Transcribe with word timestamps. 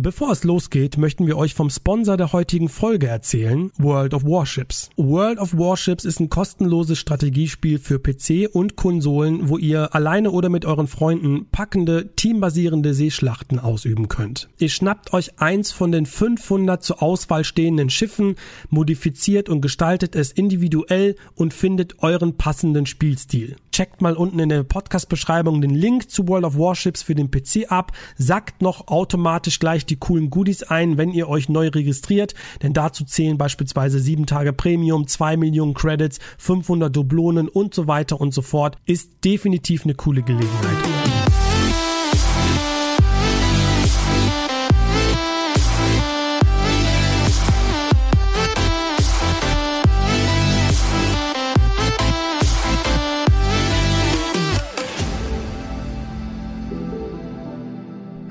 Bevor 0.00 0.30
es 0.30 0.44
losgeht, 0.44 0.96
möchten 0.96 1.26
wir 1.26 1.36
euch 1.36 1.54
vom 1.54 1.70
Sponsor 1.70 2.16
der 2.16 2.32
heutigen 2.32 2.68
Folge 2.68 3.08
erzählen, 3.08 3.72
World 3.78 4.14
of 4.14 4.22
Warships. 4.22 4.90
World 4.96 5.40
of 5.40 5.58
Warships 5.58 6.04
ist 6.04 6.20
ein 6.20 6.28
kostenloses 6.28 7.00
Strategiespiel 7.00 7.80
für 7.80 7.98
PC 7.98 8.48
und 8.52 8.76
Konsolen, 8.76 9.48
wo 9.48 9.58
ihr 9.58 9.96
alleine 9.96 10.30
oder 10.30 10.50
mit 10.50 10.64
euren 10.64 10.86
Freunden 10.86 11.48
packende, 11.50 12.14
teambasierende 12.14 12.94
Seeschlachten 12.94 13.58
ausüben 13.58 14.06
könnt. 14.06 14.48
Ihr 14.58 14.68
schnappt 14.68 15.12
euch 15.12 15.40
eins 15.40 15.72
von 15.72 15.90
den 15.90 16.06
500 16.06 16.80
zur 16.80 17.02
Auswahl 17.02 17.42
stehenden 17.42 17.90
Schiffen, 17.90 18.36
modifiziert 18.70 19.48
und 19.48 19.62
gestaltet 19.62 20.14
es 20.14 20.30
individuell 20.30 21.16
und 21.34 21.52
findet 21.52 22.04
euren 22.04 22.36
passenden 22.36 22.86
Spielstil. 22.86 23.56
Checkt 23.72 24.00
mal 24.00 24.14
unten 24.14 24.38
in 24.38 24.48
der 24.48 24.62
Podcast-Beschreibung 24.62 25.60
den 25.60 25.74
Link 25.74 26.10
zu 26.10 26.26
World 26.28 26.44
of 26.44 26.56
Warships 26.56 27.02
für 27.02 27.14
den 27.14 27.30
PC 27.30 27.70
ab, 27.70 27.92
sagt 28.16 28.62
noch 28.62 28.88
automatisch 28.88 29.58
gleich 29.58 29.87
die 29.90 29.96
coolen 29.96 30.30
Goodies 30.30 30.62
ein, 30.62 30.98
wenn 30.98 31.12
ihr 31.12 31.28
euch 31.28 31.48
neu 31.48 31.68
registriert, 31.68 32.34
denn 32.62 32.72
dazu 32.72 33.04
zählen 33.04 33.38
beispielsweise 33.38 33.98
7 33.98 34.26
Tage 34.26 34.52
Premium, 34.52 35.06
2 35.06 35.36
Millionen 35.36 35.74
Credits, 35.74 36.18
500 36.38 36.94
Dublonen 36.94 37.48
und 37.48 37.74
so 37.74 37.86
weiter 37.86 38.20
und 38.20 38.32
so 38.32 38.42
fort. 38.42 38.78
Ist 38.86 39.24
definitiv 39.24 39.84
eine 39.84 39.94
coole 39.94 40.22
Gelegenheit. 40.22 41.27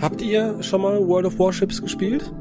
Habt 0.08 0.22
ihr 0.22 0.64
schon 0.64 0.84
mal 0.84 1.06
World 1.06 1.26
of 1.26 1.38
Warships 1.38 1.82
gespielt? 1.82 2.32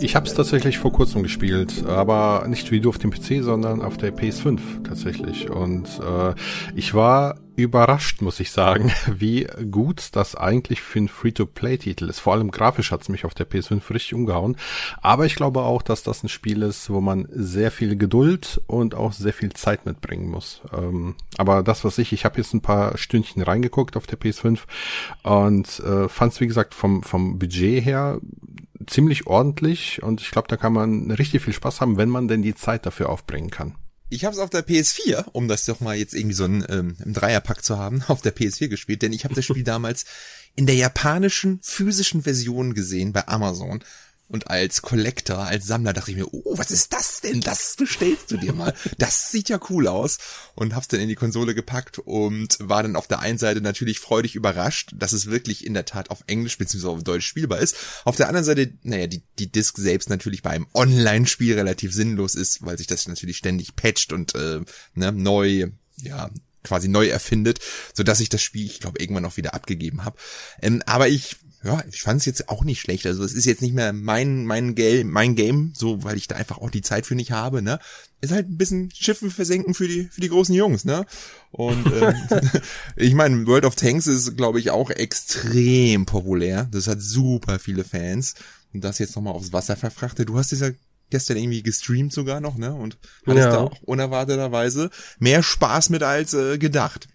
Ich 0.00 0.16
habe 0.16 0.26
es 0.26 0.34
tatsächlich 0.34 0.78
vor 0.78 0.90
kurzem 0.92 1.22
gespielt, 1.22 1.84
aber 1.86 2.46
nicht 2.48 2.72
wie 2.72 2.80
du 2.80 2.88
auf 2.88 2.98
dem 2.98 3.12
PC, 3.12 3.44
sondern 3.44 3.80
auf 3.80 3.96
der 3.96 4.12
PS5 4.12 4.58
tatsächlich. 4.82 5.48
Und 5.50 5.86
äh, 6.00 6.34
ich 6.74 6.94
war 6.94 7.36
überrascht, 7.58 8.22
muss 8.22 8.40
ich 8.40 8.50
sagen, 8.50 8.92
wie 9.06 9.46
gut 9.70 10.10
das 10.12 10.34
eigentlich 10.34 10.80
für 10.80 11.00
ein 11.00 11.08
Free-to-Play-Titel 11.08 12.08
ist. 12.08 12.20
Vor 12.20 12.34
allem 12.34 12.50
grafisch 12.50 12.92
hat's 12.92 13.08
mich 13.08 13.24
auf 13.24 13.34
der 13.34 13.48
PS5 13.48 13.90
richtig 13.90 14.14
umgehauen. 14.14 14.56
Aber 15.02 15.26
ich 15.26 15.34
glaube 15.34 15.62
auch, 15.62 15.82
dass 15.82 16.02
das 16.02 16.22
ein 16.22 16.28
Spiel 16.28 16.62
ist, 16.62 16.90
wo 16.90 17.00
man 17.00 17.28
sehr 17.30 17.70
viel 17.70 17.96
Geduld 17.96 18.60
und 18.66 18.94
auch 18.94 19.12
sehr 19.12 19.32
viel 19.32 19.52
Zeit 19.52 19.86
mitbringen 19.86 20.30
muss. 20.30 20.62
Ähm, 20.72 21.16
aber 21.36 21.62
das, 21.62 21.84
was 21.84 21.98
ich, 21.98 22.12
ich 22.12 22.24
habe 22.24 22.38
jetzt 22.38 22.54
ein 22.54 22.62
paar 22.62 22.96
Stündchen 22.96 23.42
reingeguckt 23.42 23.96
auf 23.96 24.06
der 24.06 24.18
PS5 24.18 24.60
und 25.24 25.80
äh, 25.80 26.08
fand 26.08 26.32
es, 26.32 26.40
wie 26.40 26.46
gesagt, 26.46 26.74
vom, 26.74 27.02
vom 27.02 27.38
Budget 27.38 27.84
her 27.84 28.20
ziemlich 28.86 29.26
ordentlich 29.26 30.02
und 30.02 30.20
ich 30.20 30.30
glaube, 30.30 30.48
da 30.48 30.56
kann 30.56 30.72
man 30.72 31.10
richtig 31.10 31.42
viel 31.42 31.52
Spaß 31.52 31.80
haben, 31.80 31.98
wenn 31.98 32.08
man 32.08 32.28
denn 32.28 32.42
die 32.42 32.54
Zeit 32.54 32.86
dafür 32.86 33.08
aufbringen 33.08 33.50
kann. 33.50 33.74
Ich 34.10 34.24
habe 34.24 34.34
es 34.34 34.40
auf 34.40 34.50
der 34.50 34.66
PS4, 34.66 35.26
um 35.32 35.48
das 35.48 35.66
doch 35.66 35.80
mal 35.80 35.96
jetzt 35.96 36.14
irgendwie 36.14 36.34
so 36.34 36.44
ein, 36.44 36.64
ähm, 36.68 36.96
im 37.04 37.12
Dreierpack 37.12 37.64
zu 37.64 37.78
haben, 37.78 38.02
auf 38.08 38.22
der 38.22 38.34
PS4 38.34 38.68
gespielt, 38.68 39.02
denn 39.02 39.12
ich 39.12 39.24
habe 39.24 39.34
das 39.34 39.44
Spiel 39.44 39.62
damals 39.64 40.04
in 40.56 40.66
der 40.66 40.76
japanischen 40.76 41.60
physischen 41.62 42.22
Version 42.22 42.74
gesehen 42.74 43.12
bei 43.12 43.28
Amazon 43.28 43.80
und 44.28 44.50
als 44.50 44.82
Collector, 44.82 45.38
als 45.38 45.66
Sammler 45.66 45.94
dachte 45.94 46.10
ich 46.10 46.16
mir, 46.16 46.32
oh, 46.32 46.58
was 46.58 46.70
ist 46.70 46.92
das 46.92 47.22
denn? 47.22 47.40
Das 47.40 47.76
bestellst 47.76 48.30
du 48.30 48.36
dir 48.36 48.52
mal. 48.52 48.74
Das 48.98 49.30
sieht 49.30 49.48
ja 49.48 49.58
cool 49.70 49.88
aus. 49.88 50.18
Und 50.54 50.74
hab's 50.74 50.88
dann 50.88 51.00
in 51.00 51.08
die 51.08 51.14
Konsole 51.14 51.54
gepackt 51.54 51.98
und 51.98 52.58
war 52.60 52.82
dann 52.82 52.96
auf 52.96 53.08
der 53.08 53.20
einen 53.20 53.38
Seite 53.38 53.62
natürlich 53.62 54.00
freudig 54.00 54.34
überrascht, 54.34 54.92
dass 54.94 55.12
es 55.12 55.26
wirklich 55.30 55.64
in 55.66 55.72
der 55.72 55.86
Tat 55.86 56.10
auf 56.10 56.24
Englisch 56.26 56.58
bzw. 56.58 56.88
auf 56.88 57.04
Deutsch 57.04 57.26
spielbar 57.26 57.60
ist. 57.60 57.76
Auf 58.04 58.16
der 58.16 58.28
anderen 58.28 58.44
Seite, 58.44 58.72
naja, 58.82 59.06
die, 59.06 59.22
die 59.38 59.50
Disc 59.50 59.78
selbst 59.78 60.10
natürlich 60.10 60.42
bei 60.42 60.50
einem 60.50 60.66
Online-Spiel 60.74 61.54
relativ 61.54 61.94
sinnlos 61.94 62.34
ist, 62.34 62.64
weil 62.64 62.76
sich 62.76 62.86
das 62.86 63.08
natürlich 63.08 63.38
ständig 63.38 63.76
patcht 63.76 64.12
und 64.12 64.34
äh, 64.34 64.60
ne, 64.94 65.12
neu, 65.12 65.68
ja, 66.02 66.30
quasi 66.64 66.88
neu 66.88 67.08
erfindet, 67.08 67.60
so 67.94 68.02
dass 68.02 68.20
ich 68.20 68.28
das 68.28 68.42
Spiel, 68.42 68.66
ich 68.66 68.80
glaube, 68.80 69.00
irgendwann 69.00 69.24
auch 69.24 69.38
wieder 69.38 69.54
abgegeben 69.54 70.04
habe. 70.04 70.18
Ähm, 70.60 70.82
aber 70.84 71.08
ich 71.08 71.36
ja, 71.64 71.82
ich 71.90 72.02
fand 72.02 72.20
es 72.20 72.26
jetzt 72.26 72.48
auch 72.48 72.62
nicht 72.62 72.80
schlecht. 72.80 73.04
Also 73.06 73.24
es 73.24 73.34
ist 73.34 73.44
jetzt 73.44 73.62
nicht 73.62 73.74
mehr 73.74 73.92
mein 73.92 74.46
mein 74.46 74.74
Game, 74.74 75.10
mein 75.10 75.34
Game, 75.34 75.72
so 75.76 76.04
weil 76.04 76.16
ich 76.16 76.28
da 76.28 76.36
einfach 76.36 76.58
auch 76.58 76.70
die 76.70 76.82
Zeit 76.82 77.04
für 77.04 77.16
nicht 77.16 77.32
habe. 77.32 77.62
Ne, 77.62 77.80
ist 78.20 78.32
halt 78.32 78.48
ein 78.48 78.56
bisschen 78.56 78.90
Schiffen 78.94 79.30
versenken 79.30 79.74
für 79.74 79.88
die 79.88 80.04
für 80.04 80.20
die 80.20 80.28
großen 80.28 80.54
Jungs. 80.54 80.84
Ne, 80.84 81.04
und 81.50 81.86
ähm, 81.86 82.14
ich 82.96 83.14
meine 83.14 83.46
World 83.46 83.64
of 83.64 83.74
Tanks 83.74 84.06
ist, 84.06 84.36
glaube 84.36 84.60
ich, 84.60 84.70
auch 84.70 84.90
extrem 84.90 86.06
populär. 86.06 86.68
Das 86.70 86.86
hat 86.86 87.02
super 87.02 87.58
viele 87.58 87.82
Fans 87.82 88.34
und 88.72 88.84
das 88.84 89.00
jetzt 89.00 89.16
nochmal 89.16 89.34
aufs 89.34 89.52
Wasser 89.52 89.76
verfrachtet. 89.76 90.28
Du 90.28 90.38
hast 90.38 90.52
es 90.52 90.60
ja 90.60 90.70
gestern 91.10 91.38
irgendwie 91.38 91.62
gestreamt 91.62 92.12
sogar 92.12 92.40
noch, 92.40 92.56
ne? 92.56 92.72
Und 92.72 92.98
hattest 93.26 93.46
ja. 93.46 93.52
da 93.52 93.58
auch 93.58 93.82
unerwarteterweise 93.82 94.90
mehr 95.18 95.42
Spaß 95.42 95.90
mit 95.90 96.02
als 96.04 96.34
äh, 96.34 96.58
gedacht. 96.58 97.08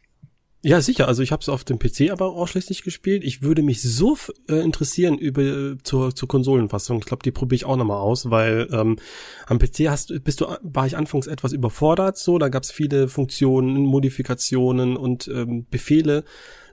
Ja, 0.66 0.80
sicher. 0.80 1.10
Also 1.10 1.24
ich 1.24 1.34
habe 1.34 1.42
es 1.42 1.50
auf 1.50 1.66
dem 1.66 1.78
PC 1.78 2.10
aber 2.10 2.28
ausschließlich 2.28 2.84
gespielt. 2.84 3.26
Ich 3.26 3.42
würde 3.42 3.62
mich 3.62 3.82
so 3.82 4.18
äh, 4.48 4.62
interessieren 4.62 5.18
über 5.18 5.42
äh, 5.42 5.78
zur, 5.84 6.16
zur 6.16 6.30
Konsolenfassung. 6.30 7.00
Ich 7.00 7.06
glaube, 7.06 7.22
die 7.22 7.32
probiere 7.32 7.58
ich 7.58 7.66
auch 7.66 7.76
nochmal 7.76 7.98
aus, 7.98 8.30
weil 8.30 8.70
ähm, 8.72 8.98
am 9.46 9.60
PC 9.60 9.90
hast 9.90 10.14
bist 10.24 10.40
du 10.40 10.48
war 10.62 10.88
ich 10.88 10.96
anfangs 10.96 11.28
etwas 11.28 11.52
überfordert. 11.52 12.18
So, 12.18 12.38
da 12.38 12.48
gab 12.48 12.64
es 12.64 12.72
viele 12.72 13.10
Funktionen, 13.10 13.84
Modifikationen 13.84 14.96
und 14.96 15.28
ähm, 15.28 15.68
Befehle. 15.70 16.24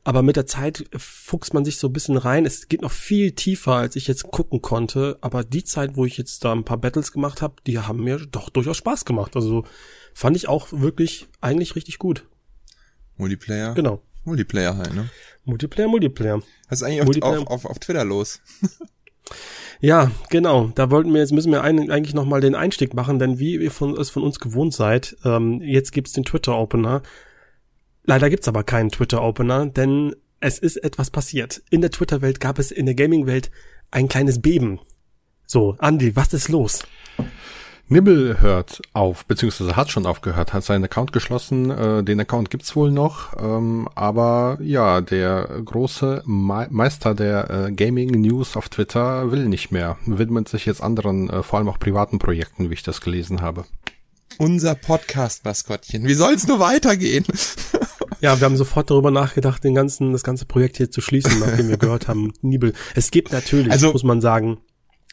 Aber 0.05 0.23
mit 0.23 0.37
der 0.37 0.47
Zeit 0.47 0.85
fuchst 0.97 1.53
man 1.53 1.65
sich 1.65 1.79
so 1.79 1.89
ein 1.89 1.93
bisschen 1.93 2.17
rein. 2.17 2.47
Es 2.47 2.69
geht 2.69 2.83
noch 2.83 2.93
viel 2.93 3.33
tiefer, 3.33 3.75
als 3.75 3.97
ich 3.97 4.07
jetzt 4.07 4.23
gucken 4.23 4.63
konnte. 4.63 5.19
Aber 5.21 5.43
die 5.43 5.65
Zeit, 5.65 5.97
wo 5.97 6.05
ich 6.05 6.17
jetzt 6.17 6.45
da 6.45 6.53
ein 6.53 6.65
paar 6.65 6.79
Battles 6.79 7.11
gemacht 7.11 7.43
habe, 7.43 7.57
die 7.67 7.81
haben 7.81 8.05
mir 8.05 8.19
doch 8.19 8.51
durchaus 8.51 8.77
Spaß 8.77 9.05
gemacht. 9.05 9.35
Also 9.35 9.65
fand 10.15 10.37
ich 10.37 10.49
auch 10.49 10.69
wirklich 10.71 11.27
eigentlich 11.41 11.75
richtig 11.75 11.99
gut. 11.99 12.25
Multiplayer. 13.21 13.75
Genau. 13.75 14.03
Multiplayer 14.25 14.77
halt, 14.77 14.95
ne? 14.95 15.09
Multiplayer, 15.45 15.89
Multiplayer. 15.89 16.43
Was 16.69 16.81
ist 16.81 16.83
eigentlich 16.83 17.23
auf, 17.23 17.39
auf, 17.39 17.47
auf, 17.47 17.65
auf 17.67 17.79
Twitter 17.79 18.05
los? 18.05 18.41
ja, 19.81 20.11
genau. 20.29 20.73
Da 20.75 20.91
wollten 20.91 21.13
wir 21.13 21.21
jetzt 21.21 21.33
müssen 21.33 21.53
wir 21.53 21.63
ein, 21.63 21.91
eigentlich 21.91 22.15
noch 22.15 22.27
mal 22.27 22.41
den 22.41 22.55
Einstieg 22.55 22.95
machen, 22.95 23.19
denn 23.19 23.39
wie 23.39 23.57
ihr 23.57 23.71
von, 23.71 23.97
es 23.97 24.11
von 24.11 24.23
uns 24.23 24.41
gewohnt 24.41 24.75
seid, 24.75 25.17
ähm, 25.25 25.61
jetzt 25.63 25.93
gibt's 25.93 26.13
den 26.13 26.25
Twitter 26.25 26.57
Opener. 26.57 27.03
Leider 28.05 28.31
gibt's 28.31 28.49
aber 28.49 28.65
keinen 28.65 28.91
Twitter 28.91 29.23
Opener, 29.23 29.67
denn 29.67 30.15
es 30.41 30.59
ist 30.59 30.77
etwas 30.77 31.11
passiert. 31.11 31.63
In 31.71 31.81
der 31.81 31.91
Twitter-Welt 31.91 32.41
gab 32.41 32.59
es 32.59 32.71
in 32.71 32.87
der 32.87 32.95
Gaming-Welt 32.95 33.51
ein 33.91 34.09
kleines 34.09 34.41
Beben. 34.41 34.81
So, 35.47 35.77
Andy, 35.81 36.17
was 36.17 36.33
ist 36.33 36.49
los? 36.49 36.85
Nibble 37.93 38.41
hört 38.41 38.81
auf, 38.93 39.25
beziehungsweise 39.25 39.75
hat 39.75 39.91
schon 39.91 40.07
aufgehört, 40.07 40.53
hat 40.53 40.63
seinen 40.63 40.85
Account 40.85 41.13
geschlossen. 41.13 41.73
Äh, 41.73 42.05
den 42.05 42.21
Account 42.21 42.49
gibt's 42.49 42.77
wohl 42.77 42.93
noch, 42.93 43.37
ähm, 43.37 43.89
aber 43.97 44.59
ja, 44.63 45.01
der 45.01 45.61
große 45.65 46.23
Me 46.25 46.69
Meister 46.71 47.17
der 47.17 47.51
äh, 47.51 47.73
Gaming 47.73 48.13
News 48.13 48.57
auf 48.57 48.69
Twitter 48.69 49.33
will 49.33 49.49
nicht 49.49 49.73
mehr, 49.73 49.97
widmet 50.07 50.49
sich 50.49 50.67
jetzt 50.67 50.81
anderen, 50.81 51.29
äh, 51.31 51.43
vor 51.43 51.59
allem 51.59 51.69
auch 51.69 51.81
privaten 51.81 52.21
Projekten, 52.21 52.71
wie 52.71 52.75
ich 52.75 52.85
das 52.85 53.01
gelesen 53.01 53.41
habe. 53.41 53.65
Unser 54.39 54.77
Podcast-Maskottchen. 54.77 56.07
Wie 56.07 56.15
soll's 56.15 56.47
nur 56.47 56.61
weitergehen? 56.61 57.25
Ja, 58.23 58.39
wir 58.39 58.45
haben 58.45 58.59
sofort 58.59 58.91
darüber 58.91 59.11
nachgedacht, 59.11 59.65
den 59.65 59.75
ganzen, 59.75 60.13
das 60.13 60.23
ganze 60.23 60.45
Projekt 60.45 60.77
hier 60.77 60.91
zu 60.91 61.01
schließen, 61.01 61.39
nachdem 61.41 61.71
wir 61.71 61.79
gehört 61.79 62.07
haben, 62.07 62.35
Nibel. 62.43 62.75
Es 62.95 63.11
gibt 63.11 63.33
natürlich, 63.33 63.73
also, 63.73 63.93
muss 63.93 64.05
man 64.05 64.21
sagen, 64.21 64.59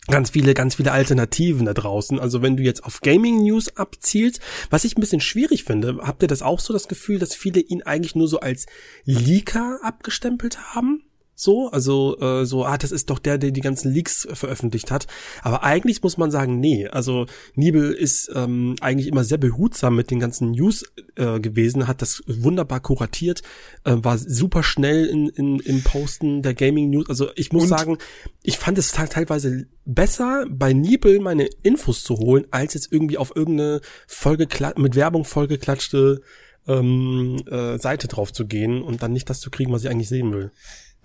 ganz 0.08 0.32
viele, 0.32 0.54
ganz 0.54 0.76
viele 0.76 0.92
Alternativen 0.92 1.66
da 1.66 1.74
draußen. 1.74 2.20
Also 2.20 2.42
wenn 2.42 2.58
du 2.58 2.64
jetzt 2.64 2.84
auf 2.84 3.02
Gaming 3.02 3.44
News 3.44 3.76
abzielst, 3.76 4.40
was 4.70 4.84
ich 4.84 4.98
ein 4.98 5.02
bisschen 5.02 5.22
schwierig 5.22 5.64
finde, 5.64 6.00
habt 6.02 6.22
ihr 6.22 6.28
das 6.28 6.42
auch 6.42 6.60
so 6.60 6.74
das 6.74 6.88
Gefühl, 6.88 7.20
dass 7.20 7.36
viele 7.36 7.60
ihn 7.60 7.84
eigentlich 7.84 8.16
nur 8.16 8.28
so 8.28 8.40
als 8.40 8.66
Leaker 9.06 9.80
abgestempelt 9.84 10.74
haben? 10.74 11.04
So, 11.40 11.70
also 11.70 12.20
äh, 12.20 12.46
so, 12.48 12.66
ah, 12.66 12.80
das 12.80 12.92
ist 12.92 13.12
doch 13.12 13.20
der, 13.20 13.38
der 13.38 13.52
die 13.52 13.62
ganzen 13.62 13.94
Leaks 13.94 14.28
veröffentlicht 14.34 14.90
hat. 14.90 15.06
Aber 15.44 15.62
eigentlich 15.62 16.02
muss 16.02 16.18
man 16.18 16.32
sagen, 16.32 16.60
nee. 16.60 16.88
Also 16.88 17.28
Nibel 17.54 17.92
ist 17.92 18.32
ähm, 18.34 18.76
eigentlich 18.82 19.06
immer 19.08 19.24
sehr 19.24 19.38
behutsam 19.38 19.96
mit 19.96 20.10
den 20.10 20.20
ganzen 20.20 20.52
News 20.52 20.84
äh, 21.16 21.40
gewesen, 21.40 21.88
hat 21.88 22.02
das 22.02 22.24
wunderbar 22.26 22.80
kuratiert, 22.80 23.44
äh, 23.84 23.94
war 23.98 24.18
super 24.18 24.64
schnell 24.64 25.06
in, 25.06 25.30
in, 25.30 25.60
im 25.60 25.84
Posten 25.84 26.42
der 26.42 26.56
Gaming 26.56 26.90
News. 26.90 27.08
Also 27.08 27.30
ich 27.36 27.54
muss 27.54 27.64
Und? 27.64 27.70
sagen, 27.70 27.98
ich 28.42 28.58
fand 28.58 28.80
es 28.80 28.92
teilweise 28.92 29.68
besser, 29.86 30.48
bei 30.50 30.74
Nibel 30.74 31.20
meine 31.20 31.48
Infos 31.62 32.02
zu 32.02 32.18
holen, 32.18 32.46
als 32.50 32.74
jetzt 32.74 32.92
irgendwie 32.92 33.20
auf 33.20 33.36
irgendeine 33.36 33.82
Folge 34.08 34.48
mit 34.78 34.96
Werbung 34.96 35.24
vollgeklatschte 35.24 36.22
ähm, 36.68 37.38
äh, 37.46 37.78
Seite 37.78 38.08
drauf 38.08 38.34
zu 38.34 38.48
gehen 38.48 38.82
und 38.82 39.04
dann 39.04 39.14
nicht 39.14 39.30
das 39.30 39.40
zu 39.40 39.52
kriegen, 39.52 39.72
was 39.72 39.84
ich 39.84 39.90
eigentlich 39.92 40.10
sehen 40.10 40.34
will 40.34 40.52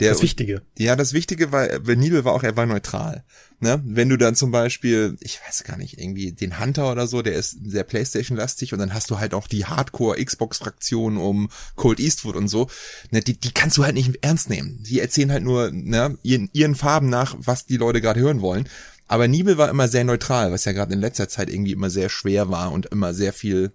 Der, 0.02 0.12
das 0.12 0.22
Wichtige. 0.22 0.62
Ja, 0.78 0.96
das 0.96 1.12
Wichtige 1.12 1.52
war, 1.52 1.68
Nibel 1.80 2.24
war 2.24 2.32
auch, 2.32 2.42
er 2.42 2.56
war 2.56 2.66
neutral. 2.66 3.24
Ne? 3.60 3.80
Wenn 3.84 4.08
du 4.08 4.16
dann 4.16 4.34
zum 4.34 4.50
Beispiel, 4.50 5.16
ich 5.20 5.38
weiß 5.46 5.62
gar 5.64 5.76
nicht, 5.76 5.98
irgendwie 5.98 6.32
den 6.32 6.58
Hunter 6.58 6.90
oder 6.90 7.06
so, 7.06 7.22
der 7.22 7.34
ist 7.34 7.56
sehr 7.64 7.84
Playstation-lastig 7.84 8.72
und 8.72 8.80
dann 8.80 8.92
hast 8.92 9.10
du 9.10 9.20
halt 9.20 9.34
auch 9.34 9.46
die 9.46 9.64
Hardcore-Xbox-Fraktion 9.64 11.16
um 11.16 11.48
Cold 11.76 12.00
Eastwood 12.00 12.34
und 12.34 12.48
so, 12.48 12.68
ne? 13.10 13.20
die, 13.20 13.38
die 13.38 13.52
kannst 13.52 13.78
du 13.78 13.84
halt 13.84 13.94
nicht 13.94 14.18
ernst 14.22 14.50
nehmen. 14.50 14.82
Die 14.82 14.98
erzählen 14.98 15.30
halt 15.30 15.44
nur 15.44 15.70
ne, 15.70 16.18
ihren, 16.22 16.50
ihren 16.52 16.74
Farben 16.74 17.08
nach, 17.08 17.36
was 17.38 17.66
die 17.66 17.76
Leute 17.76 18.00
gerade 18.00 18.20
hören 18.20 18.40
wollen. 18.40 18.68
Aber 19.06 19.28
Nibel 19.28 19.58
war 19.58 19.68
immer 19.68 19.88
sehr 19.88 20.04
neutral, 20.04 20.52
was 20.52 20.64
ja 20.64 20.72
gerade 20.72 20.94
in 20.94 21.00
letzter 21.00 21.28
Zeit 21.28 21.50
irgendwie 21.50 21.72
immer 21.72 21.90
sehr 21.90 22.08
schwer 22.08 22.48
war 22.48 22.72
und 22.72 22.86
immer 22.86 23.14
sehr 23.14 23.32
viel 23.32 23.72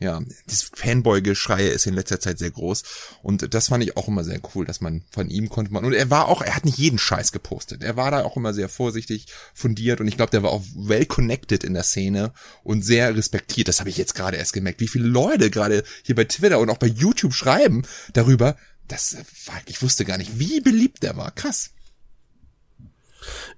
ja, 0.00 0.20
das 0.46 0.70
Fanboy-Geschrei 0.74 1.66
ist 1.66 1.86
in 1.86 1.94
letzter 1.94 2.20
Zeit 2.20 2.38
sehr 2.38 2.52
groß. 2.52 2.84
Und 3.22 3.52
das 3.52 3.68
fand 3.68 3.82
ich 3.82 3.96
auch 3.96 4.06
immer 4.06 4.22
sehr 4.22 4.40
cool, 4.54 4.64
dass 4.64 4.80
man 4.80 5.04
von 5.10 5.28
ihm 5.28 5.48
konnte 5.48 5.72
man. 5.72 5.84
Und 5.84 5.92
er 5.92 6.08
war 6.08 6.28
auch, 6.28 6.40
er 6.40 6.54
hat 6.54 6.64
nicht 6.64 6.78
jeden 6.78 6.98
Scheiß 6.98 7.32
gepostet. 7.32 7.82
Er 7.82 7.96
war 7.96 8.12
da 8.12 8.22
auch 8.22 8.36
immer 8.36 8.54
sehr 8.54 8.68
vorsichtig, 8.68 9.26
fundiert 9.54 10.00
und 10.00 10.06
ich 10.06 10.16
glaube, 10.16 10.30
der 10.30 10.44
war 10.44 10.50
auch 10.50 10.62
well 10.76 11.04
connected 11.04 11.64
in 11.64 11.74
der 11.74 11.82
Szene 11.82 12.32
und 12.62 12.82
sehr 12.82 13.16
respektiert. 13.16 13.66
Das 13.66 13.80
habe 13.80 13.90
ich 13.90 13.96
jetzt 13.96 14.14
gerade 14.14 14.36
erst 14.36 14.52
gemerkt, 14.52 14.80
wie 14.80 14.88
viele 14.88 15.08
Leute 15.08 15.50
gerade 15.50 15.82
hier 16.04 16.14
bei 16.14 16.24
Twitter 16.24 16.60
und 16.60 16.70
auch 16.70 16.78
bei 16.78 16.86
YouTube 16.86 17.34
schreiben 17.34 17.82
darüber. 18.12 18.56
Das 18.86 19.16
war, 19.46 19.60
ich 19.66 19.82
wusste 19.82 20.04
gar 20.04 20.16
nicht, 20.16 20.38
wie 20.38 20.60
beliebt 20.60 21.02
der 21.02 21.16
war. 21.16 21.32
Krass. 21.32 21.70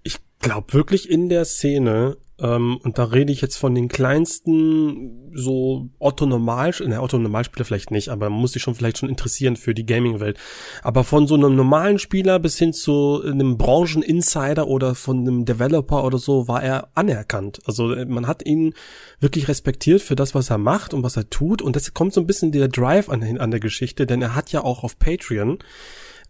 Ich 0.03 0.17
glaube 0.41 0.73
wirklich 0.73 1.11
in 1.11 1.29
der 1.29 1.45
Szene 1.45 2.17
ähm, 2.41 2.79
und 2.83 2.99
da 2.99 3.05
rede 3.05 3.33
ich 3.33 3.41
jetzt 3.41 3.57
von 3.57 3.75
den 3.75 3.89
kleinsten, 3.89 5.31
so 5.35 5.91
Otto 5.99 6.27
Normal, 6.27 6.73
ne, 6.87 7.03
Otto 7.03 7.19
Normalspieler 7.19 7.65
vielleicht 7.65 7.91
nicht, 7.91 8.09
aber 8.09 8.31
man 8.31 8.41
muss 8.41 8.53
sich 8.53 8.63
schon 8.63 8.75
vielleicht 8.75 8.99
schon 8.99 9.09
interessieren 9.09 9.57
für 9.57 9.75
die 9.75 9.87
Gaming-Welt. 9.87 10.39
Aber 10.83 11.05
von 11.05 11.27
so 11.27 11.35
einem 11.35 11.55
normalen 11.55 11.99
Spieler 11.99 12.39
bis 12.39 12.59
hin 12.59 12.73
zu 12.73 13.23
einem 13.23 13.59
Brancheninsider 13.59 14.67
oder 14.67 14.95
von 14.95 15.21
einem 15.21 15.45
Developer 15.45 16.05
oder 16.05 16.19
so 16.19 16.49
war 16.49 16.63
er 16.63 16.89
anerkannt. 16.95 17.61
Also 17.67 17.93
äh, 17.93 18.07
man 18.07 18.27
hat 18.27 18.47
ihn 18.47 18.75
wirklich 19.21 19.49
respektiert 19.49 20.01
für 20.01 20.17
das, 20.17 20.35
was 20.35 20.51
er 20.51 20.59
macht 20.59 20.95
und 20.95 21.03
was 21.03 21.17
er 21.17 21.29
tut. 21.29 21.61
Und 21.61 21.77
das 21.77 21.93
kommt 21.93 22.15
so 22.15 22.21
ein 22.21 22.27
bisschen 22.27 22.53
der 22.53 22.69
Drive 22.69 23.09
an, 23.09 23.23
an 23.39 23.51
der 23.51 23.61
Geschichte, 23.61 24.07
denn 24.07 24.23
er 24.23 24.35
hat 24.35 24.53
ja 24.53 24.65
auch 24.65 24.83
auf 24.83 24.99
Patreon 24.99 25.59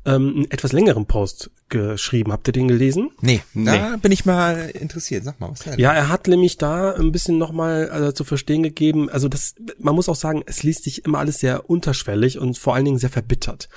ähm, 0.04 0.32
einen 0.34 0.50
etwas 0.50 0.72
längeren 0.72 1.06
Post 1.06 1.50
geschrieben. 1.68 2.32
Habt 2.32 2.48
ihr 2.48 2.52
den 2.52 2.68
gelesen? 2.68 3.10
Nee, 3.20 3.42
da 3.54 3.90
nee. 3.92 3.96
bin 4.00 4.12
ich 4.12 4.24
mal 4.24 4.70
interessiert. 4.70 5.24
Sag 5.24 5.40
mal, 5.40 5.50
was 5.50 5.60
da 5.60 5.74
Ja, 5.76 5.92
er 5.92 6.08
hat 6.08 6.26
nämlich 6.26 6.58
da 6.58 6.92
ein 6.94 7.12
bisschen 7.12 7.38
nochmal 7.38 7.88
also, 7.90 8.12
zu 8.12 8.24
verstehen 8.24 8.62
gegeben. 8.62 9.08
Also 9.08 9.28
das, 9.28 9.54
man 9.78 9.94
muss 9.94 10.08
auch 10.08 10.16
sagen, 10.16 10.42
es 10.46 10.62
liest 10.62 10.84
sich 10.84 11.04
immer 11.04 11.18
alles 11.18 11.38
sehr 11.38 11.68
unterschwellig 11.70 12.38
und 12.38 12.58
vor 12.58 12.74
allen 12.74 12.84
Dingen 12.84 12.98
sehr 12.98 13.10
verbittert. 13.10 13.68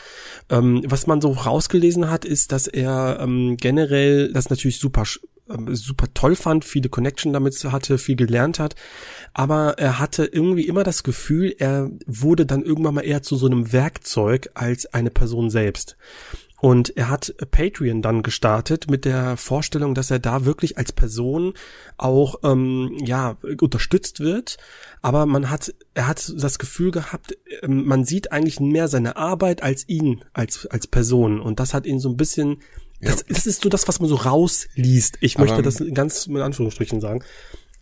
Ähm, 0.50 0.84
was 0.86 1.08
man 1.08 1.22
so 1.22 1.32
rausgelesen 1.32 2.10
hat, 2.10 2.26
ist, 2.26 2.52
dass 2.52 2.68
er 2.68 3.20
ähm, 3.22 3.58
generell 3.58 4.32
das 4.34 4.50
natürlich 4.50 4.80
super 4.80 5.06
super 5.72 6.08
toll 6.14 6.36
fand, 6.36 6.66
viele 6.66 6.90
Connection 6.90 7.34
damit 7.34 7.64
hatte, 7.66 7.98
viel 7.98 8.16
gelernt 8.16 8.60
hat, 8.60 8.76
aber 9.34 9.78
er 9.78 10.00
hatte 10.00 10.26
irgendwie 10.26 10.68
immer 10.68 10.84
das 10.84 11.04
Gefühl, 11.04 11.56
er 11.58 11.90
wurde 12.06 12.46
dann 12.46 12.64
irgendwann 12.64 12.96
mal 12.96 13.02
eher 13.02 13.24
zu 13.24 13.36
so 13.36 13.46
einem 13.46 13.72
Werkzeug 13.72 14.50
als 14.54 14.94
eine 14.94 15.10
Person 15.10 15.50
selbst. 15.50 15.98
Und 16.64 16.96
er 16.96 17.10
hat 17.10 17.36
Patreon 17.52 18.02
dann 18.02 18.24
gestartet 18.24 18.90
mit 18.90 19.04
der 19.04 19.36
Vorstellung, 19.36 19.96
dass 19.96 20.12
er 20.12 20.20
da 20.20 20.46
wirklich 20.46 20.78
als 20.78 20.94
Person 20.94 21.56
auch 21.98 22.36
ähm, 22.44 22.96
ja 23.04 23.36
unterstützt 23.60 24.22
wird. 24.22 24.56
Aber 25.02 25.26
man 25.26 25.50
hat, 25.50 25.74
er 25.94 26.08
hat 26.08 26.32
das 26.38 26.60
Gefühl 26.60 26.92
gehabt, 26.92 27.36
ähm, 27.64 27.84
man 27.86 28.06
sieht 28.06 28.32
eigentlich 28.32 28.62
mehr 28.62 28.88
seine 28.88 29.18
Arbeit 29.18 29.62
als 29.62 29.90
ihn 29.90 30.24
als 30.32 30.66
als 30.68 30.88
Person. 30.88 31.42
Und 31.42 31.60
das 31.60 31.74
hat 31.74 31.86
ihn 31.86 32.00
so 32.00 32.08
ein 32.08 32.16
bisschen 32.16 32.62
das, 33.06 33.26
das 33.28 33.46
ist 33.46 33.62
so 33.64 33.70
das, 33.70 33.88
was 33.88 34.00
man 34.00 34.10
so 34.10 34.16
rausliest. 34.16 35.18
Ich 35.22 35.38
möchte 35.38 35.56
Aber, 35.56 35.64
das 35.64 35.84
ganz 35.94 36.28
mit 36.28 36.42
Anführungsstrichen 36.42 37.02
sagen. 37.02 37.24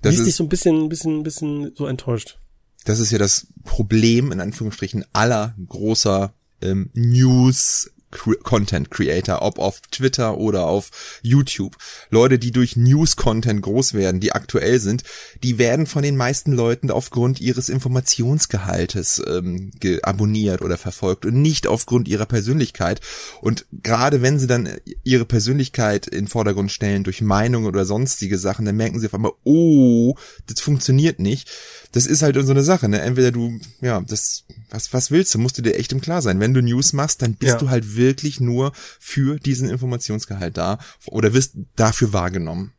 Das 0.01 0.15
Liest 0.15 0.27
dich 0.27 0.35
so 0.35 0.44
ein 0.44 0.50
bisschen, 0.50 0.83
ein 0.83 0.89
bisschen, 0.89 1.19
ein 1.19 1.23
bisschen 1.23 1.75
so 1.75 1.85
enttäuscht. 1.85 2.39
Das 2.85 3.00
ist 3.00 3.12
ja 3.12 3.19
das 3.19 3.47
Problem, 3.63 4.31
in 4.31 4.39
Anführungsstrichen, 4.39 5.06
aller 5.13 5.56
großer 5.68 6.33
ähm, 6.62 6.89
News 6.94 7.91
Content 8.12 8.92
Creator, 8.92 9.42
ob 9.42 9.60
auf 9.60 9.81
Twitter 9.92 10.38
oder 10.38 10.66
auf 10.66 10.90
YouTube. 11.22 11.75
Leute, 12.10 12.38
die 12.38 12.52
durch 12.52 12.75
News 12.75 13.16
Content 13.16 13.62
groß 13.62 13.94
werden, 13.94 14.19
die 14.19 14.34
aktuell 14.34 14.80
sind, 14.80 15.04
die 15.44 15.58
werden 15.58 15.86
von 15.86 16.04
den 16.04 16.18
meisten 16.18 16.52
Leuten 16.52 16.92
aufgrund 16.92 17.42
ihres 17.42 17.69
Informationsgehaltes 17.69 19.22
ähm, 19.28 19.72
abonniert 20.04 20.62
oder 20.62 20.78
verfolgt 20.78 21.25
und 21.25 21.42
nicht 21.42 21.68
aufgrund 21.68 22.08
ihrer 22.08 22.25
Persönlichkeit. 22.25 23.02
Und 23.42 23.66
gerade 23.72 24.22
wenn 24.22 24.40
sie 24.40 24.48
dann 24.48 24.69
ihre 25.04 25.25
Persönlichkeit 25.25 26.07
in 26.07 26.28
Vordergrund 26.28 26.72
stellen 26.72 27.04
durch 27.04 27.22
Meinungen 27.22 27.68
oder 27.68 27.86
sonstige 27.86 28.38
Sachen, 28.38 28.66
dann 28.66 28.75
merken 28.75 29.00
sie 29.00 29.07
auf 29.07 29.14
einmal, 29.14 29.34
oh, 29.44 30.16
das 30.48 30.60
funktioniert 30.60 31.19
nicht 31.19 31.50
das 31.92 32.06
ist 32.06 32.22
halt 32.22 32.36
so 32.36 32.52
eine 32.52 32.64
Sache, 32.64 32.88
ne? 32.88 33.02
Entweder 33.02 33.31
du, 33.31 33.60
ja, 33.81 34.00
das, 34.02 34.46
was, 34.69 34.94
was 34.94 35.12
willst 35.12 35.34
du, 35.34 35.40
musst 35.40 35.57
du 35.57 35.62
dir 35.62 35.75
echt 35.75 35.92
im 35.92 36.00
Klar 36.00 36.22
sein. 36.22 36.40
Wenn 36.40 36.54
du 36.54 36.62
News 36.62 36.94
machst, 36.94 37.22
dann 37.22 37.36
bist 37.36 37.54
ja. 37.54 37.57
du 37.57 37.69
halt 37.69 37.98
wirklich 38.01 38.39
nur 38.39 38.71
für 39.00 39.39
diesen 39.39 39.69
Informationsgehalt 39.69 40.57
da 40.57 40.80
oder 41.07 41.33
wirst 41.33 41.56
dafür 41.75 42.12
wahrgenommen. 42.13 42.74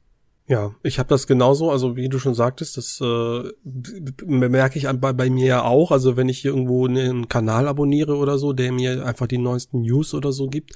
Ja, 0.49 0.75
ich 0.83 0.99
habe 0.99 1.09
das 1.09 1.27
genauso, 1.27 1.71
also 1.71 1.97
wie 1.97 2.09
du 2.09 2.19
schon 2.19 2.35
sagtest, 2.35 2.77
das 2.77 3.01
äh, 3.01 3.43
merke 4.27 4.79
ich 4.79 4.87
bei, 5.01 5.13
bei 5.13 5.31
mir 5.31 5.47
ja 5.47 5.63
auch. 5.63 5.93
Also 5.93 6.17
wenn 6.17 6.29
ich 6.29 6.45
irgendwo 6.45 6.87
einen 6.87 7.29
Kanal 7.29 7.69
abonniere 7.69 8.17
oder 8.17 8.37
so, 8.39 8.53
der 8.53 8.73
mir 8.73 9.07
einfach 9.07 9.29
die 9.29 9.39
neuesten 9.39 9.83
News 9.83 10.13
oder 10.15 10.33
so 10.33 10.49
gibt, 10.49 10.73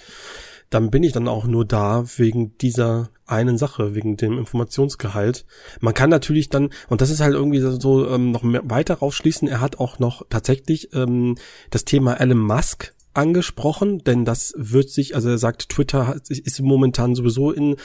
dann 0.71 0.91
bin 0.91 1.03
ich 1.03 1.13
dann 1.13 1.29
auch 1.29 1.45
nur 1.45 1.65
da 1.65 2.05
wegen 2.17 2.57
dieser 2.59 3.11
einen 3.27 3.59
Sache, 3.59 3.95
wegen 3.95 4.17
dem 4.17 4.39
Informationsgehalt. 4.39 5.45
Man 5.81 5.95
kann 5.95 6.11
natürlich 6.11 6.49
dann, 6.49 6.71
und 6.89 7.01
das 7.01 7.11
ist 7.11 7.21
halt 7.21 7.35
irgendwie 7.35 7.61
so 7.61 8.09
ähm, 8.09 8.31
noch 8.31 8.43
mehr, 8.43 8.63
weiter 8.65 8.95
rausschließen, 8.95 9.47
er 9.47 9.61
hat 9.61 9.79
auch 9.79 9.99
noch 9.99 10.23
tatsächlich 10.29 10.95
ähm, 10.95 11.37
das 11.71 11.85
Thema 11.85 12.15
Elon 12.15 12.39
Musk 12.39 12.95
angesprochen, 13.17 13.99
denn 14.05 14.25
das 14.25 14.55
wird 14.57 14.91
sich, 14.91 15.15
also 15.15 15.29
er 15.29 15.39
sagt, 15.39 15.69
Twitter 15.69 16.17
ist 16.29 16.61
momentan 16.61 17.15
sowieso 17.15 17.51
in 17.53 17.77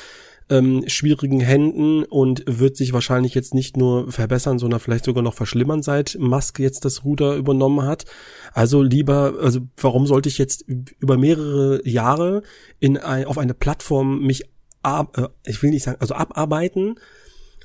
ähm, 0.49 0.83
schwierigen 0.87 1.39
Händen 1.39 2.03
und 2.03 2.43
wird 2.45 2.75
sich 2.75 2.91
wahrscheinlich 2.91 3.33
jetzt 3.33 3.53
nicht 3.53 3.77
nur 3.77 4.11
verbessern, 4.11 4.59
sondern 4.59 4.81
vielleicht 4.81 5.05
sogar 5.05 5.23
noch 5.23 5.33
verschlimmern, 5.33 5.81
seit 5.81 6.17
Musk 6.19 6.59
jetzt 6.59 6.83
das 6.83 7.05
Ruder 7.05 7.35
übernommen 7.35 7.83
hat. 7.83 8.05
Also 8.53 8.81
lieber, 8.81 9.35
also 9.41 9.61
warum 9.77 10.05
sollte 10.05 10.27
ich 10.27 10.37
jetzt 10.37 10.65
über 10.99 11.17
mehrere 11.17 11.87
Jahre 11.87 12.43
in 12.79 12.97
ein, 12.97 13.25
auf 13.25 13.37
eine 13.37 13.53
Plattform 13.53 14.19
mich 14.25 14.43
ab, 14.83 15.17
äh, 15.17 15.29
ich 15.49 15.63
will 15.63 15.69
nicht 15.69 15.83
sagen, 15.83 16.01
also 16.01 16.15
abarbeiten, 16.15 16.95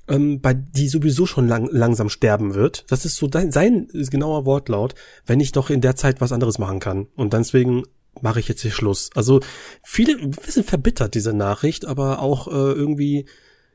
ähm, 0.09 0.41
bei 0.41 0.55
die 0.55 0.89
sowieso 0.89 1.27
schon 1.27 1.49
lang, 1.49 1.69
langsam 1.71 2.09
sterben 2.09 2.55
wird. 2.55 2.85
Das 2.89 3.05
ist 3.05 3.17
so 3.17 3.29
sein, 3.33 3.53
sein 3.53 3.89
genauer 3.93 4.45
Wortlaut, 4.45 4.95
wenn 5.27 5.41
ich 5.41 5.53
doch 5.53 5.71
in 5.71 5.81
der 5.81 5.97
Zeit 5.97 6.21
was 6.21 6.33
anderes 6.33 6.59
machen 6.59 6.81
kann. 6.81 7.07
Und 7.17 7.33
deswegen 7.33 7.85
mache 8.21 8.41
ich 8.41 8.49
jetzt 8.49 8.63
hier 8.63 8.71
Schluss. 8.71 9.11
Also 9.15 9.41
viele 9.83 10.19
ein 10.19 10.31
bisschen 10.31 10.65
verbittert 10.65 11.15
diese 11.15 11.33
Nachricht, 11.33 11.85
aber 11.85 12.21
auch 12.21 12.49
äh, 12.49 12.51
irgendwie 12.51 13.27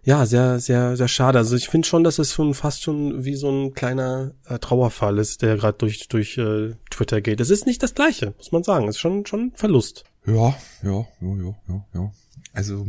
ja 0.04 0.25
sehr 0.25 0.60
sehr 0.60 0.98
sehr 0.98 1.07
schade. 1.07 1.38
Also 1.38 1.55
ich 1.55 1.70
finde 1.70 1.88
schon, 1.88 2.03
dass 2.03 2.17
es 2.17 2.34
schon 2.34 2.53
fast 2.53 2.82
schon 2.82 3.24
wie 3.24 3.36
so 3.36 3.50
ein 3.51 3.74
kleiner 3.74 4.34
äh, 4.46 4.58
Trauerfall 4.58 5.20
ist, 5.20 5.41
der 5.41 5.58
gerade 5.58 5.77
durch 5.77 6.08
durch 6.08 6.38
äh, 6.38 6.75
Twitter 6.89 7.22
geht. 7.22 7.39
Es 7.39 7.50
ist 7.50 7.65
nicht 7.65 7.84
das 7.84 7.94
Gleiche, 7.94 8.34
muss 8.38 8.51
man 8.51 8.63
sagen. 8.63 8.88
Es 8.88 8.96
ist 8.96 9.01
schon 9.01 9.25
schon 9.25 9.51
Verlust. 9.55 10.05
Ja, 10.25 10.55
ja, 10.84 11.05
ja, 11.22 11.36
ja, 11.36 11.55
ja, 11.67 11.86
ja. 11.94 12.12
Also 12.53 12.88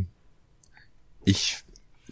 ich 1.24 1.62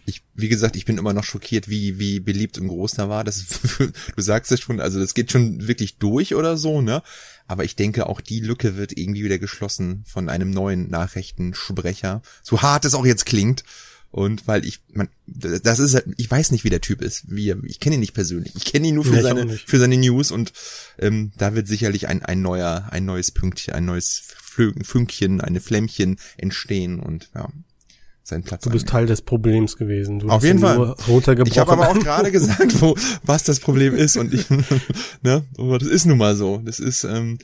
ich, 0.05 0.23
wie 0.33 0.49
gesagt, 0.49 0.75
ich 0.75 0.85
bin 0.85 0.97
immer 0.97 1.13
noch 1.13 1.23
schockiert, 1.23 1.69
wie, 1.69 1.99
wie 1.99 2.19
beliebt 2.19 2.57
und 2.57 2.67
groß 2.67 2.93
da 2.93 3.09
war. 3.09 3.23
Das, 3.23 3.45
du 4.15 4.21
sagst 4.21 4.51
es 4.51 4.59
schon, 4.59 4.79
also 4.79 4.99
das 4.99 5.13
geht 5.13 5.31
schon 5.31 5.67
wirklich 5.67 5.97
durch 5.97 6.35
oder 6.35 6.57
so, 6.57 6.81
ne? 6.81 7.03
Aber 7.47 7.63
ich 7.63 7.75
denke, 7.75 8.07
auch 8.07 8.21
die 8.21 8.39
Lücke 8.39 8.77
wird 8.77 8.97
irgendwie 8.97 9.23
wieder 9.23 9.39
geschlossen 9.39 10.03
von 10.07 10.29
einem 10.29 10.51
neuen 10.51 10.89
Nachrichtensprecher. 10.89 12.21
So 12.43 12.61
hart 12.61 12.85
es 12.85 12.93
auch 12.93 13.05
jetzt 13.05 13.25
klingt. 13.25 13.63
Und 14.11 14.45
weil 14.45 14.65
ich, 14.65 14.81
man, 14.91 15.07
das 15.25 15.79
ist, 15.79 15.93
halt, 15.93 16.05
ich 16.17 16.29
weiß 16.29 16.51
nicht, 16.51 16.65
wie 16.65 16.69
der 16.69 16.81
Typ 16.81 17.01
ist. 17.01 17.23
Wie 17.27 17.55
ich 17.63 17.79
kenne 17.79 17.95
ihn 17.95 18.01
nicht 18.01 18.13
persönlich. 18.13 18.53
Ich 18.55 18.65
kenne 18.65 18.87
ihn 18.87 18.95
nur 18.95 19.05
für 19.05 19.15
ja, 19.15 19.21
seine, 19.21 19.57
für 19.57 19.79
seine 19.79 19.97
News 19.97 20.31
und 20.31 20.51
ähm, 20.99 21.31
da 21.37 21.55
wird 21.55 21.67
sicherlich 21.67 22.09
ein, 22.09 22.23
ein 22.23 22.41
neuer, 22.41 22.89
ein 22.91 23.05
neues 23.05 23.31
Pünktchen, 23.31 23.73
ein 23.73 23.85
neues 23.85 24.21
Fünkchen, 24.35 25.39
eine 25.39 25.61
Flämmchen 25.61 26.17
entstehen 26.37 26.99
und 26.99 27.29
ja, 27.33 27.49
seinen 28.23 28.43
Platz. 28.43 28.63
Du 28.63 28.69
bist 28.69 28.85
annehmen. 28.85 28.91
Teil 28.91 29.05
des 29.07 29.21
Problems 29.21 29.77
gewesen. 29.77 30.19
Du 30.19 30.29
Auf 30.29 30.43
jeden 30.43 30.59
Fall. 30.59 30.95
Ich 31.45 31.57
habe 31.57 31.71
aber 31.71 31.89
auch 31.89 31.99
gerade 31.99 32.31
gesagt, 32.31 32.81
wo 32.81 32.95
was 33.23 33.43
das 33.43 33.59
Problem 33.59 33.95
ist 33.95 34.17
und 34.17 34.33
ich, 34.33 34.45
ne, 35.21 35.43
aber 35.57 35.79
das 35.79 35.87
ist 35.87 36.05
nun 36.05 36.17
mal 36.17 36.35
so. 36.35 36.61
Das 36.63 36.79
ist 36.79 37.03
ähm, 37.03 37.39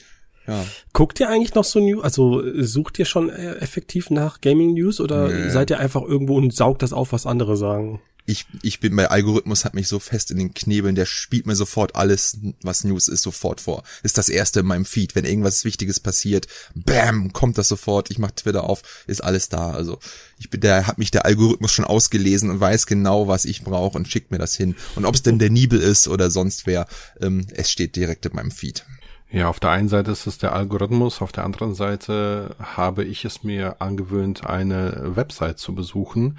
ja. 0.47 0.63
Guckt 0.93 1.19
ihr 1.19 1.29
eigentlich 1.29 1.55
noch 1.55 1.65
so 1.65 1.79
News? 1.79 2.03
Also 2.03 2.41
sucht 2.63 2.99
ihr 2.99 3.05
schon 3.05 3.29
äh, 3.29 3.55
effektiv 3.55 4.09
nach 4.09 4.39
Gaming 4.39 4.73
News 4.73 5.01
oder 5.01 5.27
nee. 5.27 5.49
seid 5.49 5.69
ihr 5.69 5.79
einfach 5.79 6.03
irgendwo 6.03 6.37
und 6.37 6.53
saugt 6.53 6.81
das 6.81 6.93
auf, 6.93 7.11
was 7.11 7.25
andere 7.25 7.57
sagen? 7.57 7.99
Ich, 8.29 8.45
ich 8.61 8.81
bin, 8.81 8.93
mein 8.93 9.07
Algorithmus 9.07 9.63
hat 9.63 9.73
mich 9.73 9.87
so 9.87 9.99
fest 9.99 10.31
in 10.31 10.37
den 10.37 10.53
Knebeln, 10.53 10.95
der 10.95 11.05
spielt 11.05 11.47
mir 11.47 11.55
sofort 11.55 11.95
alles, 11.95 12.37
was 12.61 12.83
News 12.83 13.07
ist, 13.07 13.23
sofort 13.23 13.61
vor. 13.61 13.83
Ist 14.03 14.17
das 14.17 14.27
erste 14.27 14.59
in 14.59 14.65
meinem 14.65 14.83
Feed. 14.83 15.15
Wenn 15.15 15.23
irgendwas 15.23 15.63
Wichtiges 15.63 16.01
passiert, 16.01 16.45
bam, 16.75 17.31
kommt 17.31 17.57
das 17.57 17.69
sofort. 17.69 18.11
Ich 18.11 18.19
mach 18.19 18.31
Twitter 18.31 18.65
auf, 18.65 18.83
ist 19.07 19.23
alles 19.23 19.47
da. 19.47 19.71
Also 19.71 19.97
ich 20.37 20.49
bin, 20.49 20.59
der 20.59 20.87
hat 20.87 20.97
mich 20.97 21.09
der 21.09 21.25
Algorithmus 21.25 21.71
schon 21.71 21.85
ausgelesen 21.85 22.49
und 22.49 22.59
weiß 22.59 22.85
genau, 22.85 23.29
was 23.29 23.45
ich 23.45 23.63
brauche 23.63 23.97
und 23.97 24.09
schickt 24.09 24.29
mir 24.29 24.39
das 24.39 24.55
hin. 24.55 24.75
Und 24.95 25.05
ob 25.05 25.15
es 25.15 25.23
denn 25.23 25.39
der 25.39 25.49
Nibel 25.49 25.79
ist 25.79 26.09
oder 26.09 26.29
sonst 26.29 26.67
wer, 26.67 26.85
ähm, 27.21 27.47
es 27.53 27.71
steht 27.71 27.95
direkt 27.95 28.25
in 28.25 28.35
meinem 28.35 28.51
Feed. 28.51 28.85
Ja, 29.29 29.49
auf 29.49 29.59
der 29.59 29.71
einen 29.71 29.89
Seite 29.89 30.11
ist 30.11 30.25
es 30.25 30.37
der 30.37 30.53
Algorithmus, 30.53 31.21
auf 31.21 31.33
der 31.33 31.43
anderen 31.43 31.75
Seite 31.75 32.55
habe 32.59 33.03
ich 33.03 33.25
es 33.25 33.43
mir 33.43 33.81
angewöhnt, 33.81 34.45
eine 34.45 35.17
Website 35.17 35.59
zu 35.59 35.75
besuchen, 35.75 36.37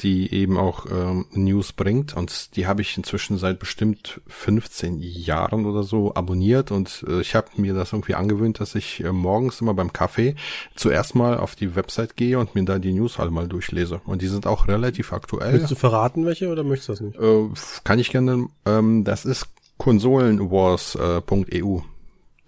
die 0.00 0.30
eben 0.34 0.58
auch 0.58 0.84
ähm, 0.84 1.24
News 1.32 1.72
bringt 1.72 2.14
und 2.14 2.54
die 2.56 2.66
habe 2.66 2.82
ich 2.82 2.94
inzwischen 2.94 3.38
seit 3.38 3.58
bestimmt 3.58 4.20
15 4.26 4.98
Jahren 5.00 5.64
oder 5.64 5.82
so 5.82 6.14
abonniert 6.14 6.72
und 6.72 7.06
äh, 7.08 7.22
ich 7.22 7.34
habe 7.34 7.48
mir 7.56 7.72
das 7.72 7.94
irgendwie 7.94 8.14
angewöhnt, 8.14 8.60
dass 8.60 8.74
ich 8.74 9.02
äh, 9.02 9.12
morgens 9.12 9.62
immer 9.62 9.72
beim 9.72 9.94
Kaffee 9.94 10.34
zuerst 10.74 11.14
mal 11.14 11.38
auf 11.38 11.54
die 11.54 11.74
Website 11.74 12.16
gehe 12.16 12.38
und 12.38 12.54
mir 12.54 12.66
da 12.66 12.78
die 12.78 12.92
News 12.92 13.18
alle 13.18 13.30
mal 13.30 13.48
durchlese 13.48 14.02
und 14.04 14.20
die 14.20 14.28
sind 14.28 14.46
auch 14.46 14.68
relativ 14.68 15.14
aktuell. 15.14 15.54
Willst 15.54 15.70
du 15.70 15.74
verraten 15.74 16.26
welche 16.26 16.50
oder 16.50 16.64
möchtest 16.64 16.90
du 16.90 16.92
das 16.92 17.00
nicht? 17.00 17.18
Äh, 17.18 17.48
kann 17.84 17.98
ich 17.98 18.10
gerne, 18.10 18.48
ähm, 18.66 19.04
das 19.04 19.24
ist 19.24 19.46
konsolenwars.eu. 19.78 21.80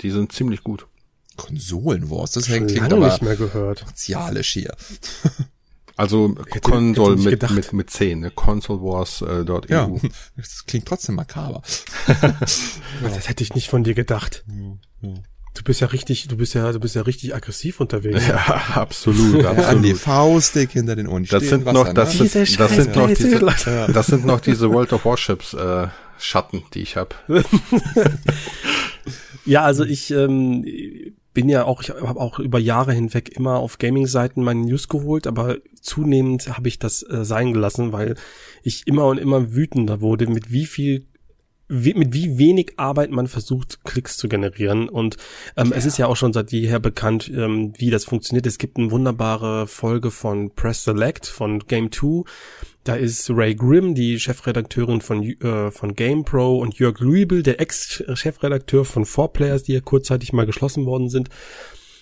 Die 0.00 0.10
sind 0.10 0.32
ziemlich 0.32 0.62
gut. 0.62 0.86
Konsolenwars, 1.36 2.32
das 2.32 2.46
Schon 2.46 2.66
klingt 2.66 2.92
aber 2.92 3.06
nicht 3.06 3.22
mehr 3.22 3.36
gehört. 3.36 3.84
martialisch 3.84 4.50
hier. 4.52 4.74
Also 5.96 6.34
Hätte- 6.48 6.60
Console 6.60 7.10
hätte 7.10 7.16
nicht 7.16 7.24
mit, 7.24 7.30
gedacht. 7.40 7.54
mit, 7.54 7.72
mit 7.72 7.90
10, 7.90 8.20
ne? 8.20 8.30
consolewars.eu. 8.30 9.44
Ja, 9.68 9.90
das 10.36 10.64
klingt 10.66 10.86
trotzdem 10.86 11.14
makaber. 11.16 11.62
Das 13.02 13.28
hätte 13.28 13.42
ich 13.44 13.54
nicht 13.54 13.68
von 13.68 13.84
dir 13.84 13.94
gedacht. 13.94 14.44
Du 15.00 15.62
bist 15.64 15.80
ja 15.80 15.88
richtig, 15.88 16.28
du 16.28 16.36
bist 16.36 16.54
ja, 16.54 16.70
du 16.72 16.78
bist 16.80 16.94
ja 16.94 17.02
richtig 17.02 17.34
aggressiv 17.34 17.80
unterwegs. 17.80 18.26
Ja, 18.28 18.36
absolut, 18.74 19.44
An 19.44 19.56
die 19.56 19.90
absolut. 19.92 19.98
Faustdick 19.98 20.70
hinter 20.72 20.94
den 20.94 21.08
Ohren. 21.08 21.24
Das 21.24 21.44
sind 21.48 21.64
noch, 21.66 21.86
ne? 21.88 21.94
das 21.94 22.12
sind, 22.12 22.32
Diese 22.34 22.56
das 22.56 22.74
sind 22.76 22.94
noch 22.94 23.08
diese, 23.08 23.38
das 23.92 24.06
sind 24.06 24.24
noch 24.24 24.40
diese 24.40 24.70
World 24.70 24.92
of 24.92 25.04
Warships, 25.04 25.54
äh, 25.54 25.88
Schatten, 26.20 26.62
die 26.74 26.80
ich 26.82 26.96
habe. 26.96 27.14
Ja, 29.44 29.62
also 29.62 29.84
ich 29.84 30.10
ähm, 30.10 30.64
bin 31.34 31.48
ja 31.48 31.64
auch, 31.64 31.82
ich 31.82 31.90
habe 31.90 32.20
auch 32.20 32.38
über 32.38 32.58
Jahre 32.58 32.92
hinweg 32.92 33.36
immer 33.36 33.58
auf 33.58 33.78
Gaming-Seiten 33.78 34.42
meine 34.42 34.60
News 34.60 34.88
geholt, 34.88 35.26
aber 35.26 35.58
zunehmend 35.80 36.56
habe 36.56 36.68
ich 36.68 36.78
das 36.78 37.02
äh, 37.02 37.24
sein 37.24 37.52
gelassen, 37.52 37.92
weil 37.92 38.16
ich 38.62 38.86
immer 38.86 39.06
und 39.06 39.18
immer 39.18 39.54
wütender 39.54 40.00
wurde, 40.00 40.26
mit 40.26 40.50
wie 40.52 40.66
viel 40.66 41.06
wie, 41.68 41.94
mit 41.94 42.14
wie 42.14 42.38
wenig 42.38 42.72
Arbeit 42.78 43.10
man 43.10 43.28
versucht, 43.28 43.84
Klicks 43.84 44.16
zu 44.16 44.28
generieren. 44.28 44.88
Und 44.88 45.16
ähm, 45.56 45.72
es 45.74 45.84
ist 45.84 45.98
ja 45.98 46.06
auch 46.06 46.16
schon 46.16 46.32
seit 46.32 46.50
jeher 46.50 46.80
bekannt, 46.80 47.30
ähm, 47.34 47.72
wie 47.76 47.90
das 47.90 48.04
funktioniert. 48.04 48.46
Es 48.46 48.58
gibt 48.58 48.78
eine 48.78 48.90
wunderbare 48.90 49.66
Folge 49.66 50.10
von 50.10 50.54
Press 50.54 50.84
Select 50.84 51.26
von 51.26 51.60
Game 51.60 51.92
2. 51.92 52.24
Da 52.88 52.94
ist 52.94 53.28
Ray 53.28 53.54
Grimm, 53.54 53.94
die 53.94 54.18
Chefredakteurin 54.18 55.02
von, 55.02 55.22
äh, 55.22 55.70
von 55.70 55.94
GamePro 55.94 56.56
und 56.56 56.78
Jörg 56.78 56.98
Luibel, 57.00 57.42
der 57.42 57.60
Ex-Chefredakteur 57.60 58.86
von 58.86 59.04
4Players, 59.04 59.64
die 59.64 59.74
ja 59.74 59.80
kurzzeitig 59.80 60.32
mal 60.32 60.46
geschlossen 60.46 60.86
worden 60.86 61.10
sind. 61.10 61.28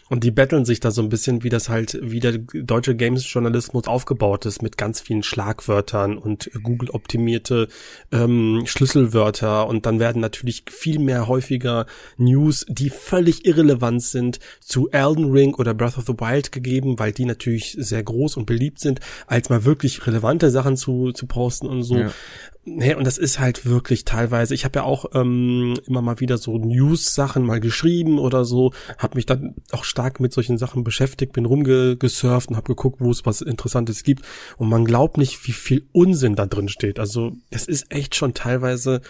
Und 0.08 0.22
die 0.22 0.30
betteln 0.30 0.64
sich 0.64 0.78
da 0.78 0.90
so 0.92 1.02
ein 1.02 1.08
bisschen, 1.08 1.42
wie 1.42 1.48
das 1.48 1.68
halt, 1.68 1.98
wie 2.00 2.20
der 2.20 2.38
deutsche 2.38 2.94
Games-Journalismus 2.94 3.88
aufgebaut 3.88 4.46
ist, 4.46 4.62
mit 4.62 4.78
ganz 4.78 5.00
vielen 5.00 5.24
Schlagwörtern 5.24 6.16
und 6.16 6.50
Google-optimierte 6.62 7.66
ähm, 8.12 8.62
Schlüsselwörter. 8.66 9.66
Und 9.66 9.84
dann 9.84 9.98
werden 9.98 10.20
natürlich 10.20 10.64
viel 10.70 11.00
mehr 11.00 11.26
häufiger 11.26 11.86
News, 12.18 12.64
die 12.68 12.90
völlig 12.90 13.46
irrelevant 13.46 14.02
sind, 14.02 14.38
zu 14.60 14.88
Elden 14.90 15.32
Ring 15.32 15.54
oder 15.54 15.74
Breath 15.74 15.98
of 15.98 16.06
the 16.06 16.14
Wild 16.14 16.52
gegeben, 16.52 16.98
weil 16.98 17.12
die 17.12 17.24
natürlich 17.24 17.76
sehr 17.78 18.04
groß 18.04 18.36
und 18.36 18.46
beliebt 18.46 18.78
sind, 18.78 19.00
als 19.26 19.50
mal 19.50 19.64
wirklich 19.64 20.06
relevante 20.06 20.50
Sachen 20.50 20.76
zu, 20.76 21.12
zu 21.12 21.26
posten 21.26 21.66
und 21.66 21.82
so. 21.82 21.98
Ja. 21.98 22.12
Nee, 22.68 22.94
und 22.94 23.06
das 23.06 23.16
ist 23.16 23.38
halt 23.38 23.64
wirklich 23.64 24.04
teilweise, 24.04 24.52
ich 24.52 24.64
habe 24.64 24.80
ja 24.80 24.82
auch 24.82 25.04
ähm, 25.14 25.78
immer 25.86 26.02
mal 26.02 26.18
wieder 26.18 26.36
so 26.36 26.58
News-Sachen 26.58 27.44
mal 27.46 27.60
geschrieben 27.60 28.18
oder 28.18 28.44
so, 28.44 28.72
habe 28.98 29.14
mich 29.14 29.24
dann 29.24 29.54
auch 29.70 29.84
stark 29.96 30.20
mit 30.20 30.34
solchen 30.34 30.58
Sachen 30.58 30.84
beschäftigt, 30.84 31.32
bin 31.32 31.46
rumgesurft 31.46 32.50
und 32.50 32.56
habe 32.56 32.66
geguckt, 32.66 33.00
wo 33.00 33.10
es 33.10 33.24
was 33.24 33.40
Interessantes 33.40 34.02
gibt. 34.02 34.26
Und 34.58 34.68
man 34.68 34.84
glaubt 34.84 35.16
nicht, 35.16 35.46
wie 35.46 35.52
viel 35.52 35.86
Unsinn 35.92 36.34
da 36.34 36.44
drin 36.44 36.68
steht. 36.68 36.98
Also 36.98 37.32
es 37.48 37.66
ist 37.66 37.90
echt 37.90 38.14
schon 38.14 38.34
teilweise, 38.34 39.00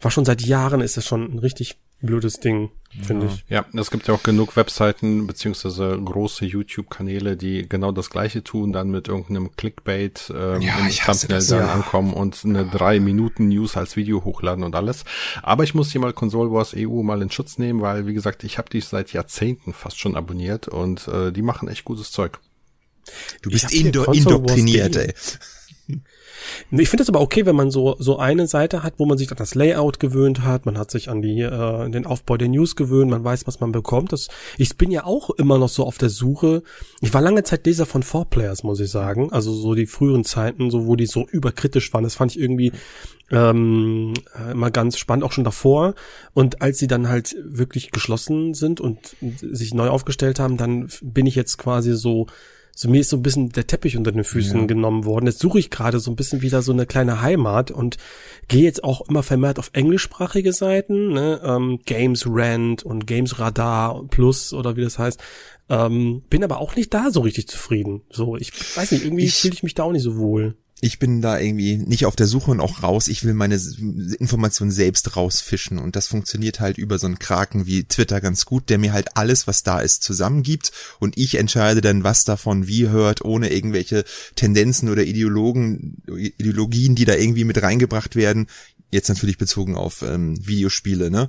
war 0.00 0.10
schon 0.10 0.24
seit 0.24 0.40
Jahren 0.40 0.80
ist 0.80 0.96
das 0.96 1.04
schon 1.04 1.34
ein 1.34 1.38
richtig 1.38 1.76
blödes 2.02 2.40
Ding, 2.40 2.70
finde 3.02 3.26
ich. 3.26 3.44
Ja, 3.48 3.64
es 3.74 3.90
gibt 3.90 4.08
ja 4.08 4.14
auch 4.14 4.22
genug 4.22 4.56
Webseiten 4.56 5.26
beziehungsweise 5.26 5.98
große 6.04 6.44
YouTube-Kanäle, 6.44 7.36
die 7.36 7.68
genau 7.68 7.92
das 7.92 8.10
gleiche 8.10 8.44
tun, 8.44 8.72
dann 8.72 8.90
mit 8.90 9.08
irgendeinem 9.08 9.56
Clickbait 9.56 10.32
ähm, 10.34 10.60
Ja, 10.60 10.78
im 10.78 10.90
Thumbnail 10.90 11.28
das, 11.28 11.46
dann 11.46 11.60
ja. 11.60 11.72
ankommen 11.72 12.12
und 12.12 12.44
eine 12.44 12.66
drei 12.66 13.00
Minuten 13.00 13.48
News 13.48 13.76
als 13.76 13.96
Video 13.96 14.24
hochladen 14.24 14.64
und 14.64 14.74
alles. 14.74 15.04
Aber 15.42 15.64
ich 15.64 15.74
muss 15.74 15.92
hier 15.92 16.00
mal 16.00 16.12
Console 16.12 16.50
Wars 16.50 16.74
EU 16.76 17.02
mal 17.02 17.22
in 17.22 17.30
Schutz 17.30 17.58
nehmen, 17.58 17.80
weil 17.80 18.06
wie 18.06 18.14
gesagt, 18.14 18.44
ich 18.44 18.58
habe 18.58 18.68
die 18.68 18.80
seit 18.80 19.12
Jahrzehnten 19.12 19.72
fast 19.72 19.98
schon 19.98 20.16
abonniert 20.16 20.68
und 20.68 21.08
äh, 21.08 21.32
die 21.32 21.42
machen 21.42 21.68
echt 21.68 21.84
gutes 21.84 22.10
Zeug. 22.10 22.40
Du 23.42 23.50
bist 23.50 23.72
indo 23.72 24.04
indoktriniert, 24.12 24.96
ey. 24.96 25.14
Ich 26.70 26.88
finde 26.88 27.02
es 27.02 27.08
aber 27.08 27.20
okay, 27.20 27.46
wenn 27.46 27.56
man 27.56 27.70
so 27.70 27.96
so 27.98 28.18
eine 28.18 28.46
Seite 28.46 28.82
hat, 28.82 28.94
wo 28.98 29.06
man 29.06 29.18
sich 29.18 29.30
an 29.30 29.36
das 29.36 29.54
Layout 29.54 30.00
gewöhnt 30.00 30.42
hat, 30.42 30.66
man 30.66 30.78
hat 30.78 30.90
sich 30.90 31.08
an 31.08 31.22
die 31.22 31.40
äh, 31.40 31.90
den 31.90 32.06
Aufbau 32.06 32.36
der 32.36 32.48
News 32.48 32.76
gewöhnt, 32.76 33.10
man 33.10 33.24
weiß, 33.24 33.46
was 33.46 33.60
man 33.60 33.72
bekommt. 33.72 34.12
Das, 34.12 34.28
ich 34.58 34.76
bin 34.76 34.90
ja 34.90 35.04
auch 35.04 35.30
immer 35.30 35.58
noch 35.58 35.68
so 35.68 35.84
auf 35.84 35.98
der 35.98 36.10
Suche. 36.10 36.62
Ich 37.00 37.12
war 37.14 37.20
lange 37.20 37.42
Zeit 37.42 37.66
Leser 37.66 37.86
von 37.86 38.02
4Players, 38.02 38.64
muss 38.64 38.80
ich 38.80 38.90
sagen. 38.90 39.32
Also 39.32 39.52
so 39.52 39.74
die 39.74 39.86
früheren 39.86 40.24
Zeiten, 40.24 40.70
so 40.70 40.86
wo 40.86 40.96
die 40.96 41.06
so 41.06 41.26
überkritisch 41.30 41.92
waren. 41.92 42.04
Das 42.04 42.14
fand 42.14 42.32
ich 42.32 42.40
irgendwie 42.40 42.72
ähm, 43.30 44.12
äh, 44.38 44.52
immer 44.52 44.70
ganz 44.70 44.98
spannend, 44.98 45.24
auch 45.24 45.32
schon 45.32 45.44
davor. 45.44 45.94
Und 46.34 46.62
als 46.62 46.78
sie 46.78 46.86
dann 46.86 47.08
halt 47.08 47.34
wirklich 47.42 47.90
geschlossen 47.90 48.54
sind 48.54 48.80
und 48.80 49.16
sich 49.40 49.74
neu 49.74 49.88
aufgestellt 49.88 50.38
haben, 50.38 50.56
dann 50.56 50.88
bin 51.00 51.26
ich 51.26 51.34
jetzt 51.34 51.56
quasi 51.58 51.94
so 51.94 52.26
so 52.74 52.88
mir 52.88 53.00
ist 53.00 53.10
so 53.10 53.16
ein 53.16 53.22
bisschen 53.22 53.50
der 53.50 53.66
Teppich 53.66 53.96
unter 53.96 54.12
den 54.12 54.24
Füßen 54.24 54.66
genommen 54.66 55.04
worden. 55.04 55.26
Jetzt 55.26 55.40
suche 55.40 55.58
ich 55.58 55.70
gerade 55.70 56.00
so 56.00 56.10
ein 56.10 56.16
bisschen 56.16 56.42
wieder 56.42 56.62
so 56.62 56.72
eine 56.72 56.86
kleine 56.86 57.20
Heimat 57.20 57.70
und 57.70 57.98
gehe 58.48 58.62
jetzt 58.62 58.82
auch 58.82 59.08
immer 59.08 59.22
vermehrt 59.22 59.58
auf 59.58 59.70
englischsprachige 59.74 60.52
Seiten, 60.52 61.12
ne? 61.12 61.40
ähm, 61.44 61.80
Games 61.84 62.24
Rant 62.26 62.82
und 62.82 63.06
Games 63.06 63.38
Radar 63.38 64.04
Plus 64.08 64.52
oder 64.52 64.76
wie 64.76 64.82
das 64.82 64.98
heißt. 64.98 65.20
Ähm, 65.68 66.22
bin 66.28 66.42
aber 66.44 66.60
auch 66.60 66.74
nicht 66.74 66.92
da 66.92 67.10
so 67.10 67.20
richtig 67.20 67.48
zufrieden. 67.48 68.02
So, 68.10 68.36
ich 68.36 68.52
weiß 68.76 68.92
nicht, 68.92 69.04
irgendwie 69.04 69.28
fühle 69.28 69.54
ich 69.54 69.62
mich 69.62 69.74
da 69.74 69.84
auch 69.84 69.92
nicht 69.92 70.02
so 70.02 70.16
wohl. 70.16 70.56
Ich 70.84 70.98
bin 70.98 71.22
da 71.22 71.38
irgendwie 71.38 71.76
nicht 71.76 72.06
auf 72.06 72.16
der 72.16 72.26
Suche 72.26 72.50
und 72.50 72.60
auch 72.60 72.82
raus. 72.82 73.06
Ich 73.06 73.22
will 73.22 73.34
meine 73.34 73.54
Informationen 73.54 74.72
selbst 74.72 75.14
rausfischen 75.16 75.78
und 75.78 75.94
das 75.94 76.08
funktioniert 76.08 76.58
halt 76.58 76.76
über 76.76 76.98
so 76.98 77.06
einen 77.06 77.20
Kraken 77.20 77.66
wie 77.66 77.84
Twitter 77.84 78.20
ganz 78.20 78.46
gut, 78.46 78.68
der 78.68 78.78
mir 78.78 78.92
halt 78.92 79.16
alles, 79.16 79.46
was 79.46 79.62
da 79.62 79.78
ist, 79.78 80.02
zusammengibt 80.02 80.72
und 80.98 81.16
ich 81.16 81.36
entscheide 81.36 81.82
dann, 81.82 82.02
was 82.02 82.24
davon 82.24 82.66
wie 82.66 82.88
hört, 82.88 83.24
ohne 83.24 83.52
irgendwelche 83.52 84.04
Tendenzen 84.34 84.88
oder 84.88 85.04
Ideologen, 85.04 86.02
Ideologien, 86.08 86.96
die 86.96 87.04
da 87.04 87.14
irgendwie 87.14 87.44
mit 87.44 87.62
reingebracht 87.62 88.16
werden. 88.16 88.48
Jetzt 88.92 89.08
natürlich 89.08 89.38
bezogen 89.38 89.74
auf 89.74 90.02
ähm, 90.02 90.36
Videospiele, 90.46 91.10
ne? 91.10 91.28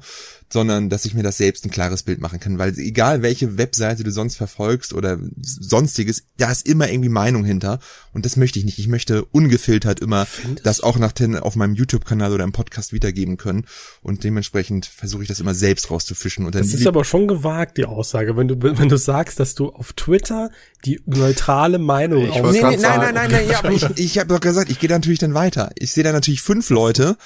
Sondern 0.52 0.90
dass 0.90 1.06
ich 1.06 1.14
mir 1.14 1.24
das 1.24 1.38
selbst 1.38 1.66
ein 1.66 1.72
klares 1.72 2.04
Bild 2.04 2.20
machen 2.22 2.40
kann, 2.40 2.60
weil 2.60 2.78
egal 2.78 3.22
welche 3.22 3.58
Webseite 3.58 4.04
du 4.04 4.12
sonst 4.12 4.36
verfolgst 4.36 4.94
oder 4.94 5.18
sonstiges, 5.42 6.26
da 6.38 6.52
ist 6.52 6.68
immer 6.68 6.90
irgendwie 6.90 7.10
Meinung 7.10 7.44
hinter. 7.44 7.80
Und 8.12 8.26
das 8.26 8.36
möchte 8.36 8.60
ich 8.60 8.66
nicht. 8.66 8.80
Ich 8.80 8.88
möchte 8.88 9.26
ungefiltert 9.26 10.00
immer 10.02 10.26
Findest 10.26 10.66
das 10.66 10.82
auch 10.82 11.00
nach 11.00 11.14
ten, 11.14 11.38
auf 11.38 11.56
meinem 11.56 11.74
YouTube-Kanal 11.74 12.34
oder 12.34 12.44
im 12.44 12.52
Podcast 12.52 12.94
wiedergeben 12.94 13.38
können. 13.38 13.66
Und 14.02 14.24
dementsprechend 14.24 14.86
versuche 14.86 15.24
ich 15.24 15.30
das 15.30 15.40
immer 15.40 15.56
selbst 15.56 15.90
rauszufischen. 15.90 16.46
Und 16.46 16.54
dann 16.54 16.64
Das 16.64 16.74
ist 16.74 16.86
aber 16.86 17.06
schon 17.06 17.28
gewagt, 17.28 17.78
die 17.78 17.86
Aussage, 17.86 18.38
wenn 18.38 18.48
du, 18.50 18.62
wenn 18.62 18.90
du 18.90 18.98
sagst, 18.98 19.40
dass 19.40 19.56
du 19.56 19.70
auf 19.70 19.94
Twitter 19.94 20.52
die 20.86 21.02
neutrale 21.06 21.80
Meinung 21.80 22.26
Ich 22.26 22.36
Nee, 22.42 22.52
nee, 22.52 22.62
nein, 22.62 23.00
nein, 23.00 23.14
nein, 23.14 23.32
nein, 23.32 23.50
ja, 23.50 23.60
aber 23.60 23.72
ich, 23.72 23.86
ich 23.96 24.18
habe 24.18 24.28
doch 24.28 24.40
gesagt, 24.40 24.70
ich 24.70 24.80
gehe 24.80 24.90
da 24.90 24.96
natürlich 24.96 25.20
dann 25.20 25.34
weiter. 25.34 25.72
Ich 25.78 25.92
sehe 25.92 26.04
da 26.04 26.12
natürlich 26.12 26.42
fünf 26.42 26.70
Leute 26.70 27.18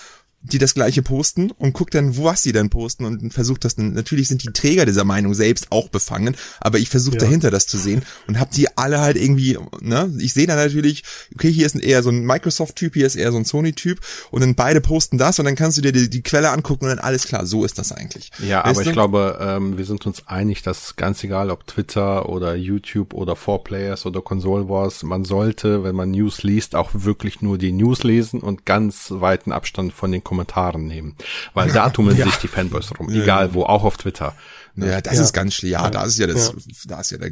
die 0.44 0.60
das 0.60 0.74
gleiche 0.74 1.01
posten 1.01 1.51
und 1.51 1.74
guckt 1.74 1.96
dann, 1.96 2.15
wo 2.15 2.25
was 2.25 2.44
sie 2.44 2.51
dann 2.51 2.70
posten 2.70 3.06
und 3.06 3.34
versucht 3.34 3.65
das 3.65 3.75
dann, 3.75 3.94
natürlich 3.94 4.27
sind 4.27 4.44
die 4.44 4.53
Träger 4.53 4.86
dieser 4.86 5.03
Meinung 5.03 5.34
selbst 5.34 5.72
auch 5.72 5.89
befangen, 5.89 6.36
aber 6.60 6.77
ich 6.77 6.89
versuche 6.89 7.15
ja. 7.15 7.22
dahinter 7.22 7.51
das 7.51 7.67
zu 7.67 7.77
sehen 7.77 8.03
und 8.27 8.39
hab 8.39 8.51
die 8.51 8.77
alle 8.77 9.00
halt 9.00 9.17
irgendwie, 9.17 9.58
ne, 9.82 10.13
ich 10.20 10.34
sehe 10.34 10.46
dann 10.46 10.58
natürlich, 10.58 11.03
okay, 11.34 11.51
hier 11.51 11.65
ist 11.65 11.75
eher 11.75 12.03
so 12.03 12.10
ein 12.10 12.25
Microsoft-Typ, 12.25 12.94
hier 12.94 13.08
ist 13.08 13.15
eher 13.15 13.32
so 13.32 13.38
ein 13.38 13.46
Sony-Typ 13.46 14.00
und 14.32 14.41
dann 14.41 14.56
beide 14.56 14.79
posten 14.79 15.17
das 15.17 15.39
und 15.39 15.46
dann 15.46 15.56
kannst 15.56 15.77
du 15.77 15.82
dir 15.82 15.91
die, 15.91 16.10
die 16.10 16.22
Quelle 16.22 16.51
angucken 16.51 16.86
und 16.86 16.89
dann 16.89 17.00
alles 17.00 17.25
klar, 17.25 17.46
so 17.46 17.65
ist 17.65 17.79
das 17.79 17.91
eigentlich. 17.91 18.32
Ja, 18.39 18.63
weißt 18.63 18.67
aber 18.67 18.84
du? 18.84 18.89
ich 18.89 18.94
glaube, 18.94 19.39
ähm, 19.41 19.77
wir 19.77 19.86
sind 19.86 20.06
uns 20.06 20.27
einig, 20.27 20.62
dass 20.62 20.96
ganz 20.96 21.24
egal, 21.24 21.50
ob 21.50 21.65
Twitter 21.65 22.29
oder 22.29 22.56
YouTube 22.56 23.13
oder 23.13 23.34
4Players 23.34 24.06
oder 24.06 24.22
Console 24.22 24.70
Wars, 24.70 25.03
man 25.03 25.25
sollte, 25.25 25.84
wenn 25.84 25.96
man 25.96 26.12
News 26.12 26.44
liest, 26.44 26.75
auch 26.75 26.91
wirklich 26.94 27.41
nur 27.41 27.58
die 27.58 27.72
News 27.72 28.03
lesen 28.03 28.41
und 28.41 28.65
ganz 28.65 29.08
weiten 29.10 29.51
Abstand 29.51 29.94
von 29.94 30.12
den 30.12 30.24
Kommentaren 30.27 30.86
nehmen. 30.86 31.15
Weil 31.53 31.72
da 31.72 31.89
tummeln 31.89 32.17
ja. 32.17 32.25
sich 32.25 32.36
die 32.36 32.48
Fanboys 32.50 32.91
rum, 33.00 33.10
egal 33.10 33.53
wo, 33.53 33.63
auch 33.63 33.84
auf 33.84 33.98
Twitter. 33.98 34.36
Ne? 34.75 34.91
Ja, 34.91 35.01
das 35.01 35.15
ja. 35.15 35.22
ist 35.24 35.34
ganz 35.34 35.53
schlimm. 35.53 35.72
Ja, 35.72 35.89
da 35.89 36.03
ist 36.03 36.19
ja 36.19 36.27
das, 36.27 36.53
da 36.86 37.00
ist 37.00 37.12
ja 37.12 37.17
der, 37.17 37.31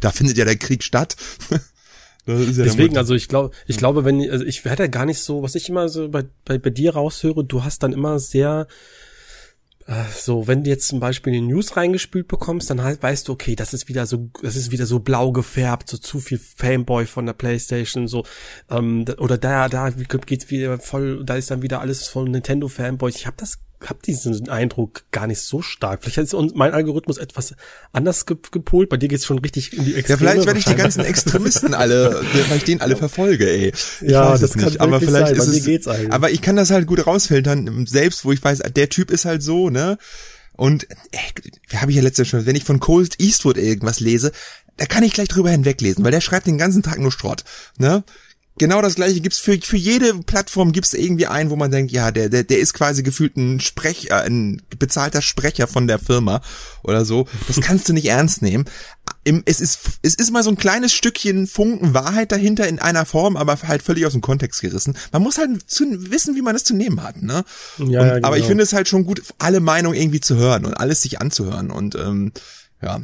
da 0.00 0.10
findet 0.12 0.36
ja 0.36 0.44
der 0.44 0.56
Krieg 0.56 0.82
statt. 0.82 1.16
Ja 2.26 2.36
Deswegen, 2.36 2.98
also 2.98 3.14
ich 3.14 3.28
glaube, 3.28 3.54
ich 3.66 3.78
glaube, 3.78 4.04
wenn, 4.04 4.30
also 4.30 4.44
ich 4.44 4.64
hätte 4.64 4.90
gar 4.90 5.06
nicht 5.06 5.20
so, 5.20 5.42
was 5.42 5.54
ich 5.54 5.70
immer 5.70 5.88
so 5.88 6.10
bei, 6.10 6.26
bei, 6.44 6.58
bei 6.58 6.68
dir 6.68 6.92
raushöre, 6.92 7.44
du 7.44 7.64
hast 7.64 7.82
dann 7.82 7.94
immer 7.94 8.18
sehr, 8.18 8.68
so, 10.14 10.46
wenn 10.46 10.62
du 10.62 10.70
jetzt 10.70 10.86
zum 10.86 11.00
Beispiel 11.00 11.34
in 11.34 11.48
die 11.48 11.52
News 11.52 11.76
reingespült 11.76 12.28
bekommst, 12.28 12.70
dann 12.70 12.82
halt 12.82 13.02
weißt 13.02 13.26
du, 13.26 13.32
okay, 13.32 13.56
das 13.56 13.74
ist 13.74 13.88
wieder 13.88 14.06
so, 14.06 14.30
das 14.42 14.54
ist 14.54 14.70
wieder 14.70 14.86
so 14.86 15.00
blau 15.00 15.32
gefärbt, 15.32 15.88
so 15.88 15.98
zu 15.98 16.20
viel 16.20 16.38
Fanboy 16.38 17.06
von 17.06 17.26
der 17.26 17.32
Playstation, 17.32 18.06
so, 18.06 18.24
ähm, 18.70 19.04
oder 19.18 19.36
da, 19.36 19.68
da 19.68 19.90
geht's 19.90 20.50
wieder 20.50 20.78
voll, 20.78 21.24
da 21.24 21.34
ist 21.34 21.50
dann 21.50 21.62
wieder 21.62 21.80
alles 21.80 22.06
von 22.06 22.30
Nintendo 22.30 22.68
Fanboys. 22.68 23.16
Ich 23.16 23.26
habe 23.26 23.36
das 23.36 23.58
habe 23.86 24.00
diesen 24.04 24.48
Eindruck 24.48 25.04
gar 25.10 25.26
nicht 25.26 25.40
so 25.40 25.62
stark. 25.62 26.02
Vielleicht 26.02 26.18
ist 26.18 26.34
mein 26.54 26.72
Algorithmus 26.72 27.18
etwas 27.18 27.54
anders 27.92 28.26
gepolt. 28.26 28.88
Bei 28.88 28.96
dir 28.96 29.08
geht's 29.08 29.24
schon 29.24 29.38
richtig 29.38 29.72
in 29.72 29.84
die 29.84 29.94
Extreme. 29.94 30.08
Ja, 30.08 30.16
vielleicht, 30.16 30.46
wenn 30.46 30.56
ich 30.56 30.64
die 30.64 30.74
ganzen 30.74 31.04
Extremisten 31.04 31.74
alle, 31.74 32.22
weil 32.48 32.58
ich 32.58 32.64
den 32.64 32.80
alle 32.80 32.96
verfolge, 32.96 33.48
ey. 33.48 33.68
Ich 33.68 34.00
ja, 34.02 34.36
das 34.36 34.54
nicht, 34.54 34.78
kann 34.78 34.88
aber 34.88 35.00
vielleicht 35.00 35.36
sein. 35.36 35.54
ist 35.54 35.66
es, 35.66 35.88
eigentlich. 35.88 36.12
aber 36.12 36.30
ich 36.30 36.42
kann 36.42 36.56
das 36.56 36.70
halt 36.70 36.86
gut 36.86 37.06
rausfiltern, 37.06 37.86
selbst 37.86 38.24
wo 38.24 38.32
ich 38.32 38.42
weiß, 38.42 38.58
der 38.58 38.88
Typ 38.88 39.10
ist 39.10 39.24
halt 39.24 39.42
so, 39.42 39.70
ne? 39.70 39.98
Und 40.56 40.86
äh, 40.90 41.76
habe 41.76 41.90
ich 41.90 41.96
ja 41.96 42.02
letztes 42.02 42.28
schon, 42.28 42.44
wenn 42.44 42.56
ich 42.56 42.64
von 42.64 42.80
Cold 42.80 43.18
Eastwood 43.18 43.56
irgendwas 43.56 44.00
lese, 44.00 44.32
da 44.76 44.86
kann 44.86 45.04
ich 45.04 45.14
gleich 45.14 45.28
drüber 45.28 45.50
hinweglesen, 45.50 46.04
weil 46.04 46.10
der 46.10 46.20
schreibt 46.20 46.46
den 46.46 46.58
ganzen 46.58 46.82
Tag 46.82 46.98
nur 46.98 47.12
Schrott, 47.12 47.44
ne? 47.78 48.04
Genau 48.60 48.82
das 48.82 48.94
gleiche 48.94 49.22
gibt's 49.22 49.38
für, 49.38 49.58
für 49.58 49.78
jede 49.78 50.14
Plattform 50.18 50.72
gibt's 50.72 50.92
irgendwie 50.92 51.26
einen, 51.26 51.48
wo 51.48 51.56
man 51.56 51.70
denkt, 51.70 51.92
ja, 51.92 52.10
der, 52.10 52.28
der, 52.28 52.44
der 52.44 52.58
ist 52.58 52.74
quasi 52.74 53.02
gefühlt 53.02 53.34
ein 53.38 53.58
Sprecher, 53.58 54.20
ein 54.20 54.60
bezahlter 54.78 55.22
Sprecher 55.22 55.66
von 55.66 55.86
der 55.86 55.98
Firma 55.98 56.42
oder 56.82 57.06
so. 57.06 57.26
Das 57.48 57.58
kannst 57.62 57.88
du 57.88 57.94
nicht 57.94 58.04
ernst 58.04 58.42
nehmen. 58.42 58.66
Es 59.46 59.62
ist, 59.62 59.80
es 60.02 60.14
ist 60.14 60.30
mal 60.30 60.42
so 60.42 60.50
ein 60.50 60.58
kleines 60.58 60.92
Stückchen 60.92 61.46
Funken 61.46 61.94
Wahrheit 61.94 62.32
dahinter 62.32 62.68
in 62.68 62.78
einer 62.78 63.06
Form, 63.06 63.38
aber 63.38 63.58
halt 63.62 63.82
völlig 63.82 64.04
aus 64.04 64.12
dem 64.12 64.20
Kontext 64.20 64.60
gerissen. 64.60 64.94
Man 65.10 65.22
muss 65.22 65.38
halt 65.38 65.50
zu, 65.68 65.84
wissen, 66.10 66.36
wie 66.36 66.42
man 66.42 66.54
es 66.54 66.64
zu 66.64 66.74
nehmen 66.74 67.02
hat, 67.02 67.22
ne? 67.22 67.44
Ja, 67.78 67.84
und, 67.84 67.90
ja 67.90 68.14
genau. 68.16 68.28
Aber 68.28 68.36
ich 68.36 68.44
finde 68.44 68.62
es 68.62 68.74
halt 68.74 68.88
schon 68.88 69.06
gut, 69.06 69.22
alle 69.38 69.60
Meinungen 69.60 69.98
irgendwie 69.98 70.20
zu 70.20 70.36
hören 70.36 70.66
und 70.66 70.74
alles 70.74 71.00
sich 71.00 71.18
anzuhören 71.18 71.70
und 71.70 71.94
ähm, 71.94 72.32
ja, 72.82 73.00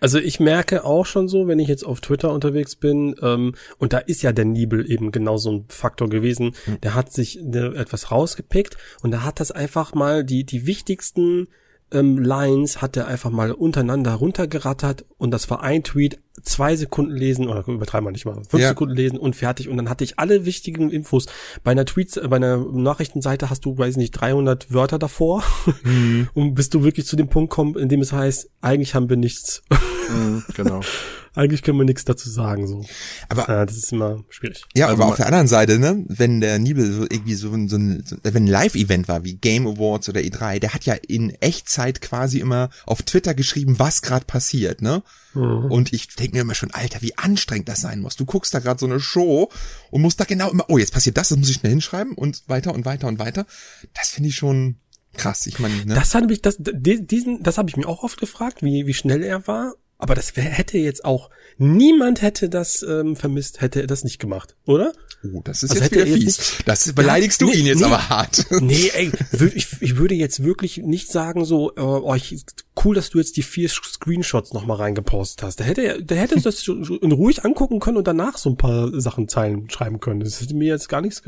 also 0.00 0.18
ich 0.18 0.40
merke 0.40 0.84
auch 0.84 1.06
schon 1.06 1.28
so, 1.28 1.46
wenn 1.48 1.58
ich 1.58 1.68
jetzt 1.68 1.84
auf 1.84 2.00
Twitter 2.00 2.32
unterwegs 2.32 2.76
bin, 2.76 3.14
ähm, 3.22 3.54
und 3.78 3.92
da 3.92 3.98
ist 3.98 4.22
ja 4.22 4.32
der 4.32 4.44
Nibel 4.44 4.90
eben 4.90 5.12
genau 5.12 5.36
so 5.36 5.52
ein 5.52 5.64
Faktor 5.68 6.08
gewesen, 6.08 6.54
mhm. 6.66 6.80
der 6.82 6.94
hat 6.94 7.12
sich 7.12 7.40
ne, 7.42 7.74
etwas 7.76 8.10
rausgepickt 8.10 8.76
und 9.02 9.10
da 9.10 9.22
hat 9.22 9.40
das 9.40 9.50
einfach 9.50 9.94
mal 9.94 10.24
die, 10.24 10.44
die 10.44 10.66
wichtigsten 10.66 11.48
ähm, 11.94 12.18
Lines 12.18 12.82
hat 12.82 12.96
er 12.96 13.06
einfach 13.06 13.30
mal 13.30 13.52
untereinander 13.52 14.12
runtergerattert 14.14 15.04
und 15.16 15.30
das 15.30 15.48
war 15.50 15.62
ein 15.62 15.82
Tweet, 15.82 16.20
zwei 16.42 16.76
Sekunden 16.76 17.12
lesen 17.12 17.48
oder 17.48 17.66
übertreiben 17.66 18.06
wir 18.06 18.12
nicht 18.12 18.26
mal, 18.26 18.34
fünf 18.48 18.62
ja. 18.62 18.68
Sekunden 18.68 18.94
lesen 18.94 19.18
und 19.18 19.36
fertig 19.36 19.68
und 19.68 19.76
dann 19.76 19.88
hatte 19.88 20.04
ich 20.04 20.18
alle 20.18 20.44
wichtigen 20.44 20.90
Infos. 20.90 21.26
Bei 21.62 21.70
einer 21.70 21.84
Tweets, 21.84 22.20
bei 22.28 22.36
einer 22.36 22.58
Nachrichtenseite 22.58 23.50
hast 23.50 23.64
du, 23.64 23.78
weiß 23.78 23.96
nicht, 23.96 24.12
300 24.12 24.72
Wörter 24.72 24.98
davor 24.98 25.42
mhm. 25.84 26.28
und 26.34 26.54
bis 26.54 26.70
du 26.70 26.82
wirklich 26.82 27.06
zu 27.06 27.16
dem 27.16 27.28
Punkt 27.28 27.50
kommst, 27.50 27.78
in 27.78 27.88
dem 27.88 28.00
es 28.00 28.12
heißt, 28.12 28.50
eigentlich 28.60 28.94
haben 28.94 29.08
wir 29.08 29.16
nichts. 29.16 29.62
Mhm, 30.10 30.44
genau. 30.54 30.80
eigentlich 31.34 31.62
können 31.62 31.78
wir 31.78 31.84
nichts 31.84 32.04
dazu 32.04 32.30
sagen, 32.30 32.66
so. 32.66 32.84
Aber 33.28 33.48
äh, 33.48 33.66
das 33.66 33.76
ist 33.76 33.92
immer 33.92 34.24
schwierig. 34.28 34.64
Ja, 34.74 34.86
also, 34.86 35.02
aber 35.02 35.10
auf 35.10 35.16
der 35.16 35.26
anderen 35.26 35.48
Seite, 35.48 35.78
ne, 35.78 36.04
wenn 36.08 36.40
der 36.40 36.58
Nibel 36.58 36.92
so 36.92 37.02
irgendwie 37.02 37.34
so, 37.34 37.52
ein, 37.52 37.68
so 37.68 37.76
ein, 37.76 38.04
so, 38.06 38.16
wenn 38.22 38.44
ein 38.44 38.48
Live-Event 38.48 39.08
war, 39.08 39.24
wie 39.24 39.34
Game 39.34 39.66
Awards 39.66 40.08
oder 40.08 40.20
E3, 40.20 40.60
der 40.60 40.74
hat 40.74 40.84
ja 40.84 40.94
in 40.94 41.30
Echtzeit 41.40 42.00
quasi 42.00 42.38
immer 42.38 42.70
auf 42.86 43.02
Twitter 43.02 43.34
geschrieben, 43.34 43.78
was 43.78 44.02
gerade 44.02 44.24
passiert, 44.24 44.80
ne? 44.80 45.02
Mhm. 45.34 45.70
Und 45.70 45.92
ich 45.92 46.14
denke 46.14 46.36
mir 46.36 46.42
immer 46.42 46.54
schon, 46.54 46.70
Alter, 46.70 47.02
wie 47.02 47.18
anstrengend 47.18 47.68
das 47.68 47.80
sein 47.80 48.00
muss. 48.00 48.14
Du 48.16 48.24
guckst 48.24 48.54
da 48.54 48.60
gerade 48.60 48.78
so 48.78 48.86
eine 48.86 49.00
Show 49.00 49.50
und 49.90 50.02
musst 50.02 50.20
da 50.20 50.24
genau 50.24 50.50
immer, 50.50 50.66
oh, 50.68 50.78
jetzt 50.78 50.92
passiert 50.92 51.16
das, 51.16 51.30
das 51.30 51.38
muss 51.38 51.50
ich 51.50 51.56
schnell 51.56 51.72
hinschreiben 51.72 52.14
und 52.14 52.42
weiter 52.46 52.72
und 52.72 52.84
weiter 52.84 53.08
und 53.08 53.18
weiter. 53.18 53.46
Das 53.94 54.10
finde 54.10 54.28
ich 54.28 54.36
schon 54.36 54.76
krass. 55.14 55.46
Ich 55.46 55.58
meine, 55.58 55.74
ne? 55.84 55.94
Das 55.94 56.14
habe 56.14 56.32
ich, 56.32 56.42
das, 56.42 56.56
diesen, 56.58 57.42
das 57.42 57.58
habe 57.58 57.68
ich 57.68 57.76
mir 57.76 57.88
auch 57.88 58.02
oft 58.02 58.20
gefragt, 58.20 58.62
wie, 58.62 58.86
wie 58.86 58.94
schnell 58.94 59.22
er 59.22 59.46
war. 59.46 59.74
Aber 60.04 60.14
das 60.14 60.36
hätte 60.36 60.76
jetzt 60.76 61.02
auch, 61.02 61.30
niemand 61.56 62.20
hätte 62.20 62.50
das 62.50 62.82
ähm, 62.82 63.16
vermisst, 63.16 63.62
hätte 63.62 63.80
er 63.80 63.86
das 63.86 64.04
nicht 64.04 64.18
gemacht, 64.18 64.54
oder? 64.66 64.92
Oh, 65.24 65.40
das 65.42 65.62
ist 65.62 65.70
also 65.70 65.82
jetzt 65.82 65.94
wieder 65.94 66.06
fies. 66.06 66.38
Nicht, 66.38 66.68
das 66.68 66.92
beleidigst 66.92 67.40
ja, 67.40 67.46
du 67.46 67.52
nee, 67.54 67.60
ihn 67.60 67.64
jetzt 67.64 67.78
nee, 67.78 67.86
aber 67.86 68.10
hart. 68.10 68.44
Nee, 68.60 68.90
ey, 68.92 69.10
würd, 69.32 69.56
ich, 69.56 69.68
ich 69.80 69.96
würde 69.96 70.14
jetzt 70.14 70.44
wirklich 70.44 70.76
nicht 70.76 71.10
sagen 71.10 71.46
so, 71.46 71.70
äh, 71.70 71.80
oh, 71.80 72.14
ich, 72.14 72.36
cool, 72.84 72.94
dass 72.94 73.08
du 73.08 73.16
jetzt 73.16 73.38
die 73.38 73.42
vier 73.42 73.70
Screenshots 73.70 74.52
nochmal 74.52 74.76
reingepostet 74.76 75.42
hast. 75.42 75.60
Da 75.60 75.64
hätte 75.64 75.80
er, 75.80 76.02
der 76.02 76.18
hätte 76.18 76.38
das 76.38 76.68
in 76.68 77.12
ruhig 77.12 77.42
angucken 77.42 77.80
können 77.80 77.96
und 77.96 78.06
danach 78.06 78.36
so 78.36 78.50
ein 78.50 78.58
paar 78.58 79.00
Sachen 79.00 79.26
Zeilen 79.26 79.70
schreiben 79.70 80.00
können. 80.00 80.20
Das 80.20 80.38
hätte 80.38 80.54
mir 80.54 80.68
jetzt 80.68 80.90
gar 80.90 81.00
nichts, 81.00 81.22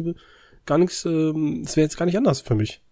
gar 0.66 0.76
nichts, 0.76 1.06
ähm, 1.06 1.62
das 1.64 1.76
wäre 1.76 1.86
jetzt 1.86 1.96
gar 1.96 2.04
nicht 2.04 2.18
anders 2.18 2.42
für 2.42 2.54
mich. 2.54 2.82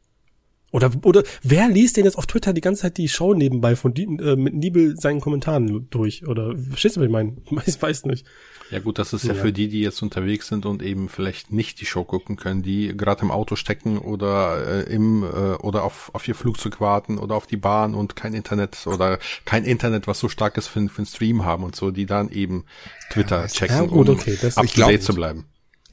Oder, 0.74 0.90
oder 1.04 1.22
wer 1.44 1.68
liest 1.68 1.96
denn 1.96 2.04
jetzt 2.04 2.18
auf 2.18 2.26
Twitter 2.26 2.52
die 2.52 2.60
ganze 2.60 2.82
Zeit 2.82 2.96
die 2.96 3.08
Show 3.08 3.32
nebenbei 3.32 3.76
von 3.76 3.94
die, 3.94 4.02
äh, 4.02 4.34
mit 4.34 4.54
Nibel 4.54 4.96
seinen 4.96 5.20
Kommentaren 5.20 5.86
durch? 5.88 6.26
Oder 6.26 6.56
verstehst 6.58 6.96
du, 6.96 7.00
was 7.00 7.06
ich 7.06 7.12
meine? 7.12 7.36
Ich 7.66 7.80
weiß 7.80 8.06
nicht. 8.06 8.26
Ja 8.72 8.80
gut, 8.80 8.98
das 8.98 9.12
ist 9.12 9.24
ja, 9.24 9.34
ja, 9.34 9.40
für 9.40 9.52
die, 9.52 9.68
die 9.68 9.82
jetzt 9.82 10.02
unterwegs 10.02 10.48
sind 10.48 10.66
und 10.66 10.82
eben 10.82 11.08
vielleicht 11.08 11.52
nicht 11.52 11.80
die 11.80 11.86
Show 11.86 12.02
gucken 12.02 12.34
können, 12.34 12.62
die 12.62 12.88
gerade 12.96 13.22
im 13.22 13.30
Auto 13.30 13.54
stecken 13.54 13.98
oder 13.98 14.88
äh, 14.88 14.92
im 14.92 15.22
äh, 15.22 15.54
oder 15.62 15.84
auf, 15.84 16.10
auf 16.12 16.26
ihr 16.26 16.34
Flugzeug 16.34 16.80
warten 16.80 17.18
oder 17.18 17.36
auf 17.36 17.46
die 17.46 17.56
Bahn 17.56 17.94
und 17.94 18.16
kein 18.16 18.34
Internet 18.34 18.88
oder 18.88 19.20
kein 19.44 19.64
Internet, 19.64 20.08
was 20.08 20.18
so 20.18 20.28
stark 20.28 20.56
ist 20.56 20.66
für, 20.66 20.88
für 20.88 20.98
einen 20.98 21.06
Stream 21.06 21.44
haben 21.44 21.62
und 21.62 21.76
so, 21.76 21.92
die 21.92 22.06
dann 22.06 22.30
eben 22.30 22.64
Twitter 23.12 23.42
ja, 23.42 23.46
checken, 23.46 23.76
ja, 23.76 23.82
gut, 23.84 24.08
okay, 24.08 24.36
um 24.42 24.48
up 24.56 24.66
to 24.66 24.86
date 24.86 25.04
zu 25.04 25.14
bleiben 25.14 25.44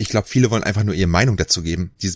ich 0.02 0.10
glaube, 0.10 0.28
viele 0.28 0.50
wollen 0.50 0.64
einfach 0.64 0.84
nur 0.84 0.96
ihre 0.96 1.08
Meinung 1.08 1.38
dazu 1.38 1.62
geben. 1.62 1.92
Die 2.02 2.12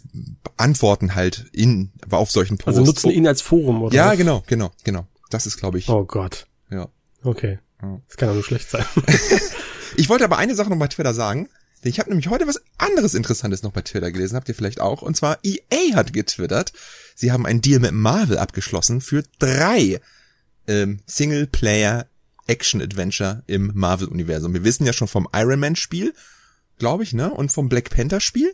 antworten 0.58 1.13
halt 1.13 1.45
in, 1.52 1.91
auf 2.10 2.32
solchen 2.32 2.58
Posts. 2.58 2.80
Also 2.80 2.91
nutzen 2.91 3.12
ihn 3.12 3.28
als 3.28 3.41
Forum, 3.41 3.84
oder? 3.84 3.95
Ja, 3.95 4.10
was? 4.10 4.17
genau, 4.17 4.43
genau, 4.48 4.71
genau. 4.84 5.08
Das 5.30 5.45
ist, 5.45 5.58
glaube 5.58 5.78
ich. 5.78 5.88
Oh 5.88 6.04
Gott. 6.04 6.48
Ja. 6.71 6.89
Okay. 7.24 7.60
Das 8.08 8.17
kann 8.17 8.30
ja 8.30 8.34
nur 8.34 8.43
schlecht 8.43 8.69
sein. 8.69 8.86
ich 9.98 10.10
wollte 10.10 10.24
aber 10.24 10.39
eine 10.39 10.56
Sache 10.56 10.69
noch 10.69 10.80
bei 10.80 10.88
Twitter 10.88 11.13
sagen. 11.13 11.48
Denn 11.84 11.91
ich 11.91 12.00
habe 12.00 12.10
nämlich 12.10 12.30
heute 12.30 12.48
was 12.48 12.63
anderes 12.80 13.13
Interessantes 13.13 13.62
noch 13.62 13.71
bei 13.71 13.82
Twitter 13.82 14.12
gelesen, 14.12 14.36
habt 14.36 14.50
ihr 14.50 14.56
vielleicht 14.56 14.82
auch. 14.82 15.04
Und 15.04 15.15
zwar 15.15 15.38
EA 15.43 15.95
hat 15.95 16.12
getwittert. 16.12 16.74
Sie 17.13 17.32
haben 17.32 17.45
einen 17.45 17.62
Deal 17.62 17.80
mit 17.80 17.91
Marvel 17.91 18.39
abgeschlossen 18.39 19.02
für 19.02 19.24
drei 19.38 20.02
ähm, 20.67 21.02
Singleplayer 21.06 22.08
Action 22.48 22.82
Adventure 22.82 23.43
im 23.45 23.71
Marvel 23.76 24.08
Universum. 24.08 24.54
Wir 24.54 24.63
wissen 24.63 24.88
ja 24.88 24.93
schon 24.93 25.08
vom 25.08 25.28
Iron 25.34 25.60
Man 25.60 25.76
Spiel 25.76 26.15
glaube 26.77 27.03
ich, 27.03 27.13
ne? 27.13 27.31
Und 27.31 27.51
vom 27.51 27.69
Black 27.69 27.89
Panther 27.89 28.19
Spiel? 28.19 28.53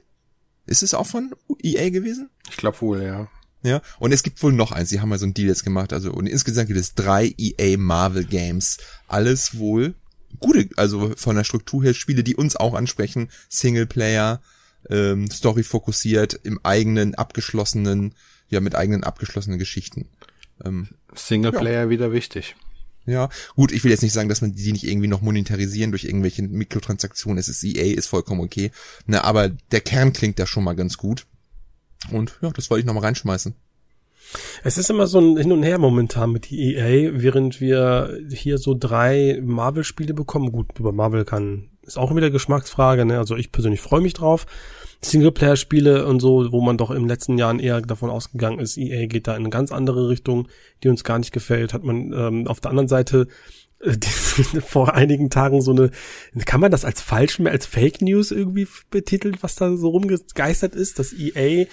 Ist 0.65 0.83
es 0.83 0.93
auch 0.93 1.07
von 1.07 1.33
EA 1.61 1.89
gewesen? 1.89 2.29
Ich 2.49 2.57
glaube 2.57 2.79
wohl, 2.81 3.03
ja. 3.03 3.29
Ja, 3.63 3.81
und 3.99 4.11
es 4.11 4.23
gibt 4.23 4.41
wohl 4.41 4.53
noch 4.53 4.71
eins, 4.71 4.89
die 4.89 5.01
haben 5.01 5.09
mal 5.09 5.19
so 5.19 5.25
ein 5.25 5.35
Deal 5.35 5.47
jetzt 5.47 5.63
gemacht, 5.63 5.93
also 5.93 6.11
und 6.11 6.25
insgesamt 6.25 6.67
gibt 6.67 6.79
es 6.79 6.95
drei 6.95 7.33
EA 7.37 7.77
Marvel 7.77 8.25
Games. 8.25 8.77
Alles 9.07 9.57
wohl 9.57 9.93
gute, 10.39 10.69
also 10.77 11.13
von 11.15 11.35
der 11.35 11.43
Struktur 11.43 11.83
her 11.83 11.93
Spiele, 11.93 12.23
die 12.23 12.35
uns 12.35 12.55
auch 12.55 12.73
ansprechen, 12.73 13.29
Singleplayer, 13.49 14.41
ähm, 14.89 15.29
Story 15.29 15.63
fokussiert, 15.63 16.39
im 16.43 16.59
eigenen 16.63 17.15
abgeschlossenen, 17.15 18.15
ja, 18.49 18.61
mit 18.61 18.75
eigenen 18.75 19.03
abgeschlossenen 19.03 19.59
Geschichten. 19.59 20.07
Ähm, 20.63 20.89
Singleplayer 21.13 21.83
ja. 21.83 21.89
wieder 21.89 22.11
wichtig. 22.11 22.55
Ja, 23.05 23.29
gut, 23.55 23.71
ich 23.71 23.83
will 23.83 23.91
jetzt 23.91 24.03
nicht 24.03 24.13
sagen, 24.13 24.29
dass 24.29 24.41
man 24.41 24.53
die 24.53 24.71
nicht 24.71 24.87
irgendwie 24.87 25.07
noch 25.07 25.21
monetarisieren 25.21 25.91
durch 25.91 26.05
irgendwelche 26.05 26.43
Mikrotransaktionen. 26.43 27.39
Es 27.39 27.49
ist 27.49 27.63
EA, 27.63 27.95
ist 27.95 28.07
vollkommen 28.07 28.41
okay. 28.41 28.71
Ne, 29.07 29.23
aber 29.23 29.49
der 29.49 29.81
Kern 29.81 30.13
klingt 30.13 30.37
da 30.37 30.45
schon 30.45 30.63
mal 30.63 30.75
ganz 30.75 30.97
gut. 30.97 31.25
Und 32.11 32.37
ja, 32.41 32.51
das 32.51 32.69
wollte 32.69 32.81
ich 32.81 32.85
noch 32.85 32.93
mal 32.93 33.01
reinschmeißen. 33.01 33.55
Es 34.63 34.77
ist 34.77 34.89
immer 34.89 35.07
so 35.07 35.19
ein 35.19 35.37
Hin 35.37 35.51
und 35.51 35.63
Her 35.63 35.77
momentan 35.77 36.31
mit 36.31 36.51
EA, 36.51 37.11
während 37.13 37.59
wir 37.59 38.17
hier 38.31 38.57
so 38.57 38.75
drei 38.77 39.41
Marvel-Spiele 39.43 40.13
bekommen. 40.13 40.51
Gut, 40.51 40.79
über 40.79 40.91
Marvel 40.91 41.25
kann 41.25 41.71
ist 41.81 41.97
auch 41.97 42.15
wieder 42.15 42.29
Geschmacksfrage, 42.29 43.05
ne? 43.05 43.17
Also 43.17 43.35
ich 43.35 43.51
persönlich 43.51 43.81
freue 43.81 44.01
mich 44.01 44.13
drauf. 44.13 44.45
Singleplayer-Spiele 45.03 46.05
und 46.05 46.19
so, 46.19 46.51
wo 46.51 46.61
man 46.61 46.77
doch 46.77 46.93
den 46.93 47.07
letzten 47.07 47.37
Jahren 47.37 47.59
eher 47.59 47.81
davon 47.81 48.09
ausgegangen 48.09 48.59
ist, 48.59 48.77
EA 48.77 49.07
geht 49.07 49.27
da 49.27 49.33
in 49.33 49.41
eine 49.41 49.49
ganz 49.49 49.71
andere 49.71 50.09
Richtung, 50.09 50.47
die 50.83 50.89
uns 50.89 51.03
gar 51.03 51.17
nicht 51.17 51.31
gefällt, 51.31 51.73
hat 51.73 51.83
man 51.83 52.13
ähm, 52.13 52.47
auf 52.47 52.59
der 52.59 52.69
anderen 52.69 52.87
Seite 52.87 53.27
äh, 53.79 53.93
vor 54.61 54.93
einigen 54.93 55.31
Tagen 55.31 55.61
so 55.61 55.71
eine, 55.71 55.89
kann 56.45 56.61
man 56.61 56.71
das 56.71 56.85
als 56.85 57.01
falsch 57.01 57.39
mehr, 57.39 57.51
als 57.51 57.65
Fake 57.65 58.01
News 58.01 58.31
irgendwie 58.31 58.67
betitelt, 58.91 59.41
was 59.41 59.55
da 59.55 59.75
so 59.75 59.89
rumgegeistert 59.89 60.75
ist, 60.75 60.99
dass 60.99 61.13
EA 61.13 61.65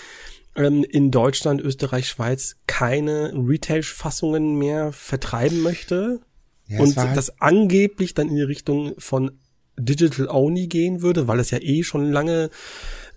ähm, 0.56 0.84
in 0.84 1.10
Deutschland, 1.10 1.60
Österreich, 1.60 2.08
Schweiz 2.08 2.56
keine 2.66 3.32
Retail-Fassungen 3.34 4.56
mehr 4.56 4.92
vertreiben 4.92 5.60
möchte 5.60 6.20
ja, 6.66 6.80
und 6.80 6.96
halt 6.96 7.14
das 7.14 7.40
angeblich 7.40 8.14
dann 8.14 8.28
in 8.28 8.36
die 8.36 8.42
Richtung 8.42 8.94
von 8.98 9.32
Digital 9.78 10.28
Only 10.28 10.66
gehen 10.66 11.02
würde, 11.02 11.28
weil 11.28 11.40
es 11.40 11.50
ja 11.50 11.58
eh 11.60 11.82
schon 11.82 12.10
lange 12.10 12.50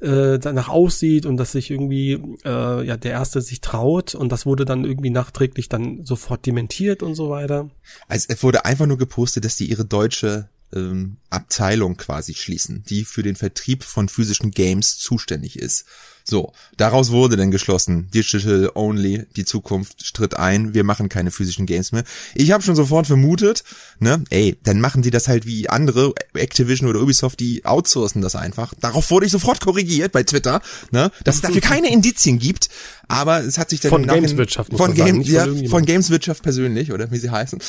äh, 0.01 0.39
danach 0.39 0.69
aussieht 0.69 1.25
und 1.25 1.37
dass 1.37 1.51
sich 1.51 1.69
irgendwie 1.71 2.13
äh, 2.43 2.85
ja 2.85 2.97
der 2.97 3.11
erste 3.11 3.41
sich 3.41 3.61
traut 3.61 4.15
und 4.15 4.31
das 4.31 4.45
wurde 4.45 4.65
dann 4.65 4.83
irgendwie 4.83 5.09
nachträglich 5.09 5.69
dann 5.69 6.05
sofort 6.05 6.45
dementiert 6.45 7.03
und 7.03 7.15
so 7.15 7.29
weiter. 7.29 7.69
Also 8.07 8.27
es 8.29 8.43
wurde 8.43 8.65
einfach 8.65 8.87
nur 8.87 8.97
gepostet, 8.97 9.45
dass 9.45 9.55
die 9.55 9.69
ihre 9.69 9.85
deutsche 9.85 10.49
ähm, 10.73 11.17
Abteilung 11.29 11.97
quasi 11.97 12.34
schließen, 12.34 12.84
die 12.88 13.05
für 13.05 13.23
den 13.23 13.36
Vertrieb 13.36 13.84
von 13.84 14.10
physischen 14.10 14.51
Games 14.51 14.97
zuständig 14.97 15.57
ist. 15.57 15.86
So, 16.23 16.53
daraus 16.77 17.12
wurde 17.12 17.36
dann 17.36 17.51
geschlossen, 17.51 18.10
Digital 18.12 18.71
Only, 18.75 19.25
die 19.36 19.45
Zukunft 19.45 20.05
stritt 20.05 20.38
ein, 20.38 20.73
wir 20.73 20.84
machen 20.84 21.10
keine 21.10 21.31
physischen 21.31 21.65
Games 21.65 21.91
mehr. 21.91 22.03
Ich 22.36 22.51
habe 22.51 22.63
schon 22.63 22.75
sofort 22.75 23.07
vermutet, 23.07 23.63
ne, 23.99 24.23
ey, 24.29 24.57
dann 24.63 24.79
machen 24.79 25.01
die 25.01 25.10
das 25.10 25.27
halt 25.27 25.45
wie 25.45 25.69
andere, 25.69 26.13
Activision 26.34 26.89
oder 26.89 27.01
Ubisoft, 27.01 27.39
die 27.39 27.65
outsourcen 27.65 28.21
das 28.21 28.36
einfach. 28.36 28.73
Darauf 28.79 29.10
wurde 29.10 29.25
ich 29.25 29.31
sofort 29.31 29.62
korrigiert 29.62 30.12
bei 30.12 30.23
Twitter, 30.23 30.62
ne, 30.91 31.12
dass 31.23 31.36
es 31.36 31.41
dafür 31.41 31.62
keine 31.62 31.91
Indizien 31.91 32.38
gibt, 32.38 32.69
aber 33.07 33.43
es 33.43 33.57
hat 33.57 33.69
sich 33.69 33.81
dann 33.81 33.89
von 33.89 34.05
Gameswirtschaft 34.05 34.71
von, 34.75 34.93
Game, 34.93 35.21
ja, 35.21 35.47
von 35.69 35.86
Gameswirtschaft 35.86 36.43
persönlich 36.43 36.91
oder 36.91 37.12
wie 37.12 37.17
sie 37.17 37.31
heißen. 37.31 37.60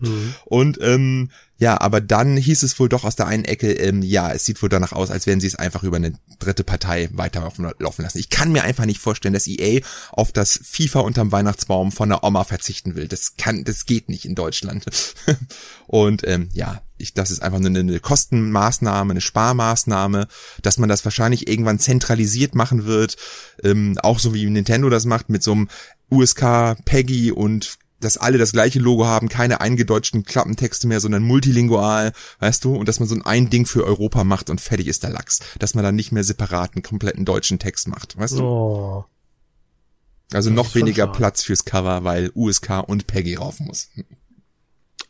Mhm. 0.00 0.34
Und 0.44 0.78
ähm, 0.80 1.30
ja, 1.58 1.80
aber 1.80 2.00
dann 2.02 2.36
hieß 2.36 2.62
es 2.62 2.78
wohl 2.78 2.88
doch 2.88 3.04
aus 3.04 3.16
der 3.16 3.26
einen 3.26 3.44
Ecke, 3.44 3.72
ähm, 3.72 4.02
ja, 4.02 4.30
es 4.30 4.44
sieht 4.44 4.62
wohl 4.62 4.68
danach 4.68 4.92
aus, 4.92 5.10
als 5.10 5.26
wären 5.26 5.40
sie 5.40 5.46
es 5.46 5.54
einfach 5.54 5.82
über 5.84 5.96
eine 5.96 6.12
dritte 6.38 6.64
Partei 6.64 7.08
weiterlaufen 7.12 7.72
lassen. 7.78 8.18
Ich 8.18 8.28
kann 8.28 8.52
mir 8.52 8.62
einfach 8.62 8.84
nicht 8.84 9.00
vorstellen, 9.00 9.32
dass 9.32 9.46
EA 9.46 9.80
auf 10.12 10.32
das 10.32 10.60
FIFA 10.62 11.00
unterm 11.00 11.32
Weihnachtsbaum 11.32 11.92
von 11.92 12.10
der 12.10 12.22
Oma 12.24 12.44
verzichten 12.44 12.94
will. 12.94 13.08
Das 13.08 13.36
kann, 13.38 13.64
das 13.64 13.86
geht 13.86 14.10
nicht 14.10 14.26
in 14.26 14.34
Deutschland. 14.34 14.84
Und 15.86 16.26
ähm, 16.26 16.50
ja, 16.52 16.82
ich, 16.98 17.14
das 17.14 17.30
ist 17.30 17.42
einfach 17.42 17.58
eine, 17.58 17.78
eine 17.78 18.00
Kostenmaßnahme, 18.00 19.12
eine 19.12 19.20
Sparmaßnahme, 19.22 20.28
dass 20.60 20.76
man 20.76 20.90
das 20.90 21.04
wahrscheinlich 21.04 21.48
irgendwann 21.48 21.78
zentralisiert 21.78 22.54
machen 22.54 22.84
wird, 22.84 23.16
ähm, 23.62 23.98
auch 24.02 24.18
so 24.18 24.34
wie 24.34 24.44
Nintendo 24.44 24.90
das 24.90 25.06
macht 25.06 25.30
mit 25.30 25.42
so 25.42 25.52
einem 25.52 25.68
USK, 26.10 26.76
Peggy 26.84 27.32
und 27.32 27.78
dass 28.00 28.18
alle 28.18 28.38
das 28.38 28.52
gleiche 28.52 28.78
Logo 28.78 29.06
haben, 29.06 29.28
keine 29.28 29.60
eingedeutschten 29.60 30.24
Klappentexte 30.24 30.86
mehr, 30.86 31.00
sondern 31.00 31.22
multilingual, 31.22 32.12
weißt 32.40 32.64
du, 32.64 32.76
und 32.76 32.88
dass 32.88 33.00
man 33.00 33.08
so 33.08 33.16
ein 33.24 33.50
Ding 33.50 33.66
für 33.66 33.84
Europa 33.84 34.24
macht 34.24 34.50
und 34.50 34.60
fertig 34.60 34.86
ist 34.86 35.02
der 35.02 35.10
Lachs. 35.10 35.40
Dass 35.58 35.74
man 35.74 35.84
dann 35.84 35.96
nicht 35.96 36.12
mehr 36.12 36.24
separaten, 36.24 36.82
kompletten 36.82 37.24
deutschen 37.24 37.58
Text 37.58 37.88
macht, 37.88 38.18
weißt 38.18 38.38
du? 38.38 38.42
Oh. 38.42 39.04
Also 40.32 40.50
das 40.50 40.56
noch 40.56 40.74
weniger 40.74 41.06
Platz 41.06 41.42
fürs 41.42 41.64
Cover, 41.64 42.04
weil 42.04 42.30
USK 42.34 42.80
und 42.86 43.06
Peggy 43.06 43.36
rauf 43.36 43.60
muss. 43.60 43.90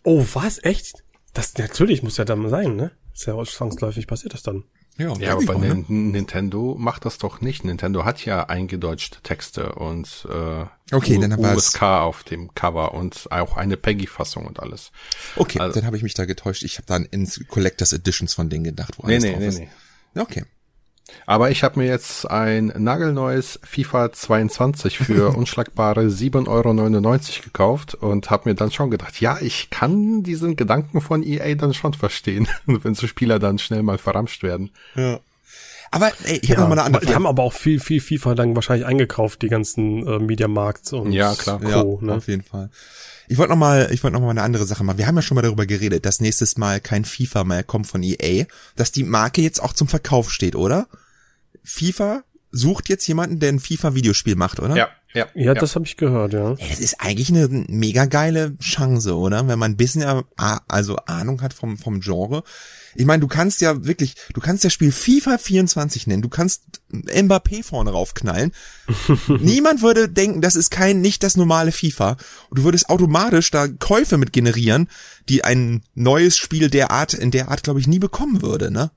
Oh, 0.02 0.24
was? 0.34 0.62
Echt? 0.62 1.02
Das 1.32 1.56
natürlich 1.56 2.02
muss 2.02 2.16
ja 2.16 2.24
dann 2.24 2.48
sein, 2.48 2.76
ne? 2.76 2.92
Ist 3.12 3.26
ja 3.26 3.42
zwangsläufig 3.42 4.06
passiert 4.06 4.34
das 4.34 4.42
dann. 4.42 4.64
Ja, 4.98 5.14
ja 5.18 5.32
aber 5.32 5.44
bei 5.44 5.54
ne? 5.56 5.84
Nintendo 5.88 6.74
macht 6.78 7.04
das 7.04 7.18
doch 7.18 7.40
nicht. 7.40 7.64
Nintendo 7.64 8.04
hat 8.04 8.24
ja 8.24 8.44
eingedeutschte 8.44 9.20
Texte 9.22 9.74
und 9.74 10.26
äh, 10.30 10.94
okay, 10.94 11.18
dann 11.18 11.38
USK 11.38 11.82
auf 11.82 12.24
dem 12.24 12.54
Cover 12.54 12.94
und 12.94 13.30
auch 13.30 13.56
eine 13.56 13.76
Peggy-Fassung 13.76 14.46
und 14.46 14.60
alles. 14.60 14.92
Okay, 15.36 15.60
also, 15.60 15.74
dann 15.74 15.86
habe 15.86 15.96
ich 15.96 16.02
mich 16.02 16.14
da 16.14 16.24
getäuscht. 16.24 16.62
Ich 16.62 16.78
habe 16.78 16.86
dann 16.86 17.04
ins 17.04 17.40
Collectors 17.48 17.92
Editions 17.92 18.34
von 18.34 18.48
denen 18.48 18.64
gedacht, 18.64 18.94
wo 18.98 19.06
nee, 19.06 19.14
alles 19.14 19.24
nee, 19.24 19.30
drauf 19.32 19.40
nee, 19.40 19.48
ist. 19.48 19.58
Nee. 19.58 20.20
Okay. 20.20 20.44
Aber 21.24 21.50
ich 21.50 21.62
habe 21.62 21.78
mir 21.78 21.86
jetzt 21.86 22.28
ein 22.28 22.72
nagelneues 22.76 23.60
FIFA 23.62 24.12
22 24.12 24.98
für 24.98 25.30
unschlagbare 25.36 26.02
7,99 26.02 26.48
Euro 26.48 27.18
gekauft 27.44 27.94
und 27.94 28.30
habe 28.30 28.48
mir 28.48 28.54
dann 28.54 28.70
schon 28.70 28.90
gedacht, 28.90 29.20
ja, 29.20 29.38
ich 29.40 29.70
kann 29.70 30.22
diesen 30.22 30.56
Gedanken 30.56 31.00
von 31.00 31.22
EA 31.22 31.54
dann 31.54 31.74
schon 31.74 31.94
verstehen, 31.94 32.48
wenn 32.66 32.94
so 32.94 33.06
Spieler 33.06 33.38
dann 33.38 33.58
schnell 33.58 33.82
mal 33.82 33.98
verramscht 33.98 34.42
werden. 34.42 34.70
Ja. 34.94 35.20
Aber 35.90 36.10
ey, 36.24 36.38
ich 36.42 36.48
ja, 36.48 36.56
habe 36.56 36.62
noch 36.62 36.68
mal 36.68 36.72
eine 36.74 36.82
andere 36.82 37.00
Frage. 37.02 37.06
Die 37.06 37.14
haben 37.14 37.26
aber 37.26 37.42
auch 37.42 37.52
viel, 37.52 37.80
viel 37.80 38.00
FIFA 38.00 38.34
dann 38.34 38.56
wahrscheinlich 38.56 38.86
eingekauft, 38.86 39.42
die 39.42 39.48
ganzen 39.48 40.06
äh, 40.06 40.18
Mediamarkts 40.18 40.92
und 40.92 41.12
ja, 41.12 41.34
klar. 41.34 41.60
Co. 41.60 41.98
Ja, 42.00 42.06
ne? 42.06 42.14
auf 42.14 42.26
jeden 42.28 42.42
Fall. 42.42 42.70
Ich 43.28 43.38
wollte 43.38 43.50
noch 43.50 43.58
mal, 43.58 43.88
ich 43.92 44.02
wollte 44.02 44.14
noch 44.14 44.20
mal 44.20 44.30
eine 44.30 44.42
andere 44.42 44.66
Sache 44.66 44.84
machen. 44.84 44.98
Wir 44.98 45.06
haben 45.06 45.16
ja 45.16 45.22
schon 45.22 45.34
mal 45.34 45.42
darüber 45.42 45.66
geredet, 45.66 46.06
dass 46.06 46.20
nächstes 46.20 46.56
Mal 46.56 46.80
kein 46.80 47.04
FIFA 47.04 47.44
mehr 47.44 47.64
kommt 47.64 47.86
von 47.86 48.02
EA, 48.02 48.46
dass 48.76 48.92
die 48.92 49.04
Marke 49.04 49.42
jetzt 49.42 49.62
auch 49.62 49.72
zum 49.72 49.88
Verkauf 49.88 50.30
steht, 50.30 50.56
oder? 50.56 50.88
FIFA 51.62 52.22
sucht 52.52 52.88
jetzt 52.88 53.06
jemanden, 53.06 53.40
der 53.40 53.50
ein 53.50 53.60
FIFA-Videospiel 53.60 54.36
macht, 54.36 54.60
oder? 54.60 54.76
Ja, 54.76 54.88
ja. 55.12 55.26
Ja, 55.34 55.54
das 55.54 55.74
habe 55.74 55.84
ich 55.84 55.96
gehört, 55.96 56.32
ja. 56.32 56.54
Das 56.54 56.80
ist 56.80 57.00
eigentlich 57.00 57.30
eine 57.30 57.48
mega 57.68 58.04
geile 58.04 58.56
Chance, 58.58 59.16
oder? 59.16 59.48
Wenn 59.48 59.58
man 59.58 59.72
ein 59.72 59.76
bisschen 59.76 60.24
also 60.36 60.96
Ahnung 61.06 61.42
hat 61.42 61.52
vom, 61.52 61.78
vom 61.78 62.00
Genre. 62.00 62.42
Ich 62.96 63.06
meine, 63.06 63.20
du 63.20 63.28
kannst 63.28 63.60
ja 63.60 63.84
wirklich, 63.84 64.14
du 64.32 64.40
kannst 64.40 64.64
das 64.64 64.72
Spiel 64.72 64.92
FIFA 64.92 65.38
24 65.38 66.06
nennen, 66.06 66.22
du 66.22 66.28
kannst 66.28 66.62
Mbappé 66.90 67.62
vorne 67.62 67.90
raufknallen. 67.90 68.52
Niemand 69.28 69.82
würde 69.82 70.08
denken, 70.08 70.40
das 70.40 70.56
ist 70.56 70.70
kein, 70.70 71.00
nicht 71.00 71.22
das 71.22 71.36
normale 71.36 71.72
FIFA. 71.72 72.16
Und 72.48 72.58
du 72.58 72.64
würdest 72.64 72.88
automatisch 72.88 73.50
da 73.50 73.68
Käufe 73.68 74.18
mit 74.18 74.32
generieren, 74.32 74.88
die 75.28 75.44
ein 75.44 75.82
neues 75.94 76.36
Spiel 76.36 76.70
der 76.70 76.90
Art, 76.90 77.14
in 77.14 77.30
der 77.30 77.50
Art, 77.50 77.62
glaube 77.62 77.80
ich, 77.80 77.86
nie 77.86 77.98
bekommen 77.98 78.42
würde, 78.42 78.70
ne? 78.70 78.90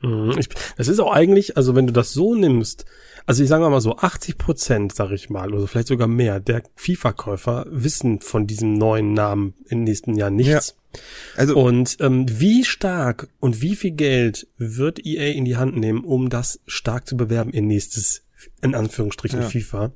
Mhm. 0.00 0.36
Ich, 0.38 0.48
das 0.76 0.88
ist 0.88 1.00
auch 1.00 1.12
eigentlich, 1.12 1.56
also 1.56 1.74
wenn 1.74 1.86
du 1.86 1.92
das 1.92 2.12
so 2.12 2.34
nimmst, 2.34 2.84
also 3.26 3.42
ich 3.42 3.48
sage 3.48 3.68
mal 3.68 3.80
so, 3.80 3.96
80 3.96 4.38
Prozent, 4.38 4.94
sag 4.94 5.10
ich 5.10 5.28
mal, 5.28 5.52
oder 5.52 5.66
vielleicht 5.66 5.88
sogar 5.88 6.08
mehr, 6.08 6.40
der 6.40 6.62
FIFA-Käufer 6.76 7.66
wissen 7.68 8.20
von 8.20 8.46
diesem 8.46 8.74
neuen 8.74 9.12
Namen 9.12 9.54
im 9.68 9.84
nächsten 9.84 10.14
Jahr 10.16 10.30
nichts. 10.30 10.76
Ja. 10.94 11.00
Also 11.36 11.58
und 11.58 11.98
ähm, 12.00 12.26
wie 12.28 12.64
stark 12.64 13.28
und 13.40 13.60
wie 13.60 13.76
viel 13.76 13.90
Geld 13.90 14.46
wird 14.56 15.04
EA 15.04 15.34
in 15.34 15.44
die 15.44 15.56
Hand 15.56 15.76
nehmen, 15.76 16.04
um 16.04 16.30
das 16.30 16.60
stark 16.66 17.06
zu 17.06 17.16
bewerben 17.16 17.50
in 17.50 17.66
nächstes, 17.66 18.22
in 18.62 18.74
Anführungsstrichen, 18.74 19.42
ja. 19.42 19.48
FIFA? 19.48 19.92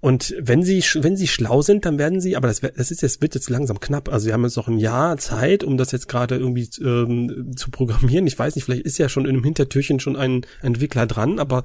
Und 0.00 0.34
wenn 0.38 0.62
sie, 0.62 0.82
wenn 0.94 1.14
sie 1.14 1.28
schlau 1.28 1.60
sind, 1.60 1.84
dann 1.84 1.98
werden 1.98 2.22
sie, 2.22 2.34
aber 2.34 2.48
das, 2.48 2.60
das 2.60 2.90
ist 2.90 3.02
jetzt, 3.02 3.20
wird 3.20 3.34
jetzt 3.34 3.50
langsam 3.50 3.80
knapp. 3.80 4.08
Also 4.08 4.24
sie 4.24 4.32
haben 4.32 4.42
jetzt 4.44 4.56
noch 4.56 4.66
ein 4.66 4.78
Jahr 4.78 5.18
Zeit, 5.18 5.62
um 5.62 5.76
das 5.76 5.92
jetzt 5.92 6.08
gerade 6.08 6.36
irgendwie 6.36 6.70
ähm, 6.82 7.52
zu 7.54 7.70
programmieren. 7.70 8.26
Ich 8.26 8.38
weiß 8.38 8.54
nicht, 8.54 8.64
vielleicht 8.64 8.86
ist 8.86 8.96
ja 8.96 9.10
schon 9.10 9.26
in 9.26 9.36
einem 9.36 9.44
Hintertürchen 9.44 10.00
schon 10.00 10.16
ein 10.16 10.46
Entwickler 10.62 11.06
dran, 11.06 11.38
aber 11.38 11.64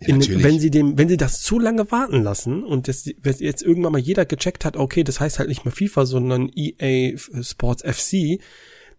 ja, 0.00 0.08
in, 0.08 0.42
wenn 0.42 0.58
sie 0.58 0.70
dem, 0.70 0.96
wenn 0.96 1.10
sie 1.10 1.18
das 1.18 1.42
zu 1.42 1.58
lange 1.58 1.90
warten 1.90 2.22
lassen 2.22 2.64
und 2.64 2.88
jetzt, 2.88 3.12
jetzt 3.24 3.62
irgendwann 3.62 3.92
mal 3.92 3.98
jeder 3.98 4.24
gecheckt 4.24 4.64
hat, 4.64 4.78
okay, 4.78 5.04
das 5.04 5.20
heißt 5.20 5.38
halt 5.38 5.50
nicht 5.50 5.66
mehr 5.66 5.72
FIFA, 5.72 6.06
sondern 6.06 6.50
EA 6.54 7.18
Sports 7.42 7.82
FC, 7.82 8.40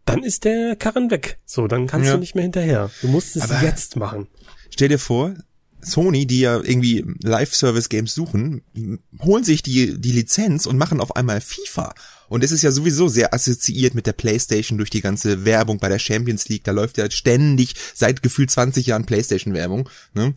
dann 0.05 0.23
ist 0.23 0.45
der 0.45 0.75
Karren 0.75 1.09
weg. 1.09 1.39
So, 1.45 1.67
dann 1.67 1.87
kannst 1.87 2.07
ja. 2.07 2.13
du 2.13 2.19
nicht 2.19 2.35
mehr 2.35 2.43
hinterher. 2.43 2.91
Du 3.01 3.07
musst 3.07 3.35
es 3.35 3.41
aber 3.41 3.63
jetzt 3.63 3.95
machen. 3.95 4.27
Stell 4.69 4.89
dir 4.89 4.99
vor, 4.99 5.33
Sony, 5.91 6.25
die 6.25 6.41
ja 6.41 6.57
irgendwie 6.57 7.05
Live-Service-Games 7.21 8.13
suchen, 8.13 8.61
holen 9.21 9.43
sich 9.43 9.63
die, 9.63 9.99
die 9.99 10.11
Lizenz 10.11 10.65
und 10.65 10.77
machen 10.77 10.99
auf 10.99 11.15
einmal 11.15 11.41
FIFA. 11.41 11.93
Und 12.29 12.43
es 12.43 12.51
ist 12.51 12.61
ja 12.61 12.71
sowieso 12.71 13.07
sehr 13.07 13.33
assoziiert 13.33 13.95
mit 13.95 14.05
der 14.05 14.13
Playstation 14.13 14.77
durch 14.77 14.89
die 14.89 15.01
ganze 15.01 15.45
Werbung 15.45 15.79
bei 15.79 15.89
der 15.89 15.99
Champions 15.99 16.49
League. 16.49 16.63
Da 16.63 16.71
läuft 16.71 16.97
ja 16.97 17.09
ständig 17.09 17.75
seit 17.93 18.21
gefühlt 18.21 18.51
20 18.51 18.85
Jahren 18.87 19.05
Playstation-Werbung. 19.05 19.89
Ne? 20.13 20.33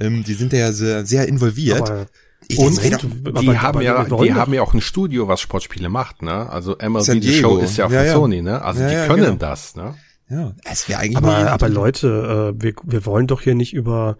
Ähm, 0.00 0.24
die 0.24 0.34
sind 0.34 0.52
ja 0.52 0.72
sehr, 0.72 1.04
sehr 1.04 1.28
involviert. 1.28 1.82
Aber 1.82 2.06
ich 2.48 2.58
und 2.58 2.82
denke, 2.82 3.06
die 3.06 3.48
aber, 3.48 3.62
haben 3.62 3.80
ja, 3.80 4.04
die 4.04 4.34
haben 4.34 4.52
ja 4.52 4.62
auch 4.62 4.74
ein 4.74 4.80
Studio, 4.80 5.28
was 5.28 5.40
Sportspiele 5.40 5.88
macht, 5.88 6.22
ne? 6.22 6.48
Also 6.50 6.76
MLB 6.76 7.22
The 7.22 7.40
Show 7.40 7.58
ist 7.58 7.78
ja 7.78 7.86
von 7.86 7.94
ja, 7.94 8.04
ja. 8.04 8.12
Sony, 8.12 8.42
ne? 8.42 8.60
Also 8.60 8.82
ja, 8.82 8.88
die 8.88 9.08
können 9.08 9.24
genau. 9.24 9.36
das, 9.36 9.76
ne? 9.76 9.94
Ja, 10.28 10.54
es 10.64 10.88
wäre 10.88 11.00
eigentlich. 11.00 11.16
Aber, 11.16 11.50
aber 11.50 11.68
Leute, 11.68 12.54
äh, 12.54 12.62
wir, 12.62 12.74
wir 12.82 13.06
wollen 13.06 13.26
doch 13.26 13.40
hier 13.40 13.54
nicht 13.54 13.72
über 13.72 14.18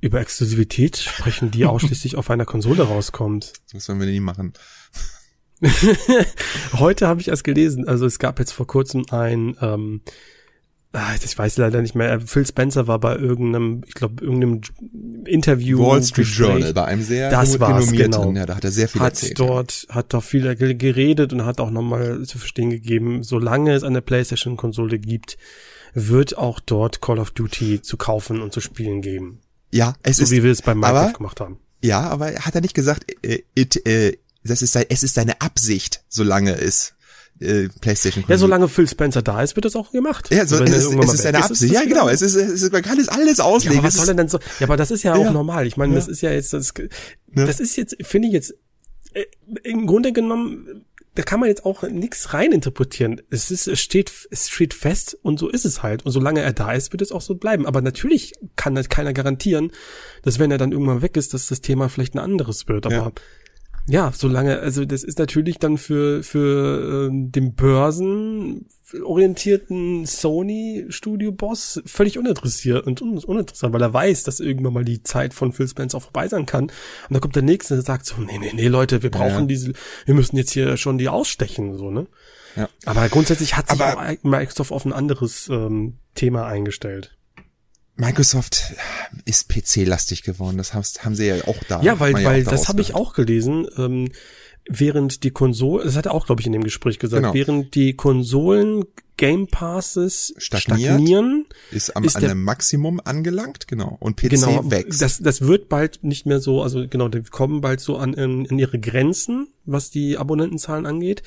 über 0.00 0.20
Exklusivität 0.20 0.96
sprechen, 0.96 1.50
die 1.50 1.66
ausschließlich 1.66 2.16
auf 2.16 2.30
einer 2.30 2.46
Konsole 2.46 2.82
rauskommt. 2.82 3.52
Das 3.72 3.84
sollen 3.84 4.00
wir 4.00 4.06
nie 4.06 4.20
machen. 4.20 4.52
Heute 6.72 7.06
habe 7.06 7.20
ich 7.20 7.28
erst 7.28 7.44
gelesen, 7.44 7.86
also 7.86 8.06
es 8.06 8.18
gab 8.18 8.38
jetzt 8.38 8.52
vor 8.52 8.66
kurzem 8.66 9.04
ein, 9.10 9.56
ähm, 9.60 10.00
ah, 10.92 11.14
ich 11.22 11.36
weiß 11.36 11.58
leider 11.58 11.82
nicht 11.82 11.94
mehr, 11.94 12.18
Phil 12.20 12.46
Spencer 12.46 12.86
war 12.86 12.98
bei 12.98 13.16
irgendeinem, 13.16 13.82
ich 13.86 13.92
glaube, 13.92 14.24
irgendeinem 14.24 14.62
Interview. 15.26 15.78
Wall 15.80 16.02
Street 16.02 16.26
Gespräch. 16.26 16.48
Journal, 16.48 16.72
bei 16.72 16.84
einem 16.86 17.02
sehr 17.02 17.30
das 17.30 17.60
war's, 17.60 17.92
genau. 17.92 18.32
ja, 18.32 18.46
da 18.46 18.56
hat 18.56 18.64
er 18.64 18.70
sehr 18.70 18.88
viel 18.88 19.02
hat 19.02 19.12
erzählt. 19.12 19.38
dort, 19.38 19.86
ja. 19.88 19.96
hat 19.96 20.14
doch 20.14 20.24
viel 20.24 20.54
geredet 20.56 21.34
und 21.34 21.44
hat 21.44 21.60
auch 21.60 21.70
nochmal 21.70 22.22
zu 22.22 22.38
verstehen 22.38 22.70
gegeben, 22.70 23.22
solange 23.22 23.74
es 23.74 23.84
eine 23.84 24.00
Playstation-Konsole 24.00 24.98
gibt, 24.98 25.36
wird 25.92 26.38
auch 26.38 26.60
dort 26.60 27.02
Call 27.02 27.18
of 27.18 27.32
Duty 27.32 27.82
zu 27.82 27.98
kaufen 27.98 28.40
und 28.40 28.54
zu 28.54 28.60
spielen 28.60 29.02
geben. 29.02 29.40
Ja, 29.70 29.94
es 30.02 30.16
so 30.16 30.22
ist. 30.24 30.28
So 30.30 30.36
wie 30.36 30.42
wir 30.42 30.52
es 30.52 30.62
bei 30.62 30.74
Minecraft 30.74 30.96
aber, 30.96 31.12
gemacht 31.12 31.40
haben. 31.40 31.58
Ja, 31.82 32.00
aber 32.00 32.32
hat 32.34 32.54
er 32.54 32.60
nicht 32.60 32.74
gesagt, 32.74 33.04
äh, 33.22 33.42
it, 33.54 33.86
äh, 33.86 34.16
das 34.44 34.62
ist, 34.62 34.74
es 34.76 35.02
ist 35.02 35.14
seine 35.14 35.40
Absicht, 35.40 36.02
solange 36.08 36.58
es 36.58 36.94
äh, 37.40 37.68
PlayStation. 37.80 38.24
Ja, 38.28 38.38
solange 38.38 38.68
Phil 38.68 38.88
Spencer 38.88 39.22
da 39.22 39.42
ist, 39.42 39.56
wird 39.56 39.64
das 39.64 39.76
auch 39.76 39.92
gemacht. 39.92 40.30
Ja, 40.32 40.46
so, 40.46 40.62
es, 40.62 40.70
es, 40.70 40.84
es 40.84 41.14
ist 41.14 41.22
seine 41.22 41.42
Absicht. 41.42 41.72
ja, 41.72 41.84
genau. 41.84 42.08
Es 42.08 42.22
ist, 42.22 42.34
es 42.34 42.62
ist, 42.62 42.72
man 42.72 42.82
kann 42.82 42.98
es 42.98 43.08
alles 43.08 43.40
auslegen. 43.40 43.74
Ja, 43.74 43.80
aber 43.80 43.88
was 43.88 43.94
soll 43.94 44.14
denn 44.14 44.28
so? 44.28 44.38
Ja, 44.58 44.66
aber 44.66 44.76
das 44.76 44.90
ist 44.90 45.02
ja, 45.02 45.16
ja. 45.16 45.28
auch 45.28 45.32
normal. 45.32 45.66
Ich 45.66 45.76
meine, 45.76 45.92
ja. 45.92 45.98
das 45.98 46.08
ist 46.08 46.20
ja 46.20 46.30
jetzt, 46.32 46.52
das, 46.52 46.74
das 47.28 47.60
ist 47.60 47.76
jetzt, 47.76 47.96
finde 48.02 48.28
ich 48.28 48.34
jetzt, 48.34 48.54
äh, 49.14 49.24
im 49.62 49.86
Grunde 49.86 50.12
genommen, 50.12 50.84
da 51.20 51.24
kann 51.24 51.38
man 51.38 51.50
jetzt 51.50 51.66
auch 51.66 51.82
nichts 51.82 52.32
reininterpretieren. 52.32 53.20
Es 53.28 53.50
ist, 53.50 53.66
es 53.66 53.78
steht, 53.78 54.10
es 54.30 54.48
steht 54.48 54.72
fest 54.72 55.18
und 55.20 55.38
so 55.38 55.50
ist 55.50 55.66
es 55.66 55.82
halt. 55.82 56.06
Und 56.06 56.12
solange 56.12 56.40
er 56.40 56.54
da 56.54 56.72
ist, 56.72 56.92
wird 56.94 57.02
es 57.02 57.12
auch 57.12 57.20
so 57.20 57.34
bleiben. 57.34 57.66
Aber 57.66 57.82
natürlich 57.82 58.32
kann 58.56 58.74
halt 58.74 58.88
keiner 58.88 59.12
garantieren, 59.12 59.70
dass 60.22 60.38
wenn 60.38 60.50
er 60.50 60.56
dann 60.56 60.72
irgendwann 60.72 61.02
weg 61.02 61.18
ist, 61.18 61.34
dass 61.34 61.48
das 61.48 61.60
Thema 61.60 61.90
vielleicht 61.90 62.14
ein 62.14 62.20
anderes 62.20 62.68
wird. 62.68 62.86
Aber 62.86 62.94
ja. 62.94 63.12
Ja, 63.90 64.12
solange, 64.14 64.60
also 64.60 64.84
das 64.84 65.02
ist 65.02 65.18
natürlich 65.18 65.58
dann 65.58 65.76
für, 65.76 66.22
für 66.22 67.08
äh, 67.08 67.10
den 67.10 67.56
börsenorientierten 67.56 70.06
Sony-Studio-Boss 70.06 71.82
völlig 71.86 72.16
uninteressiert 72.16 72.86
und 72.86 73.02
un 73.02 73.18
uninteressant, 73.18 73.74
weil 73.74 73.82
er 73.82 73.92
weiß, 73.92 74.22
dass 74.22 74.38
irgendwann 74.38 74.74
mal 74.74 74.84
die 74.84 75.02
Zeit 75.02 75.34
von 75.34 75.52
Phil 75.52 75.66
Spencer 75.66 75.98
auch 75.98 76.02
vorbei 76.02 76.28
sein 76.28 76.46
kann. 76.46 76.66
Und 76.66 76.72
dann 77.10 77.20
kommt 77.20 77.34
der 77.34 77.42
Nächste 77.42 77.74
und 77.74 77.84
sagt 77.84 78.06
so, 78.06 78.14
nee, 78.20 78.38
nee, 78.38 78.52
nee, 78.54 78.68
Leute, 78.68 79.02
wir 79.02 79.10
brauchen 79.10 79.40
ja. 79.40 79.46
diese, 79.46 79.72
wir 80.06 80.14
müssen 80.14 80.36
jetzt 80.36 80.52
hier 80.52 80.76
schon 80.76 80.96
die 80.96 81.08
ausstechen, 81.08 81.76
so, 81.76 81.90
ne? 81.90 82.06
Ja. 82.54 82.68
Aber 82.84 83.08
grundsätzlich 83.08 83.56
hat 83.56 83.70
sich 83.70 83.80
Aber 83.80 84.00
auch 84.00 84.04
Microsoft 84.22 84.70
auf 84.70 84.84
ein 84.84 84.92
anderes 84.92 85.48
ähm, 85.48 85.96
Thema 86.14 86.46
eingestellt. 86.46 87.16
Microsoft 88.00 88.74
ist 89.26 89.48
PC-lastig 89.48 90.22
geworden. 90.22 90.56
Das 90.56 90.74
haben 90.74 91.14
sie 91.14 91.26
ja 91.26 91.36
auch 91.46 91.62
da. 91.68 91.82
Ja, 91.82 92.00
weil, 92.00 92.14
weil 92.14 92.42
ja 92.42 92.50
das 92.50 92.68
habe 92.68 92.80
ich 92.80 92.94
auch 92.94 93.12
gelesen. 93.12 93.66
Ähm, 93.76 94.08
während 94.68 95.24
die 95.24 95.30
Konsolen, 95.30 95.84
das 95.84 95.96
hat 95.96 96.06
er 96.06 96.14
auch, 96.14 96.26
glaube 96.26 96.40
ich, 96.40 96.46
in 96.46 96.52
dem 96.52 96.64
Gespräch 96.64 96.98
gesagt, 96.98 97.22
genau. 97.22 97.34
während 97.34 97.74
die 97.74 97.94
Konsolen 97.94 98.84
Game 99.16 99.48
Passes 99.48 100.32
stagniert, 100.38 100.92
stagnieren, 100.92 101.44
ist 101.70 101.94
am 101.94 102.04
ist 102.04 102.16
an 102.16 102.24
einem 102.24 102.42
Maximum 102.42 103.02
angelangt, 103.04 103.68
genau. 103.68 103.98
Und 104.00 104.16
PC 104.16 104.30
genau, 104.30 104.70
wächst. 104.70 105.02
Das, 105.02 105.18
das 105.18 105.42
wird 105.42 105.68
bald 105.68 106.02
nicht 106.02 106.24
mehr 106.24 106.40
so, 106.40 106.62
also 106.62 106.86
genau, 106.88 107.08
die 107.08 107.20
kommen 107.22 107.60
bald 107.60 107.80
so 107.80 107.98
an 107.98 108.14
in, 108.14 108.46
in 108.46 108.58
ihre 108.58 108.78
Grenzen, 108.78 109.48
was 109.66 109.90
die 109.90 110.16
Abonnentenzahlen 110.16 110.86
angeht. 110.86 111.22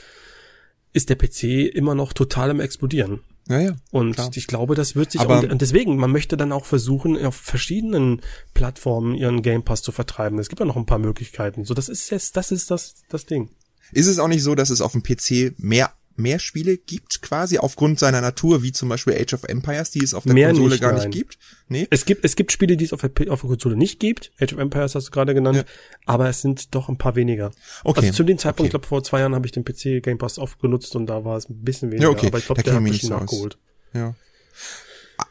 Ist 0.92 1.10
der 1.10 1.16
PC 1.16 1.44
immer 1.74 1.94
noch 1.94 2.14
total 2.14 2.50
im 2.50 2.60
explodieren. 2.60 3.22
Ja, 3.50 3.60
ja. 3.60 3.76
Und 3.92 4.14
klar. 4.14 4.30
ich 4.34 4.48
glaube, 4.48 4.76
das 4.76 4.96
wird 4.96 5.12
sich 5.12 5.22
Aber 5.22 5.40
auch, 5.40 5.44
und 5.44 5.62
deswegen, 5.62 5.98
man 5.98 6.12
möchte 6.12 6.38
dann 6.38 6.52
auch 6.52 6.66
versuchen, 6.66 7.24
auf 7.26 7.36
verschiedenen 7.36 8.22
Plattformen 8.54 9.16
ihren 9.16 9.42
Game 9.42 9.64
Pass 9.64 9.82
zu 9.82 9.92
vertreiben. 9.92 10.40
Es 10.40 10.50
gibt 10.50 10.60
ja 10.60 10.66
noch 10.66 10.78
ein 10.78 10.86
paar 10.86 11.00
Möglichkeiten. 11.00 11.66
So, 11.66 11.74
das 11.74 11.90
ist 11.90 12.10
jetzt, 12.10 12.38
das 12.38 12.52
ist 12.52 12.72
das, 12.72 12.96
das 13.10 13.26
Ding. 13.26 13.50
Ist 13.92 14.08
es 14.08 14.20
auch 14.20 14.28
nicht 14.28 14.44
so, 14.44 14.56
dass 14.56 14.70
es 14.70 14.82
auf 14.82 14.94
dem 14.94 15.04
PC 15.04 15.54
mehr 15.58 15.94
mehr 16.16 16.40
Spiele 16.40 16.78
gibt, 16.78 17.22
quasi 17.22 17.58
aufgrund 17.58 18.00
seiner 18.00 18.22
Natur, 18.22 18.64
wie 18.64 18.72
zum 18.72 18.90
Beispiel 18.90 19.14
Age 19.14 19.34
of 19.34 19.44
Empires, 19.44 19.92
die 19.92 20.04
es 20.04 20.14
auf 20.14 20.24
der 20.24 20.34
mehr 20.34 20.50
Konsole 20.50 20.72
nicht, 20.72 20.82
gar 20.82 20.94
nein. 20.94 21.08
nicht 21.08 21.18
gibt. 21.18 21.38
Nee? 21.68 21.88
Es 21.90 22.06
gibt, 22.06 22.24
es 22.24 22.36
gibt 22.36 22.52
Spiele, 22.52 22.78
die 22.78 22.86
es 22.86 22.94
auf 22.94 23.02
der, 23.02 23.12
auf 23.32 23.42
der 23.42 23.50
Konsole 23.50 23.76
nicht 23.76 24.00
gibt. 24.00 24.32
Age 24.40 24.54
of 24.54 24.60
Empires 24.60 24.96
hast 24.96 25.08
du 25.08 25.12
gerade 25.12 25.34
genannt, 25.34 25.58
ja. 25.58 25.64
aber 26.06 26.30
es 26.30 26.42
sind 26.42 26.76
doch 26.76 26.90
ein 26.90 26.98
paar 26.98 27.16
weniger. 27.16 27.52
Okay. 27.84 28.02
Also 28.02 28.14
zu 28.14 28.24
dem 28.24 28.38
Zeitpunkt, 28.38 28.60
okay. 28.60 28.68
ich 28.68 28.72
glaube 28.72 28.88
vor 28.88 29.04
zwei 29.04 29.20
Jahren 29.20 29.36
habe 29.36 29.46
ich 29.46 29.52
den 29.52 29.66
PC 29.66 30.04
Game 30.04 30.18
Pass 30.18 30.38
oft 30.38 30.60
genutzt 30.60 30.96
und 30.96 31.08
da 31.08 31.26
war 31.26 31.38
es 31.38 31.50
ein 31.50 31.64
bisschen 31.64 31.92
weniger, 31.92 32.10
ja, 32.10 32.14
okay. 32.16 32.28
aber 32.28 32.38
ich 32.38 32.46
glaube, 32.46 32.64
der 32.64 32.76
hat 32.76 32.82
mich 32.82 33.04
nachgeholt. 33.04 33.58
Ja. 33.94 34.16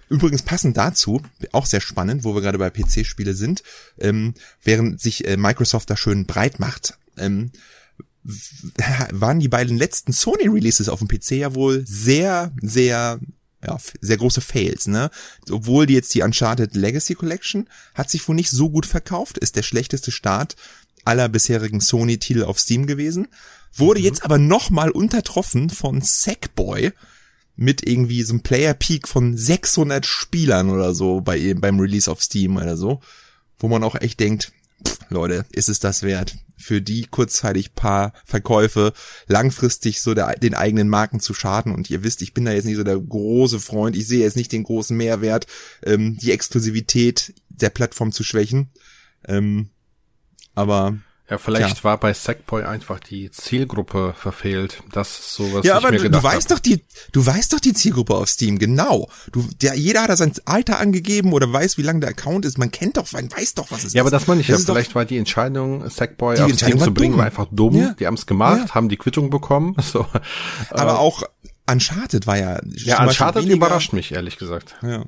Übrigens 0.08 0.42
passend 0.42 0.76
dazu, 0.76 1.22
auch 1.52 1.66
sehr 1.66 1.80
spannend, 1.80 2.24
wo 2.24 2.34
wir 2.34 2.42
gerade 2.42 2.58
bei 2.58 2.70
PC-Spiele 2.70 3.34
sind, 3.34 3.62
ähm, 3.98 4.34
während 4.62 5.00
sich 5.00 5.26
äh, 5.26 5.36
Microsoft 5.36 5.88
da 5.90 5.96
schön 5.96 6.26
breit 6.26 6.60
macht, 6.60 6.98
ähm, 7.16 7.50
waren 8.24 9.40
die 9.40 9.48
beiden 9.48 9.76
letzten 9.76 10.12
Sony-Releases 10.12 10.88
auf 10.88 11.00
dem 11.00 11.08
PC 11.08 11.32
ja 11.32 11.54
wohl 11.54 11.84
sehr, 11.86 12.52
sehr, 12.60 13.18
ja, 13.64 13.78
sehr 14.00 14.16
große 14.16 14.40
Fails, 14.40 14.86
ne? 14.86 15.10
Obwohl 15.50 15.86
die 15.86 15.94
jetzt 15.94 16.14
die 16.14 16.22
Uncharted 16.22 16.74
Legacy 16.74 17.14
Collection 17.14 17.68
hat 17.94 18.10
sich 18.10 18.26
wohl 18.28 18.36
nicht 18.36 18.50
so 18.50 18.70
gut 18.70 18.86
verkauft, 18.86 19.38
ist 19.38 19.56
der 19.56 19.62
schlechteste 19.62 20.12
Start 20.12 20.56
aller 21.04 21.28
bisherigen 21.28 21.80
Sony-Titel 21.80 22.44
auf 22.44 22.60
Steam 22.60 22.86
gewesen, 22.86 23.28
wurde 23.74 24.00
mhm. 24.00 24.06
jetzt 24.06 24.24
aber 24.24 24.38
nochmal 24.38 24.90
untertroffen 24.90 25.70
von 25.70 26.00
Sackboy 26.00 26.92
mit 27.56 27.86
irgendwie 27.86 28.22
so 28.22 28.34
einem 28.34 28.42
Player 28.42 28.74
Peak 28.74 29.08
von 29.08 29.36
600 29.36 30.06
Spielern 30.06 30.70
oder 30.70 30.94
so 30.94 31.20
bei 31.20 31.54
beim 31.54 31.80
Release 31.80 32.10
auf 32.10 32.22
Steam 32.22 32.56
oder 32.56 32.76
so, 32.76 33.00
wo 33.58 33.68
man 33.68 33.84
auch 33.84 33.94
echt 33.96 34.20
denkt, 34.20 34.52
Leute, 35.08 35.44
ist 35.52 35.68
es 35.68 35.80
das 35.80 36.02
wert? 36.02 36.36
für 36.62 36.80
die 36.80 37.06
kurzzeitig 37.06 37.74
paar 37.74 38.12
Verkäufe 38.24 38.92
langfristig 39.26 40.00
so 40.00 40.14
der, 40.14 40.36
den 40.36 40.54
eigenen 40.54 40.88
Marken 40.88 41.20
zu 41.20 41.34
schaden. 41.34 41.74
Und 41.74 41.90
ihr 41.90 42.04
wisst, 42.04 42.22
ich 42.22 42.34
bin 42.34 42.44
da 42.44 42.52
jetzt 42.52 42.64
nicht 42.64 42.76
so 42.76 42.84
der 42.84 42.98
große 42.98 43.60
Freund. 43.60 43.96
Ich 43.96 44.06
sehe 44.06 44.20
jetzt 44.20 44.36
nicht 44.36 44.52
den 44.52 44.62
großen 44.62 44.96
Mehrwert, 44.96 45.46
ähm, 45.84 46.16
die 46.18 46.30
Exklusivität 46.30 47.34
der 47.48 47.70
Plattform 47.70 48.12
zu 48.12 48.22
schwächen. 48.22 48.70
Ähm, 49.26 49.70
aber 50.54 50.98
ja, 51.30 51.38
vielleicht 51.38 51.78
ja. 51.78 51.84
war 51.84 51.98
bei 51.98 52.12
Sackboy 52.12 52.64
einfach 52.64 52.98
die 53.00 53.30
Zielgruppe 53.30 54.12
verfehlt. 54.16 54.82
Das 54.92 55.18
ist 55.18 55.34
so 55.34 55.52
was 55.54 55.64
Ja, 55.64 55.76
aber 55.76 55.92
du, 55.92 56.10
du 56.10 56.22
weißt 56.22 56.50
hab. 56.50 56.56
doch 56.56 56.58
die, 56.58 56.84
du 57.12 57.24
weißt 57.24 57.52
doch 57.52 57.60
die 57.60 57.72
Zielgruppe 57.72 58.14
auf 58.14 58.28
Steam, 58.28 58.58
genau. 58.58 59.08
Du, 59.30 59.48
der, 59.62 59.74
jeder 59.74 60.02
hat 60.02 60.10
da 60.10 60.16
sein 60.16 60.32
Alter 60.44 60.78
angegeben 60.78 61.32
oder 61.32 61.50
weiß, 61.50 61.78
wie 61.78 61.82
lang 61.82 62.00
der 62.00 62.10
Account 62.10 62.44
ist. 62.44 62.58
Man 62.58 62.70
kennt 62.70 62.96
doch, 62.96 63.10
man 63.12 63.30
weiß 63.30 63.54
doch, 63.54 63.70
was 63.70 63.78
es 63.78 63.84
ist. 63.86 63.94
Ja, 63.94 64.02
aber 64.02 64.10
das 64.10 64.26
meine 64.26 64.40
ich 64.40 64.48
ja. 64.48 64.58
Vielleicht 64.58 64.94
war 64.94 65.04
die 65.04 65.16
Entscheidung, 65.16 65.88
Sackboy 65.88 66.38
auf 66.38 66.52
Steam 66.54 66.78
zu 66.78 66.92
bringen, 66.92 67.16
war 67.16 67.24
einfach 67.24 67.46
dumm. 67.50 67.76
Ja. 67.76 67.94
Die 67.98 68.06
haben 68.06 68.14
es 68.14 68.26
gemacht, 68.26 68.68
ja. 68.68 68.74
haben 68.74 68.88
die 68.88 68.96
Quittung 68.96 69.30
bekommen. 69.30 69.76
So. 69.82 70.06
Aber 70.70 70.92
äh, 70.92 70.94
auch 70.94 71.22
Uncharted 71.70 72.26
war 72.26 72.38
ja. 72.38 72.60
Ja, 72.64 73.02
Uncharted 73.02 73.44
überrascht 73.44 73.92
mich, 73.92 74.12
ehrlich 74.12 74.38
gesagt. 74.38 74.76
Ja 74.80 75.04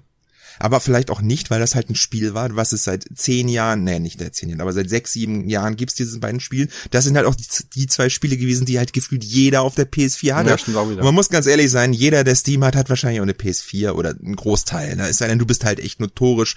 aber 0.59 0.81
vielleicht 0.81 1.11
auch 1.11 1.21
nicht, 1.21 1.51
weil 1.51 1.61
das 1.61 1.75
halt 1.75 1.90
ein 1.90 1.95
Spiel 1.95 2.35
war, 2.35 2.55
was 2.57 2.73
es 2.73 2.85
seit 2.85 3.05
zehn 3.14 3.49
Jahren, 3.49 3.85
nee, 3.85 3.99
nicht 3.99 4.21
seit 4.21 4.35
zehn 4.35 4.49
Jahren, 4.49 4.61
aber 4.61 4.73
seit 4.73 4.88
sechs, 4.88 5.12
sieben 5.12 5.49
Jahren 5.49 5.77
gibt's 5.77 5.95
diese 5.95 6.19
beiden 6.19 6.40
Spiele. 6.40 6.69
Das 6.90 7.05
sind 7.05 7.17
halt 7.17 7.27
auch 7.27 7.35
die, 7.35 7.47
die 7.75 7.87
zwei 7.87 8.09
Spiele 8.09 8.37
gewesen, 8.37 8.67
die 8.67 8.79
halt 8.79 8.93
gefühlt 8.93 9.25
jeder 9.25 9.62
auf 9.62 9.75
der 9.75 9.90
PS4 9.90 10.35
hatte. 10.35 10.51
Ja, 10.51 11.03
man 11.03 11.14
muss 11.14 11.29
ganz 11.29 11.47
ehrlich 11.47 11.71
sein, 11.71 11.93
jeder, 11.93 12.25
der 12.25 12.35
Steam 12.35 12.64
hat, 12.64 12.77
hat 12.77 12.88
wahrscheinlich 12.88 13.21
auch 13.21 13.25
eine 13.25 13.33
PS4 13.33 13.93
oder 13.93 14.11
ein 14.11 14.37
Großteil. 14.37 14.97
Ne? 14.97 15.09
Es 15.09 15.19
sei 15.19 15.29
denn, 15.29 15.38
du 15.38 15.47
bist 15.47 15.64
halt 15.64 15.81
echt 15.81 16.01
notorisch 16.01 16.57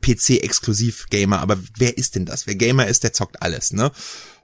PC-Exklusiv-Gamer, 0.00 1.40
aber 1.40 1.58
wer 1.76 1.96
ist 1.96 2.14
denn 2.14 2.26
das? 2.26 2.46
Wer 2.46 2.54
Gamer 2.54 2.86
ist, 2.86 3.04
der 3.04 3.12
zockt 3.12 3.42
alles, 3.42 3.72
ne? 3.72 3.90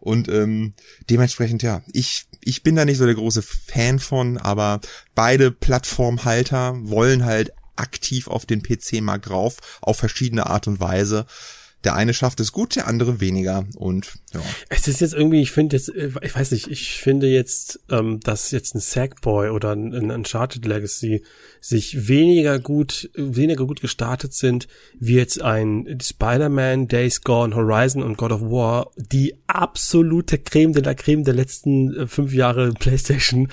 Und 0.00 0.28
ähm, 0.28 0.74
dementsprechend, 1.11 1.62
ja, 1.62 1.83
ich, 1.92 2.26
ich 2.40 2.62
bin 2.62 2.76
da 2.76 2.85
nicht 2.85 2.98
so 2.98 3.04
der 3.04 3.14
große 3.14 3.42
Fan 3.42 3.98
von, 3.98 4.38
aber 4.38 4.81
beide 5.14 5.50
Plattformhalter 5.50 6.76
wollen 6.83 7.24
halt 7.24 7.52
aktiv 7.78 8.28
auf 8.28 8.46
den 8.46 8.62
PC-Markt 8.62 9.28
drauf, 9.28 9.56
auf 9.80 9.98
verschiedene 9.98 10.46
Art 10.46 10.66
und 10.66 10.80
Weise. 10.80 11.26
Der 11.84 11.94
eine 11.94 12.12
schafft 12.12 12.40
es 12.40 12.50
gut, 12.50 12.74
der 12.74 12.88
andere 12.88 13.20
weniger 13.20 13.64
und 13.76 14.14
ja. 14.34 14.40
Es 14.68 14.88
ist 14.88 15.00
jetzt 15.00 15.14
irgendwie, 15.14 15.40
ich 15.40 15.52
finde 15.52 15.76
jetzt, 15.76 15.88
äh, 15.94 16.10
ich 16.22 16.34
weiß 16.34 16.50
nicht, 16.50 16.66
ich 16.66 17.00
finde 17.00 17.28
jetzt, 17.28 17.78
ähm, 17.88 18.18
dass 18.18 18.50
jetzt 18.50 18.74
ein 18.74 18.80
Sackboy 18.80 19.50
oder 19.50 19.76
ein, 19.76 19.94
ein 19.94 20.10
Uncharted 20.10 20.64
Legacy 20.66 21.22
sich 21.60 22.08
weniger 22.08 22.58
gut, 22.58 23.10
weniger 23.14 23.64
gut 23.64 23.80
gestartet 23.80 24.34
sind, 24.34 24.66
wie 24.98 25.14
jetzt 25.14 25.40
ein 25.40 25.98
Spider-Man, 26.02 26.88
Days 26.88 27.20
Gone, 27.20 27.54
Horizon 27.54 28.02
und 28.02 28.18
God 28.18 28.32
of 28.32 28.40
War, 28.40 28.90
die 28.96 29.36
absolute 29.46 30.38
Creme 30.38 30.72
de 30.72 30.82
la 30.82 30.94
Creme 30.94 31.22
der 31.22 31.34
letzten 31.34 31.94
äh, 31.94 32.06
fünf 32.08 32.34
Jahre 32.34 32.72
PlayStation 32.78 33.52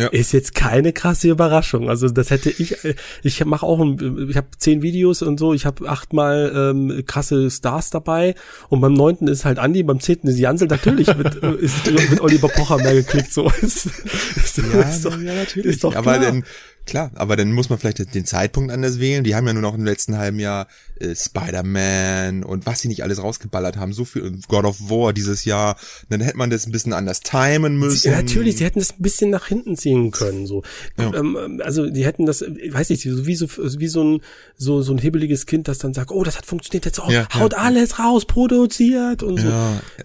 ja. 0.00 0.08
ist 0.08 0.32
jetzt 0.32 0.54
keine 0.54 0.92
krasse 0.92 1.28
Überraschung. 1.28 1.88
Also 1.88 2.08
das 2.08 2.30
hätte 2.30 2.50
ich, 2.50 2.76
ich 3.22 3.44
mache 3.44 3.66
auch, 3.66 3.80
ein, 3.80 4.28
ich 4.28 4.36
habe 4.36 4.48
zehn 4.58 4.82
Videos 4.82 5.22
und 5.22 5.38
so, 5.38 5.54
ich 5.54 5.66
habe 5.66 5.88
achtmal 5.88 6.52
ähm, 6.54 7.02
krasse 7.06 7.50
Stars 7.50 7.90
dabei 7.90 8.34
und 8.68 8.80
beim 8.80 8.94
neunten 8.94 9.28
ist 9.28 9.44
halt 9.44 9.58
Andi, 9.58 9.82
beim 9.82 10.00
zehnten 10.00 10.28
ist 10.28 10.38
Jansel, 10.38 10.68
natürlich 10.68 11.06
wird, 11.18 11.36
ist, 11.36 11.86
wird 11.86 12.20
Oliver 12.20 12.48
Pocher 12.48 12.76
mehr 12.78 12.94
geklickt, 12.94 13.32
so 13.32 13.50
ist, 13.62 13.86
ist, 13.86 14.58
ja, 14.58 14.80
ist 14.80 15.04
doch, 15.04 15.18
ja, 15.20 15.34
natürlich. 15.34 15.74
Ist 15.74 15.84
doch 15.84 15.92
klar. 15.92 16.06
Aber 16.06 16.18
denn, 16.18 16.44
Klar, 16.86 17.10
aber 17.14 17.36
dann 17.36 17.52
muss 17.52 17.68
man 17.68 17.78
vielleicht 17.78 18.14
den 18.14 18.24
Zeitpunkt 18.24 18.72
anders 18.72 18.98
wählen. 18.98 19.22
Die 19.22 19.34
haben 19.34 19.46
ja 19.46 19.52
nur 19.52 19.62
noch 19.62 19.74
im 19.74 19.84
letzten 19.84 20.16
halben 20.16 20.40
Jahr 20.40 20.66
äh, 20.98 21.14
Spider-Man 21.14 22.42
und 22.42 22.66
was 22.66 22.80
sie 22.80 22.88
nicht 22.88 23.02
alles 23.02 23.22
rausgeballert 23.22 23.76
haben. 23.76 23.92
So 23.92 24.04
viel 24.04 24.38
God 24.48 24.64
of 24.64 24.80
War 24.90 25.12
dieses 25.12 25.44
Jahr. 25.44 25.76
Dann 26.08 26.20
hätte 26.20 26.36
man 26.36 26.50
das 26.50 26.66
ein 26.66 26.72
bisschen 26.72 26.92
anders 26.92 27.20
timen 27.20 27.78
müssen. 27.78 27.98
Sie, 27.98 28.10
natürlich, 28.10 28.56
sie 28.56 28.64
hätten 28.64 28.78
das 28.78 28.92
ein 28.92 29.02
bisschen 29.02 29.30
nach 29.30 29.46
hinten 29.46 29.76
ziehen 29.76 30.10
können. 30.10 30.46
So, 30.46 30.62
ja. 30.98 31.12
ähm, 31.14 31.60
also 31.62 31.88
die 31.88 32.04
hätten 32.04 32.26
das, 32.26 32.42
ich 32.42 32.72
weiß 32.72 32.90
nicht, 32.90 33.02
so 33.02 33.26
wie 33.26 33.36
so 33.36 33.46
wie 33.48 33.88
so 33.88 34.02
ein 34.02 34.20
so 34.56 34.82
so 34.82 34.92
ein 34.92 34.98
hibbeliges 34.98 35.46
Kind, 35.46 35.68
das 35.68 35.78
dann 35.78 35.94
sagt, 35.94 36.10
oh, 36.10 36.24
das 36.24 36.38
hat 36.38 36.46
funktioniert 36.46 36.86
jetzt, 36.86 36.98
oh, 36.98 37.10
ja, 37.10 37.28
haut 37.34 37.52
ja. 37.52 37.58
alles 37.58 37.98
raus, 37.98 38.24
produziert 38.24 39.22
und 39.22 39.38
so. 39.38 39.48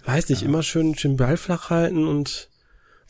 Weiß 0.04 0.28
nicht, 0.28 0.42
immer 0.42 0.62
schön 0.62 0.96
schön 0.96 1.16
Ball 1.16 1.36
flach 1.36 1.70
halten 1.70 2.06
und 2.06 2.48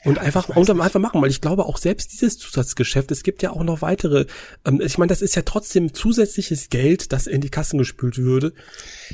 Und 0.06 0.18
einfach, 0.18 0.48
und 0.48 0.70
einfach 0.70 1.00
machen, 1.00 1.20
weil 1.20 1.30
ich 1.30 1.40
glaube 1.40 1.66
auch 1.66 1.78
selbst 1.78 2.12
dieses 2.12 2.38
Zusatzgeschäft, 2.38 3.10
es 3.10 3.22
gibt 3.22 3.42
ja 3.42 3.50
auch 3.50 3.64
noch 3.64 3.82
weitere, 3.82 4.26
ähm, 4.64 4.80
ich 4.80 4.98
meine, 4.98 5.08
das 5.08 5.20
ist 5.20 5.34
ja 5.34 5.42
trotzdem 5.42 5.94
zusätzliches 5.94 6.68
Geld, 6.68 7.12
das 7.12 7.26
in 7.26 7.40
die 7.40 7.48
Kassen 7.48 7.78
gespült 7.78 8.18
würde. 8.18 8.52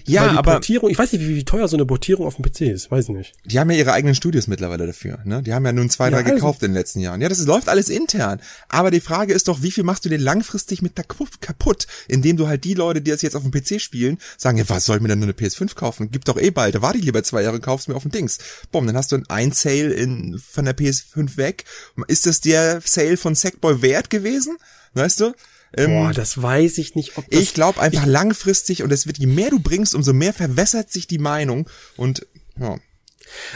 Ja, 0.04 0.32
aber. 0.32 0.52
Portierung, 0.52 0.90
ich 0.90 0.98
weiß 0.98 1.12
nicht, 1.12 1.22
wie, 1.22 1.36
wie, 1.36 1.44
teuer 1.44 1.66
so 1.68 1.76
eine 1.76 1.86
Portierung 1.86 2.26
auf 2.26 2.36
dem 2.36 2.44
PC 2.44 2.62
ist, 2.62 2.90
weiß 2.90 3.08
nicht. 3.08 3.32
Die 3.44 3.58
haben 3.58 3.70
ja 3.70 3.78
ihre 3.78 3.92
eigenen 3.92 4.14
Studios 4.14 4.46
mittlerweile 4.46 4.86
dafür, 4.86 5.18
ne? 5.24 5.42
Die 5.42 5.54
haben 5.54 5.64
ja 5.64 5.72
nun 5.72 5.88
zwei, 5.88 6.10
drei 6.10 6.18
ja, 6.18 6.24
also. 6.24 6.34
gekauft 6.34 6.62
in 6.62 6.70
den 6.70 6.74
letzten 6.74 7.00
Jahren. 7.00 7.20
Ja, 7.20 7.28
das 7.28 7.44
läuft 7.46 7.68
alles 7.68 7.88
intern. 7.88 8.40
Aber 8.68 8.90
die 8.90 9.00
Frage 9.00 9.32
ist 9.32 9.48
doch, 9.48 9.62
wie 9.62 9.70
viel 9.70 9.84
machst 9.84 10.04
du 10.04 10.08
denn 10.08 10.20
langfristig 10.20 10.82
mit 10.82 10.98
der 10.98 11.04
kaputt, 11.04 11.86
indem 12.08 12.36
du 12.36 12.48
halt 12.48 12.64
die 12.64 12.74
Leute, 12.74 13.00
die 13.00 13.10
das 13.10 13.22
jetzt 13.22 13.34
auf 13.34 13.42
dem 13.42 13.50
PC 13.50 13.80
spielen, 13.80 14.18
sagen, 14.36 14.58
ja, 14.58 14.68
was 14.68 14.84
soll 14.84 14.96
ich 14.96 15.02
mir 15.02 15.08
denn 15.08 15.18
nur 15.18 15.28
eine 15.28 15.34
PS5 15.34 15.74
kaufen? 15.74 16.10
Gibt 16.10 16.28
doch 16.28 16.38
eh 16.38 16.50
bald, 16.50 16.74
da 16.74 16.82
warte 16.82 16.98
ich 16.98 17.04
lieber 17.04 17.22
zwei 17.22 17.42
Jahre, 17.42 17.60
kaufst 17.60 17.88
mir 17.88 17.94
auf 17.94 18.02
dem 18.02 18.12
Dings. 18.12 18.38
Boom, 18.70 18.86
dann 18.86 18.96
hast 18.96 19.12
du 19.12 19.22
ein 19.28 19.52
Sale 19.52 19.92
in, 19.92 20.38
von 20.38 20.64
der 20.64 20.74
PS5 20.82 21.36
weg. 21.36 21.64
Ist 22.08 22.26
das 22.26 22.40
der 22.40 22.80
Sale 22.84 23.16
von 23.16 23.34
Sackboy 23.34 23.82
wert 23.82 24.10
gewesen? 24.10 24.56
Weißt 24.94 25.20
du? 25.20 25.32
Ähm, 25.74 25.90
Boah, 25.90 26.12
das 26.12 26.40
weiß 26.40 26.78
ich 26.78 26.94
nicht. 26.94 27.16
Ob 27.16 27.28
das, 27.30 27.40
ich 27.40 27.54
glaube 27.54 27.80
einfach 27.80 28.02
ich, 28.02 28.08
langfristig 28.08 28.82
und 28.82 28.92
es 28.92 29.06
wird, 29.06 29.18
je 29.18 29.26
mehr 29.26 29.50
du 29.50 29.58
bringst, 29.58 29.94
umso 29.94 30.12
mehr 30.12 30.32
verwässert 30.34 30.90
sich 30.90 31.06
die 31.06 31.18
Meinung 31.18 31.68
und 31.96 32.26
ja. 32.58 32.78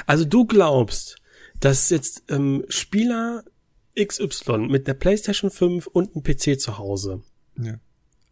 Also 0.06 0.24
du 0.24 0.46
glaubst, 0.46 1.16
dass 1.60 1.90
jetzt 1.90 2.24
ähm, 2.28 2.64
Spieler 2.68 3.44
XY 3.98 4.68
mit 4.68 4.86
der 4.86 4.94
PlayStation 4.94 5.50
5 5.50 5.86
und 5.86 6.14
einem 6.14 6.22
PC 6.22 6.58
zu 6.58 6.78
Hause. 6.78 7.22
Ja. 7.60 7.74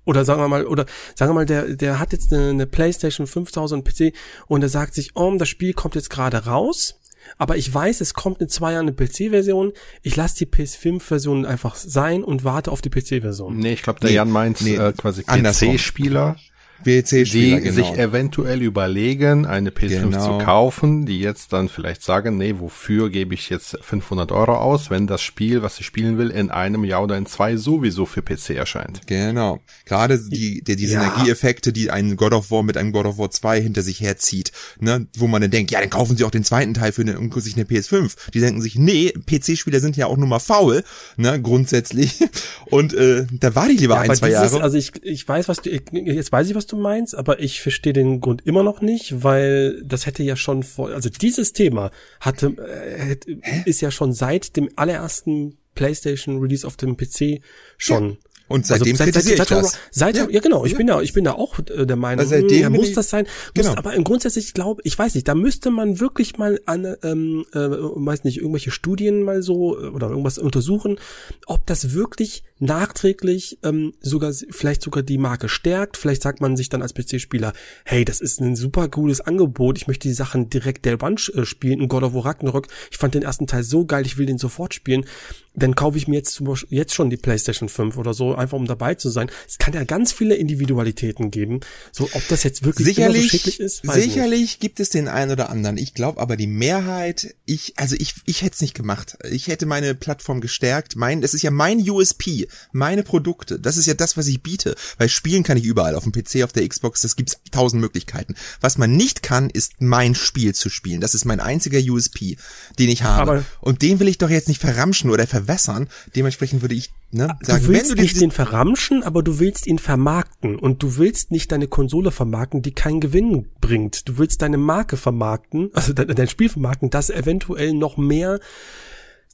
Oder 0.06 0.24
sagen 0.24 0.40
wir 0.40 0.48
mal, 0.48 0.66
oder 0.66 0.84
sagen 1.14 1.30
wir 1.30 1.34
mal, 1.34 1.46
der, 1.46 1.76
der 1.76 1.98
hat 1.98 2.12
jetzt 2.12 2.32
eine, 2.32 2.50
eine 2.50 2.66
PlayStation 2.66 3.26
5000 3.26 3.84
PC 3.84 4.14
und 4.46 4.62
er 4.62 4.68
sagt 4.68 4.94
sich, 4.94 5.16
oh, 5.16 5.34
das 5.38 5.48
Spiel 5.48 5.72
kommt 5.72 5.94
jetzt 5.94 6.10
gerade 6.10 6.44
raus 6.44 7.00
aber 7.38 7.56
ich 7.56 7.72
weiß, 7.72 8.00
es 8.00 8.14
kommt 8.14 8.40
in 8.40 8.48
zwei 8.48 8.72
Jahren 8.72 8.88
eine 8.88 8.94
PC-Version. 8.94 9.72
Ich 10.02 10.16
lasse 10.16 10.36
die 10.36 10.46
PS5-Version 10.46 11.46
einfach 11.46 11.74
sein 11.76 12.22
und 12.24 12.44
warte 12.44 12.70
auf 12.70 12.82
die 12.82 12.90
PC-Version. 12.90 13.56
Nee, 13.58 13.74
ich 13.74 13.82
glaube, 13.82 14.00
der 14.00 14.10
nee, 14.10 14.16
Jan 14.16 14.30
meint 14.30 14.60
nee, 14.60 14.76
äh, 14.76 14.92
quasi 14.92 15.22
PC-Spieler 15.22 16.36
die 16.84 17.60
genau. 17.60 17.72
sich 17.72 17.98
eventuell 17.98 18.62
überlegen, 18.62 19.46
eine 19.46 19.70
PS5 19.70 20.00
genau. 20.02 20.38
zu 20.38 20.44
kaufen, 20.44 21.06
die 21.06 21.20
jetzt 21.20 21.52
dann 21.52 21.68
vielleicht 21.68 22.02
sagen, 22.02 22.36
nee, 22.36 22.54
wofür 22.58 23.10
gebe 23.10 23.34
ich 23.34 23.50
jetzt 23.50 23.78
500 23.80 24.32
Euro 24.32 24.56
aus, 24.56 24.90
wenn 24.90 25.06
das 25.06 25.22
Spiel, 25.22 25.62
was 25.62 25.80
ich 25.80 25.86
spielen 25.86 26.18
will, 26.18 26.30
in 26.30 26.50
einem 26.50 26.84
Jahr 26.84 27.02
oder 27.02 27.16
in 27.16 27.26
zwei 27.26 27.56
sowieso 27.56 28.06
für 28.06 28.22
PC 28.22 28.50
erscheint. 28.50 29.06
Genau. 29.06 29.60
Gerade 29.84 30.18
die, 30.18 30.62
die, 30.62 30.76
die 30.76 30.86
Synergieeffekte, 30.86 31.72
die 31.72 31.90
ein 31.90 32.16
God 32.16 32.32
of 32.32 32.50
War 32.50 32.62
mit 32.62 32.76
einem 32.76 32.92
God 32.92 33.06
of 33.06 33.18
War 33.18 33.30
2 33.30 33.60
hinter 33.60 33.82
sich 33.82 34.00
herzieht, 34.00 34.52
ne, 34.78 35.06
wo 35.16 35.26
man 35.26 35.42
dann 35.42 35.50
denkt, 35.50 35.70
ja, 35.70 35.80
dann 35.80 35.90
kaufen 35.90 36.16
sie 36.16 36.24
auch 36.24 36.30
den 36.30 36.44
zweiten 36.44 36.74
Teil 36.74 36.92
für 36.92 37.02
eine, 37.02 37.18
um 37.18 37.30
sich 37.40 37.56
eine 37.56 37.64
PS5. 37.64 38.30
Die 38.32 38.40
denken 38.40 38.62
sich, 38.62 38.76
nee, 38.76 39.12
PC-Spieler 39.12 39.80
sind 39.80 39.96
ja 39.96 40.06
auch 40.06 40.16
nur 40.16 40.28
mal 40.28 40.38
faul, 40.38 40.84
ne, 41.16 41.40
grundsätzlich. 41.40 42.20
Und 42.70 42.94
äh, 42.94 43.26
da 43.30 43.54
war 43.54 43.68
ich 43.68 43.80
lieber 43.80 43.94
ja, 43.94 44.00
ein, 44.02 44.14
zwei 44.14 44.28
dieses, 44.28 44.52
Jahre. 44.52 44.62
Also 44.62 44.76
ich, 44.76 44.92
ich 45.02 45.26
weiß, 45.26 45.48
was 45.48 45.58
du, 45.58 45.70
jetzt 45.70 46.32
weiß 46.32 46.48
ich, 46.48 46.54
was 46.54 46.66
du 46.66 46.73
meinst, 46.74 47.14
aber 47.14 47.40
ich 47.40 47.60
verstehe 47.60 47.92
den 47.92 48.20
Grund 48.20 48.46
immer 48.46 48.62
noch 48.62 48.80
nicht, 48.80 49.22
weil 49.22 49.82
das 49.84 50.06
hätte 50.06 50.22
ja 50.22 50.36
schon 50.36 50.62
vor, 50.62 50.90
also 50.90 51.08
dieses 51.08 51.52
Thema 51.52 51.90
hatte, 52.20 52.54
äh, 52.58 53.16
ist 53.64 53.80
ja 53.80 53.90
schon 53.90 54.12
seit 54.12 54.56
dem 54.56 54.68
allerersten 54.76 55.58
PlayStation 55.74 56.38
Release 56.40 56.66
auf 56.66 56.76
dem 56.76 56.96
PC 56.96 57.40
schon. 57.76 58.10
Ja. 58.10 58.16
Und 58.46 58.66
seitdem 58.66 58.92
also, 58.92 59.04
seit, 59.04 59.14
seit, 59.14 59.36
seit, 59.38 59.50
das. 59.50 59.78
Seit, 59.90 60.16
ja. 60.16 60.28
ja, 60.28 60.40
genau. 60.40 60.66
Ich 60.66 60.72
ja. 60.72 60.78
bin 60.78 60.88
ja, 60.88 61.00
ich 61.00 61.14
bin 61.14 61.24
da 61.24 61.32
auch 61.32 61.58
äh, 61.60 61.86
der 61.86 61.96
Meinung, 61.96 62.20
also 62.20 62.30
seitdem 62.30 62.60
ja, 62.60 62.68
muss 62.68 62.92
das 62.92 63.08
sein. 63.08 63.24
Muss, 63.24 63.64
genau. 63.66 63.76
Aber 63.76 63.96
grundsätzlich 64.02 64.52
glaube 64.52 64.82
ich, 64.84 64.98
weiß 64.98 65.14
nicht, 65.14 65.26
da 65.26 65.34
müsste 65.34 65.70
man 65.70 65.98
wirklich 65.98 66.36
mal 66.36 66.60
an, 66.66 66.94
ähm, 67.02 67.46
äh, 67.54 67.58
weiß 67.58 68.24
nicht, 68.24 68.38
irgendwelche 68.38 68.70
Studien 68.70 69.22
mal 69.22 69.42
so 69.42 69.80
äh, 69.80 69.86
oder 69.86 70.10
irgendwas 70.10 70.36
untersuchen, 70.36 70.98
ob 71.46 71.66
das 71.66 71.94
wirklich 71.94 72.44
nachträglich 72.58 73.58
ähm, 73.62 73.94
sogar 74.00 74.32
vielleicht 74.32 74.82
sogar 74.82 75.02
die 75.02 75.18
Marke 75.18 75.48
stärkt. 75.48 75.96
Vielleicht 75.96 76.22
sagt 76.22 76.42
man 76.42 76.56
sich 76.56 76.68
dann 76.68 76.82
als 76.82 76.92
PC-Spieler, 76.92 77.54
hey, 77.84 78.04
das 78.04 78.20
ist 78.20 78.40
ein 78.40 78.56
super 78.56 78.88
cooles 78.88 79.22
Angebot. 79.22 79.78
Ich 79.78 79.86
möchte 79.86 80.06
die 80.06 80.14
Sachen 80.14 80.50
direkt 80.50 80.84
der 80.84 81.02
One 81.02 81.16
äh, 81.34 81.46
spielen. 81.46 81.80
In 81.80 81.88
God 81.88 82.02
of 82.02 82.12
War 82.12 82.26
Ragnarok. 82.26 82.66
Ich 82.90 82.98
fand 82.98 83.14
den 83.14 83.22
ersten 83.22 83.46
Teil 83.46 83.62
so 83.62 83.86
geil, 83.86 84.04
ich 84.04 84.18
will 84.18 84.26
den 84.26 84.38
sofort 84.38 84.74
spielen 84.74 85.06
dann 85.54 85.74
kaufe 85.74 85.96
ich 85.96 86.08
mir 86.08 86.16
jetzt, 86.16 86.42
jetzt 86.68 86.94
schon 86.94 87.10
die 87.10 87.16
PlayStation 87.16 87.68
5 87.68 87.96
oder 87.96 88.12
so, 88.12 88.34
einfach 88.34 88.56
um 88.56 88.66
dabei 88.66 88.94
zu 88.96 89.08
sein. 89.08 89.30
Es 89.48 89.58
kann 89.58 89.72
ja 89.72 89.84
ganz 89.84 90.12
viele 90.12 90.34
Individualitäten 90.34 91.30
geben. 91.30 91.60
So, 91.92 92.08
ob 92.12 92.26
das 92.28 92.42
jetzt 92.42 92.64
wirklich 92.64 92.86
sicherlich, 92.86 93.30
so 93.30 93.38
schädlich 93.38 93.60
ist. 93.60 93.82
sicherlich 93.84 94.40
nicht. 94.40 94.60
gibt 94.60 94.80
es 94.80 94.90
den 94.90 95.06
einen 95.06 95.30
oder 95.30 95.50
anderen. 95.50 95.78
Ich 95.78 95.94
glaube 95.94 96.20
aber 96.20 96.36
die 96.36 96.48
Mehrheit, 96.48 97.34
ich, 97.44 97.74
also 97.76 97.94
ich, 97.98 98.14
ich 98.26 98.42
hätte 98.42 98.54
es 98.54 98.60
nicht 98.62 98.74
gemacht. 98.74 99.16
Ich 99.30 99.46
hätte 99.46 99.66
meine 99.66 99.94
Plattform 99.94 100.40
gestärkt. 100.40 100.96
Mein, 100.96 101.22
es 101.22 101.34
ist 101.34 101.42
ja 101.42 101.52
mein 101.52 101.88
USP, 101.88 102.48
meine 102.72 103.04
Produkte. 103.04 103.60
Das 103.60 103.76
ist 103.76 103.86
ja 103.86 103.94
das, 103.94 104.16
was 104.16 104.26
ich 104.26 104.42
biete. 104.42 104.74
Weil 104.98 105.08
spielen 105.08 105.44
kann 105.44 105.56
ich 105.56 105.64
überall. 105.64 105.94
Auf 105.94 106.02
dem 106.02 106.12
PC, 106.12 106.42
auf 106.42 106.52
der 106.52 106.68
Xbox, 106.68 107.02
das 107.02 107.14
gibt's 107.14 107.38
tausend 107.52 107.80
Möglichkeiten. 107.80 108.34
Was 108.60 108.76
man 108.76 108.92
nicht 108.92 109.22
kann, 109.22 109.50
ist 109.50 109.74
mein 109.80 110.16
Spiel 110.16 110.52
zu 110.52 110.68
spielen. 110.68 111.00
Das 111.00 111.14
ist 111.14 111.24
mein 111.24 111.38
einziger 111.38 111.78
USP, 111.78 112.38
den 112.78 112.88
ich 112.88 113.04
habe. 113.04 113.30
Aber 113.30 113.44
Und 113.60 113.82
den 113.82 114.00
will 114.00 114.08
ich 114.08 114.18
doch 114.18 114.30
jetzt 114.30 114.48
nicht 114.48 114.60
verramschen 114.60 115.10
oder 115.10 115.28
ver 115.28 115.43
verwässern. 115.44 115.88
Dementsprechend 116.16 116.62
würde 116.62 116.74
ich 116.74 116.90
ne, 117.10 117.36
sagen, 117.42 117.64
du 117.64 117.72
willst 117.72 117.90
wenn 117.90 117.96
du 117.96 118.02
nicht 118.02 118.20
den 118.20 118.30
verramschen, 118.30 119.02
aber 119.02 119.22
du 119.22 119.38
willst 119.38 119.66
ihn 119.66 119.78
vermarkten 119.78 120.58
und 120.58 120.82
du 120.82 120.96
willst 120.96 121.30
nicht 121.30 121.52
deine 121.52 121.68
Konsole 121.68 122.10
vermarkten, 122.10 122.62
die 122.62 122.72
keinen 122.72 123.00
Gewinn 123.00 123.48
bringt. 123.60 124.08
Du 124.08 124.18
willst 124.18 124.42
deine 124.42 124.58
Marke 124.58 124.96
vermarkten, 124.96 125.70
also 125.74 125.92
dein, 125.92 126.08
dein 126.08 126.28
Spiel 126.28 126.48
vermarkten, 126.48 126.90
das 126.90 127.10
eventuell 127.10 127.72
noch 127.74 127.96
mehr 127.96 128.40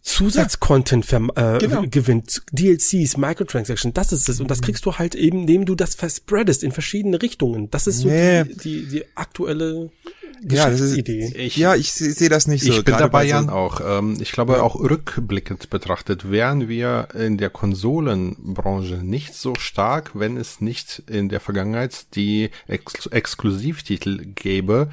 Zusatzcontent 0.02 1.10
ja, 1.10 1.56
äh, 1.56 1.58
genau. 1.58 1.82
gewinnt, 1.82 2.42
DLCs, 2.52 3.16
Microtransactions, 3.16 3.94
das 3.94 4.12
ist 4.12 4.28
es. 4.28 4.40
Und 4.40 4.50
das 4.50 4.62
kriegst 4.62 4.86
du 4.86 4.94
halt 4.94 5.14
eben, 5.14 5.40
indem 5.40 5.66
du 5.66 5.74
das 5.74 5.94
verspreadest 5.94 6.62
in 6.62 6.72
verschiedene 6.72 7.20
Richtungen. 7.20 7.70
Das 7.70 7.86
ist 7.86 7.98
so 7.98 8.08
nee. 8.08 8.44
die, 8.44 8.56
die, 8.56 8.86
die 8.86 9.04
aktuelle 9.14 9.90
ja, 10.48 10.70
das 10.70 10.80
ist, 10.80 10.96
ich, 11.08 11.56
ja, 11.56 11.74
ich 11.74 11.92
sehe 11.92 12.28
das 12.28 12.46
nicht 12.46 12.64
so. 12.64 12.72
Ich 12.72 12.84
bin 12.84 12.96
dabei 12.96 13.24
Jan 13.24 13.46
so 13.46 13.52
auch. 13.52 13.80
Ähm, 13.84 14.16
ich 14.20 14.32
glaube 14.32 14.54
ja. 14.54 14.62
auch 14.62 14.76
rückblickend 14.76 15.68
betrachtet 15.68 16.30
wären 16.30 16.68
wir 16.68 17.08
in 17.14 17.36
der 17.36 17.50
Konsolenbranche 17.50 18.94
nicht 19.04 19.34
so 19.34 19.54
stark, 19.56 20.12
wenn 20.14 20.36
es 20.36 20.60
nicht 20.60 21.02
in 21.08 21.28
der 21.28 21.40
Vergangenheit 21.40 22.14
die 22.14 22.50
Ex 22.68 23.06
Exklusivtitel 23.06 24.24
gäbe 24.34 24.88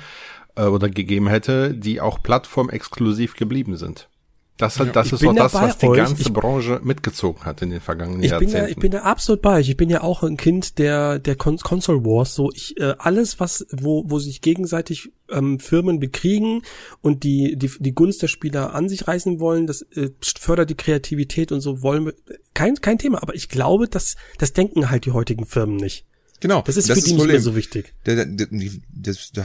äh, 0.55 0.63
oder 0.63 0.89
gegeben 0.89 1.27
hätte, 1.29 1.73
die 1.73 2.01
auch 2.01 2.21
plattformexklusiv 2.21 3.35
geblieben 3.35 3.77
sind. 3.77 4.09
Das, 4.57 4.79
hat, 4.79 4.95
das 4.95 5.11
ist 5.11 5.25
auch 5.25 5.35
das, 5.35 5.53
was 5.53 5.77
die 5.77 5.87
euch. 5.87 5.97
ganze 5.97 6.21
ich, 6.23 6.33
Branche 6.33 6.81
mitgezogen 6.83 7.45
hat 7.45 7.61
in 7.61 7.69
den 7.69 7.79
vergangenen 7.79 8.23
ich 8.23 8.31
Jahrzehnten. 8.31 8.53
Bin 8.53 8.61
da, 8.61 8.67
ich 8.67 8.75
bin 8.77 8.91
da 8.91 8.99
absolut 9.01 9.41
bei 9.43 9.59
euch. 9.59 9.69
Ich 9.69 9.77
bin 9.77 9.89
ja 9.89 10.01
auch 10.01 10.23
ein 10.23 10.35
Kind 10.35 10.79
der 10.79 11.19
der 11.19 11.35
Con 11.35 11.57
Console 11.57 12.03
Wars. 12.03 12.33
So 12.33 12.51
ich 12.51 12.75
äh, 12.79 12.95
alles, 12.97 13.39
was 13.39 13.67
wo 13.71 14.03
wo 14.07 14.17
sich 14.17 14.41
gegenseitig 14.41 15.11
ähm, 15.29 15.59
Firmen 15.59 15.99
bekriegen 15.99 16.63
und 17.01 17.23
die 17.23 17.55
die 17.55 17.71
die 17.79 17.93
Gunst 17.93 18.23
der 18.23 18.27
Spieler 18.27 18.73
an 18.73 18.89
sich 18.89 19.07
reißen 19.07 19.39
wollen, 19.39 19.67
das 19.67 19.83
äh, 19.93 20.09
fördert 20.39 20.71
die 20.71 20.75
Kreativität 20.75 21.51
und 21.51 21.61
so 21.61 21.83
wollen 21.83 22.07
wir 22.07 22.13
kein 22.55 22.75
kein 22.75 22.97
Thema. 22.97 23.21
Aber 23.21 23.35
ich 23.35 23.49
glaube, 23.49 23.87
dass 23.87 24.15
das 24.39 24.53
denken 24.53 24.89
halt 24.89 25.05
die 25.05 25.11
heutigen 25.11 25.45
Firmen 25.45 25.75
nicht. 25.75 26.05
Genau. 26.39 26.61
Das 26.61 26.77
ist 26.77 26.87
das 26.87 26.99
für 26.99 26.99
ist 26.99 27.07
die 27.07 27.13
nicht 27.15 27.27
mehr 27.27 27.41
so 27.41 27.55
wichtig. 27.55 27.93
Da, 28.03 28.15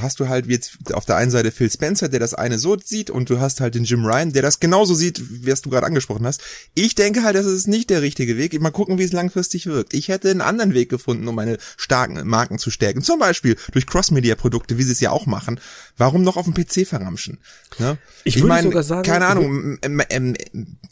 hast 0.00 0.20
du 0.20 0.28
halt 0.28 0.46
jetzt 0.46 0.92
auf 0.92 1.07
der 1.07 1.16
einen 1.16 1.31
Seite 1.31 1.50
Phil 1.50 1.70
Spencer, 1.70 2.09
der 2.11 2.20
das 2.20 2.35
eine 2.35 2.59
so 2.59 2.76
sieht, 2.78 3.09
und 3.09 3.31
du 3.31 3.40
hast 3.40 3.62
halt 3.62 3.74
den 3.74 3.85
Jim 3.85 4.05
Ryan, 4.05 4.33
der 4.33 4.42
das 4.42 4.61
genauso 4.61 4.94
sieht, 4.94 5.22
wie 5.42 5.50
es 5.50 5.62
du 5.62 5.70
gerade 5.70 5.87
angesprochen 5.87 6.26
hast. 6.26 6.42
Ich 6.74 6.94
denke 6.94 7.22
halt, 7.22 7.35
das 7.35 7.46
ist 7.46 7.66
nicht 7.66 7.88
der 7.88 8.02
richtige 8.02 8.37
Weg. 8.37 8.61
Mal 8.61 8.70
gucken, 8.70 8.98
wie 8.98 9.05
es 9.05 9.12
langfristig 9.12 9.66
wirkt. 9.66 9.94
Ich 9.94 10.09
hätte 10.09 10.31
einen 10.31 10.42
anderen 10.42 10.74
Weg 10.74 10.90
gefunden, 10.90 11.26
um 11.28 11.35
meine 11.35 11.57
starken 11.78 12.26
Marken 12.28 12.59
zu 12.59 12.70
stärken. 12.70 13.02
Zum 13.02 13.18
Beispiel 13.18 13.57
durch 13.72 13.87
Cross-Media-Produkte, 13.87 14.76
wie 14.76 14.83
sie 14.83 14.92
es 14.92 15.00
ja 15.00 15.12
auch 15.12 15.24
machen. 15.24 15.61
Warum 15.96 16.22
noch 16.22 16.37
auf 16.37 16.44
dem 16.44 16.52
PC 16.52 16.87
verramschen? 16.87 17.38
Ne? 17.78 17.96
Ich, 18.24 18.37
ich 18.37 18.44
meine, 18.44 18.68
sogar 18.68 18.83
sagen, 18.83 19.02
keine 19.02 19.26
Ahnung, 19.26 19.78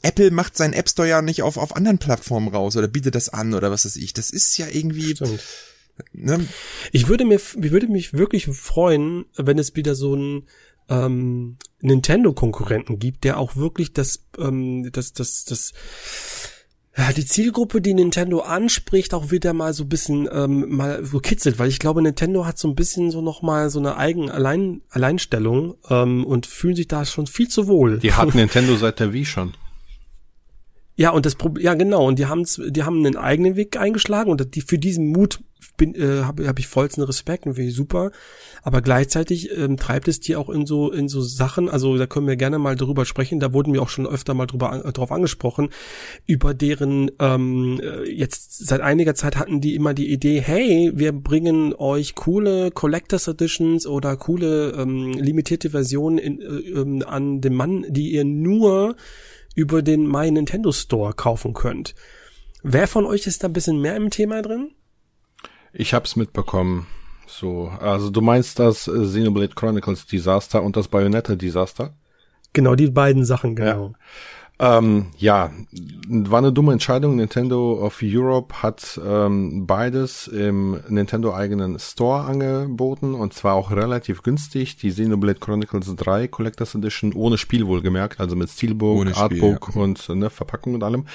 Apple 0.03 0.31
macht 0.31 0.57
seinen 0.57 0.73
App 0.73 0.89
Store 0.89 1.09
ja 1.09 1.21
nicht 1.21 1.43
auf, 1.43 1.59
auf 1.59 1.77
anderen 1.77 1.99
Plattformen 1.99 2.49
raus 2.49 2.77
oder 2.77 2.89
bietet 2.89 3.15
das 3.15 3.29
an 3.29 3.53
oder 3.53 3.71
was 3.71 3.85
weiß 3.85 3.97
ich. 3.97 4.15
Das 4.15 4.31
ist 4.31 4.57
ja 4.57 4.67
irgendwie. 4.67 5.15
Stimmt 5.15 5.41
Ne? 6.13 6.47
Ich 6.93 7.09
würde 7.09 7.25
mir, 7.25 7.37
ich 7.37 7.71
würde 7.71 7.89
mich 7.89 8.15
wirklich 8.15 8.47
freuen, 8.47 9.25
wenn 9.37 9.59
es 9.59 9.77
wieder 9.77 9.95
so 9.95 10.15
ein 10.15 10.47
ähm, 10.89 11.57
Nintendo-Konkurrenten 11.81 12.99
gibt, 12.99 13.25
der 13.25 13.39
auch 13.39 13.57
wirklich 13.57 13.93
das, 13.93 14.27
ähm, 14.39 14.91
das, 14.93 15.13
das, 15.13 15.45
das, 15.45 15.73
ja, 16.97 17.13
die 17.13 17.25
Zielgruppe, 17.25 17.81
die 17.81 17.95
Nintendo 17.95 18.41
anspricht, 18.41 19.15
auch 19.15 19.31
wieder 19.31 19.53
mal 19.53 19.73
so 19.73 19.85
ein 19.85 19.89
bisschen 19.89 20.29
ähm, 20.31 20.77
mal 20.77 21.05
so 21.05 21.21
kitzelt, 21.21 21.59
weil 21.59 21.69
ich 21.69 21.79
glaube, 21.79 22.03
Nintendo 22.03 22.45
hat 22.45 22.59
so 22.59 22.69
ein 22.69 22.75
bisschen 22.75 23.11
so 23.11 23.23
noch 23.23 23.43
mal 23.43 23.71
so 23.71 23.79
eine 23.79 23.97
eigen 23.97 24.31
Allein 24.31 24.83
Alleinstellung 24.91 25.77
ähm, 25.89 26.27
und 26.27 26.47
fühlen 26.47 26.75
sich 26.75 26.89
da 26.89 27.05
schon 27.05 27.27
viel 27.27 27.49
zu 27.49 27.69
wohl. 27.69 27.99
Die 27.99 28.13
hat 28.13 28.35
Nintendo 28.35 28.77
seit 28.77 28.99
der 29.01 29.13
Wii 29.13 29.25
schon. 29.25 29.55
Ja, 31.01 31.13
und 31.13 31.25
das 31.25 31.35
Problem, 31.35 31.65
ja 31.65 31.73
genau, 31.73 32.07
und 32.07 32.19
die 32.19 32.27
haben's, 32.27 32.61
die 32.63 32.83
haben 32.83 32.99
einen 32.99 33.17
eigenen 33.17 33.57
Weg 33.57 33.79
eingeschlagen 33.79 34.31
und 34.31 34.55
die, 34.55 34.61
für 34.61 34.77
diesen 34.77 35.07
Mut 35.07 35.41
bin, 35.79 35.95
äh, 35.95 36.25
habe 36.25 36.47
hab 36.47 36.59
ich 36.59 36.67
vollsten 36.67 37.03
Respekt 37.03 37.47
und 37.47 37.55
finde 37.55 37.71
ich 37.71 37.75
super. 37.75 38.11
Aber 38.63 38.83
gleichzeitig 38.83 39.57
ähm, 39.57 39.79
treibt 39.79 40.09
es 40.09 40.21
die 40.21 40.37
auch 40.37 40.51
in 40.51 40.67
so 40.67 40.93
in 40.93 41.09
so 41.09 41.23
Sachen, 41.23 41.71
also 41.71 41.97
da 41.97 42.07
können 42.07 42.27
wir 42.27 42.37
gerne 42.37 42.59
mal 42.59 42.77
drüber 42.77 43.07
sprechen. 43.07 43.41
Da 43.41 43.55
wurden 43.55 43.73
wir 43.73 43.81
auch 43.81 43.89
schon 43.89 44.07
öfter 44.07 44.35
mal 44.35 44.45
drüber 44.45 44.85
äh, 44.85 44.93
drauf 44.93 45.11
angesprochen, 45.11 45.71
über 46.27 46.53
deren 46.53 47.11
ähm, 47.19 47.81
äh, 47.83 48.07
jetzt 48.11 48.67
seit 48.67 48.83
einiger 48.83 49.15
Zeit 49.15 49.39
hatten 49.39 49.63
die 49.63 49.77
immer 49.77 49.95
die 49.95 50.13
Idee, 50.13 50.43
hey, 50.43 50.93
wir 50.95 51.13
bringen 51.13 51.73
euch 51.73 52.15
coole 52.15 52.73
Collectors 52.73 53.27
Editions 53.27 53.87
oder 53.87 54.19
coole 54.19 54.73
ähm, 54.73 55.15
limitierte 55.15 55.71
Versionen 55.71 56.19
in, 56.19 56.43
äh, 56.43 56.45
ähm, 56.45 57.03
an 57.07 57.41
den 57.41 57.55
Mann, 57.55 57.87
die 57.89 58.11
ihr 58.13 58.27
nur 58.27 58.97
über 59.61 59.83
den 59.83 60.11
My 60.11 60.31
Nintendo 60.31 60.73
Store 60.73 61.13
kaufen 61.13 61.53
könnt. 61.53 61.95
Wer 62.63 62.89
von 62.89 63.05
euch 63.05 63.27
ist 63.27 63.43
da 63.43 63.49
ein 63.49 63.53
bisschen 63.53 63.79
mehr 63.79 63.95
im 63.95 64.09
Thema 64.09 64.41
drin? 64.41 64.71
Ich 65.75 65.93
hab's 65.93 66.17
mitbekommen. 66.17 66.87
So, 67.27 67.69
also 67.69 68.09
du 68.09 68.23
meinst 68.23 68.59
das 68.59 68.89
äh, 68.89 69.03
Xenoblade 69.03 69.55
Chronicles 69.55 70.07
Disaster 70.07 70.63
und 70.63 70.77
das 70.77 70.89
Bayonetta 70.89 71.37
Disaster? 71.37 71.95
Genau, 72.55 72.75
die 72.75 72.91
beiden 72.91 73.27
Sachen, 73.27 73.55
genau. 73.55 73.89
Ja. 73.89 73.95
Ähm, 74.63 75.07
ja, 75.17 75.51
war 76.07 76.39
eine 76.39 76.53
dumme 76.53 76.73
Entscheidung. 76.73 77.17
Nintendo 77.17 77.83
of 77.83 78.01
Europe 78.03 78.63
hat 78.63 79.01
ähm, 79.03 79.67
beides 79.67 80.29
im 80.29 80.79
Nintendo 80.87 81.33
eigenen 81.35 81.79
Store 81.79 82.25
angeboten 82.25 83.15
und 83.15 83.33
zwar 83.33 83.55
auch 83.55 83.71
relativ 83.71 84.23
günstig. 84.23 84.77
Die 84.77 84.91
Xenoblade 84.91 85.39
Chronicles 85.39 85.97
3 85.97 86.29
Collectors 86.29 86.75
Edition 86.75 87.15
ohne 87.15 87.39
Spiel 87.39 87.67
wohlgemerkt, 87.67 88.21
also 88.21 88.37
mit 88.37 88.51
Steelbook, 88.51 89.09
Spiel, 89.09 89.15
Artbook 89.15 89.71
ja. 89.75 89.81
und 89.81 90.07
ne, 90.11 90.29
Verpackung 90.29 90.75
und 90.75 90.85
allem 90.85 91.07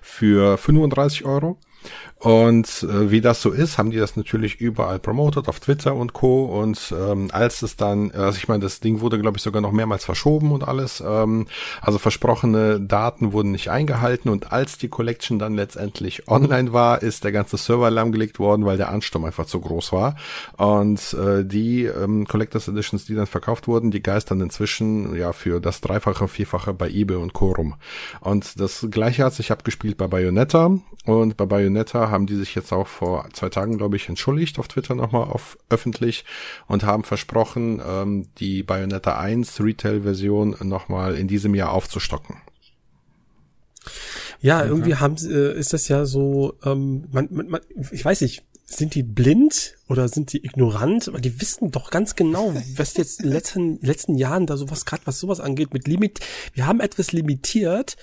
für 0.00 0.56
35 0.56 1.26
Euro. 1.26 1.58
Und 2.24 2.86
äh, 2.88 3.10
wie 3.10 3.20
das 3.20 3.42
so 3.42 3.50
ist, 3.50 3.76
haben 3.76 3.90
die 3.90 3.98
das 3.98 4.16
natürlich 4.16 4.58
überall 4.58 4.98
promotet, 4.98 5.46
auf 5.46 5.60
Twitter 5.60 5.94
und 5.94 6.14
Co. 6.14 6.46
Und 6.46 6.94
ähm, 6.98 7.28
als 7.30 7.60
es 7.60 7.76
dann, 7.76 8.12
also 8.12 8.38
ich 8.38 8.48
meine, 8.48 8.62
das 8.62 8.80
Ding 8.80 9.02
wurde, 9.02 9.18
glaube 9.18 9.36
ich, 9.36 9.42
sogar 9.42 9.60
noch 9.60 9.72
mehrmals 9.72 10.06
verschoben 10.06 10.50
und 10.50 10.66
alles. 10.66 11.04
Ähm, 11.06 11.46
also 11.82 11.98
versprochene 11.98 12.80
Daten 12.80 13.34
wurden 13.34 13.52
nicht 13.52 13.68
eingehalten. 13.68 14.30
Und 14.30 14.52
als 14.52 14.78
die 14.78 14.88
Collection 14.88 15.38
dann 15.38 15.52
letztendlich 15.52 16.26
online 16.26 16.72
war, 16.72 17.02
ist 17.02 17.24
der 17.24 17.32
ganze 17.32 17.58
Server 17.58 17.90
lahmgelegt 17.90 18.38
worden, 18.38 18.64
weil 18.64 18.78
der 18.78 18.88
Ansturm 18.88 19.26
einfach 19.26 19.44
zu 19.44 19.60
groß 19.60 19.92
war. 19.92 20.16
Und 20.56 21.12
äh, 21.12 21.44
die 21.44 21.84
ähm, 21.84 22.26
Collectors 22.26 22.68
Editions, 22.68 23.04
die 23.04 23.14
dann 23.14 23.26
verkauft 23.26 23.68
wurden, 23.68 23.90
die 23.90 24.02
geistern 24.02 24.40
inzwischen 24.40 25.14
ja 25.14 25.34
für 25.34 25.60
das 25.60 25.82
Dreifache, 25.82 26.26
Vierfache 26.26 26.72
bei 26.72 26.88
eBay 26.88 27.18
und 27.18 27.34
Co. 27.34 27.52
rum. 27.52 27.74
Und 28.20 28.58
das 28.58 28.86
gleiche 28.90 29.24
hat 29.24 29.34
sich 29.34 29.52
abgespielt 29.52 29.98
bei 29.98 30.06
Bayonetta. 30.06 30.78
Und 31.04 31.36
bei 31.36 31.44
Bayonetta 31.44 32.13
haben 32.14 32.26
die 32.26 32.36
sich 32.36 32.54
jetzt 32.54 32.72
auch 32.72 32.86
vor 32.86 33.28
zwei 33.34 33.50
Tagen, 33.50 33.76
glaube 33.76 33.96
ich, 33.96 34.08
entschuldigt 34.08 34.58
auf 34.58 34.68
Twitter 34.68 34.94
nochmal 34.94 35.24
auf 35.24 35.58
öffentlich 35.68 36.24
und 36.66 36.84
haben 36.84 37.04
versprochen, 37.04 37.82
ähm, 37.86 38.28
die 38.38 38.62
Bayonetta 38.62 39.18
1 39.18 39.60
Retail-Version 39.60 40.56
nochmal 40.62 41.16
in 41.16 41.28
diesem 41.28 41.54
Jahr 41.54 41.72
aufzustocken. 41.72 42.36
Ja, 44.40 44.60
okay. 44.60 44.68
irgendwie 44.68 44.94
haben 44.96 45.16
äh, 45.16 45.58
ist 45.58 45.72
das 45.72 45.88
ja 45.88 46.06
so, 46.06 46.54
ähm, 46.64 47.04
man, 47.12 47.28
man, 47.30 47.48
man, 47.48 47.60
ich 47.90 48.04
weiß 48.04 48.22
nicht, 48.22 48.44
sind 48.64 48.94
die 48.94 49.02
blind 49.02 49.76
oder 49.88 50.08
sind 50.08 50.32
die 50.32 50.44
ignorant? 50.44 51.12
Weil 51.12 51.20
die 51.20 51.40
wissen 51.40 51.70
doch 51.70 51.90
ganz 51.90 52.16
genau, 52.16 52.54
was 52.76 52.96
jetzt 52.96 53.20
in 53.20 53.26
den 53.26 53.32
letzten, 53.32 53.80
letzten 53.80 54.14
Jahren 54.16 54.46
da 54.46 54.56
sowas, 54.56 54.86
gerade 54.86 55.02
was 55.06 55.20
sowas 55.20 55.40
angeht, 55.40 55.74
mit 55.74 55.86
Limit, 55.86 56.20
wir 56.54 56.66
haben 56.66 56.80
etwas 56.80 57.12
limitiert 57.12 57.96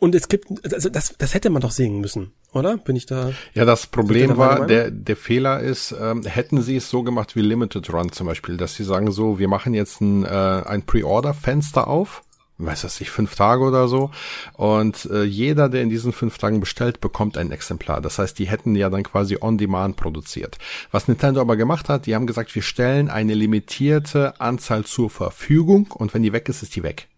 und 0.00 0.14
es 0.14 0.28
gibt, 0.28 0.46
also 0.72 0.88
das, 0.88 1.14
das 1.18 1.34
hätte 1.34 1.50
man 1.50 1.62
doch 1.62 1.70
sehen 1.70 2.00
müssen 2.00 2.32
oder? 2.54 2.76
Bin 2.78 2.96
ich 2.96 3.06
da? 3.06 3.32
Ja, 3.52 3.64
das 3.64 3.86
Problem 3.86 4.36
war, 4.36 4.66
der, 4.66 4.90
der 4.90 5.16
Fehler 5.16 5.60
ist, 5.60 5.94
ähm, 5.98 6.22
hätten 6.24 6.62
sie 6.62 6.76
es 6.76 6.88
so 6.88 7.02
gemacht 7.02 7.36
wie 7.36 7.40
Limited 7.40 7.92
Run 7.92 8.12
zum 8.12 8.26
Beispiel, 8.26 8.56
dass 8.56 8.74
sie 8.74 8.84
sagen 8.84 9.10
so, 9.10 9.38
wir 9.38 9.48
machen 9.48 9.74
jetzt 9.74 10.00
ein, 10.00 10.24
äh, 10.24 10.28
ein 10.28 10.82
Pre-Order-Fenster 10.82 11.88
auf, 11.88 12.22
weiß 12.58 12.82
das 12.82 13.00
nicht, 13.00 13.10
fünf 13.10 13.34
Tage 13.34 13.64
oder 13.64 13.88
so. 13.88 14.12
Und 14.52 15.06
äh, 15.06 15.24
jeder, 15.24 15.68
der 15.68 15.82
in 15.82 15.88
diesen 15.88 16.12
fünf 16.12 16.38
Tagen 16.38 16.60
bestellt, 16.60 17.00
bekommt 17.00 17.36
ein 17.36 17.50
Exemplar. 17.50 18.00
Das 18.00 18.18
heißt, 18.18 18.38
die 18.38 18.46
hätten 18.46 18.76
ja 18.76 18.88
dann 18.88 19.02
quasi 19.02 19.38
on-demand 19.40 19.96
produziert. 19.96 20.58
Was 20.92 21.08
Nintendo 21.08 21.40
aber 21.40 21.56
gemacht 21.56 21.88
hat, 21.88 22.06
die 22.06 22.14
haben 22.14 22.28
gesagt, 22.28 22.54
wir 22.54 22.62
stellen 22.62 23.10
eine 23.10 23.34
limitierte 23.34 24.40
Anzahl 24.40 24.84
zur 24.84 25.10
Verfügung 25.10 25.88
und 25.92 26.14
wenn 26.14 26.22
die 26.22 26.32
weg 26.32 26.48
ist, 26.48 26.62
ist 26.62 26.76
die 26.76 26.84
weg. 26.84 27.08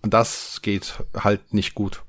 Und 0.00 0.14
das 0.14 0.60
geht 0.62 1.04
halt 1.14 1.52
nicht 1.52 1.74
gut. 1.74 2.02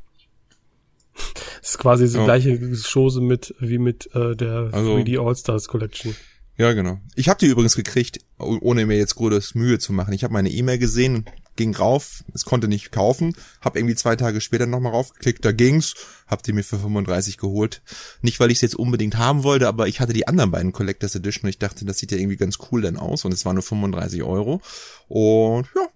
Das 1.62 1.72
ist 1.72 1.78
quasi 1.78 2.08
die 2.08 2.16
ja. 2.16 2.24
gleiche 2.24 2.58
Chose 2.92 3.22
mit 3.22 3.54
wie 3.60 3.78
mit 3.78 4.10
äh, 4.16 4.36
der 4.36 4.70
also, 4.72 4.96
3D 4.96 5.20
All-Stars 5.20 5.68
Collection. 5.68 6.16
Ja, 6.58 6.74
genau. 6.74 7.00
Ich 7.16 7.30
habe 7.30 7.40
die 7.40 7.48
übrigens 7.48 7.76
gekriegt, 7.76 8.20
ohne 8.38 8.86
mir 8.86 8.98
jetzt 8.98 9.16
großes 9.16 9.56
Mühe 9.56 9.80
zu 9.80 9.94
machen. 9.94 10.14
Ich 10.14 10.26
habe 10.26 10.34
meine 10.34 10.50
E-Mail 10.50 10.78
gesehen, 10.78 11.26
ging 11.56 11.76
rauf, 11.76 12.24
es 12.34 12.44
konnte 12.44 12.68
nicht 12.68 12.92
kaufen, 12.92 13.34
habe 13.62 13.80
irgendwie 13.80 13.96
zwei 13.96 14.16
Tage 14.16 14.42
später 14.42 14.66
nochmal 14.66 14.92
raufgeklickt, 14.92 15.44
da 15.44 15.52
ging's, 15.54 15.96
hab 16.28 16.44
die 16.44 16.54
mir 16.54 16.64
für 16.64 16.80
35 16.80 17.38
geholt. 17.38 17.82
Nicht, 18.22 18.40
weil 18.40 18.52
ich 18.52 18.58
es 18.58 18.62
jetzt 18.62 18.76
unbedingt 18.76 19.18
haben 19.18 19.44
wollte, 19.44 19.68
aber 19.68 19.88
ich 19.88 20.00
hatte 20.00 20.14
die 20.14 20.28
anderen 20.28 20.52
beiden 20.52 20.74
Collectors 20.74 21.16
Edition 21.16 21.44
und 21.44 21.50
ich 21.50 21.60
dachte, 21.60 21.86
das 21.86 21.98
sieht 21.98 22.12
ja 22.12 22.18
irgendwie 22.18 22.38
ganz 22.38 22.58
cool 22.72 22.82
dann 22.82 22.98
aus 22.98 23.24
und 23.24 23.34
es 23.34 23.46
war 23.46 23.54
nur 23.54 23.64
35 23.64 24.24
Euro. 24.24 24.62
Und 25.08 25.68
ja, 25.76 25.88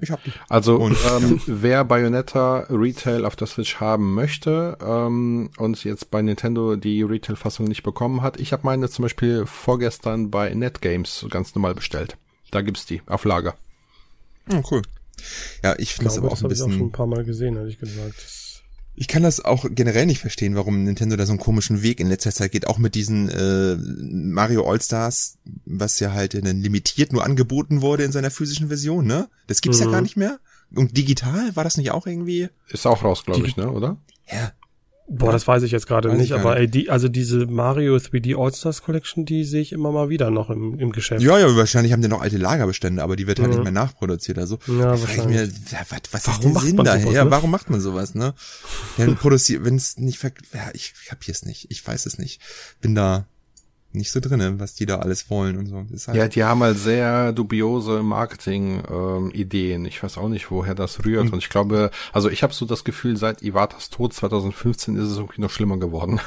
ich 0.00 0.10
hab 0.10 0.22
die. 0.24 0.32
Also 0.48 0.76
und, 0.76 0.96
ähm, 1.10 1.40
wer 1.46 1.84
Bayonetta 1.84 2.66
Retail 2.70 3.24
auf 3.24 3.36
der 3.36 3.46
Switch 3.46 3.76
haben 3.76 4.14
möchte 4.14 4.78
ähm, 4.80 5.50
und 5.58 5.82
jetzt 5.84 6.10
bei 6.10 6.22
Nintendo 6.22 6.76
die 6.76 7.02
Retail-Fassung 7.02 7.66
nicht 7.66 7.82
bekommen 7.82 8.22
hat, 8.22 8.38
ich 8.38 8.52
habe 8.52 8.62
meine 8.64 8.88
zum 8.88 9.04
Beispiel 9.04 9.46
vorgestern 9.46 10.30
bei 10.30 10.52
NetGames 10.52 11.26
ganz 11.30 11.54
normal 11.54 11.74
bestellt. 11.74 12.16
Da 12.50 12.62
gibt's 12.62 12.86
die 12.86 13.02
auf 13.06 13.24
Lager. 13.24 13.54
Oh, 14.50 14.62
cool. 14.70 14.82
Ja, 15.62 15.74
ich 15.78 15.94
finde 15.94 16.06
das 16.06 16.18
aber 16.18 16.32
auch 16.32 16.40
ein 16.40 16.48
bisschen. 16.48 16.68
Ich 16.68 16.74
auch 16.74 16.78
schon 16.78 16.88
ein 16.88 16.92
paar 16.92 17.06
Mal 17.06 17.24
gesehen, 17.24 17.56
ehrlich 17.56 17.78
gesagt. 17.78 18.47
Ich 19.00 19.06
kann 19.06 19.22
das 19.22 19.44
auch 19.44 19.64
generell 19.70 20.06
nicht 20.06 20.18
verstehen, 20.18 20.56
warum 20.56 20.82
Nintendo 20.82 21.14
da 21.14 21.24
so 21.24 21.30
einen 21.30 21.38
komischen 21.38 21.82
Weg 21.82 22.00
in 22.00 22.08
letzter 22.08 22.32
Zeit 22.32 22.50
geht. 22.50 22.66
Auch 22.66 22.78
mit 22.78 22.96
diesen 22.96 23.28
äh, 23.28 23.76
Mario 23.76 24.68
All-Stars, 24.68 25.38
was 25.64 26.00
ja 26.00 26.12
halt 26.12 26.34
in 26.34 26.44
limitiert 26.60 27.12
nur 27.12 27.24
angeboten 27.24 27.80
wurde 27.80 28.02
in 28.02 28.10
seiner 28.10 28.32
physischen 28.32 28.66
Version, 28.66 29.06
ne? 29.06 29.28
Das 29.46 29.60
gibt's 29.60 29.78
mhm. 29.78 29.84
ja 29.84 29.90
gar 29.92 30.00
nicht 30.00 30.16
mehr. 30.16 30.40
Und 30.74 30.96
digital 30.96 31.54
war 31.54 31.62
das 31.62 31.76
nicht 31.76 31.92
auch 31.92 32.08
irgendwie? 32.08 32.48
Ist 32.70 32.86
auch 32.86 33.04
raus, 33.04 33.24
glaube 33.24 33.46
ich, 33.46 33.56
ne, 33.56 33.70
oder? 33.70 33.98
Ja, 34.30 34.50
Boah, 35.10 35.32
das 35.32 35.48
weiß 35.48 35.62
ich 35.62 35.72
jetzt 35.72 35.86
gerade 35.86 36.14
nicht, 36.14 36.32
aber 36.32 36.58
ey, 36.58 36.68
die, 36.68 36.90
also 36.90 37.08
diese 37.08 37.46
Mario 37.46 37.96
3D 37.96 38.38
All-Stars 38.38 38.82
Collection, 38.82 39.24
die 39.24 39.44
sehe 39.44 39.62
ich 39.62 39.72
immer 39.72 39.90
mal 39.90 40.10
wieder 40.10 40.30
noch 40.30 40.50
im, 40.50 40.78
im 40.78 40.92
Geschäft. 40.92 41.22
Ja, 41.22 41.38
ja, 41.38 41.56
wahrscheinlich 41.56 41.94
haben 41.94 42.02
die 42.02 42.08
noch 42.08 42.20
alte 42.20 42.36
Lagerbestände, 42.36 43.02
aber 43.02 43.16
die 43.16 43.26
wird 43.26 43.38
halt 43.38 43.48
mhm. 43.48 43.54
nicht 43.54 43.62
mehr 43.64 43.72
nachproduziert. 43.72 44.38
Also 44.38 44.58
ja, 44.66 44.74
da 44.74 45.00
wahrscheinlich. 45.00 45.40
Mir, 45.40 45.48
was, 45.88 46.00
was 46.12 46.26
warum 46.26 46.52
ist 46.52 46.54
der 46.54 46.60
Sinn 46.60 46.76
daher? 46.76 47.24
Ne? 47.24 47.30
warum 47.30 47.50
macht 47.50 47.70
man 47.70 47.80
sowas, 47.80 48.14
ne? 48.14 48.34
Dann 48.98 49.16
produziert, 49.16 49.64
wenn 49.64 49.76
es 49.76 49.96
nicht 49.96 50.18
ver 50.18 50.32
ja, 50.52 50.70
ich 50.74 50.92
kapier's 51.06 51.46
nicht, 51.46 51.70
ich 51.70 51.86
weiß 51.86 52.04
es 52.04 52.18
nicht. 52.18 52.42
Bin 52.82 52.94
da 52.94 53.26
nicht 53.98 54.10
so 54.10 54.20
drinne, 54.20 54.58
was 54.58 54.74
die 54.74 54.86
da 54.86 55.00
alles 55.00 55.28
wollen 55.28 55.58
und 55.58 55.66
so. 55.66 55.76
Halt 56.06 56.16
ja, 56.16 56.28
die 56.28 56.44
haben 56.44 56.62
halt 56.62 56.78
sehr 56.78 57.32
dubiose 57.32 58.02
Marketing-Ideen. 58.02 59.82
Ähm, 59.82 59.86
ich 59.86 60.02
weiß 60.02 60.16
auch 60.16 60.28
nicht, 60.28 60.50
woher 60.50 60.74
das 60.74 61.04
rührt. 61.04 61.26
Mhm. 61.26 61.32
Und 61.34 61.38
ich 61.40 61.50
glaube, 61.50 61.90
also 62.12 62.30
ich 62.30 62.42
habe 62.42 62.54
so 62.54 62.64
das 62.64 62.84
Gefühl, 62.84 63.16
seit 63.16 63.42
Iwatas 63.42 63.90
Tod 63.90 64.14
2015 64.14 64.96
ist 64.96 65.10
es 65.10 65.18
irgendwie 65.18 65.42
noch 65.42 65.50
schlimmer 65.50 65.76
geworden. 65.76 66.20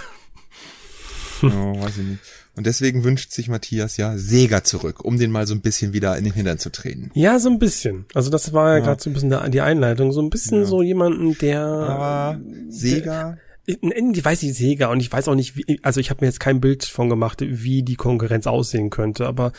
oh, 1.41 1.47
weiß 1.47 1.97
ich 1.97 2.05
nicht. 2.05 2.21
Und 2.55 2.65
deswegen 2.67 3.05
wünscht 3.05 3.31
sich 3.31 3.47
Matthias 3.47 3.95
ja 3.95 4.17
Sega 4.17 4.63
zurück, 4.63 5.05
um 5.05 5.17
den 5.17 5.31
mal 5.31 5.47
so 5.47 5.55
ein 5.55 5.61
bisschen 5.61 5.93
wieder 5.93 6.17
in 6.17 6.25
den 6.25 6.33
Hintern 6.33 6.59
zu 6.59 6.69
treten. 6.69 7.09
Ja, 7.13 7.39
so 7.39 7.49
ein 7.49 7.59
bisschen. 7.59 8.05
Also 8.13 8.29
das 8.29 8.51
war 8.51 8.71
ja, 8.71 8.77
ja. 8.79 8.83
gerade 8.83 9.01
so 9.01 9.09
ein 9.09 9.13
bisschen 9.13 9.51
die 9.51 9.61
Einleitung. 9.61 10.11
So 10.11 10.21
ein 10.21 10.29
bisschen 10.29 10.59
ja. 10.59 10.65
so 10.65 10.81
jemanden, 10.81 11.37
der... 11.37 11.61
Aber 11.65 12.41
Sega... 12.67 13.23
Der, 13.23 13.37
ich 13.65 14.25
weiß 14.25 14.41
nicht 14.41 14.55
Sega 14.55 14.87
und 14.87 14.99
ich 14.99 15.11
weiß 15.11 15.27
auch 15.27 15.35
nicht, 15.35 15.55
wie, 15.55 15.79
also 15.83 15.99
ich 15.99 16.09
habe 16.09 16.23
mir 16.23 16.27
jetzt 16.27 16.39
kein 16.39 16.61
Bild 16.61 16.83
von 16.83 17.09
gemacht, 17.09 17.41
wie 17.41 17.83
die 17.83 17.95
Konkurrenz 17.95 18.47
aussehen 18.47 18.89
könnte, 18.89 19.27
aber 19.27 19.51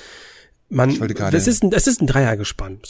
man, 0.68 0.98
das 1.30 1.46
ist 1.46 1.62
ein, 1.62 1.70
das 1.70 1.86
ist 1.86 2.00
ein 2.00 2.06
Dreiergespann, 2.06 2.80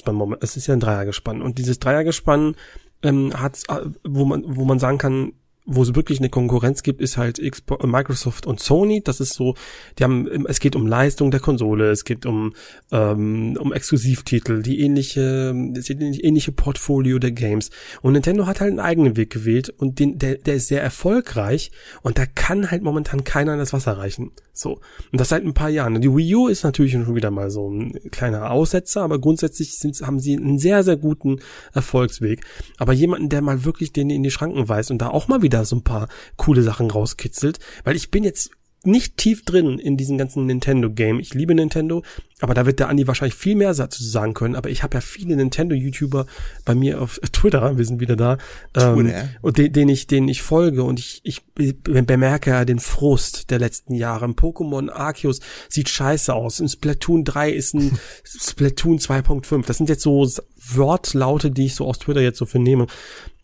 es 0.41 0.57
ist 0.57 0.67
ja 0.69 0.75
ein 0.75 0.81
Dreiergespann. 0.81 1.43
Und 1.43 1.59
dieses 1.59 1.81
Dreiergespann 1.81 2.55
ähm, 3.03 3.33
hat, 3.35 3.59
äh, 3.69 3.87
wo 4.05 4.25
man, 4.25 4.45
wo 4.47 4.65
man 4.65 4.79
sagen 4.79 4.99
kann, 4.99 5.33
wo 5.65 5.83
es 5.83 5.95
wirklich 5.95 6.19
eine 6.19 6.29
Konkurrenz 6.29 6.83
gibt, 6.83 7.01
ist 7.01 7.17
halt 7.17 7.41
Xbox, 7.41 7.87
Microsoft 7.87 8.47
und 8.47 8.59
Sony. 8.59 9.01
Das 9.03 9.21
ist 9.21 9.35
so, 9.35 9.55
die 9.99 10.05
haben, 10.05 10.47
es 10.47 10.59
geht 10.59 10.75
um 10.75 10.87
Leistung 10.87 11.31
der 11.31 11.41
Konsole, 11.41 11.91
es 11.91 12.05
geht 12.05 12.27
um 12.27 12.55
ähm, 12.91 13.57
um 13.59 13.73
Exklusivtitel, 13.73 14.63
die 14.63 14.81
ähnliche, 14.81 15.55
das 15.73 15.89
ähnliche 15.89 16.53
Portfolio 16.53 17.19
der 17.21 17.31
Games. 17.31 17.71
Und 18.03 18.15
Nintendo 18.15 18.47
hat 18.47 18.61
halt 18.61 18.71
einen 18.71 18.81
eigenen 18.81 19.17
Weg 19.17 19.31
gewählt 19.31 19.71
und 19.71 20.01
den, 20.01 20.19
der, 20.19 20.37
der 20.37 20.55
ist 20.55 20.67
sehr 20.67 20.83
erfolgreich 20.83 21.71
und 22.03 22.19
da 22.19 22.27
kann 22.27 22.71
halt 22.71 22.83
momentan 22.83 23.23
keiner 23.23 23.53
in 23.53 23.59
das 23.61 23.73
Wasser 23.73 23.97
reichen. 23.97 24.33
So 24.53 24.81
und 25.13 25.21
das 25.21 25.29
seit 25.29 25.45
ein 25.45 25.55
paar 25.55 25.71
Jahren. 25.71 26.01
Die 26.01 26.15
Wii 26.15 26.35
U 26.35 26.49
ist 26.49 26.65
natürlich 26.65 26.93
schon 26.93 27.15
wieder 27.15 27.31
mal 27.31 27.51
so 27.51 27.71
ein 27.71 27.93
kleiner 28.11 28.51
Aussetzer, 28.51 29.03
aber 29.03 29.19
grundsätzlich 29.21 29.79
sind, 29.79 30.01
haben 30.03 30.19
sie 30.19 30.37
einen 30.37 30.59
sehr 30.59 30.83
sehr 30.83 30.97
guten 30.97 31.39
Erfolgsweg. 31.73 32.45
Aber 32.79 32.93
jemanden, 32.93 33.29
der 33.29 33.43
mal 33.43 33.65
wirklich 33.65 33.93
den 33.93 34.11
in 34.11 34.25
die 34.25 34.31
Schranken 34.31 34.69
weist 34.69 34.91
und 34.91 35.01
da 35.01 35.09
auch 35.09 35.29
mal 35.29 35.41
wieder 35.41 35.52
da 35.53 35.65
so 35.65 35.77
ein 35.77 35.85
paar 35.85 36.09
coole 36.37 36.63
Sachen 36.63 36.91
rauskitzelt, 36.91 37.59
weil 37.85 37.97
ich 37.97 38.11
bin 38.11 38.25
jetzt 38.25 38.51
nicht 38.85 39.17
tief 39.17 39.45
drin 39.45 39.79
in 39.79 39.97
diesen 39.97 40.19
ganzen 40.19 40.47
Nintendo-Game. 40.47 41.21
Ich 41.21 41.35
liebe 41.35 41.55
Nintendo, 41.55 42.03
aber 42.41 42.55
da 42.55 42.67
wird 42.67 42.81
der 42.81 42.89
Andi 42.89 43.07
wahrscheinlich 43.07 43.37
viel 43.37 43.55
mehr 43.55 43.73
dazu 43.73 44.03
sagen 44.03 44.35
können. 44.35 44.57
Aber 44.57 44.71
ich 44.71 44.83
habe 44.83 44.97
ja 44.97 45.01
viele 45.01 45.37
Nintendo-YouTuber 45.37 46.27
bei 46.65 46.75
mir 46.75 47.01
auf 47.01 47.21
Twitter, 47.33 47.79
wir 47.79 47.85
sind 47.85 48.01
wieder 48.01 48.17
da, 48.17 48.39
ähm, 48.75 49.13
und 49.41 49.59
den, 49.59 49.73
den 49.73 49.89
ich, 49.89 50.07
den 50.07 50.27
ich 50.29 50.43
folge 50.43 50.83
und 50.83 50.99
ich, 50.99 51.21
ich 51.25 51.43
bemerke 51.55 52.51
ja 52.51 52.65
den 52.65 52.81
Frust 52.81 53.51
der 53.51 53.59
letzten 53.59 53.95
Jahre. 53.95 54.25
Im 54.25 54.35
Pokémon 54.35 54.91
Arceus 54.91 55.41
sieht 55.69 55.89
scheiße 55.89 56.35
aus. 56.35 56.59
In 56.61 56.69
Splatoon 56.69 57.25
3 57.25 57.51
ist 57.51 57.75
ein 57.75 57.99
Splatoon 58.25 58.99
2.5. 58.99 59.67
Das 59.67 59.77
sind 59.77 59.89
jetzt 59.89 60.03
so 60.03 60.29
Wortlaute, 60.75 61.51
die 61.51 61.67
ich 61.67 61.75
so 61.75 61.87
aus 61.87 61.99
Twitter 61.99 62.21
jetzt 62.21 62.39
so 62.39 62.47
vernehme 62.47 62.87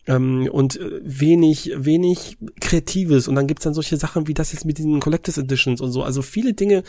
ähm, 0.09 0.49
und 0.51 0.77
äh, 0.79 1.01
wenig, 1.03 1.71
wenig 1.77 2.37
Kreatives. 2.59 3.27
Und 3.27 3.35
dann 3.35 3.47
gibt's 3.47 3.63
dann 3.63 3.75
solche 3.75 3.97
Sachen 3.97 4.27
wie 4.27 4.33
das 4.33 4.51
jetzt 4.51 4.65
mit 4.65 4.77
diesen 4.77 4.99
Collectors 4.99 5.37
Editions 5.37 5.81
und 5.81 5.91
so. 5.91 6.03
Also 6.03 6.21
viele 6.21 6.53
Dinge 6.53 6.83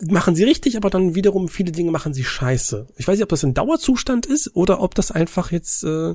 machen 0.00 0.34
sie 0.34 0.44
richtig, 0.44 0.76
aber 0.76 0.90
dann 0.90 1.14
wiederum 1.14 1.48
viele 1.48 1.72
Dinge 1.72 1.90
machen 1.90 2.14
sie 2.14 2.24
scheiße. 2.24 2.88
Ich 2.96 3.06
weiß 3.06 3.16
nicht, 3.16 3.22
ob 3.22 3.28
das 3.28 3.44
ein 3.44 3.54
Dauerzustand 3.54 4.26
ist 4.26 4.54
oder 4.54 4.80
ob 4.80 4.94
das 4.94 5.12
einfach 5.12 5.52
jetzt 5.52 5.84
äh, 5.84 6.14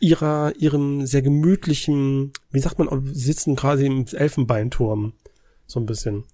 ihrer, 0.00 0.54
ihrem 0.56 1.06
sehr 1.06 1.22
gemütlichen, 1.22 2.32
wie 2.50 2.60
sagt 2.60 2.78
man, 2.78 3.14
sitzen 3.14 3.54
quasi 3.54 3.86
im 3.86 4.06
Elfenbeinturm. 4.10 5.12
So 5.66 5.80
ein 5.80 5.86
bisschen. 5.86 6.24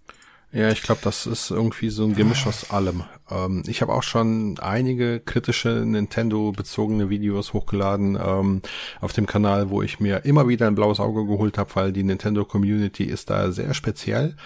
Ja, 0.54 0.70
ich 0.70 0.82
glaube, 0.82 1.00
das 1.02 1.26
ist 1.26 1.50
irgendwie 1.50 1.90
so 1.90 2.04
ein 2.04 2.14
Gemisch 2.14 2.46
aus 2.46 2.70
allem. 2.70 3.02
Ähm, 3.28 3.64
ich 3.66 3.82
habe 3.82 3.92
auch 3.92 4.04
schon 4.04 4.56
einige 4.60 5.18
kritische 5.18 5.82
Nintendo-bezogene 5.84 7.10
Videos 7.10 7.52
hochgeladen 7.54 8.16
ähm, 8.24 8.62
auf 9.00 9.12
dem 9.12 9.26
Kanal, 9.26 9.70
wo 9.70 9.82
ich 9.82 9.98
mir 9.98 10.24
immer 10.24 10.46
wieder 10.46 10.68
ein 10.68 10.76
blaues 10.76 11.00
Auge 11.00 11.26
geholt 11.26 11.58
habe, 11.58 11.74
weil 11.74 11.92
die 11.92 12.04
Nintendo-Community 12.04 13.02
ist 13.02 13.30
da 13.30 13.50
sehr 13.50 13.74
speziell. 13.74 14.36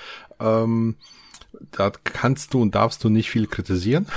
Ähm, 0.40 0.96
da 1.72 1.92
kannst 2.04 2.54
du 2.54 2.62
und 2.62 2.74
darfst 2.74 3.04
du 3.04 3.10
nicht 3.10 3.28
viel 3.28 3.46
kritisieren. 3.46 4.06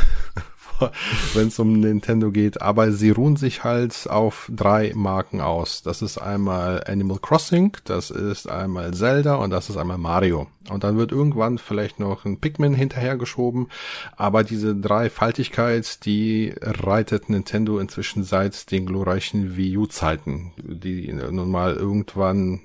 wenn 1.34 1.50
es 1.50 1.60
um 1.60 1.80
Nintendo 1.80 2.32
geht, 2.32 2.62
aber 2.62 2.92
sie 2.92 3.12
ruhen 3.12 3.36
sich 3.36 3.64
halt 3.64 4.10
auf 4.10 4.50
drei 4.54 4.94
Marken 4.96 5.42
aus. 5.42 5.84
Das 5.84 6.02
ist 6.02 6.18
einmal 6.18 6.84
Animal 6.88 7.20
Crossing, 7.20 7.78
das 7.84 8.10
ist 8.10 8.50
einmal 8.50 8.94
Zelda 8.94 9.36
und 9.36 9.52
das 9.52 9.70
ist 9.70 9.78
einmal 9.78 9.98
Mario. 9.98 10.48
Und 10.70 10.84
dann 10.84 10.98
wird 10.98 11.12
irgendwann 11.12 11.58
vielleicht 11.58 12.00
noch 12.00 12.24
ein 12.24 12.40
Pikmin 12.40 12.76
hinterhergeschoben. 12.76 13.68
Aber 14.16 14.44
diese 14.44 14.76
Dreifaltigkeit, 14.76 16.06
die 16.06 16.54
reitet 16.62 17.30
Nintendo 17.30 17.80
inzwischen 17.80 18.24
seit 18.24 18.70
den 18.72 18.86
glorreichen 18.86 19.58
Wii 19.58 19.78
U-Zeiten, 19.78 20.52
die 20.58 21.12
nun 21.12 21.50
mal 21.50 21.74
irgendwann 21.74 22.62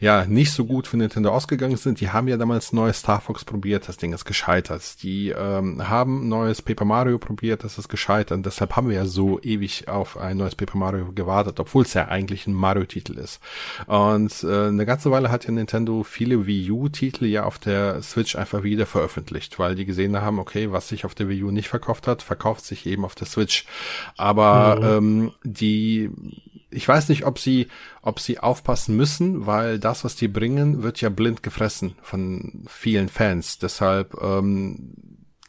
ja 0.00 0.26
nicht 0.26 0.52
so 0.52 0.64
gut 0.64 0.88
für 0.88 0.96
Nintendo 0.96 1.30
ausgegangen 1.30 1.76
sind. 1.76 2.00
Die 2.00 2.10
haben 2.10 2.26
ja 2.26 2.36
damals 2.36 2.72
neues 2.72 2.98
Star 2.98 3.20
Fox 3.20 3.44
probiert, 3.44 3.88
das 3.88 3.96
Ding 3.96 4.12
ist 4.12 4.24
gescheitert. 4.24 5.02
Die 5.04 5.28
ähm, 5.28 5.88
haben 5.88 6.28
neues 6.28 6.62
Paper 6.62 6.84
Mario 6.84 7.18
probiert, 7.18 7.62
das 7.62 7.78
ist 7.78 7.88
gescheitert. 7.88 8.38
Und 8.38 8.46
deshalb 8.46 8.74
haben 8.74 8.88
wir 8.88 8.96
ja 8.96 9.06
so 9.06 9.40
ewig 9.40 9.86
auf 9.86 10.16
ein 10.16 10.36
neues 10.36 10.56
Paper 10.56 10.78
Mario 10.78 11.12
gewartet, 11.12 11.60
obwohl 11.60 11.84
es 11.84 11.94
ja 11.94 12.08
eigentlich 12.08 12.48
ein 12.48 12.54
Mario-Titel 12.54 13.18
ist. 13.18 13.40
Und 13.86 14.42
äh, 14.42 14.66
eine 14.66 14.84
ganze 14.84 15.12
Weile 15.12 15.30
hat 15.30 15.44
ja 15.44 15.52
Nintendo 15.52 16.02
viele 16.02 16.46
Wii 16.46 16.72
U-Titel 16.72 17.19
Titel 17.20 17.32
ja 17.32 17.44
auf 17.44 17.58
der 17.58 18.02
Switch 18.02 18.36
einfach 18.36 18.62
wieder 18.62 18.86
veröffentlicht, 18.86 19.58
weil 19.58 19.74
die 19.74 19.84
gesehen 19.84 20.20
haben, 20.20 20.38
okay, 20.38 20.72
was 20.72 20.88
sich 20.88 21.04
auf 21.04 21.14
der 21.14 21.28
Wii 21.28 21.44
U 21.44 21.50
nicht 21.50 21.68
verkauft 21.68 22.06
hat, 22.06 22.22
verkauft 22.22 22.64
sich 22.64 22.86
eben 22.86 23.04
auf 23.04 23.14
der 23.14 23.26
Switch. 23.26 23.66
Aber 24.16 24.98
mhm. 25.00 25.06
ähm, 25.06 25.32
die 25.44 26.10
ich 26.72 26.86
weiß 26.86 27.08
nicht, 27.08 27.26
ob 27.26 27.40
sie, 27.40 27.66
ob 28.00 28.20
sie 28.20 28.38
aufpassen 28.38 28.96
müssen, 28.96 29.44
weil 29.44 29.80
das, 29.80 30.04
was 30.04 30.14
die 30.14 30.28
bringen, 30.28 30.84
wird 30.84 31.00
ja 31.00 31.08
blind 31.08 31.42
gefressen 31.42 31.96
von 32.00 32.62
vielen 32.68 33.08
Fans. 33.08 33.58
Deshalb 33.58 34.14
ähm, 34.22 34.92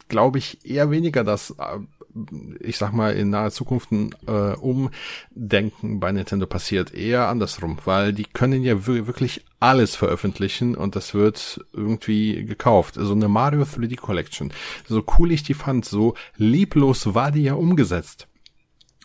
glaube 0.08 0.40
ich 0.40 0.66
eher 0.66 0.90
weniger, 0.90 1.24
dass 1.24 1.52
äh, 1.52 1.78
ich 2.60 2.78
sag 2.78 2.92
mal, 2.92 3.14
in 3.14 3.30
naher 3.30 3.52
Zukunft 3.52 3.92
ein 3.92 4.16
äh, 4.28 4.56
Umdenken 4.56 6.00
bei 6.00 6.12
Nintendo 6.12 6.46
passiert. 6.46 6.94
Eher 6.94 7.28
andersrum, 7.28 7.78
weil 7.86 8.14
die 8.14 8.26
können 8.26 8.64
ja 8.64 8.86
wirklich 8.86 9.46
alles 9.60 9.96
veröffentlichen 9.96 10.76
und 10.76 10.96
das 10.96 11.14
wird 11.14 11.64
irgendwie 11.74 12.46
gekauft. 12.46 12.96
So 12.96 13.02
also 13.02 13.14
eine 13.14 13.28
Mario 13.28 13.64
3D 13.64 13.98
Collection. 13.98 14.52
So 14.88 15.04
cool 15.18 15.32
ich 15.32 15.44
die 15.44 15.54
fand, 15.54 15.86
so 15.86 16.16
lieblos 16.36 17.14
war 17.14 17.32
die 17.32 17.44
ja 17.44 17.54
umgesetzt. 17.54 18.28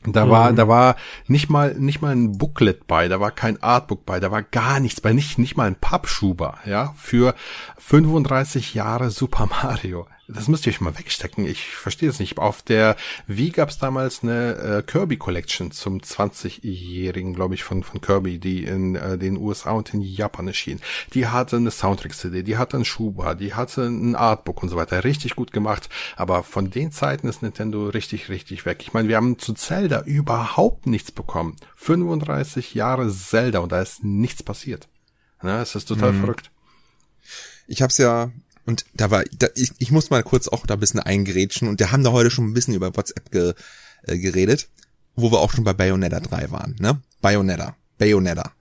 Da 0.04 0.30
war, 0.30 0.52
mhm. 0.52 0.56
da 0.56 0.68
war 0.68 0.96
nicht 1.26 1.50
mal, 1.50 1.74
nicht 1.74 2.00
mal 2.00 2.14
ein 2.14 2.38
Booklet 2.38 2.86
bei, 2.86 3.08
da 3.08 3.18
war 3.18 3.30
kein 3.30 3.60
Artbook 3.62 4.06
bei, 4.06 4.20
da 4.20 4.30
war 4.30 4.42
gar 4.42 4.78
nichts 4.78 5.00
bei, 5.00 5.12
nicht, 5.12 5.38
nicht 5.38 5.56
mal 5.56 5.66
ein 5.66 5.74
Pappschuber, 5.74 6.58
ja, 6.64 6.94
für 6.96 7.34
35 7.78 8.74
Jahre 8.74 9.10
Super 9.10 9.46
Mario. 9.46 10.06
Das 10.28 10.48
müsst 10.48 10.66
ihr 10.66 10.72
euch 10.72 10.80
mal 10.80 10.98
wegstecken. 10.98 11.46
Ich 11.46 11.76
verstehe 11.76 12.08
es 12.08 12.18
nicht. 12.18 12.36
Auf 12.38 12.62
der 12.62 12.96
Wii 13.28 13.50
gab 13.50 13.68
es 13.68 13.78
damals 13.78 14.24
eine 14.24 14.56
äh, 14.56 14.82
Kirby 14.82 15.18
Collection 15.18 15.70
zum 15.70 16.00
20-jährigen, 16.00 17.32
glaube 17.32 17.54
ich, 17.54 17.62
von, 17.62 17.84
von 17.84 18.00
Kirby, 18.00 18.38
die 18.38 18.64
in 18.64 18.96
äh, 18.96 19.18
den 19.18 19.36
USA 19.36 19.70
und 19.70 19.94
in 19.94 20.00
Japan 20.00 20.48
erschien. 20.48 20.80
Die 21.14 21.28
hatte 21.28 21.56
eine 21.56 21.70
Soundtrack-CD, 21.70 22.42
die 22.42 22.56
hatte 22.56 22.76
ein 22.76 22.84
Schuber, 22.84 23.36
die 23.36 23.54
hatte 23.54 23.86
ein 23.86 24.16
Artbook 24.16 24.64
und 24.64 24.68
so 24.68 24.76
weiter. 24.76 25.04
Richtig 25.04 25.36
gut 25.36 25.52
gemacht. 25.52 25.88
Aber 26.16 26.42
von 26.42 26.70
den 26.70 26.90
Zeiten 26.90 27.28
ist 27.28 27.42
Nintendo 27.42 27.88
richtig, 27.88 28.28
richtig 28.28 28.66
weg. 28.66 28.78
Ich 28.80 28.92
meine, 28.92 29.08
wir 29.08 29.16
haben 29.16 29.38
zu 29.38 29.54
Zelda 29.54 30.02
überhaupt 30.02 30.86
nichts 30.86 31.12
bekommen. 31.12 31.54
35 31.76 32.74
Jahre 32.74 33.08
Zelda 33.12 33.60
und 33.60 33.70
da 33.70 33.80
ist 33.80 34.02
nichts 34.02 34.42
passiert. 34.42 34.88
Na, 35.40 35.62
es 35.62 35.76
ist 35.76 35.86
total 35.86 36.12
mhm. 36.12 36.20
verrückt. 36.20 36.50
Ich 37.68 37.82
habe 37.82 37.90
es 37.90 37.98
ja 37.98 38.30
und 38.66 38.84
da 38.94 39.10
war, 39.10 39.24
da, 39.38 39.46
ich, 39.54 39.72
ich 39.78 39.90
muss 39.90 40.10
mal 40.10 40.22
kurz 40.22 40.48
auch 40.48 40.66
da 40.66 40.74
ein 40.74 40.80
bisschen 40.80 41.00
eingrätschen 41.00 41.68
und 41.68 41.78
wir 41.78 41.92
haben 41.92 42.04
da 42.04 42.12
heute 42.12 42.30
schon 42.30 42.46
ein 42.46 42.54
bisschen 42.54 42.74
über 42.74 42.96
WhatsApp 42.96 43.30
ge, 43.30 43.54
äh, 44.02 44.18
geredet, 44.18 44.68
wo 45.14 45.30
wir 45.30 45.38
auch 45.38 45.52
schon 45.52 45.64
bei 45.64 45.72
Bayonetta 45.72 46.20
3 46.20 46.50
waren, 46.50 46.76
ne? 46.78 47.00
Bayonetta, 47.20 47.76
Bayonetta. 47.98 48.52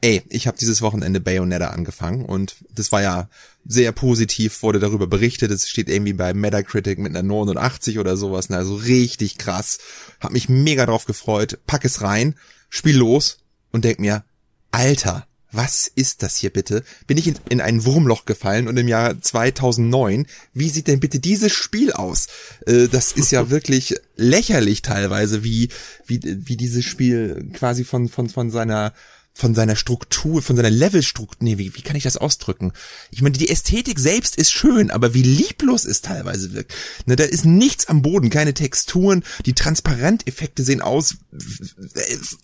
Ey, 0.00 0.22
ich 0.28 0.48
habe 0.48 0.58
dieses 0.58 0.82
Wochenende 0.82 1.20
Bayonetta 1.20 1.68
angefangen 1.68 2.24
und 2.24 2.56
das 2.74 2.90
war 2.90 3.02
ja 3.02 3.28
sehr 3.64 3.92
positiv, 3.92 4.62
wurde 4.62 4.80
darüber 4.80 5.06
berichtet. 5.06 5.52
Es 5.52 5.68
steht 5.68 5.88
irgendwie 5.88 6.12
bei 6.12 6.34
Metacritic 6.34 6.98
mit 6.98 7.14
einer 7.14 7.22
89 7.22 8.00
oder 8.00 8.16
sowas, 8.16 8.48
ne? 8.48 8.56
also 8.56 8.74
richtig 8.74 9.38
krass. 9.38 9.78
Hab 10.18 10.32
mich 10.32 10.48
mega 10.48 10.86
drauf 10.86 11.04
gefreut, 11.04 11.60
pack 11.66 11.84
es 11.84 12.02
rein, 12.02 12.34
spiel 12.68 12.96
los 12.96 13.38
und 13.70 13.84
denk 13.84 14.00
mir, 14.00 14.24
Alter, 14.72 15.26
was 15.52 15.90
ist 15.94 16.22
das 16.22 16.36
hier 16.36 16.50
bitte? 16.50 16.82
Bin 17.06 17.18
ich 17.18 17.28
in, 17.28 17.36
in 17.48 17.60
ein 17.60 17.84
Wurmloch 17.84 18.24
gefallen 18.24 18.68
und 18.68 18.76
im 18.78 18.88
Jahr 18.88 19.20
2009, 19.20 20.26
wie 20.54 20.68
sieht 20.68 20.88
denn 20.88 21.00
bitte 21.00 21.20
dieses 21.20 21.52
Spiel 21.52 21.92
aus? 21.92 22.26
Äh, 22.66 22.88
das 22.88 23.12
ist 23.12 23.30
ja 23.30 23.50
wirklich 23.50 23.94
lächerlich 24.16 24.82
teilweise, 24.82 25.44
wie, 25.44 25.68
wie, 26.06 26.20
wie 26.22 26.56
dieses 26.56 26.84
Spiel 26.84 27.50
quasi 27.52 27.84
von, 27.84 28.08
von, 28.08 28.28
von 28.28 28.50
seiner 28.50 28.94
von 29.34 29.54
seiner 29.54 29.76
Struktur, 29.76 30.42
von 30.42 30.56
seiner 30.56 30.70
Levelstruktur, 30.70 31.38
nee, 31.40 31.58
wie, 31.58 31.74
wie 31.74 31.82
kann 31.82 31.96
ich 31.96 32.02
das 32.02 32.16
ausdrücken? 32.16 32.72
Ich 33.10 33.22
meine, 33.22 33.36
die 33.36 33.48
Ästhetik 33.48 33.98
selbst 33.98 34.36
ist 34.36 34.52
schön, 34.52 34.90
aber 34.90 35.14
wie 35.14 35.22
lieblos 35.22 35.84
es 35.84 36.02
teilweise 36.02 36.52
wirkt. 36.52 36.74
Ne, 37.06 37.16
da 37.16 37.24
ist 37.24 37.44
nichts 37.44 37.86
am 37.86 38.02
Boden, 38.02 38.28
keine 38.28 38.52
Texturen, 38.52 39.24
die 39.46 39.54
Transparenteffekte 39.54 40.62
sehen 40.62 40.82
aus 40.82 41.16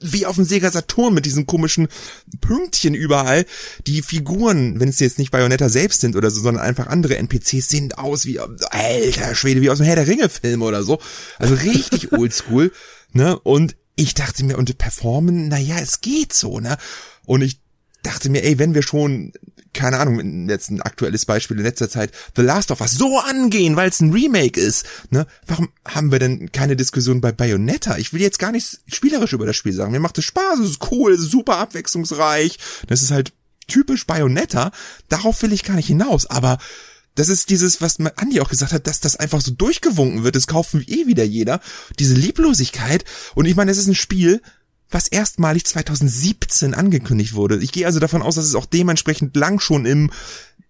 wie 0.01 0.27
auf 0.27 0.37
dem 0.37 0.45
Sega 0.45 0.71
Saturn 0.71 1.15
mit 1.15 1.27
diesen 1.27 1.47
komischen 1.47 1.89
Pünktchen 2.41 2.95
überall. 2.95 3.45
Die 3.87 4.03
Figuren, 4.03 4.81
wenn 4.81 4.89
es 4.89 5.01
jetzt 5.01 5.19
nicht 5.19 5.31
Bayonetta 5.31 5.69
selbst 5.69 6.01
sind 6.01 6.17
oder 6.17 6.31
so, 6.31 6.41
sondern 6.41 6.65
einfach 6.65 6.87
andere 6.87 7.17
NPCs, 7.19 7.69
sehen 7.69 7.93
aus 7.93 8.25
wie, 8.25 8.41
alter 8.41 9.35
Schwede, 9.35 9.61
wie 9.61 9.71
aus 9.71 9.79
dem 9.79 9.87
Herr 9.87 9.97
der 9.97 10.07
Ringe 10.07 10.29
Film 10.29 10.63
oder 10.63 10.83
so. 10.83 11.01
Also 11.39 11.55
richtig 11.55 12.13
oldschool, 12.19 12.73
ne, 13.13 13.39
und 13.39 13.77
ich 13.99 14.15
dachte 14.15 14.45
mir, 14.45 14.57
und 14.57 14.79
performen, 14.79 15.49
naja, 15.49 15.77
es 15.81 16.01
geht 16.01 16.33
so, 16.33 16.61
ne? 16.61 16.79
Und 17.27 17.43
ich 17.43 17.61
dachte 18.05 18.31
mir, 18.31 18.45
ey, 18.45 18.57
wenn 18.59 18.75
wir 18.75 18.83
schon, 18.83 19.33
keine 19.75 19.99
Ahnung, 19.99 20.49
jetzt 20.49 20.71
ein 20.71 20.81
aktuelles 20.81 21.27
Beispiel 21.27 21.59
in 21.59 21.65
letzter 21.65 21.91
Zeit, 21.91 22.13
The 22.37 22.43
Last 22.43 22.71
of 22.71 22.81
Us 22.81 22.93
so 22.93 23.19
angehen, 23.19 23.75
weil 23.75 23.89
es 23.89 24.01
ein 24.01 24.13
Remake 24.13 24.59
ist, 24.59 24.87
ne? 25.11 25.27
Warum 25.47 25.71
haben 25.85 26.13
wir 26.13 26.21
denn 26.21 26.53
keine 26.53 26.77
Diskussion 26.77 27.21
bei 27.21 27.33
Bayonetta? 27.33 27.99
Ich 27.99 28.13
will 28.13 28.21
jetzt 28.21 28.39
gar 28.39 28.53
nichts 28.53 28.81
spielerisch 28.87 29.33
über 29.33 29.47
das 29.47 29.57
Spiel 29.57 29.73
sagen. 29.73 29.91
Mir 29.91 30.01
macht 30.01 30.19
es 30.19 30.25
Spaß, 30.27 30.61
es 30.61 30.71
ist 30.71 30.93
cool, 30.93 31.13
es 31.13 31.21
ist 31.21 31.33
super 31.33 31.57
abwechslungsreich. 31.57 32.59
Das 32.87 33.03
ist 33.03 33.11
halt 33.11 33.33
typisch 33.67 34.07
Bayonetta. 34.07 34.71
Darauf 35.09 35.43
will 35.43 35.53
ich 35.53 35.65
gar 35.65 35.75
nicht 35.75 35.89
hinaus, 35.89 36.27
aber 36.27 36.59
das 37.19 37.29
ist 37.29 37.51
dieses, 37.51 37.81
was 37.81 37.99
Andi 37.99 38.41
auch 38.41 38.49
gesagt 38.49 38.73
hat, 38.73 38.87
dass 38.87 39.01
das 39.01 39.17
einfach 39.17 39.41
so 39.41 39.51
durchgewunken 39.51 40.25
wird. 40.25 40.37
Das 40.37 40.47
kaufen 40.47 40.85
eh 40.87 41.07
wieder 41.07 41.25
jeder. 41.25 41.61
Diese 41.99 42.15
Lieblosigkeit. 42.15 43.05
Und 43.35 43.47
ich 43.47 43.57
meine, 43.57 43.71
es 43.71 43.79
ist 43.79 43.89
ein 43.89 43.95
Spiel, 43.95 44.41
was 44.91 45.09
erstmalig 45.09 45.67
2017 45.67 46.75
angekündigt 46.75 47.35
wurde. 47.35 47.59
Ich 47.59 47.73
gehe 47.73 47.87
also 47.87 47.99
davon 47.99 48.23
aus, 48.23 48.37
dass 48.37 48.47
es 48.47 48.55
auch 48.55 48.67
dementsprechend 48.67 49.37
lang 49.37 49.61
schon 49.61 49.85
im 49.85 50.11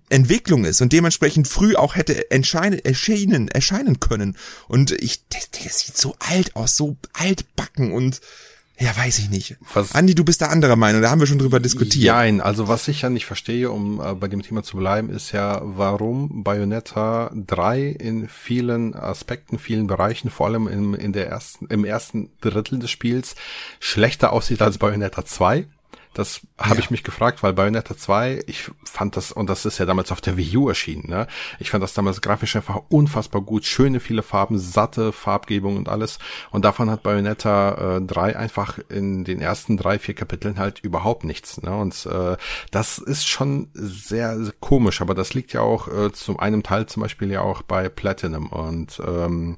Entwicklung 0.08 0.64
ist 0.64 0.80
und 0.80 0.92
dementsprechend 0.92 1.48
früh 1.48 1.76
auch 1.76 1.94
hätte 1.94 2.30
erscheinen, 2.30 3.48
erscheinen 3.48 4.00
können. 4.00 4.36
Und 4.66 4.92
ich, 4.92 5.28
das, 5.28 5.50
das 5.50 5.80
sieht 5.80 5.96
so 5.96 6.16
alt 6.18 6.56
aus, 6.56 6.76
so 6.76 6.96
altbacken 7.12 7.92
und 7.92 8.20
Ja, 8.80 8.96
weiß 8.96 9.18
ich 9.18 9.28
nicht. 9.28 9.56
Was, 9.74 9.92
Andi, 9.94 10.14
du 10.14 10.24
bist 10.24 10.40
der 10.40 10.50
anderer 10.50 10.76
Meinung, 10.76 11.02
da 11.02 11.10
haben 11.10 11.18
wir 11.18 11.26
schon 11.26 11.38
drüber 11.38 11.58
diskutiert. 11.58 12.14
Nein, 12.14 12.40
also 12.40 12.68
was 12.68 12.86
ich 12.86 13.02
ja 13.02 13.10
nicht 13.10 13.26
verstehe, 13.26 13.70
um 13.70 14.00
äh, 14.00 14.14
bei 14.14 14.28
dem 14.28 14.42
Thema 14.42 14.62
zu 14.62 14.76
bleiben, 14.76 15.10
ist 15.10 15.32
ja, 15.32 15.60
warum 15.64 16.44
Bayonetta 16.44 17.32
3 17.34 17.86
in 17.86 18.28
vielen 18.28 18.94
Aspekten, 18.94 19.58
vielen 19.58 19.88
Bereichen, 19.88 20.30
vor 20.30 20.46
allem 20.46 20.68
im, 20.68 20.94
in 20.94 21.12
der 21.12 21.26
ersten, 21.28 21.66
im 21.66 21.84
ersten 21.84 22.30
Drittel 22.40 22.78
des 22.78 22.90
Spiels, 22.90 23.34
schlechter 23.80 24.32
aussieht 24.32 24.62
als 24.62 24.78
Bayonetta 24.78 25.24
2. 25.24 25.66
Das 26.18 26.40
habe 26.58 26.74
ja. 26.74 26.80
ich 26.80 26.90
mich 26.90 27.04
gefragt, 27.04 27.44
weil 27.44 27.52
Bayonetta 27.52 27.96
2, 27.96 28.42
ich 28.48 28.72
fand 28.82 29.16
das, 29.16 29.30
und 29.30 29.48
das 29.48 29.64
ist 29.64 29.78
ja 29.78 29.86
damals 29.86 30.10
auf 30.10 30.20
der 30.20 30.36
Wii 30.36 30.56
U 30.56 30.68
erschienen, 30.68 31.08
ne? 31.08 31.28
Ich 31.60 31.70
fand 31.70 31.80
das 31.80 31.94
damals 31.94 32.20
grafisch 32.20 32.56
einfach 32.56 32.80
unfassbar 32.88 33.40
gut, 33.40 33.64
schöne, 33.64 34.00
viele 34.00 34.24
Farben, 34.24 34.58
satte 34.58 35.12
Farbgebung 35.12 35.76
und 35.76 35.88
alles. 35.88 36.18
Und 36.50 36.64
davon 36.64 36.90
hat 36.90 37.04
Bayonetta 37.04 37.98
äh, 37.98 38.00
3 38.00 38.36
einfach 38.36 38.80
in 38.88 39.22
den 39.22 39.40
ersten 39.40 39.76
drei, 39.76 40.00
vier 40.00 40.16
Kapiteln 40.16 40.58
halt 40.58 40.80
überhaupt 40.80 41.22
nichts. 41.22 41.62
Ne? 41.62 41.72
Und 41.72 42.04
äh, 42.06 42.36
das 42.72 42.98
ist 42.98 43.28
schon 43.28 43.68
sehr, 43.74 44.42
sehr 44.42 44.54
komisch, 44.58 45.00
aber 45.00 45.14
das 45.14 45.34
liegt 45.34 45.52
ja 45.52 45.60
auch 45.60 45.86
äh, 45.86 46.10
zum 46.10 46.40
einem 46.40 46.64
Teil 46.64 46.86
zum 46.86 47.04
Beispiel 47.04 47.30
ja 47.30 47.42
auch 47.42 47.62
bei 47.62 47.88
Platinum 47.88 48.48
und 48.48 49.00
ähm, 49.06 49.56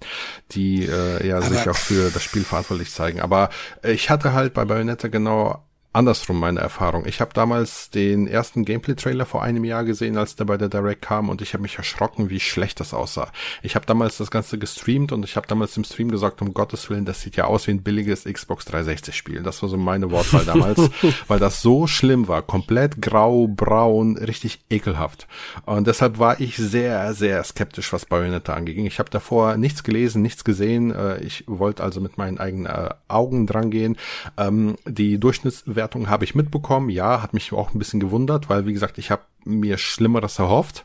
die 0.50 0.84
äh, 0.84 1.26
ja 1.26 1.38
aber 1.38 1.46
sich 1.46 1.66
auch 1.70 1.76
für 1.76 2.10
das 2.10 2.22
Spiel 2.22 2.44
verantwortlich 2.44 2.90
zeigen. 2.90 3.22
Aber 3.22 3.48
ich 3.82 4.10
hatte 4.10 4.34
halt 4.34 4.52
bei 4.52 4.66
Bayonetta 4.66 5.08
genau 5.08 5.64
andersrum 5.92 6.38
meine 6.38 6.60
Erfahrung. 6.60 7.04
Ich 7.06 7.20
habe 7.20 7.34
damals 7.34 7.90
den 7.90 8.28
ersten 8.28 8.64
Gameplay-Trailer 8.64 9.26
vor 9.26 9.42
einem 9.42 9.64
Jahr 9.64 9.84
gesehen, 9.84 10.16
als 10.16 10.36
der 10.36 10.44
bei 10.44 10.56
der 10.56 10.68
Direct 10.68 11.02
kam 11.02 11.28
und 11.28 11.42
ich 11.42 11.52
habe 11.52 11.62
mich 11.62 11.78
erschrocken, 11.78 12.30
wie 12.30 12.38
schlecht 12.38 12.78
das 12.78 12.94
aussah. 12.94 13.32
Ich 13.62 13.74
habe 13.74 13.86
damals 13.86 14.16
das 14.16 14.30
Ganze 14.30 14.58
gestreamt 14.58 15.10
und 15.10 15.24
ich 15.24 15.34
habe 15.34 15.48
damals 15.48 15.76
im 15.76 15.84
Stream 15.84 16.10
gesagt, 16.10 16.42
um 16.42 16.54
Gottes 16.54 16.88
Willen, 16.90 17.04
das 17.04 17.22
sieht 17.22 17.36
ja 17.36 17.46
aus 17.46 17.66
wie 17.66 17.72
ein 17.72 17.82
billiges 17.82 18.24
Xbox 18.24 18.66
360-Spiel. 18.68 19.42
Das 19.42 19.62
war 19.62 19.68
so 19.68 19.76
meine 19.76 20.10
Wortwahl 20.12 20.44
damals, 20.44 20.90
weil 21.28 21.40
das 21.40 21.60
so 21.60 21.88
schlimm 21.88 22.28
war. 22.28 22.42
Komplett 22.42 23.02
grau, 23.02 23.48
braun, 23.48 24.16
richtig 24.16 24.60
ekelhaft. 24.70 25.26
Und 25.66 25.88
deshalb 25.88 26.18
war 26.18 26.40
ich 26.40 26.56
sehr, 26.56 27.14
sehr 27.14 27.42
skeptisch, 27.42 27.92
was 27.92 28.06
Bayonetta 28.06 28.54
anging. 28.54 28.86
Ich 28.86 29.00
habe 29.00 29.10
davor 29.10 29.56
nichts 29.56 29.82
gelesen, 29.82 30.22
nichts 30.22 30.44
gesehen. 30.44 30.92
Äh, 30.92 31.20
ich 31.20 31.44
wollte 31.48 31.82
also 31.82 32.00
mit 32.00 32.16
meinen 32.16 32.38
eigenen 32.38 32.66
äh, 32.66 32.90
Augen 33.08 33.48
dran 33.48 33.70
gehen. 33.70 33.96
Ähm, 34.36 34.76
die 34.86 35.18
Durchschnittswerte 35.18 35.79
Bewertung 35.80 36.10
habe 36.10 36.24
ich 36.24 36.34
mitbekommen. 36.34 36.90
Ja, 36.90 37.22
hat 37.22 37.32
mich 37.32 37.54
auch 37.54 37.72
ein 37.72 37.78
bisschen 37.78 38.00
gewundert, 38.00 38.50
weil 38.50 38.66
wie 38.66 38.74
gesagt, 38.74 38.98
ich 38.98 39.10
habe 39.10 39.22
mir 39.44 39.78
Schlimmeres 39.78 40.38
erhofft. 40.38 40.84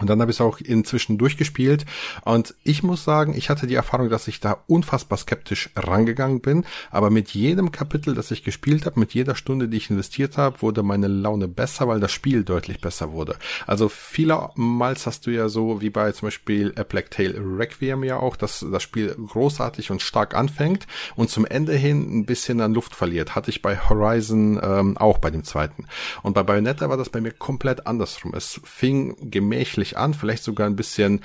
Und 0.00 0.08
dann 0.08 0.20
habe 0.22 0.30
ich 0.30 0.38
es 0.38 0.40
auch 0.40 0.58
inzwischen 0.58 1.18
durchgespielt. 1.18 1.84
Und 2.24 2.54
ich 2.64 2.82
muss 2.82 3.04
sagen, 3.04 3.34
ich 3.36 3.50
hatte 3.50 3.66
die 3.66 3.74
Erfahrung, 3.74 4.08
dass 4.08 4.26
ich 4.26 4.40
da 4.40 4.64
unfassbar 4.66 5.18
skeptisch 5.18 5.68
rangegangen 5.76 6.40
bin. 6.40 6.64
Aber 6.90 7.10
mit 7.10 7.30
jedem 7.30 7.72
Kapitel, 7.72 8.14
das 8.14 8.30
ich 8.30 8.42
gespielt 8.42 8.86
habe, 8.86 8.98
mit 8.98 9.12
jeder 9.12 9.34
Stunde, 9.34 9.68
die 9.68 9.76
ich 9.76 9.90
investiert 9.90 10.38
habe, 10.38 10.62
wurde 10.62 10.82
meine 10.82 11.08
Laune 11.08 11.46
besser, 11.46 11.88
weil 11.88 12.00
das 12.00 12.10
Spiel 12.10 12.42
deutlich 12.42 12.80
besser 12.80 13.12
wurde. 13.12 13.36
Also 13.66 13.90
vielermals 13.90 15.06
hast 15.06 15.26
du 15.26 15.30
ja 15.30 15.50
so, 15.50 15.82
wie 15.82 15.90
bei 15.90 16.10
zum 16.12 16.28
Beispiel 16.28 16.72
A 16.76 16.84
Black 16.84 17.10
Tail 17.10 17.38
Requiem 17.38 18.02
ja 18.02 18.16
auch, 18.16 18.36
dass 18.36 18.64
das 18.72 18.82
Spiel 18.82 19.14
großartig 19.14 19.90
und 19.90 20.00
stark 20.00 20.34
anfängt 20.34 20.86
und 21.16 21.28
zum 21.28 21.44
Ende 21.44 21.74
hin 21.74 22.20
ein 22.20 22.24
bisschen 22.24 22.62
an 22.62 22.72
Luft 22.72 22.96
verliert. 22.96 23.34
Hatte 23.34 23.50
ich 23.50 23.60
bei 23.60 23.76
Horizon 23.76 24.58
ähm, 24.62 24.96
auch 24.96 25.18
bei 25.18 25.30
dem 25.30 25.44
zweiten. 25.44 25.86
Und 26.22 26.32
bei 26.32 26.42
Bayonetta 26.42 26.88
war 26.88 26.96
das 26.96 27.10
bei 27.10 27.20
mir 27.20 27.32
komplett 27.32 27.86
andersrum. 27.86 28.32
Es 28.34 28.58
fing 28.64 29.30
gemächlich 29.30 29.81
schrecklich 29.82 29.96
an, 29.96 30.14
vielleicht 30.14 30.44
sogar 30.44 30.66
ein 30.66 30.76
bisschen 30.76 31.20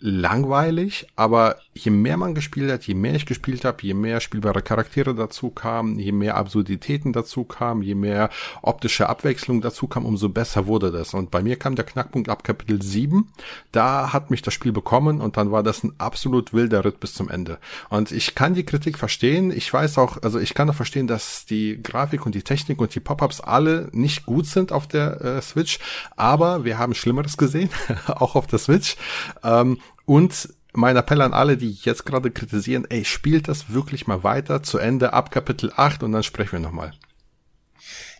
langweilig, 0.00 1.06
aber 1.16 1.56
je 1.74 1.90
mehr 1.90 2.16
man 2.16 2.34
gespielt 2.34 2.70
hat, 2.70 2.84
je 2.84 2.94
mehr 2.94 3.14
ich 3.14 3.26
gespielt 3.26 3.64
habe, 3.64 3.78
je 3.82 3.94
mehr 3.94 4.20
spielbare 4.20 4.62
Charaktere 4.62 5.14
dazu 5.14 5.50
kamen, 5.50 5.98
je 5.98 6.12
mehr 6.12 6.36
Absurditäten 6.36 7.12
dazu 7.12 7.44
kamen, 7.44 7.82
je 7.82 7.94
mehr 7.94 8.30
optische 8.62 9.08
Abwechslung 9.08 9.60
dazu 9.60 9.88
kam, 9.88 10.04
umso 10.06 10.28
besser 10.28 10.66
wurde 10.66 10.92
das. 10.92 11.14
Und 11.14 11.30
bei 11.30 11.42
mir 11.42 11.56
kam 11.56 11.74
der 11.74 11.84
Knackpunkt 11.84 12.28
ab 12.28 12.44
Kapitel 12.44 12.80
7. 12.80 13.28
Da 13.72 14.12
hat 14.12 14.30
mich 14.30 14.42
das 14.42 14.54
Spiel 14.54 14.72
bekommen 14.72 15.20
und 15.20 15.36
dann 15.36 15.50
war 15.50 15.62
das 15.62 15.82
ein 15.82 15.92
absolut 15.98 16.52
wilder 16.52 16.84
Ritt 16.84 17.00
bis 17.00 17.14
zum 17.14 17.28
Ende. 17.28 17.58
Und 17.88 18.12
ich 18.12 18.34
kann 18.34 18.54
die 18.54 18.64
Kritik 18.64 18.98
verstehen. 18.98 19.50
Ich 19.50 19.72
weiß 19.72 19.98
auch, 19.98 20.22
also 20.22 20.38
ich 20.38 20.54
kann 20.54 20.70
auch 20.70 20.74
verstehen, 20.74 21.06
dass 21.06 21.44
die 21.44 21.82
Grafik 21.82 22.24
und 22.24 22.34
die 22.34 22.42
Technik 22.42 22.80
und 22.80 22.94
die 22.94 23.00
Pop-ups 23.00 23.40
alle 23.40 23.88
nicht 23.92 24.26
gut 24.26 24.46
sind 24.46 24.72
auf 24.72 24.86
der 24.86 25.20
äh, 25.20 25.42
Switch, 25.42 25.78
aber 26.16 26.64
wir 26.64 26.78
haben 26.78 26.94
Schlimmeres 26.94 27.36
gesehen, 27.36 27.70
auch 28.06 28.36
auf 28.36 28.46
der 28.46 28.58
Switch. 28.58 28.96
Ähm, 29.42 29.78
und 30.04 30.48
mein 30.72 30.96
Appell 30.96 31.22
an 31.22 31.32
alle, 31.32 31.56
die 31.56 31.72
jetzt 31.82 32.04
gerade 32.06 32.30
kritisieren, 32.30 32.86
ey, 32.88 33.04
spielt 33.04 33.48
das 33.48 33.72
wirklich 33.72 34.06
mal 34.06 34.22
weiter 34.22 34.62
zu 34.62 34.78
Ende 34.78 35.12
ab 35.12 35.30
Kapitel 35.30 35.72
8 35.74 36.02
und 36.02 36.12
dann 36.12 36.22
sprechen 36.22 36.52
wir 36.52 36.60
nochmal 36.60 36.92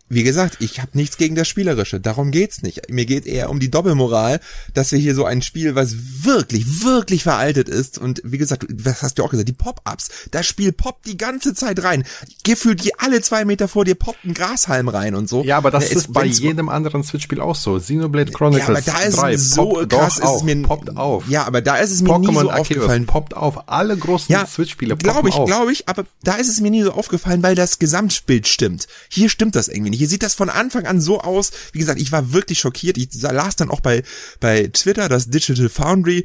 wie 0.09 0.23
gesagt, 0.23 0.57
ich 0.61 0.81
habe 0.81 0.91
nichts 0.95 1.17
gegen 1.17 1.35
das 1.35 1.49
Spielerische, 1.49 2.01
darum 2.01 2.31
geht's 2.31 2.63
nicht. 2.63 2.91
Mir 2.91 3.07
geht 3.07 3.27
eher 3.27 3.51
um 3.51 3.61
die 3.61 3.71
Doppelmoral, 3.71 4.41
dass 4.75 4.93
wir 4.93 4.99
hier 4.99 5.15
so 5.15 5.25
ein 5.25 5.43
Spiel, 5.43 5.75
was 5.75 5.95
wirklich, 6.25 6.83
wirklich 6.83 7.23
veraltet 7.23 7.69
ist 7.69 7.99
und 7.99 8.21
wie 8.25 8.39
gesagt, 8.39 8.67
was 8.73 9.03
hast 9.03 9.19
du 9.19 9.25
auch 9.25 9.31
gesagt, 9.31 9.49
die 9.49 9.53
Pop-Ups, 9.53 10.09
das 10.31 10.47
Spiel 10.47 10.73
poppt 10.73 11.07
die 11.07 11.17
ganze 11.17 11.55
Zeit 11.55 11.83
rein. 11.83 12.05
Gefühlt 12.45 12.85
die 12.85 12.99
alle 12.99 13.21
zwei 13.21 13.45
Meter 13.45 13.69
vor 13.69 13.85
dir 13.85 13.95
poppt 13.95 14.25
ein 14.25 14.35
Grashalm 14.35 14.89
rein 14.89 15.15
und 15.15 15.29
so. 15.29 15.43
Ja, 15.45 15.59
aber 15.59 15.71
das 15.71 15.91
ja, 15.91 15.97
ist 15.97 16.13
bei 16.13 16.25
jedem 16.25 16.69
anderen 16.69 17.05
Switch-Spiel 17.05 17.41
auch 17.41 17.57
so. 17.57 17.79
Xenoblade 17.79 18.33
Chronicles 18.33 18.87
ja, 18.87 18.95
aber 18.95 18.99
da 18.99 18.99
ist 19.01 19.17
3 19.17 19.37
so 19.37 19.87
krass, 19.89 20.19
ist 20.19 20.37
es 20.37 20.43
mir, 20.43 20.63
poppt 20.63 20.97
auf. 20.97 21.29
Ja, 21.29 21.45
aber 21.45 21.61
da 21.61 21.77
ist 21.77 21.91
es 21.91 22.03
mir 22.03 22.11
Pokémon 22.11 22.29
nie 22.29 22.35
so 22.35 22.51
Arceus 22.51 22.61
aufgefallen. 22.61 23.07
poppt 23.07 23.37
auf. 23.37 23.69
Alle 23.69 23.97
großen 23.97 24.33
ja, 24.33 24.47
Switch-Spiele 24.47 24.97
poppen 24.97 25.11
Glaube 25.11 25.29
ich, 25.29 25.45
glaube 25.45 25.73
ich, 25.73 25.89
aber 25.89 26.05
da 26.23 26.35
ist 26.35 26.49
es 26.49 26.61
mir 26.61 26.71
nie 26.71 26.83
so 26.83 26.93
aufgefallen, 26.93 27.43
weil 27.43 27.55
das 27.55 27.79
Gesamtbild 27.79 28.49
stimmt. 28.49 28.87
Hier 29.09 29.29
stimmt 29.29 29.55
das 29.55 29.69
irgendwie 29.69 29.91
nicht. 29.91 29.98
Hier 29.99 30.09
sieht 30.09 30.23
das 30.23 30.35
von 30.35 30.49
Anfang 30.49 30.87
an 30.87 31.01
so 31.01 31.21
aus. 31.21 31.51
Wie 31.73 31.79
gesagt, 31.79 32.01
ich 32.01 32.13
war 32.13 32.33
wirklich 32.33 32.59
schockiert. 32.59 32.97
Ich 32.97 33.09
las 33.21 33.57
dann 33.57 33.71
auch 33.71 33.81
bei, 33.81 34.03
bei 34.41 34.69
Twitter, 34.73 35.09
dass 35.09 35.29
Digital 35.29 35.69
Foundry 35.69 36.25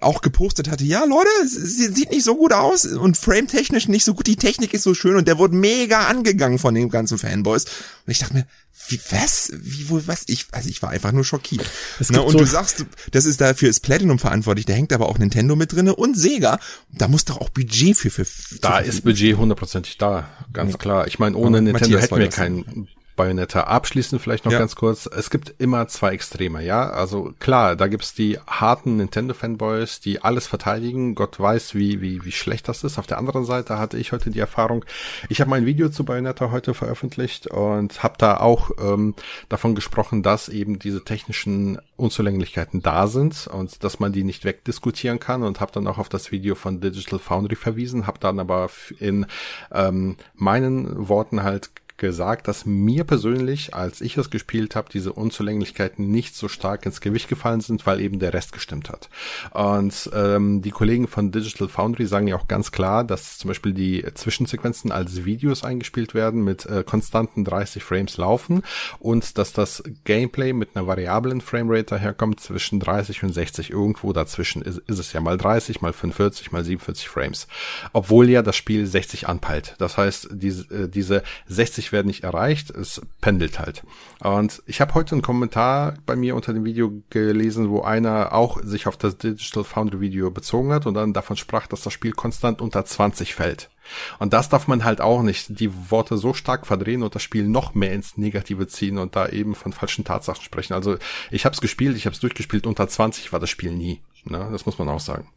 auch 0.00 0.22
gepostet 0.22 0.70
hatte, 0.70 0.84
ja 0.84 1.04
Leute, 1.04 1.28
sie 1.46 1.88
sieht 1.88 2.10
nicht 2.10 2.24
so 2.24 2.36
gut 2.36 2.52
aus 2.52 2.84
und 2.84 3.16
frametechnisch 3.16 3.88
nicht 3.88 4.04
so 4.04 4.14
gut, 4.14 4.26
die 4.26 4.36
Technik 4.36 4.72
ist 4.74 4.82
so 4.82 4.94
schön 4.94 5.16
und 5.16 5.28
der 5.28 5.38
wurde 5.38 5.54
mega 5.54 6.06
angegangen 6.06 6.58
von 6.58 6.74
den 6.74 6.88
ganzen 6.88 7.18
Fanboys. 7.18 7.64
Und 7.64 8.10
ich 8.10 8.18
dachte 8.18 8.34
mir, 8.34 8.46
wie, 8.88 9.00
was? 9.10 9.52
Wie, 9.54 9.90
wo, 9.90 10.00
was? 10.06 10.24
Ich, 10.26 10.46
also 10.52 10.68
ich 10.68 10.80
war 10.82 10.90
einfach 10.90 11.12
nur 11.12 11.24
schockiert. 11.24 11.66
Na, 12.08 12.20
und 12.20 12.32
so 12.32 12.38
du 12.38 12.44
sagst, 12.46 12.86
das 13.10 13.26
ist 13.26 13.40
dafür 13.40 13.68
ist 13.68 13.80
Platinum 13.80 14.18
verantwortlich, 14.18 14.66
da 14.66 14.72
hängt 14.72 14.92
aber 14.92 15.08
auch 15.08 15.18
Nintendo 15.18 15.54
mit 15.54 15.72
drinne 15.72 15.94
und 15.94 16.16
Sega. 16.16 16.58
Da 16.90 17.08
muss 17.08 17.24
doch 17.26 17.40
auch 17.40 17.50
Budget 17.50 17.96
für, 17.96 18.10
für, 18.10 18.24
für 18.24 18.58
Da 18.58 18.78
ist 18.78 19.04
Budget 19.04 19.36
hundertprozentig 19.36 19.98
da, 19.98 20.28
ganz 20.52 20.72
ja. 20.72 20.78
klar. 20.78 21.06
Ich 21.06 21.18
meine, 21.18 21.36
ohne 21.36 21.58
ja, 21.58 21.62
Nintendo 21.62 21.98
hätten 21.98 22.16
wir 22.16 22.28
kein 22.28 22.88
Bayonetta. 23.20 23.64
Abschließend 23.64 24.22
vielleicht 24.22 24.46
noch 24.46 24.52
ja. 24.52 24.58
ganz 24.58 24.76
kurz. 24.76 25.04
Es 25.04 25.28
gibt 25.28 25.54
immer 25.58 25.86
zwei 25.88 26.12
Extreme, 26.12 26.64
ja. 26.64 26.88
Also 26.88 27.34
klar, 27.38 27.76
da 27.76 27.86
gibt's 27.86 28.14
die 28.14 28.38
harten 28.46 28.96
Nintendo-Fanboys, 28.96 30.00
die 30.00 30.22
alles 30.22 30.46
verteidigen. 30.46 31.14
Gott 31.14 31.38
weiß, 31.38 31.74
wie, 31.74 32.00
wie, 32.00 32.24
wie 32.24 32.32
schlecht 32.32 32.66
das 32.66 32.82
ist. 32.82 32.98
Auf 32.98 33.06
der 33.06 33.18
anderen 33.18 33.44
Seite 33.44 33.78
hatte 33.78 33.98
ich 33.98 34.12
heute 34.12 34.30
die 34.30 34.38
Erfahrung, 34.38 34.86
ich 35.28 35.42
habe 35.42 35.50
mein 35.50 35.66
Video 35.66 35.90
zu 35.90 36.02
Bayonetta 36.04 36.50
heute 36.50 36.72
veröffentlicht 36.72 37.46
und 37.46 38.02
habe 38.02 38.14
da 38.16 38.38
auch 38.38 38.70
ähm, 38.80 39.14
davon 39.50 39.74
gesprochen, 39.74 40.22
dass 40.22 40.48
eben 40.48 40.78
diese 40.78 41.04
technischen 41.04 41.78
Unzulänglichkeiten 41.98 42.80
da 42.80 43.06
sind 43.06 43.48
und 43.48 43.84
dass 43.84 44.00
man 44.00 44.14
die 44.14 44.24
nicht 44.24 44.46
wegdiskutieren 44.46 45.20
kann 45.20 45.42
und 45.42 45.60
habe 45.60 45.72
dann 45.72 45.86
auch 45.88 45.98
auf 45.98 46.08
das 46.08 46.32
Video 46.32 46.54
von 46.54 46.80
Digital 46.80 47.18
Foundry 47.18 47.56
verwiesen, 47.56 48.06
habe 48.06 48.18
dann 48.18 48.40
aber 48.40 48.70
in 48.98 49.26
ähm, 49.72 50.16
meinen 50.36 51.08
Worten 51.08 51.42
halt 51.42 51.70
gesagt, 52.00 52.48
dass 52.48 52.66
mir 52.66 53.04
persönlich, 53.04 53.74
als 53.74 54.00
ich 54.00 54.16
es 54.16 54.30
gespielt 54.30 54.74
habe, 54.74 54.88
diese 54.92 55.12
Unzulänglichkeiten 55.12 56.10
nicht 56.10 56.34
so 56.34 56.48
stark 56.48 56.84
ins 56.84 57.00
Gewicht 57.00 57.28
gefallen 57.28 57.60
sind, 57.60 57.86
weil 57.86 58.00
eben 58.00 58.18
der 58.18 58.34
Rest 58.34 58.52
gestimmt 58.52 58.90
hat. 58.90 59.08
Und 59.52 60.10
ähm, 60.12 60.62
die 60.62 60.72
Kollegen 60.72 61.06
von 61.06 61.30
Digital 61.30 61.68
Foundry 61.68 62.06
sagen 62.06 62.26
ja 62.26 62.36
auch 62.36 62.48
ganz 62.48 62.72
klar, 62.72 63.04
dass 63.04 63.38
zum 63.38 63.48
Beispiel 63.48 63.72
die 63.72 64.04
Zwischensequenzen 64.14 64.90
als 64.90 65.24
Videos 65.24 65.62
eingespielt 65.62 66.14
werden, 66.14 66.42
mit 66.42 66.66
äh, 66.66 66.82
konstanten 66.84 67.44
30 67.44 67.84
Frames 67.84 68.16
laufen 68.16 68.62
und 68.98 69.38
dass 69.38 69.52
das 69.52 69.82
Gameplay 70.04 70.52
mit 70.52 70.74
einer 70.74 70.86
variablen 70.86 71.40
Framerate 71.40 71.84
daherkommt 71.84 72.40
zwischen 72.40 72.80
30 72.80 73.22
und 73.22 73.32
60. 73.32 73.70
Irgendwo 73.70 74.12
dazwischen 74.12 74.62
ist, 74.62 74.78
ist 74.78 74.98
es 74.98 75.12
ja 75.12 75.20
mal 75.20 75.36
30, 75.36 75.82
mal 75.82 75.92
45, 75.92 76.50
mal 76.50 76.64
47 76.64 77.08
Frames. 77.08 77.46
Obwohl 77.92 78.30
ja 78.30 78.42
das 78.42 78.56
Spiel 78.56 78.86
60 78.86 79.28
anpeilt. 79.28 79.74
Das 79.78 79.98
heißt, 79.98 80.28
diese, 80.32 80.62
äh, 80.74 80.88
diese 80.88 81.22
60 81.46 81.89
werden 81.92 82.06
nicht 82.06 82.24
erreicht, 82.24 82.70
es 82.70 83.00
pendelt 83.20 83.58
halt. 83.58 83.82
Und 84.20 84.62
ich 84.66 84.80
habe 84.80 84.94
heute 84.94 85.14
einen 85.14 85.22
Kommentar 85.22 85.94
bei 86.06 86.16
mir 86.16 86.34
unter 86.34 86.52
dem 86.52 86.64
Video 86.64 87.02
gelesen, 87.10 87.70
wo 87.70 87.82
einer 87.82 88.32
auch 88.32 88.62
sich 88.62 88.86
auf 88.86 88.96
das 88.96 89.18
Digital 89.18 89.64
Foundry 89.64 90.00
Video 90.00 90.30
bezogen 90.30 90.72
hat 90.72 90.86
und 90.86 90.94
dann 90.94 91.12
davon 91.12 91.36
sprach, 91.36 91.66
dass 91.66 91.82
das 91.82 91.92
Spiel 91.92 92.12
konstant 92.12 92.60
unter 92.60 92.84
20 92.84 93.34
fällt. 93.34 93.70
Und 94.18 94.32
das 94.32 94.48
darf 94.48 94.68
man 94.68 94.84
halt 94.84 95.00
auch 95.00 95.22
nicht, 95.22 95.58
die 95.60 95.90
Worte 95.90 96.16
so 96.16 96.34
stark 96.34 96.66
verdrehen 96.66 97.02
und 97.02 97.14
das 97.14 97.22
Spiel 97.22 97.48
noch 97.48 97.74
mehr 97.74 97.92
ins 97.92 98.16
Negative 98.16 98.66
ziehen 98.66 98.98
und 98.98 99.16
da 99.16 99.28
eben 99.28 99.54
von 99.54 99.72
falschen 99.72 100.04
Tatsachen 100.04 100.42
sprechen. 100.42 100.74
Also 100.74 100.96
ich 101.30 101.44
habe 101.44 101.54
es 101.54 101.60
gespielt, 101.60 101.96
ich 101.96 102.06
habe 102.06 102.14
es 102.14 102.20
durchgespielt, 102.20 102.66
unter 102.66 102.88
20 102.88 103.32
war 103.32 103.40
das 103.40 103.50
Spiel 103.50 103.72
nie. 103.72 104.00
Ne? 104.24 104.48
Das 104.52 104.66
muss 104.66 104.78
man 104.78 104.88
auch 104.88 105.00
sagen. 105.00 105.28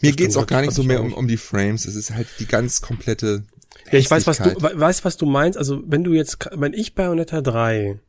Mir 0.00 0.12
geht's 0.12 0.36
auch 0.36 0.46
gar 0.46 0.60
nicht 0.60 0.72
so 0.72 0.82
mehr 0.82 1.02
um, 1.02 1.14
um 1.14 1.28
die 1.28 1.36
Frames. 1.36 1.86
Es 1.86 1.94
ist 1.94 2.10
halt 2.10 2.28
die 2.38 2.46
ganz 2.46 2.80
komplette 2.80 3.44
Ja, 3.90 3.98
ich 3.98 4.10
weiß, 4.10 4.26
was 4.26 4.38
du, 4.38 4.50
weiß, 4.60 5.04
was 5.04 5.16
du 5.16 5.26
meinst. 5.26 5.58
Also, 5.58 5.82
wenn 5.86 6.04
du 6.04 6.12
jetzt, 6.12 6.48
wenn 6.52 6.72
ich 6.72 6.94
Bayonetta 6.94 7.40
3 7.40 8.00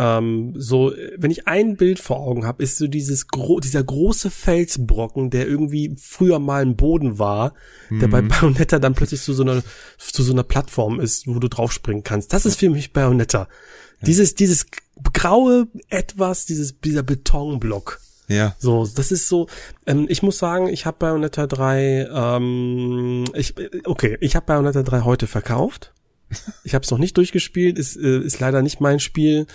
ähm, 0.00 0.54
so, 0.56 0.94
wenn 1.18 1.30
ich 1.30 1.46
ein 1.46 1.76
Bild 1.76 1.98
vor 1.98 2.20
Augen 2.20 2.46
habe, 2.46 2.62
ist 2.62 2.78
so 2.78 2.86
dieses 2.86 3.28
gro 3.28 3.60
dieser 3.60 3.84
große 3.84 4.30
Felsbrocken, 4.30 5.28
der 5.28 5.46
irgendwie 5.46 5.94
früher 5.98 6.38
mal 6.38 6.62
ein 6.62 6.76
Boden 6.76 7.18
war, 7.18 7.52
mhm. 7.90 8.00
der 8.00 8.08
bei 8.08 8.22
mhm. 8.22 8.28
Bayonetta 8.28 8.78
dann 8.78 8.94
plötzlich 8.94 9.20
zu 9.20 9.34
so 9.34 9.42
einer 9.42 9.62
zu 9.98 10.22
so 10.22 10.32
einer 10.32 10.42
Plattform 10.42 11.00
ist, 11.00 11.26
wo 11.26 11.38
du 11.38 11.48
draufspringen 11.48 12.02
kannst. 12.02 12.32
Das 12.32 12.46
ist 12.46 12.58
für 12.58 12.70
mich 12.70 12.94
Bayonetta. 12.94 13.40
Ja. 13.40 14.06
Dieses 14.06 14.34
dieses 14.34 14.66
graue 15.12 15.66
etwas, 15.88 16.46
dieses 16.46 16.80
dieser 16.80 17.02
Betonblock. 17.02 18.00
Ja. 18.30 18.54
So, 18.58 18.86
das 18.86 19.10
ist 19.10 19.28
so. 19.28 19.48
Ähm, 19.86 20.06
ich 20.08 20.22
muss 20.22 20.38
sagen, 20.38 20.68
ich 20.68 20.86
habe 20.86 20.98
Bayonetta 20.98 21.46
3. 21.46 22.08
Ähm, 22.12 23.24
ich 23.34 23.54
okay, 23.84 24.16
ich 24.20 24.36
habe 24.36 24.46
Bayonetta 24.46 24.82
3 24.82 25.00
heute 25.00 25.26
verkauft. 25.26 25.92
Ich 26.62 26.74
habe 26.74 26.84
es 26.84 26.90
noch 26.92 26.98
nicht 26.98 27.16
durchgespielt, 27.16 27.76
ist, 27.76 27.96
äh, 27.96 28.20
ist 28.20 28.38
leider 28.38 28.62
nicht 28.62 28.80
mein 28.80 29.00
Spiel. 29.00 29.46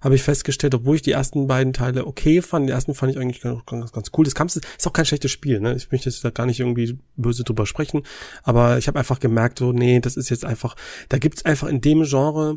Habe 0.00 0.14
ich 0.14 0.22
festgestellt, 0.22 0.74
obwohl 0.74 0.96
ich 0.96 1.02
die 1.02 1.12
ersten 1.12 1.46
beiden 1.46 1.74
Teile 1.74 2.06
okay 2.06 2.40
fand. 2.40 2.66
Die 2.66 2.72
ersten 2.72 2.94
fand 2.94 3.12
ich 3.12 3.18
eigentlich 3.18 3.42
ganz, 3.42 3.64
ganz, 3.66 3.92
ganz 3.92 4.10
cool. 4.16 4.24
Das 4.24 4.34
Kampf 4.34 4.56
ist 4.56 4.86
auch 4.86 4.92
kein 4.94 5.04
schlechtes 5.04 5.30
Spiel, 5.30 5.60
ne? 5.60 5.74
Ich 5.74 5.92
möchte 5.92 6.08
jetzt 6.08 6.24
da 6.24 6.30
gar 6.30 6.46
nicht 6.46 6.60
irgendwie 6.60 6.98
böse 7.16 7.44
drüber 7.44 7.66
sprechen. 7.66 8.02
Aber 8.42 8.78
ich 8.78 8.88
habe 8.88 8.98
einfach 8.98 9.20
gemerkt, 9.20 9.58
so, 9.58 9.72
nee, 9.72 10.00
das 10.00 10.16
ist 10.16 10.30
jetzt 10.30 10.46
einfach, 10.46 10.76
da 11.10 11.18
gibt's 11.18 11.44
einfach 11.44 11.68
in 11.68 11.82
dem 11.82 12.04
Genre 12.04 12.56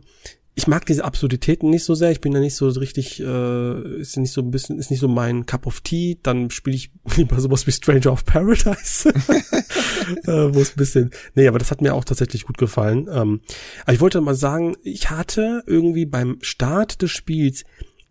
ich 0.58 0.66
mag 0.66 0.88
diese 0.88 1.06
Absurditäten 1.06 1.70
nicht 1.70 1.84
so 1.84 1.94
sehr. 1.94 2.10
Ich 2.10 2.20
bin 2.20 2.34
da 2.34 2.40
nicht 2.40 2.56
so 2.56 2.68
richtig, 2.68 3.20
äh, 3.20 4.00
ist 4.00 4.18
nicht 4.18 4.32
so 4.32 4.42
ein 4.42 4.50
bisschen, 4.50 4.80
ist 4.80 4.90
nicht 4.90 5.00
so 5.00 5.08
mein 5.08 5.46
Cup 5.46 5.68
of 5.68 5.82
Tea. 5.82 6.18
Dann 6.24 6.50
spiele 6.50 6.76
ich 6.76 6.92
lieber 7.16 7.40
sowas 7.40 7.68
wie 7.68 7.72
Stranger 7.72 8.12
of 8.12 8.26
Paradise, 8.26 9.08
äh, 10.24 10.54
wo 10.56 10.60
es 10.60 10.72
ein 10.72 10.78
bisschen. 10.78 11.12
Nee, 11.36 11.48
aber 11.48 11.60
das 11.60 11.70
hat 11.70 11.82
mir 11.82 11.94
auch 11.94 12.04
tatsächlich 12.04 12.46
gut 12.46 12.58
gefallen. 12.58 13.08
Ähm, 13.08 13.42
aber 13.84 13.94
ich 13.94 14.02
wollte 14.02 14.20
mal 14.20 14.34
sagen, 14.34 14.76
ich 14.82 15.12
hatte 15.12 15.62
irgendwie 15.68 16.08
beim 16.08 16.40
Start 16.42 17.04
des 17.04 17.12
Spiels 17.12 17.64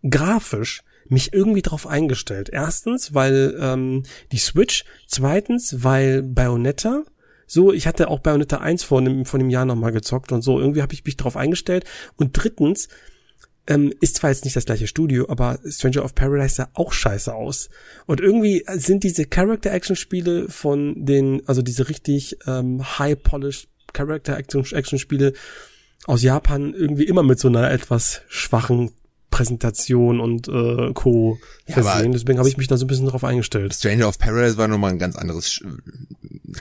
grafisch 0.09 0.83
mich 1.09 1.33
irgendwie 1.33 1.61
drauf 1.61 1.85
eingestellt. 1.85 2.49
Erstens, 2.49 3.13
weil 3.13 3.57
ähm, 3.59 4.03
die 4.31 4.37
Switch. 4.37 4.85
Zweitens, 5.05 5.83
weil 5.83 6.23
Bayonetta 6.23 7.03
so, 7.47 7.71
ich 7.71 7.87
hatte 7.87 8.09
auch 8.09 8.19
Bayonetta 8.19 8.57
1 8.57 8.83
vor 8.83 8.99
einem, 8.99 9.25
vor 9.25 9.39
einem 9.39 9.49
Jahr 9.49 9.65
nochmal 9.65 9.93
gezockt 9.93 10.31
und 10.33 10.41
so. 10.41 10.59
Irgendwie 10.59 10.81
habe 10.81 10.93
ich 10.93 11.05
mich 11.05 11.15
darauf 11.15 11.37
eingestellt. 11.37 11.85
Und 12.17 12.31
drittens, 12.33 12.89
ähm, 13.67 13.93
ist 13.99 14.15
zwar 14.15 14.29
jetzt 14.29 14.45
nicht 14.45 14.55
das 14.55 14.65
gleiche 14.65 14.87
Studio, 14.87 15.27
aber 15.29 15.59
Stranger 15.65 16.03
of 16.03 16.15
Paradise 16.15 16.55
sah 16.55 16.69
auch 16.73 16.93
scheiße 16.93 17.33
aus. 17.33 17.69
Und 18.05 18.21
irgendwie 18.21 18.63
sind 18.75 19.03
diese 19.03 19.25
Character-Action-Spiele 19.25 20.49
von 20.49 21.05
den, 21.05 21.41
also 21.47 21.61
diese 21.61 21.89
richtig 21.89 22.37
ähm, 22.47 22.83
high-polished 22.99 23.69
Character-Action-Spiele 23.93 25.33
aus 26.05 26.23
Japan 26.23 26.73
irgendwie 26.73 27.05
immer 27.05 27.23
mit 27.23 27.39
so 27.39 27.47
einer 27.47 27.69
etwas 27.71 28.21
schwachen 28.27 28.91
Präsentation 29.37 30.19
und 30.19 30.47
äh, 30.47 30.93
Co. 30.93 31.37
versehen. 31.67 32.11
Deswegen 32.11 32.39
habe 32.39 32.49
ich 32.49 32.57
mich 32.57 32.67
da 32.67 32.75
so 32.75 32.85
ein 32.85 32.87
bisschen 32.87 33.05
drauf 33.05 33.23
eingestellt. 33.23 33.71
Stranger 33.71 34.07
of 34.07 34.17
Paradise 34.17 34.57
war 34.57 34.67
nochmal 34.67 34.91
ein 34.91 34.97
ganz 34.97 35.15
anderes 35.15 35.61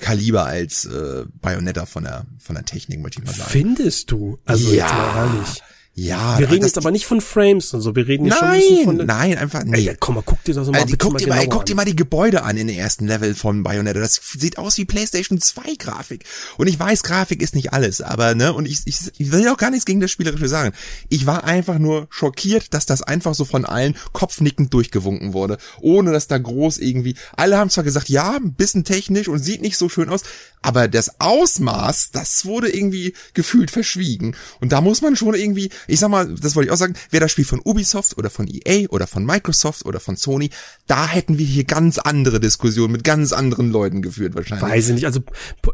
Kaliber 0.00 0.44
als 0.44 0.84
äh, 0.84 1.24
Bayonetta 1.40 1.86
von 1.86 2.04
der 2.04 2.26
von 2.38 2.54
der 2.54 2.66
Technik, 2.66 3.00
möchte 3.00 3.20
ich 3.22 3.26
mal 3.26 3.34
sagen. 3.34 3.50
Findest 3.50 4.10
du? 4.10 4.38
Also 4.44 4.68
ja. 4.72 4.84
jetzt 4.84 4.92
mal 4.92 5.26
ehrlich. 5.26 5.62
Ja, 5.98 6.38
wir 6.38 6.50
reden 6.50 6.66
jetzt 6.66 6.76
aber 6.76 6.90
nicht 6.90 7.06
von 7.06 7.22
Frames 7.22 7.72
und 7.72 7.80
so, 7.80 7.96
wir 7.96 8.06
reden 8.06 8.26
jetzt 8.26 8.42
nein, 8.42 8.60
schon 8.60 8.84
von 8.84 8.96
Nein, 9.06 9.38
einfach 9.38 9.64
nee. 9.64 9.88
Ey, 9.88 9.96
komm 9.98 10.16
mal, 10.16 10.22
guck 10.26 10.44
dir 10.44 10.54
das 10.54 10.68
mal, 10.68 10.78
also, 10.78 10.94
guck, 10.98 11.16
dir 11.16 11.26
mal, 11.26 11.38
ey, 11.38 11.48
guck 11.48 11.64
dir 11.64 11.74
mal 11.74 11.86
die 11.86 11.96
Gebäude 11.96 12.42
an 12.42 12.58
in 12.58 12.66
den 12.66 12.76
ersten 12.76 13.06
Level 13.06 13.34
von 13.34 13.62
Bayonetta. 13.62 13.98
Das 13.98 14.20
sieht 14.36 14.58
aus 14.58 14.76
wie 14.76 14.84
PlayStation 14.84 15.40
2 15.40 15.76
Grafik. 15.78 16.26
Und 16.58 16.66
ich 16.66 16.78
weiß, 16.78 17.02
Grafik 17.02 17.40
ist 17.40 17.54
nicht 17.54 17.72
alles, 17.72 18.02
aber 18.02 18.34
ne, 18.34 18.52
und 18.52 18.66
ich, 18.66 18.80
ich, 18.84 18.98
ich 19.16 19.32
will 19.32 19.48
auch 19.48 19.56
gar 19.56 19.70
nichts 19.70 19.86
gegen 19.86 20.00
das 20.00 20.10
spielerische 20.10 20.48
sagen. 20.48 20.74
Ich 21.08 21.24
war 21.24 21.44
einfach 21.44 21.78
nur 21.78 22.08
schockiert, 22.10 22.74
dass 22.74 22.84
das 22.84 23.00
einfach 23.00 23.34
so 23.34 23.46
von 23.46 23.64
allen 23.64 23.96
kopfnickend 24.12 24.74
durchgewunken 24.74 25.32
wurde, 25.32 25.56
ohne 25.80 26.12
dass 26.12 26.28
da 26.28 26.36
groß 26.36 26.76
irgendwie 26.76 27.14
alle 27.38 27.56
haben 27.56 27.70
zwar 27.70 27.84
gesagt, 27.84 28.10
ja, 28.10 28.36
ein 28.36 28.52
bisschen 28.52 28.84
technisch 28.84 29.28
und 29.28 29.38
sieht 29.38 29.62
nicht 29.62 29.78
so 29.78 29.88
schön 29.88 30.10
aus, 30.10 30.24
aber 30.60 30.88
das 30.88 31.20
Ausmaß, 31.20 32.10
das 32.10 32.44
wurde 32.44 32.68
irgendwie 32.68 33.14
gefühlt 33.34 33.70
verschwiegen. 33.70 34.34
Und 34.60 34.72
da 34.72 34.80
muss 34.80 35.00
man 35.00 35.14
schon 35.14 35.34
irgendwie, 35.34 35.70
ich 35.86 36.00
sag 36.00 36.08
mal, 36.08 36.34
das 36.34 36.56
wollte 36.56 36.68
ich 36.68 36.72
auch 36.72 36.78
sagen, 36.78 36.94
wäre 37.10 37.22
das 37.22 37.32
Spiel 37.32 37.44
von 37.44 37.60
Ubisoft 37.64 38.18
oder 38.18 38.30
von 38.30 38.48
EA 38.48 38.88
oder 38.90 39.06
von 39.06 39.24
Microsoft 39.24 39.84
oder 39.84 40.00
von 40.00 40.16
Sony, 40.16 40.50
da 40.86 41.06
hätten 41.06 41.38
wir 41.38 41.46
hier 41.46 41.64
ganz 41.64 41.98
andere 41.98 42.40
Diskussionen 42.40 42.92
mit 42.92 43.04
ganz 43.04 43.32
anderen 43.32 43.70
Leuten 43.70 44.02
geführt 44.02 44.34
wahrscheinlich. 44.34 44.68
Weiß 44.68 44.88
ich 44.88 44.94
nicht, 44.94 45.06
also 45.06 45.20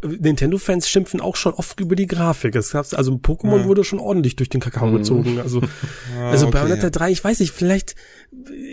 Nintendo-Fans 0.05 0.89
schimpfen 0.89 1.21
auch 1.21 1.37
schon 1.37 1.55
oft 1.55 1.81
über 1.81 1.97
die 1.97 2.07
Grafik. 2.07 2.55
Es 2.57 2.71
gab, 2.71 2.93
also 2.95 3.13
Pokémon 3.13 3.61
ja. 3.61 3.65
wurde 3.65 3.85
schon 3.85 3.99
ordentlich 3.99 4.37
durch 4.37 4.49
den 4.49 4.61
Kakao 4.61 4.89
mhm. 4.89 4.99
gezogen. 4.99 5.41
Also, 5.41 5.61
ja, 5.61 5.69
also 6.31 6.47
okay, 6.47 6.59
Bayonetta 6.59 6.85
ja. 6.85 6.91
3, 6.91 7.11
ich 7.11 7.25
weiß 7.25 7.41
nicht, 7.41 7.53
vielleicht 7.53 7.95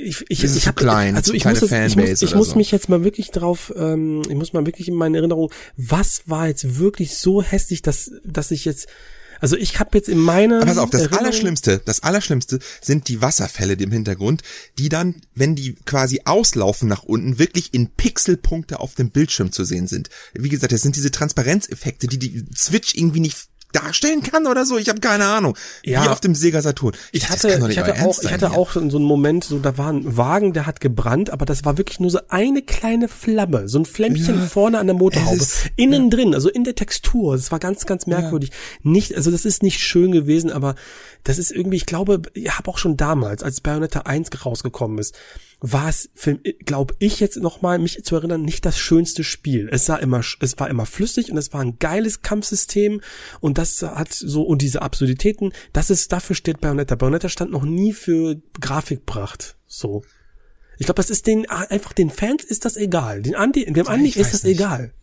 ich, 0.04 0.22
ich, 0.30 0.44
ich, 0.44 0.56
ich 0.56 0.68
habe 0.68 0.76
klein, 0.76 1.16
also 1.16 1.34
ich 1.34 1.44
muss, 1.46 1.62
es, 1.62 1.72
ich 1.72 1.96
muss, 1.98 2.22
ich 2.22 2.36
muss 2.36 2.50
so. 2.52 2.58
mich 2.58 2.72
jetzt 2.72 2.88
mal 2.88 3.04
wirklich 3.04 3.32
drauf, 3.32 3.74
ähm, 3.76 4.22
ich 4.28 4.36
muss 4.36 4.54
mal 4.54 4.66
wirklich 4.66 4.88
in 4.88 4.96
meine 4.96 5.18
Erinnerung, 5.18 5.52
was 5.76 6.24
war 6.28 6.48
jetzt 6.48 6.80
wirklich 6.80 7.18
so 7.18 7.42
hässlich, 7.42 7.82
dass 7.82 8.12
dass 8.24 8.52
ich 8.52 8.64
jetzt 8.66 8.88
also 9.40 9.56
ich 9.56 9.80
habe 9.80 9.92
jetzt 9.94 10.10
in 10.10 10.20
meiner 10.20 10.66
Pass 10.66 10.78
auf, 10.78 10.90
das 10.90 11.02
Erinnerung 11.02 11.26
Allerschlimmste, 11.26 11.82
das 11.84 12.04
Allerschlimmste 12.04 12.60
sind 12.82 13.08
die 13.08 13.22
Wasserfälle 13.22 13.74
im 13.74 13.92
Hintergrund, 13.92 14.42
die 14.78 14.90
dann, 14.90 15.16
wenn 15.36 15.56
die 15.56 15.76
quasi 15.86 16.22
auslaufen 16.26 16.88
nach 16.88 17.04
unten, 17.04 17.40
wirklich 17.40 17.74
in 17.74 17.90
Pixelpunkte 17.90 18.80
auf 18.80 18.96
dem 18.96 19.12
Bildschirm 19.12 19.52
zu 19.52 19.64
sehen 19.64 19.88
sind. 19.88 20.10
Wie 20.34 20.50
gesagt, 20.50 20.74
das 20.74 20.82
sind 20.82 20.96
diese 20.96 21.12
Transparenzeffekte, 21.12 22.08
die 22.08 22.20
die 22.20 22.46
Switch 22.56 22.96
irgendwie 22.96 23.22
nicht 23.22 23.50
darstellen 23.72 24.24
kann 24.24 24.48
oder 24.48 24.66
so. 24.66 24.78
Ich 24.78 24.90
habe 24.90 25.00
keine 25.00 25.26
Ahnung. 25.26 25.56
Ja. 25.84 26.04
Wie 26.04 26.08
auf 26.10 26.20
dem 26.20 26.36
Sega 26.36 26.62
Saturn. 26.62 26.94
Ich, 27.12 27.24
ich 27.24 27.30
hatte, 27.30 27.48
ich 27.70 27.78
hatte 27.78 28.04
auch, 28.04 28.22
ich 28.22 28.32
hatte 28.32 28.52
auch 28.52 28.72
so 28.72 28.80
einen 28.80 29.04
Moment, 29.04 29.44
so 29.44 29.60
da 29.60 29.78
war 29.78 29.92
ein 29.92 30.18
Wagen, 30.18 30.54
der 30.54 30.66
hat 30.66 30.80
gebrannt, 30.80 31.30
aber 31.30 31.46
das 31.46 31.66
war 31.66 31.78
wirklich 31.78 32.00
nur 32.00 32.10
so 32.10 32.20
eine 32.30 32.62
kleine 32.62 33.08
Flamme, 33.08 33.68
so 33.68 33.80
ein 33.80 33.86
Flämmchen 33.86 34.40
ja. 34.40 34.46
vorne 34.46 34.80
an 34.80 34.88
der 34.88 34.96
Motorhaube, 34.96 35.38
ist, 35.38 35.70
innen 35.76 36.06
ja. 36.06 36.10
drin, 36.10 36.34
also 36.34 36.50
in 36.50 36.64
der 36.64 36.76
Textur. 36.76 37.36
Das 37.36 37.52
war 37.52 37.60
ganz, 37.60 37.86
ganz 37.86 38.08
merkwürdig. 38.08 38.52
Nicht, 38.82 39.16
also 39.16 39.30
das 39.32 39.46
ist 39.46 39.64
nicht 39.64 39.80
schön 39.80 40.12
gewesen, 40.12 40.52
aber 40.52 40.76
das 41.24 41.38
ist 41.38 41.52
irgendwie, 41.52 41.78
ich 41.78 41.86
glaube, 41.86 42.22
ich 42.34 42.50
habe 42.58 42.70
auch 42.70 42.78
schon 42.78 42.98
damals, 42.98 43.44
als 43.44 43.62
Bayonetta 43.62 44.02
1 44.02 44.30
rausgekommen 44.46 44.98
ist, 44.98 45.16
war 45.62 45.90
es, 45.90 46.10
glaube 46.66 46.96
ich 47.00 47.20
jetzt 47.20 47.38
nochmal, 47.38 47.80
mich 47.80 48.04
zu 48.04 48.16
erinnern, 48.16 48.44
nicht 48.44 48.66
das 48.66 48.80
schönste 48.80 49.24
Spiel. 49.24 49.70
Es 49.72 49.86
sah 49.86 49.98
immer, 49.98 50.22
es 50.40 50.58
war 50.58 50.70
immer 50.70 50.86
flüssig 50.86 51.32
und 51.32 51.38
es 51.38 51.54
war 51.54 51.62
ein 51.62 51.78
geiles 51.80 52.22
Kampfsystem 52.22 53.02
und 53.42 53.58
das 53.58 53.82
hat 53.82 54.14
so, 54.14 54.44
und 54.44 54.62
diese 54.62 54.82
Absurditäten, 54.82 55.52
das 55.74 55.90
ist, 55.90 56.12
dafür 56.12 56.36
steht 56.36 56.62
Bayonetta. 56.62 56.96
Bayonetta 56.96 57.28
stand 57.28 57.52
noch 57.52 57.64
nie 57.64 57.92
für 57.92 58.42
Grafikpracht. 58.60 59.58
So. 59.68 60.04
Ich 60.78 60.86
glaube, 60.86 60.98
das 60.98 61.10
ist 61.10 61.28
den, 61.28 61.50
einfach 61.50 61.92
den 61.92 62.10
Fans 62.10 62.46
ist 62.46 62.64
das 62.64 62.78
egal. 62.78 63.22
Den 63.22 63.36
Andi, 63.36 63.66
dem 63.66 63.88
Andi 63.88 64.10
ist 64.10 64.34
das 64.34 64.44
nicht. 64.44 64.60
egal. 64.60 64.94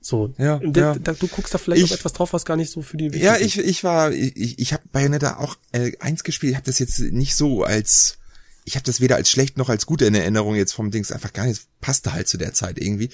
So, 0.00 0.32
ja, 0.38 0.58
da, 0.58 0.80
ja. 0.80 0.94
Da, 0.98 1.12
du 1.12 1.26
guckst 1.26 1.52
da 1.54 1.58
vielleicht 1.58 1.82
ich, 1.82 1.90
noch 1.90 1.98
etwas 1.98 2.12
drauf, 2.12 2.32
was 2.32 2.44
gar 2.44 2.56
nicht 2.56 2.70
so 2.70 2.82
für 2.82 2.96
die 2.96 3.08
Ja, 3.18 3.36
ich, 3.36 3.58
ich 3.58 3.82
war, 3.84 4.12
ich, 4.12 4.58
ich 4.58 4.72
habe 4.72 4.82
Bayonetta 4.92 5.38
auch 5.38 5.56
äh, 5.72 5.92
eins 5.98 6.24
gespielt, 6.24 6.50
ich 6.52 6.56
habe 6.56 6.66
das 6.66 6.78
jetzt 6.78 7.00
nicht 7.00 7.34
so 7.34 7.64
als 7.64 8.17
ich 8.68 8.74
habe 8.74 8.84
das 8.84 9.00
weder 9.00 9.16
als 9.16 9.30
schlecht 9.30 9.56
noch 9.56 9.70
als 9.70 9.86
gut 9.86 10.02
in 10.02 10.14
Erinnerung 10.14 10.54
jetzt 10.54 10.74
vom 10.74 10.90
Dings 10.90 11.10
einfach 11.10 11.32
gar 11.32 11.46
nicht, 11.46 11.62
passte 11.80 12.12
halt 12.12 12.28
zu 12.28 12.36
der 12.36 12.52
Zeit 12.52 12.78
irgendwie. 12.78 13.08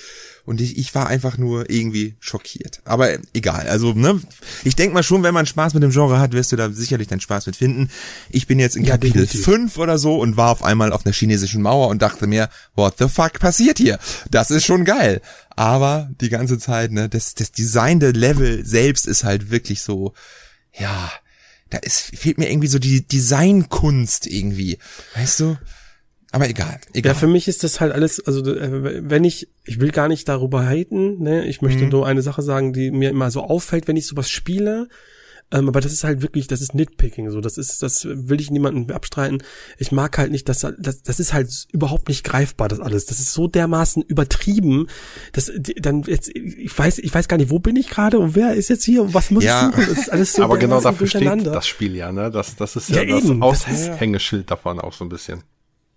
Und 0.44 0.61
ich, 0.61 0.76
ich 0.78 0.92
war 0.96 1.07
einfach 1.07 1.38
nur 1.38 1.70
irgendwie 1.70 2.16
schockiert. 2.18 2.80
Aber 2.84 3.16
egal, 3.34 3.68
also, 3.68 3.92
ne, 3.92 4.20
ich 4.64 4.74
denk 4.74 4.92
mal 4.92 5.05
schon, 5.05 5.22
wenn 5.22 5.32
man 5.32 5.46
Spaß 5.46 5.72
mit 5.74 5.84
dem 5.84 5.92
Genre 5.92 6.18
hat, 6.18 6.32
wirst 6.32 6.50
du 6.50 6.57
da 6.57 6.70
sicherlich 6.70 7.07
deinen 7.07 7.20
Spaß 7.20 7.46
mit 7.46 7.55
finden. 7.55 7.88
Ich 8.30 8.48
bin 8.48 8.59
jetzt 8.59 8.74
in 8.74 8.82
ja, 8.82 8.94
Kapitel 8.94 9.28
5 9.28 9.78
oder 9.78 9.96
so 9.96 10.18
und 10.18 10.36
war 10.36 10.50
auf 10.50 10.64
einmal 10.64 10.92
auf 10.92 11.07
einer 11.07 11.14
chinesischen 11.14 11.62
Mauer 11.62 11.86
und 11.86 12.02
dachte 12.02 12.26
mir, 12.26 12.48
what 12.74 12.96
the 12.98 13.09
fuck 13.09 13.38
passiert 13.38 13.78
hier? 13.78 14.00
Das 14.32 14.50
ist 14.50 14.66
schon 14.66 14.84
geil. 14.84 15.22
Aber 15.50 16.11
die 16.20 16.30
ganze 16.30 16.59
Zeit, 16.59 16.90
ne, 16.90 17.09
das, 17.09 17.34
das 17.34 17.52
Design 17.52 18.00
der 18.00 18.12
Level 18.12 18.66
selbst 18.66 19.07
ist 19.07 19.22
halt 19.22 19.52
wirklich 19.52 19.82
so, 19.82 20.14
ja, 20.72 21.12
da 21.75 21.81
ist, 21.81 22.16
fehlt 22.16 22.39
mir 22.39 22.51
irgendwie 22.51 22.68
so 22.68 22.79
die 22.79 23.07
Designkunst 23.07 24.27
irgendwie. 24.27 24.79
Weißt 25.14 25.41
du? 25.41 25.57
Aber 26.31 26.49
egal, 26.49 26.81
egal. 26.93 27.12
Ja, 27.12 27.18
für 27.18 27.29
mich 27.29 27.47
ist 27.47 27.62
das 27.62 27.81
halt 27.81 27.93
alles, 27.93 28.25
also 28.27 28.45
äh, 28.53 29.09
wenn 29.09 29.22
ich, 29.22 29.49
ich 29.64 29.79
will 29.79 29.93
gar 29.93 30.09
nicht 30.09 30.29
darüber 30.29 30.66
haten, 30.66 31.22
ne, 31.22 31.47
ich 31.47 31.62
möchte 31.62 31.85
mhm. 31.85 31.91
nur 31.91 32.07
eine 32.07 32.22
Sache 32.22 32.43
sagen, 32.43 32.72
die 32.72 32.91
mir 32.91 33.11
immer 33.11 33.31
so 33.31 33.43
auffällt, 33.43 33.87
wenn 33.87 33.97
ich 33.97 34.07
sowas 34.07 34.31
spiele, 34.31 34.89
ähm, 35.55 35.68
aber 35.68 35.80
das 35.80 35.92
ist 35.92 36.02
halt 36.02 36.20
wirklich, 36.20 36.48
das 36.48 36.61
ist 36.61 36.74
Nitpicking, 36.74 37.30
so. 37.30 37.40
Das 37.40 37.59
ist, 37.59 37.80
das 37.80 38.05
will 38.05 38.40
ich 38.40 38.50
niemandem 38.50 38.94
abstreiten. 38.94 39.40
Ich 39.78 39.92
mag 39.92 40.18
halt 40.18 40.32
nicht, 40.32 40.48
dass, 40.48 40.66
das, 40.78 41.02
das 41.02 41.20
ist 41.20 41.32
halt 41.32 41.68
überhaupt 41.72 42.09
nicht 42.09 42.24
greifbar, 42.24 42.68
das 42.68 42.80
alles. 42.80 43.07
Das 43.07 43.20
ist 43.20 43.32
so 43.32 43.46
dermaßen 43.46 44.02
übertrieben, 44.02 44.88
dass, 45.32 45.52
dann 45.76 46.02
jetzt, 46.02 46.28
ich 46.34 46.76
weiß, 46.76 46.98
ich 46.98 47.14
weiß 47.14 47.28
gar 47.28 47.36
nicht, 47.36 47.50
wo 47.50 47.61
bin 47.61 47.76
ich 47.76 47.88
gerade 47.88 48.18
und 48.18 48.34
wer 48.34 48.55
ist 48.55 48.68
jetzt 48.68 48.82
hier 48.82 49.02
und 49.02 49.14
was 49.14 49.30
muss 49.30 49.44
ja, 49.44 49.68
ich 49.68 49.76
suchen? 49.76 49.94
Das 49.94 49.98
ist 49.98 50.12
alles 50.12 50.32
so 50.32 50.42
aber 50.44 50.59
genau 50.59 50.80
dafür 50.80 51.07
steht 51.07 51.46
das 51.46 51.68
Spiel 51.68 51.94
ja, 51.94 52.11
ne? 52.11 52.32
Das, 52.32 52.57
das 52.57 52.74
ist 52.74 52.90
ja, 52.90 53.02
ja 53.02 53.14
das 53.14 53.24
eben, 53.24 53.40
Aushängeschild 53.40 54.50
davon 54.50 54.80
auch 54.80 54.92
so 54.92 55.05
ein 55.05 55.09
bisschen. 55.09 55.44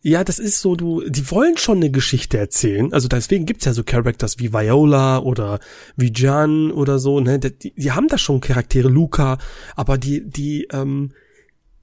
Ja, 0.07 0.23
das 0.23 0.39
ist 0.39 0.61
so, 0.61 0.77
du, 0.77 1.03
die 1.09 1.29
wollen 1.31 1.57
schon 1.57 1.79
eine 1.79 1.91
Geschichte 1.91 2.37
erzählen. 2.37 2.93
Also 2.93 3.09
deswegen 3.09 3.45
gibt's 3.45 3.65
ja 3.65 3.73
so 3.73 3.83
Characters 3.83 4.39
wie 4.39 4.53
Viola 4.53 5.17
oder 5.19 5.59
wie 5.97 6.13
Jan 6.15 6.71
oder 6.71 6.97
so, 6.97 7.19
ne? 7.19 7.39
Die, 7.39 7.73
die 7.75 7.91
haben 7.91 8.07
da 8.07 8.17
schon 8.17 8.39
Charaktere, 8.39 8.87
Luca, 8.87 9.37
aber 9.75 9.97
die, 9.97 10.23
die, 10.23 10.69
ähm, 10.71 11.11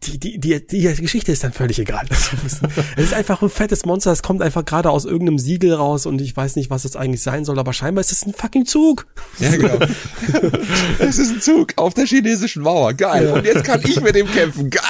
die, 0.06 0.18
die, 0.18 0.38
die, 0.38 0.66
die 0.66 0.82
Geschichte 0.82 1.32
ist 1.32 1.44
dann 1.44 1.52
völlig 1.52 1.78
egal. 1.78 2.06
es 2.10 2.60
ist 2.96 3.14
einfach 3.14 3.42
ein 3.42 3.48
fettes 3.48 3.84
Monster, 3.84 4.12
es 4.12 4.22
kommt 4.22 4.42
einfach 4.42 4.64
gerade 4.64 4.90
aus 4.90 5.04
irgendeinem 5.04 5.38
Siegel 5.38 5.74
raus 5.74 6.06
und 6.06 6.20
ich 6.20 6.36
weiß 6.36 6.56
nicht, 6.56 6.70
was 6.70 6.84
es 6.84 6.96
eigentlich 6.96 7.22
sein 7.22 7.44
soll, 7.44 7.58
aber 7.58 7.72
scheinbar 7.72 8.00
ist 8.00 8.12
es 8.12 8.26
ein 8.26 8.34
fucking 8.34 8.66
Zug. 8.66 9.06
Ja, 9.38 9.50
genau. 9.56 9.78
es 10.98 11.18
ist 11.18 11.32
ein 11.32 11.40
Zug 11.40 11.72
auf 11.76 11.94
der 11.94 12.06
chinesischen 12.06 12.62
Mauer. 12.62 12.94
Geil. 12.94 13.26
Ja. 13.26 13.34
Und 13.34 13.44
jetzt 13.44 13.64
kann 13.64 13.80
ich 13.84 14.00
mit 14.00 14.14
dem 14.14 14.26
kämpfen. 14.26 14.70
Geil. 14.70 14.82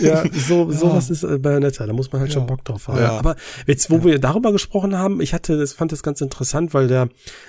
Ja, 0.00 0.24
so, 0.32 0.70
sowas 0.70 1.10
ist 1.10 1.24
äh, 1.24 1.38
Bayonetta. 1.38 1.86
Da 1.86 1.92
muss 1.92 2.10
man 2.12 2.20
halt 2.20 2.30
ja. 2.30 2.34
schon 2.34 2.46
Bock 2.46 2.64
drauf 2.64 2.88
haben. 2.88 2.98
Ja. 2.98 3.18
Aber 3.18 3.36
jetzt, 3.66 3.90
wo 3.90 4.04
wir 4.04 4.18
darüber 4.18 4.52
gesprochen 4.52 4.96
haben, 4.96 5.20
ich 5.20 5.34
hatte, 5.34 5.58
das 5.58 5.72
fand 5.72 5.92
das 5.92 6.02
ganz 6.02 6.20
interessant, 6.20 6.74
weil 6.74 6.88
der 6.88 7.08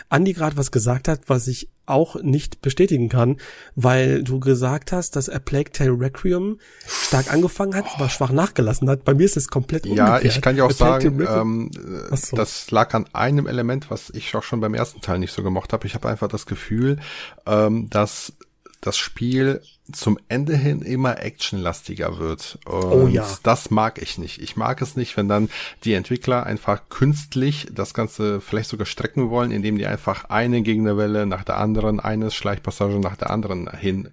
Andi 0.09 0.33
gerade 0.33 0.57
was 0.57 0.71
gesagt 0.71 1.07
hat, 1.07 1.21
was 1.27 1.47
ich 1.47 1.69
auch 1.89 2.15
nicht 2.21 2.61
bestätigen 2.61 3.09
kann, 3.09 3.37
weil 3.75 4.23
du 4.23 4.39
gesagt 4.39 4.91
hast, 4.91 5.15
dass 5.15 5.29
A 5.29 5.39
Plague 5.39 5.71
Tale 5.71 5.99
Requiem 5.99 6.59
stark 6.85 7.31
angefangen 7.31 7.75
hat, 7.75 7.85
aber 7.95 8.09
schwach 8.09 8.31
nachgelassen 8.31 8.89
hat. 8.89 9.03
Bei 9.03 9.13
mir 9.13 9.25
ist 9.25 9.37
es 9.37 9.47
komplett 9.47 9.85
umgekehrt. 9.85 10.23
Ja, 10.23 10.29
ich 10.29 10.41
kann 10.41 10.55
ja 10.55 10.65
auch 10.65 10.71
sagen, 10.71 11.25
ähm, 11.27 11.71
so. 12.11 12.35
das 12.35 12.71
lag 12.71 12.93
an 12.93 13.05
einem 13.13 13.47
Element, 13.47 13.89
was 13.89 14.09
ich 14.11 14.35
auch 14.35 14.43
schon 14.43 14.59
beim 14.59 14.73
ersten 14.73 15.01
Teil 15.01 15.19
nicht 15.19 15.33
so 15.33 15.43
gemocht 15.43 15.73
habe. 15.73 15.87
Ich 15.87 15.95
habe 15.95 16.07
einfach 16.07 16.27
das 16.27 16.45
Gefühl, 16.45 16.97
ähm, 17.45 17.89
dass 17.89 18.33
das 18.81 18.97
Spiel 18.97 19.61
zum 19.91 20.19
Ende 20.27 20.55
hin 20.55 20.81
immer 20.81 21.21
actionlastiger 21.21 22.17
wird. 22.19 22.59
Und 22.65 22.83
oh 22.83 23.07
ja. 23.07 23.27
das 23.43 23.71
mag 23.71 24.01
ich 24.01 24.17
nicht. 24.17 24.41
Ich 24.41 24.55
mag 24.55 24.81
es 24.81 24.95
nicht, 24.95 25.17
wenn 25.17 25.27
dann 25.27 25.49
die 25.83 25.93
Entwickler 25.93 26.45
einfach 26.45 26.89
künstlich 26.89 27.67
das 27.71 27.93
Ganze 27.93 28.41
vielleicht 28.41 28.69
sogar 28.69 28.85
strecken 28.85 29.29
wollen, 29.29 29.51
indem 29.51 29.77
die 29.77 29.85
einfach 29.85 30.25
eine 30.25 30.61
Gegnerwelle 30.61 31.25
nach 31.25 31.43
der 31.43 31.57
anderen, 31.57 31.99
eine 31.99 32.31
Schleichpassage 32.31 32.99
nach 32.99 33.15
der 33.15 33.29
anderen 33.29 33.69
hin 33.71 34.09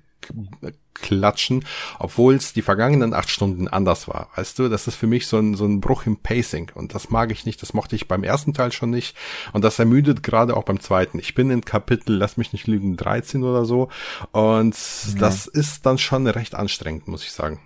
klatschen, 0.94 1.64
obwohl 1.98 2.34
es 2.34 2.52
die 2.52 2.62
vergangenen 2.62 3.12
acht 3.12 3.30
Stunden 3.30 3.68
anders 3.68 4.08
war. 4.08 4.30
Weißt 4.34 4.58
du, 4.58 4.68
das 4.68 4.86
ist 4.86 4.96
für 4.96 5.06
mich 5.06 5.26
so 5.26 5.38
ein, 5.38 5.54
so 5.54 5.66
ein 5.66 5.80
Bruch 5.80 6.06
im 6.06 6.16
Pacing 6.16 6.70
und 6.74 6.94
das 6.94 7.10
mag 7.10 7.30
ich 7.30 7.44
nicht, 7.44 7.60
das 7.62 7.74
mochte 7.74 7.96
ich 7.96 8.08
beim 8.08 8.24
ersten 8.24 8.54
Teil 8.54 8.72
schon 8.72 8.90
nicht 8.90 9.16
und 9.52 9.62
das 9.62 9.78
ermüdet 9.78 10.22
gerade 10.22 10.56
auch 10.56 10.64
beim 10.64 10.80
zweiten. 10.80 11.18
Ich 11.18 11.34
bin 11.34 11.50
in 11.50 11.64
Kapitel, 11.64 12.16
lass 12.16 12.36
mich 12.36 12.52
nicht 12.52 12.66
lügen, 12.66 12.96
13 12.96 13.42
oder 13.44 13.64
so 13.64 13.88
und 14.32 14.74
ja. 14.74 15.18
das 15.18 15.46
ist 15.46 15.86
dann 15.86 15.98
schon 15.98 16.26
recht 16.26 16.54
anstrengend, 16.54 17.08
muss 17.08 17.24
ich 17.24 17.32
sagen. 17.32 17.60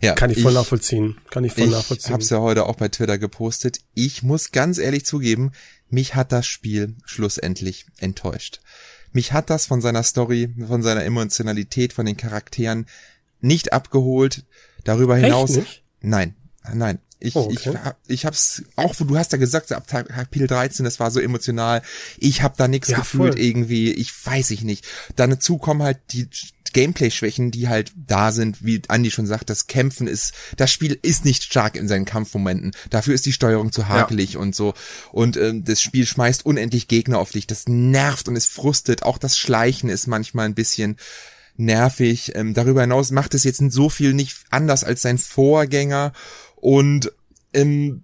Ja, 0.00 0.14
kann 0.14 0.30
ich 0.30 0.40
voll 0.40 0.52
ich, 0.52 0.58
nachvollziehen. 0.58 1.18
Kann 1.30 1.44
ich 1.44 1.52
voll 1.52 1.64
ich 1.64 1.70
nachvollziehen. 1.70 2.10
Ich 2.10 2.12
hab's 2.12 2.30
ja 2.30 2.38
heute 2.38 2.66
auch 2.66 2.76
bei 2.76 2.88
Twitter 2.88 3.18
gepostet. 3.18 3.80
Ich 3.94 4.22
muss 4.22 4.52
ganz 4.52 4.78
ehrlich 4.78 5.04
zugeben, 5.04 5.52
mich 5.88 6.14
hat 6.14 6.32
das 6.32 6.46
Spiel 6.46 6.94
schlussendlich 7.04 7.86
enttäuscht 7.98 8.60
mich 9.12 9.32
hat 9.32 9.50
das 9.50 9.66
von 9.66 9.80
seiner 9.80 10.02
Story, 10.02 10.54
von 10.66 10.82
seiner 10.82 11.04
Emotionalität, 11.04 11.92
von 11.92 12.06
den 12.06 12.16
Charakteren 12.16 12.86
nicht 13.40 13.72
abgeholt. 13.72 14.44
Darüber 14.84 15.16
hinaus. 15.16 15.58
Nein, 16.00 16.34
nein. 16.72 16.98
Ich, 17.22 17.36
oh, 17.36 17.40
okay. 17.40 17.74
ich, 18.06 18.12
ich 18.14 18.26
hab's 18.26 18.62
auch, 18.76 18.96
du 18.96 19.16
hast 19.18 19.32
ja 19.32 19.38
gesagt, 19.38 19.70
ab 19.72 19.86
Kapitel 19.86 20.46
13, 20.46 20.84
das 20.84 21.00
war 21.00 21.10
so 21.10 21.20
emotional. 21.20 21.82
Ich 22.16 22.42
hab 22.42 22.56
da 22.56 22.66
nichts 22.66 22.88
ja, 22.88 22.98
gefühlt 22.98 23.34
voll. 23.34 23.42
irgendwie. 23.42 23.92
Ich 23.92 24.10
weiß 24.24 24.50
ich 24.52 24.62
nicht. 24.62 24.86
Dazu 25.16 25.58
kommen 25.58 25.82
halt 25.82 25.98
die 26.12 26.28
Gameplay-Schwächen, 26.72 27.50
die 27.50 27.68
halt 27.68 27.92
da 27.94 28.32
sind, 28.32 28.64
wie 28.64 28.82
Andy 28.88 29.10
schon 29.10 29.26
sagt, 29.26 29.50
das 29.50 29.66
Kämpfen 29.66 30.06
ist, 30.06 30.34
das 30.56 30.72
Spiel 30.72 30.98
ist 31.02 31.24
nicht 31.24 31.44
stark 31.44 31.76
in 31.76 31.88
seinen 31.88 32.04
Kampfmomenten. 32.04 32.72
Dafür 32.90 33.14
ist 33.14 33.26
die 33.26 33.32
Steuerung 33.32 33.72
zu 33.72 33.88
hakelig 33.88 34.34
ja. 34.34 34.40
und 34.40 34.54
so. 34.54 34.74
Und 35.12 35.36
ähm, 35.36 35.64
das 35.64 35.80
Spiel 35.80 36.06
schmeißt 36.06 36.44
unendlich 36.46 36.88
Gegner 36.88 37.18
auf 37.18 37.32
dich. 37.32 37.46
Das 37.46 37.68
nervt 37.68 38.28
und 38.28 38.36
es 38.36 38.46
frustet. 38.46 39.02
Auch 39.02 39.18
das 39.18 39.38
Schleichen 39.38 39.90
ist 39.90 40.06
manchmal 40.06 40.46
ein 40.46 40.54
bisschen 40.54 40.96
nervig. 41.56 42.32
Ähm, 42.34 42.54
darüber 42.54 42.80
hinaus 42.80 43.10
macht 43.10 43.34
es 43.34 43.44
jetzt 43.44 43.62
so 43.70 43.88
viel 43.88 44.14
nicht 44.14 44.36
anders 44.50 44.84
als 44.84 45.02
sein 45.02 45.18
Vorgänger 45.18 46.12
und 46.56 47.12
ähm, 47.52 48.02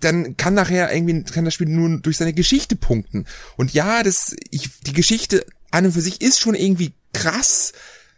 dann 0.00 0.36
kann 0.36 0.54
nachher 0.54 0.94
irgendwie 0.94 1.24
kann 1.24 1.44
das 1.44 1.54
Spiel 1.54 1.68
nur 1.68 2.00
durch 2.00 2.16
seine 2.16 2.32
Geschichte 2.32 2.76
punkten. 2.76 3.26
Und 3.56 3.72
ja, 3.72 4.02
das 4.02 4.36
ich 4.50 4.70
die 4.86 4.92
Geschichte 4.92 5.44
an 5.70 5.86
und 5.86 5.92
für 5.92 6.00
sich 6.00 6.20
ist 6.20 6.40
schon 6.40 6.54
irgendwie 6.54 6.92
krass, 7.14 7.72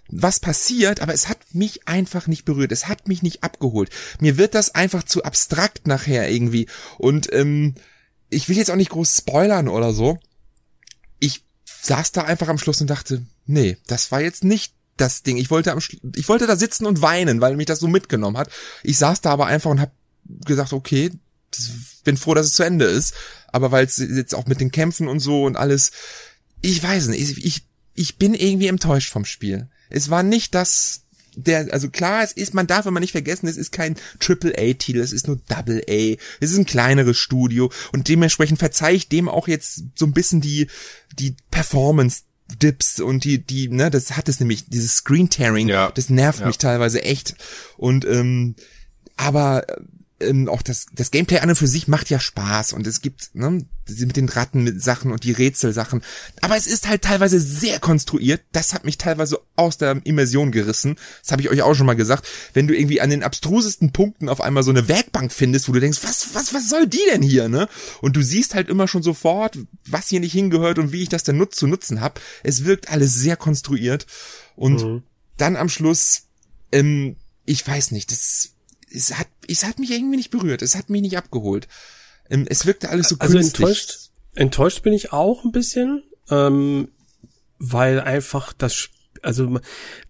was 0.08 0.40
passiert, 0.40 1.00
aber 1.00 1.14
es 1.14 1.28
hat 1.28 1.38
mich 1.52 1.88
einfach 1.88 2.26
nicht 2.26 2.44
berührt. 2.44 2.72
Es 2.72 2.88
hat 2.88 3.08
mich 3.08 3.22
nicht 3.22 3.42
abgeholt. 3.42 3.90
Mir 4.20 4.36
wird 4.36 4.54
das 4.54 4.74
einfach 4.74 5.02
zu 5.02 5.24
abstrakt 5.24 5.86
nachher 5.86 6.30
irgendwie. 6.30 6.68
Und 6.98 7.32
ähm, 7.32 7.74
ich 8.30 8.48
will 8.48 8.56
jetzt 8.56 8.70
auch 8.70 8.76
nicht 8.76 8.90
groß 8.90 9.16
spoilern 9.18 9.68
oder 9.68 9.92
so. 9.92 10.18
Ich 11.18 11.44
saß 11.64 12.12
da 12.12 12.22
einfach 12.22 12.48
am 12.48 12.58
Schluss 12.58 12.80
und 12.80 12.90
dachte, 12.90 13.24
nee, 13.46 13.78
das 13.86 14.12
war 14.12 14.20
jetzt 14.20 14.44
nicht 14.44 14.74
das 14.96 15.22
Ding. 15.22 15.36
Ich 15.36 15.50
wollte 15.50 15.72
am 15.72 15.80
Schlu 15.80 15.98
ich 16.14 16.28
wollte 16.28 16.46
da 16.46 16.56
sitzen 16.56 16.86
und 16.86 17.02
weinen, 17.02 17.40
weil 17.40 17.56
mich 17.56 17.66
das 17.66 17.80
so 17.80 17.88
mitgenommen 17.88 18.38
hat. 18.38 18.50
Ich 18.82 18.98
saß 18.98 19.20
da 19.20 19.30
aber 19.30 19.46
einfach 19.46 19.70
und 19.70 19.80
habe 19.80 19.92
gesagt, 20.44 20.72
okay, 20.72 21.10
bin 22.04 22.16
froh, 22.16 22.34
dass 22.34 22.46
es 22.46 22.52
zu 22.52 22.62
Ende 22.62 22.86
ist. 22.86 23.14
Aber 23.48 23.72
weil 23.72 23.86
es 23.86 23.98
jetzt 23.98 24.34
auch 24.34 24.46
mit 24.46 24.60
den 24.60 24.70
Kämpfen 24.70 25.08
und 25.08 25.20
so 25.20 25.44
und 25.44 25.56
alles, 25.56 25.92
ich 26.62 26.82
weiß 26.82 27.08
nicht, 27.08 27.20
ich, 27.20 27.44
ich, 27.44 27.65
ich 27.96 28.16
bin 28.16 28.34
irgendwie 28.34 28.68
enttäuscht 28.68 29.10
vom 29.10 29.24
Spiel. 29.24 29.68
Es 29.90 30.10
war 30.10 30.22
nicht 30.22 30.54
das, 30.54 31.02
der, 31.34 31.72
also 31.72 31.90
klar, 31.90 32.22
es 32.22 32.32
ist, 32.32 32.54
man 32.54 32.66
darf 32.66 32.86
immer 32.86 33.00
nicht 33.00 33.12
vergessen, 33.12 33.46
es 33.46 33.56
ist 33.56 33.72
kein 33.72 33.96
Triple 34.20 34.54
A 34.56 34.72
Titel, 34.74 35.00
es 35.00 35.12
ist 35.12 35.26
nur 35.26 35.40
Double 35.48 35.82
A, 35.88 36.16
es 36.40 36.50
ist 36.52 36.58
ein 36.58 36.66
kleineres 36.66 37.16
Studio 37.16 37.70
und 37.92 38.08
dementsprechend 38.08 38.58
verzeih 38.58 38.94
ich 38.94 39.08
dem 39.08 39.28
auch 39.28 39.48
jetzt 39.48 39.82
so 39.96 40.06
ein 40.06 40.12
bisschen 40.12 40.40
die, 40.40 40.68
die 41.18 41.34
Performance 41.50 42.22
Dips 42.62 43.00
und 43.00 43.24
die, 43.24 43.44
die, 43.44 43.68
ne, 43.68 43.90
das 43.90 44.16
hat 44.16 44.28
es 44.28 44.38
nämlich, 44.38 44.68
dieses 44.68 44.96
Screen 44.96 45.28
Tearing, 45.28 45.68
ja. 45.68 45.90
das 45.90 46.10
nervt 46.10 46.40
ja. 46.40 46.46
mich 46.46 46.58
teilweise 46.58 47.02
echt. 47.02 47.34
Und 47.76 48.04
ähm, 48.04 48.54
aber 49.16 49.66
ähm, 50.20 50.48
auch 50.48 50.62
das, 50.62 50.86
das 50.92 51.10
Gameplay 51.10 51.38
an 51.38 51.50
und 51.50 51.56
für 51.56 51.66
sich 51.66 51.88
macht 51.88 52.08
ja 52.08 52.18
Spaß 52.18 52.72
und 52.72 52.86
es 52.86 53.02
gibt 53.02 53.34
ne, 53.34 53.66
mit 53.88 54.16
den 54.16 54.28
Ratten 54.28 54.62
mit 54.62 54.82
Sachen 54.82 55.12
und 55.12 55.24
die 55.24 55.32
Rätselsachen. 55.32 56.02
Aber 56.40 56.56
es 56.56 56.66
ist 56.66 56.88
halt 56.88 57.02
teilweise 57.02 57.38
sehr 57.38 57.80
konstruiert. 57.80 58.42
Das 58.52 58.72
hat 58.72 58.84
mich 58.84 58.98
teilweise 58.98 59.40
aus 59.56 59.76
der 59.78 60.00
Immersion 60.04 60.52
gerissen. 60.52 60.96
Das 61.22 61.32
habe 61.32 61.42
ich 61.42 61.50
euch 61.50 61.62
auch 61.62 61.74
schon 61.74 61.86
mal 61.86 61.96
gesagt. 61.96 62.26
Wenn 62.54 62.66
du 62.66 62.76
irgendwie 62.76 63.00
an 63.00 63.10
den 63.10 63.22
abstrusesten 63.22 63.92
Punkten 63.92 64.28
auf 64.28 64.40
einmal 64.40 64.62
so 64.62 64.70
eine 64.70 64.88
Werkbank 64.88 65.32
findest, 65.32 65.68
wo 65.68 65.72
du 65.72 65.80
denkst, 65.80 66.00
was, 66.02 66.34
was, 66.34 66.54
was 66.54 66.68
soll 66.68 66.86
die 66.86 67.04
denn 67.12 67.22
hier, 67.22 67.48
ne? 67.48 67.68
Und 68.00 68.16
du 68.16 68.22
siehst 68.22 68.54
halt 68.54 68.68
immer 68.68 68.88
schon 68.88 69.02
sofort, 69.02 69.58
was 69.86 70.08
hier 70.08 70.20
nicht 70.20 70.32
hingehört 70.32 70.78
und 70.78 70.92
wie 70.92 71.02
ich 71.02 71.08
das 71.08 71.24
denn 71.24 71.36
nutz 71.36 71.56
zu 71.56 71.66
nutzen 71.66 72.00
habe. 72.00 72.20
Es 72.42 72.64
wirkt 72.64 72.90
alles 72.90 73.14
sehr 73.14 73.36
konstruiert. 73.36 74.06
Und 74.56 74.82
mhm. 74.82 75.02
dann 75.36 75.56
am 75.56 75.68
Schluss, 75.68 76.22
ähm, 76.72 77.16
ich 77.44 77.66
weiß 77.66 77.90
nicht, 77.90 78.10
das 78.10 78.55
es 78.92 79.14
hat, 79.18 79.28
es 79.48 79.64
hat 79.64 79.78
mich 79.78 79.90
irgendwie 79.90 80.16
nicht 80.16 80.30
berührt, 80.30 80.62
es 80.62 80.74
hat 80.74 80.90
mich 80.90 81.02
nicht 81.02 81.16
abgeholt. 81.16 81.68
Ähm, 82.30 82.46
es 82.48 82.66
wirkte 82.66 82.90
alles 82.90 83.08
so 83.08 83.16
also 83.18 83.34
künstlich. 83.34 83.68
Enttäuscht, 83.68 84.10
enttäuscht 84.34 84.82
bin 84.82 84.92
ich 84.92 85.12
auch 85.12 85.44
ein 85.44 85.52
bisschen, 85.52 86.02
ähm, 86.30 86.88
weil 87.58 88.00
einfach 88.00 88.52
das 88.52 88.90
also 89.22 89.58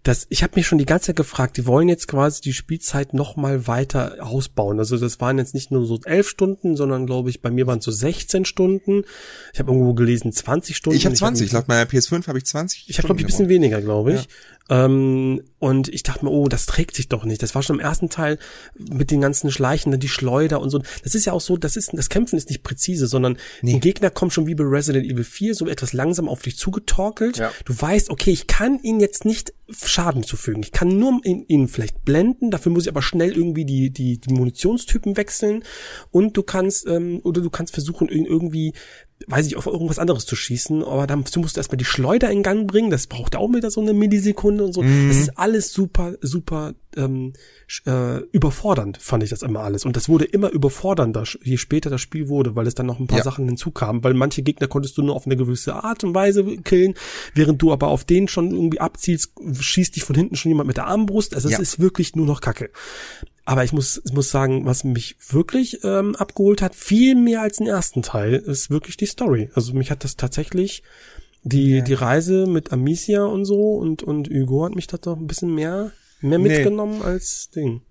das, 0.03 0.27
ich 0.29 0.43
habe 0.43 0.53
mich 0.57 0.67
schon 0.67 0.79
die 0.79 0.85
ganze 0.85 1.07
Zeit 1.07 1.17
gefragt, 1.17 1.57
die 1.57 1.67
wollen 1.67 1.89
jetzt 1.89 2.07
quasi 2.07 2.43
die 2.43 2.53
Spielzeit 2.53 3.15
noch 3.15 3.37
mal 3.37 3.67
weiter 3.67 4.19
ausbauen. 4.21 4.79
Also 4.79 4.99
das 4.99 5.21
waren 5.21 5.39
jetzt 5.39 5.55
nicht 5.55 5.71
nur 5.71 5.87
so 5.87 6.01
elf 6.05 6.29
Stunden, 6.29 6.77
sondern 6.77 7.07
glaube 7.07 7.31
ich, 7.31 7.41
bei 7.41 7.51
mir 7.51 7.67
waren 7.67 7.79
es 7.79 7.85
so 7.87 7.91
16 7.91 8.45
Stunden. 8.45 9.05
Ich 9.53 9.59
habe 9.59 9.73
irgendwo 9.73 9.95
gelesen 9.95 10.33
20 10.33 10.77
Stunden. 10.77 10.97
Ich 10.97 11.07
habe 11.07 11.15
20, 11.15 11.47
ich 11.47 11.53
hab 11.55 11.61
laut 11.61 11.69
meiner 11.69 11.89
PS5 11.89 12.27
habe 12.27 12.39
ich 12.39 12.45
20. 12.45 12.89
Ich 12.89 12.99
habe 12.99 13.07
glaube 13.07 13.21
ich 13.21 13.25
ein 13.25 13.27
bisschen 13.27 13.49
weniger, 13.49 13.81
glaube 13.81 14.13
ich. 14.13 14.21
Ja. 14.23 14.27
Ähm, 14.69 15.43
und 15.59 15.89
ich 15.89 16.03
dachte 16.03 16.25
mir, 16.25 16.31
oh, 16.31 16.49
das 16.49 16.67
trägt 16.67 16.97
sich 16.97 17.09
doch 17.09 17.25
nicht. 17.25 17.43
Das 17.43 17.55
war 17.55 17.63
schon 17.63 17.77
im 17.77 17.81
ersten 17.81 18.09
Teil 18.09 18.39
mit 18.77 19.11
den 19.11 19.21
ganzen 19.21 19.51
Schleichen, 19.51 19.99
die 19.99 20.09
Schleuder 20.09 20.61
und 20.61 20.71
so. 20.71 20.81
Das 21.03 21.15
ist 21.15 21.25
ja 21.25 21.33
auch 21.33 21.41
so, 21.41 21.57
das 21.57 21.77
ist, 21.77 21.91
das 21.93 22.09
Kämpfen 22.09 22.37
ist 22.37 22.49
nicht 22.49 22.63
präzise, 22.63 23.07
sondern 23.07 23.39
nee. 23.63 23.75
ein 23.75 23.81
Gegner 23.81 24.11
kommt 24.11 24.33
schon 24.33 24.47
wie 24.47 24.55
bei 24.55 24.65
Resident 24.65 25.07
Evil 25.07 25.25
4 25.25 25.55
so 25.55 25.67
etwas 25.67 25.93
langsam 25.93 26.29
auf 26.29 26.43
dich 26.43 26.57
zugetorkelt. 26.57 27.39
Ja. 27.39 27.53
Du 27.65 27.81
weißt, 27.81 28.11
okay, 28.11 28.31
ich 28.31 28.47
kann 28.47 28.81
ihn 28.81 29.01
jetzt 29.01 29.25
nicht 29.25 29.53
Schaden 29.69 30.23
zufügen. 30.23 30.63
Ich 30.63 30.71
kann 30.71 30.97
nur 30.97 31.21
ihn, 31.25 31.45
ihn 31.49 31.67
vielleicht 31.67 32.05
blenden, 32.05 32.51
dafür 32.51 32.71
muss 32.71 32.85
ich 32.85 32.89
aber 32.89 33.03
schnell 33.03 33.37
irgendwie 33.37 33.65
die, 33.65 33.91
die, 33.91 34.19
die 34.19 34.33
Munitionstypen 34.33 35.17
wechseln 35.17 35.65
und 36.11 36.37
du 36.37 36.43
kannst, 36.45 36.87
ähm, 36.87 37.21
oder 37.25 37.41
du 37.41 37.51
kannst 37.51 37.75
versuchen, 37.75 38.09
ihn 38.09 38.27
irgendwie 38.27 38.75
weiß 39.29 39.47
ich, 39.47 39.57
auf 39.57 39.67
irgendwas 39.67 39.99
anderes 39.99 40.27
zu 40.27 40.37
schießen, 40.37 40.85
aber 40.85 41.07
dazu 41.07 41.41
musst 41.41 41.57
du 41.57 41.61
erstmal 41.61 41.79
die 41.79 41.85
Schleuder 41.85 42.31
in 42.31 42.43
Gang 42.43 42.67
bringen, 42.67 42.91
das 42.91 43.07
braucht 43.07 43.35
auch 43.35 43.49
wieder 43.49 43.71
so 43.71 43.81
eine 43.81 43.95
Millisekunde 43.95 44.65
und 44.65 44.73
so. 44.73 44.83
Mhm. 44.83 45.09
Das 45.09 45.17
ist 45.17 45.39
alles 45.39 45.73
super, 45.73 46.15
super 46.21 46.75
ähm, 46.97 47.33
äh, 47.87 48.19
überfordernd, 48.33 48.99
fand 48.99 49.23
ich 49.23 49.31
das 49.31 49.43
immer 49.43 49.61
alles. 49.61 49.85
Und 49.85 49.97
das 49.97 50.09
wurde 50.09 50.27
immer 50.27 50.51
überfordernder, 50.51 51.25
je 51.43 51.57
später 51.57 51.89
das 51.89 52.03
Spiel 52.03 52.29
wurde, 52.29 52.57
weil 52.57 52.67
es 52.67 52.75
dann 52.75 52.87
noch 52.87 53.01
ein 53.01 53.07
paar 53.07 53.19
ja. 53.19 53.25
Sachen 53.25 53.47
hinzukamen, 53.47 54.05
weil 54.05 54.15
manche 54.15 54.43
Gegner 54.43 54.69
konntest 54.69 54.99
du 54.99 55.03
nur 55.03 55.15
auf 55.15 55.27
eine 55.27 55.37
gewisse 55.37 55.75
Art 55.83 56.05
und 56.05 56.15
Weise 56.15 56.45
killen, 56.59 56.95
während 57.35 57.63
du 57.63 57.73
aber 57.73 57.89
auf 57.89 58.05
den 58.05 58.29
schon 58.29 58.51
irgendwie 58.51 58.81
abzielst, 58.81 59.33
schießt 59.59 59.97
dich 59.97 60.05
von 60.05 60.15
hinten 60.15 60.37
schon 60.37 60.51
jemand 60.51 60.67
mit 60.69 60.77
der 60.77 60.87
Armbrust. 60.87 61.35
Also 61.35 61.49
es 61.49 61.53
ja. 61.53 61.61
ist 61.61 61.81
wirklich 61.81 62.15
nur 62.17 62.27
noch 62.27 62.41
Kacke. 62.41 62.71
Aber 63.47 63.63
ich 63.63 63.73
muss, 63.73 64.03
ich 64.05 64.13
muss 64.13 64.31
sagen, 64.31 64.67
was 64.67 64.83
mich 64.83 65.17
wirklich 65.29 65.79
ähm, 65.85 66.17
abgeholt 66.17 66.63
hat, 66.63 66.75
viel 66.75 67.15
mehr 67.15 67.43
als 67.43 67.59
den 67.59 67.69
ersten 67.69 68.03
Teil, 68.03 68.35
ist 68.35 68.71
wirklich 68.71 68.97
die 68.97 69.07
Story. 69.07 69.51
Also 69.55 69.73
mich 69.73 69.93
hat 69.93 70.03
das 70.03 70.17
tatsächlich 70.17 70.83
die, 71.45 71.77
ja. 71.77 71.81
die 71.81 71.95
Reise 71.95 72.47
mit 72.49 72.73
Amicia 72.73 73.25
und 73.25 73.45
so 73.45 73.77
und, 73.77 74.03
und 74.03 74.29
Hugo 74.29 74.65
hat 74.65 74.75
mich 74.75 74.89
da 74.89 74.97
doch 74.97 75.17
ein 75.17 75.29
bisschen 75.29 75.55
mehr, 75.55 75.93
mehr 76.21 76.41
mitgenommen 76.41 76.99
nee. 76.99 77.05
als 77.05 77.51
Ding. 77.55 77.83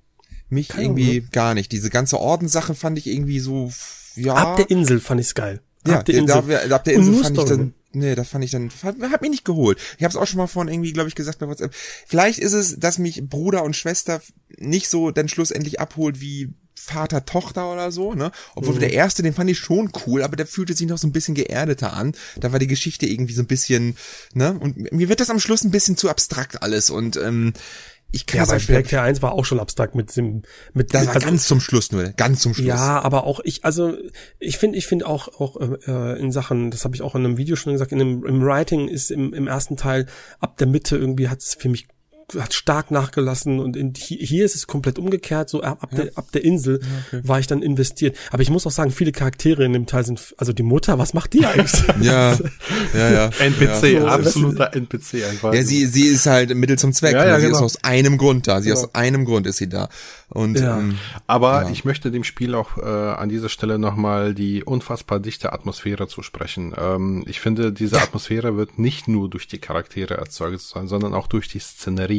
Mich 0.50 0.68
Keine 0.68 0.84
irgendwie 0.84 1.20
Ahnung. 1.20 1.30
gar 1.32 1.54
nicht. 1.54 1.72
Diese 1.72 1.90
ganze 1.90 2.20
Ordenssache 2.20 2.76
fand 2.76 2.98
ich 2.98 3.08
irgendwie 3.08 3.40
so, 3.40 3.72
ja. 4.16 4.34
Ab 4.34 4.58
der 4.58 4.70
Insel 4.70 5.00
fand 5.00 5.22
ich's 5.22 5.36
geil. 5.36 5.62
Ja, 5.88 6.00
ab 6.00 6.06
der 6.06 6.16
Insel, 6.16 6.68
da, 6.68 6.76
ab 6.76 6.84
der 6.84 6.96
Insel 6.96 7.24
fand 7.24 7.38
ich 7.38 7.44
dann, 7.46 7.74
nee, 7.96 8.16
das 8.16 8.30
fand 8.30 8.44
ich 8.44 8.52
dann, 8.52 8.70
hat, 8.84 8.96
hat 9.12 9.22
mich 9.22 9.32
nicht 9.32 9.46
geholt. 9.46 9.80
Ich 9.98 10.04
habe 10.04 10.12
es 10.12 10.16
auch 10.16 10.28
schon 10.28 10.38
mal 10.38 10.48
vorhin 10.48 10.74
irgendwie, 10.74 10.94
glaube 10.94 11.10
ich, 11.10 11.16
gesagt 11.16 11.40
bei 11.40 11.48
WhatsApp. 11.48 11.74
Vielleicht 12.08 12.40
ist 12.40 12.54
es, 12.54 12.80
dass 12.80 12.98
mich 12.98 13.28
Bruder 13.28 13.64
und 13.64 13.76
Schwester 13.76 14.22
nicht 14.58 14.90
so 14.90 15.12
dann 15.12 15.28
schlussendlich 15.28 15.80
abholt 15.80 16.22
wie 16.22 16.54
Vater, 16.86 17.26
Tochter 17.26 17.72
oder 17.72 17.92
so, 17.92 18.14
ne? 18.14 18.32
Obwohl 18.54 18.76
mhm. 18.76 18.80
der 18.80 18.94
erste, 18.94 19.24
den 19.24 19.34
fand 19.34 19.50
ich 19.50 19.58
schon 19.58 19.92
cool, 20.06 20.22
aber 20.22 20.36
der 20.36 20.46
fühlte 20.46 20.76
sich 20.76 20.88
noch 20.88 21.00
so 21.00 21.08
ein 21.08 21.12
bisschen 21.14 21.34
geerdeter 21.34 21.94
an. 21.94 22.14
Da 22.40 22.52
war 22.52 22.60
die 22.60 22.68
Geschichte 22.68 23.08
irgendwie 23.08 23.34
so 23.34 23.42
ein 23.42 23.48
bisschen, 23.48 23.98
ne? 24.34 24.58
Und 24.60 24.92
mir 24.92 25.10
wird 25.10 25.20
das 25.20 25.32
am 25.32 25.40
Schluss 25.40 25.64
ein 25.64 25.72
bisschen 25.72 25.98
zu 25.98 26.10
abstrakt 26.10 26.62
alles 26.62 26.92
und 26.92 27.18
ähm, 27.18 27.54
ich 28.16 28.26
kann 28.26 28.40
ja, 28.40 28.46
bei 28.46 28.60
Spectre 28.60 29.02
1 29.02 29.22
war 29.22 29.34
auch 29.34 29.44
schon 29.44 29.60
abstrakt 29.60 29.94
mit 29.94 30.16
dem 30.16 30.44
mit 30.74 30.94
das 30.94 31.08
war 31.08 31.16
also, 31.16 31.28
ganz 31.28 31.48
zum 31.48 31.60
Schluss 31.60 31.92
nur 31.92 32.06
ganz 32.12 32.40
zum 32.40 32.54
Schluss. 32.54 32.66
Ja 32.66 33.02
aber 33.02 33.26
auch 33.26 33.42
ich 33.44 33.66
also 33.66 33.94
ich 34.40 34.58
finde 34.58 34.78
ich 34.78 34.88
finde 34.88 35.06
auch 35.06 35.28
auch 35.40 35.60
äh, 35.60 36.18
in 36.18 36.32
Sachen 36.32 36.72
das 36.72 36.86
habe 36.86 36.96
ich 36.96 37.02
auch 37.02 37.16
in 37.16 37.26
einem 37.26 37.38
Video 37.38 37.58
schon 37.58 37.74
gesagt 37.74 37.92
in 37.92 38.00
dem 38.00 38.26
im 38.26 38.42
Writing 38.42 38.88
ist 38.88 39.12
im, 39.12 39.34
im 39.34 39.48
ersten 39.48 39.76
Teil 39.76 40.06
ab 40.40 40.58
der 40.58 40.68
Mitte 40.68 40.96
irgendwie 40.96 41.28
hat 41.28 41.40
es 41.40 41.56
für 41.56 41.68
mich 41.68 41.88
hat 42.38 42.54
stark 42.54 42.92
nachgelassen 42.92 43.60
und 43.60 43.76
in, 43.76 43.94
hier 43.96 44.46
ist 44.46 44.56
es 44.56 44.68
komplett 44.68 44.98
umgekehrt, 44.98 45.50
so 45.50 45.62
ab, 45.62 45.88
ja. 45.92 46.04
der, 46.04 46.18
ab 46.18 46.32
der 46.34 46.44
Insel 46.44 46.80
okay. 47.08 47.22
war 47.24 47.40
ich 47.40 47.48
dann 47.48 47.62
investiert. 47.62 48.18
Aber 48.32 48.42
ich 48.42 48.50
muss 48.50 48.66
auch 48.66 48.72
sagen, 48.72 48.92
viele 48.92 49.12
Charaktere 49.12 49.64
in 49.64 49.74
dem 49.74 49.86
Teil 49.86 50.06
sind, 50.06 50.34
also 50.38 50.52
die 50.52 50.64
Mutter, 50.64 50.98
was 50.98 51.14
macht 51.14 51.34
die 51.34 51.46
eigentlich? 51.46 51.84
ja, 52.02 52.36
ja, 52.94 53.12
ja. 53.12 53.30
NPC, 53.40 53.94
ja. 53.94 54.06
absoluter 54.06 54.74
NPC 54.74 55.26
einfach. 55.30 55.54
Ja, 55.54 55.64
sie, 55.64 55.86
sie 55.86 56.08
ist 56.08 56.26
halt 56.26 56.56
Mittel 56.56 56.80
zum 56.80 56.94
Zweck. 56.94 57.14
Ja, 57.14 57.26
ja, 57.26 57.40
sie 57.40 57.46
genau. 57.46 57.58
ist 57.58 57.64
aus 57.64 57.84
einem 57.84 58.18
Grund 58.18 58.48
da. 58.48 58.62
Sie 58.62 58.70
genau. 58.70 58.82
aus 58.82 58.96
einem 58.96 59.26
Grund 59.26 59.46
ist 59.46 59.58
sie 59.58 59.70
da. 59.70 59.90
Und, 60.30 60.60
ja. 60.60 60.80
ähm, 60.80 60.98
Aber 61.28 61.64
ja. 61.64 61.70
ich 61.70 61.86
möchte 61.86 62.10
dem 62.10 62.24
Spiel 62.24 62.56
auch 62.56 62.78
äh, 62.78 62.82
an 62.82 63.30
dieser 63.30 63.50
Stelle 63.50 63.78
nochmal 63.78 64.34
die 64.34 64.64
unfassbar 64.64 65.20
dichte 65.20 65.54
Atmosphäre 65.54 66.08
zusprechen. 66.08 66.74
Ähm, 66.78 67.24
ich 67.28 67.40
finde, 67.40 67.72
diese 67.72 68.02
Atmosphäre 68.02 68.58
wird 68.58 68.80
nicht 68.80 69.08
nur 69.08 69.30
durch 69.30 69.48
die 69.48 69.60
Charaktere 69.60 70.16
erzeugt, 70.18 70.60
sondern 70.62 71.14
auch 71.14 71.28
durch 71.28 71.48
die 71.48 71.60
Szenerie. 71.60 72.15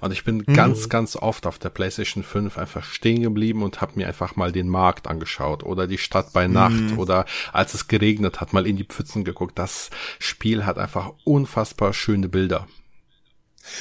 Und 0.00 0.12
ich 0.12 0.24
bin 0.24 0.38
mhm. 0.38 0.54
ganz, 0.54 0.88
ganz 0.88 1.16
oft 1.16 1.46
auf 1.46 1.58
der 1.58 1.70
PlayStation 1.70 2.22
5 2.22 2.58
einfach 2.58 2.84
stehen 2.84 3.22
geblieben 3.22 3.62
und 3.62 3.80
habe 3.80 3.92
mir 3.96 4.08
einfach 4.08 4.36
mal 4.36 4.52
den 4.52 4.68
Markt 4.68 5.08
angeschaut 5.08 5.62
oder 5.62 5.86
die 5.86 5.98
Stadt 5.98 6.32
bei 6.32 6.46
Nacht 6.46 6.92
mhm. 6.92 6.98
oder 6.98 7.24
als 7.52 7.74
es 7.74 7.88
geregnet 7.88 8.40
hat, 8.40 8.52
mal 8.52 8.66
in 8.66 8.76
die 8.76 8.84
Pfützen 8.84 9.24
geguckt. 9.24 9.58
Das 9.58 9.90
Spiel 10.18 10.64
hat 10.66 10.78
einfach 10.78 11.12
unfassbar 11.24 11.92
schöne 11.92 12.28
Bilder. 12.28 12.66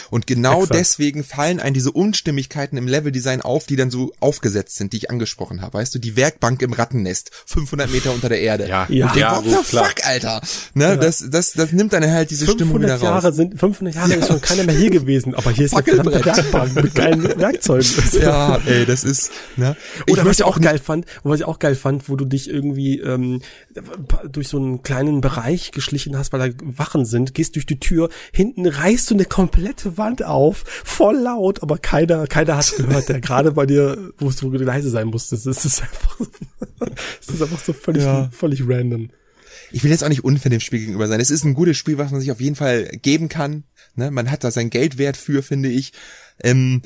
Und 0.09 0.27
genau 0.27 0.63
Exakt. 0.63 0.79
deswegen 0.79 1.23
fallen 1.23 1.59
ein 1.59 1.73
diese 1.73 1.91
Unstimmigkeiten 1.91 2.77
im 2.77 2.87
Leveldesign 2.87 3.41
auf, 3.41 3.65
die 3.65 3.75
dann 3.75 3.91
so 3.91 4.11
aufgesetzt 4.19 4.75
sind, 4.77 4.93
die 4.93 4.97
ich 4.97 5.09
angesprochen 5.09 5.61
habe. 5.61 5.77
Weißt 5.77 5.93
du, 5.95 5.99
die 5.99 6.15
Werkbank 6.15 6.61
im 6.61 6.73
Rattennest, 6.73 7.31
500 7.45 7.91
Meter 7.91 8.13
unter 8.13 8.29
der 8.29 8.41
Erde. 8.41 8.67
Ja, 8.67 8.85
ja, 8.89 9.15
ja 9.15 9.35
what 9.37 9.45
the 9.45 9.69
klar. 9.69 9.85
fuck, 9.85 10.05
Alter? 10.05 10.41
Ne, 10.73 10.85
ja. 10.85 10.95
das, 10.95 11.25
das, 11.29 11.53
das 11.53 11.71
nimmt 11.71 11.93
dann 11.93 12.09
halt 12.09 12.29
diese 12.29 12.49
Stimmung 12.49 12.81
wieder 12.81 12.97
Jahre 12.97 13.27
raus. 13.27 13.35
Sind, 13.35 13.59
500 13.59 13.95
Jahre 13.95 14.11
ja. 14.11 14.15
ist 14.17 14.27
schon 14.27 14.41
keiner 14.41 14.63
mehr 14.63 14.75
hier 14.75 14.89
gewesen, 14.89 15.35
aber 15.35 15.51
hier 15.51 15.65
ist 15.65 15.75
eine 15.75 16.25
Werkbank 16.25 16.75
mit 16.75 16.95
geilen 16.95 17.39
Werkzeugen. 17.39 17.87
ja, 18.21 18.57
ey, 18.65 18.85
das 18.85 19.03
ist, 19.03 19.31
ne? 19.55 19.75
Oder 20.09 20.25
was 20.25 20.39
ich 20.39 20.45
auch 20.45 20.59
geil 20.59 20.79
fand, 20.79 21.05
was 21.23 21.39
ich 21.39 21.45
auch 21.45 21.59
geil 21.59 21.75
fand, 21.75 22.09
wo 22.09 22.15
du 22.15 22.25
dich 22.25 22.49
irgendwie 22.49 22.99
ähm, 22.99 23.41
durch 24.29 24.47
so 24.47 24.57
einen 24.57 24.83
kleinen 24.83 25.21
Bereich 25.21 25.71
geschlichen 25.71 26.17
hast, 26.17 26.33
weil 26.33 26.51
da 26.51 26.55
Wachen 26.63 27.05
sind, 27.05 27.33
gehst 27.33 27.55
durch 27.55 27.65
die 27.65 27.79
Tür, 27.79 28.09
hinten 28.33 28.65
reißt 28.65 29.09
du 29.09 29.15
eine 29.15 29.25
komplette 29.25 29.68
Wand 29.97 30.23
auf, 30.23 30.63
voll 30.65 31.17
laut, 31.17 31.63
aber 31.63 31.77
keiner, 31.77 32.27
keiner 32.27 32.57
hat 32.57 32.75
gehört, 32.75 33.09
der 33.09 33.21
gerade 33.21 33.51
bei 33.51 33.65
dir, 33.65 34.11
wo 34.17 34.29
du 34.29 34.49
leise 34.57 34.89
sein 34.89 35.07
musstest. 35.07 35.45
Es 35.45 35.65
ist 35.65 35.81
einfach, 35.81 36.19
es 37.21 37.29
ist 37.33 37.41
einfach 37.41 37.59
so 37.59 37.73
völlig, 37.73 38.03
ja. 38.03 38.29
völlig 38.31 38.63
random. 38.67 39.09
Ich 39.71 39.83
will 39.83 39.91
jetzt 39.91 40.03
auch 40.03 40.09
nicht 40.09 40.23
unfair 40.23 40.49
dem 40.49 40.59
Spiel 40.59 40.79
gegenüber 40.79 41.07
sein. 41.07 41.19
Es 41.19 41.29
ist 41.29 41.43
ein 41.43 41.53
gutes 41.53 41.77
Spiel, 41.77 41.97
was 41.97 42.11
man 42.11 42.21
sich 42.21 42.31
auf 42.31 42.41
jeden 42.41 42.55
Fall 42.55 42.85
geben 43.01 43.29
kann. 43.29 43.63
Ne? 43.95 44.11
Man 44.11 44.31
hat 44.31 44.43
da 44.43 44.51
sein 44.51 44.69
Geld 44.69 44.97
wert 44.97 45.17
für, 45.17 45.43
finde 45.43 45.69
ich. 45.69 45.93
Ähm, 46.41 46.81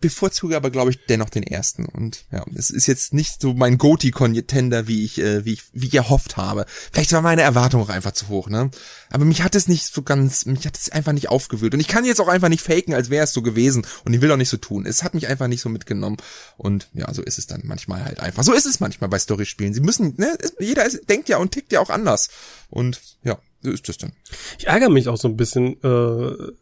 bevorzuge 0.00 0.56
aber, 0.56 0.70
glaube 0.70 0.90
ich, 0.90 1.06
dennoch 1.06 1.30
den 1.30 1.42
ersten. 1.42 1.86
Und 1.86 2.26
ja, 2.30 2.44
es 2.54 2.70
ist 2.70 2.86
jetzt 2.86 3.14
nicht 3.14 3.40
so 3.40 3.54
mein 3.54 3.78
Goti-Contender, 3.78 4.86
wie 4.86 5.04
ich, 5.04 5.18
äh, 5.18 5.44
wie 5.44 5.54
ich, 5.54 5.64
wie 5.72 5.86
ich 5.86 5.94
erhofft 5.94 6.36
habe. 6.36 6.66
Vielleicht 6.92 7.12
war 7.12 7.22
meine 7.22 7.42
Erwartung 7.42 7.82
auch 7.82 7.88
einfach 7.88 8.12
zu 8.12 8.28
hoch, 8.28 8.48
ne? 8.48 8.70
Aber 9.10 9.24
mich 9.24 9.42
hat 9.42 9.54
es 9.54 9.68
nicht 9.68 9.86
so 9.86 10.02
ganz, 10.02 10.44
mich 10.44 10.66
hat 10.66 10.76
es 10.76 10.90
einfach 10.90 11.12
nicht 11.12 11.30
aufgewühlt. 11.30 11.72
Und 11.72 11.80
ich 11.80 11.88
kann 11.88 12.04
jetzt 12.04 12.20
auch 12.20 12.28
einfach 12.28 12.48
nicht 12.48 12.62
faken, 12.62 12.94
als 12.94 13.08
wäre 13.08 13.24
es 13.24 13.32
so 13.32 13.40
gewesen. 13.40 13.86
Und 14.04 14.12
ich 14.12 14.20
will 14.20 14.30
auch 14.30 14.36
nicht 14.36 14.50
so 14.50 14.58
tun. 14.58 14.84
Es 14.84 15.02
hat 15.02 15.14
mich 15.14 15.28
einfach 15.28 15.48
nicht 15.48 15.62
so 15.62 15.68
mitgenommen. 15.68 16.18
Und 16.58 16.88
ja, 16.92 17.12
so 17.14 17.22
ist 17.22 17.38
es 17.38 17.46
dann 17.46 17.62
manchmal 17.64 18.04
halt 18.04 18.20
einfach. 18.20 18.42
So 18.42 18.52
ist 18.52 18.66
es 18.66 18.80
manchmal 18.80 19.08
bei 19.08 19.18
Storyspielen. 19.18 19.72
Sie 19.72 19.80
müssen, 19.80 20.14
ne, 20.18 20.36
jeder 20.60 20.84
ist, 20.84 21.08
denkt 21.08 21.28
ja 21.28 21.38
und 21.38 21.52
tickt 21.52 21.72
ja 21.72 21.80
auch 21.80 21.90
anders. 21.90 22.28
Und 22.68 23.00
ja, 23.22 23.38
so 23.66 23.72
ist 23.72 23.88
das 23.88 23.98
dann. 23.98 24.12
Ich 24.58 24.68
ärgere 24.68 24.88
mich 24.88 25.08
auch 25.08 25.16
so 25.16 25.28
ein 25.28 25.36
bisschen, 25.36 25.76
äh, 25.82 26.52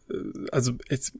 also 0.51 0.73
jetzt, 0.89 1.13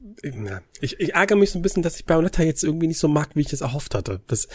ich, 0.80 1.00
ich 1.00 1.14
ärgere 1.14 1.36
mich 1.36 1.50
so 1.50 1.58
ein 1.58 1.62
bisschen, 1.62 1.82
dass 1.82 1.96
ich 1.96 2.04
Bayonetta 2.04 2.42
jetzt 2.42 2.64
irgendwie 2.64 2.88
nicht 2.88 2.98
so 2.98 3.08
mag, 3.08 3.30
wie 3.34 3.40
ich 3.40 3.52
es 3.52 3.60
erhofft 3.60 3.94
hatte. 3.94 4.20
Das, 4.26 4.48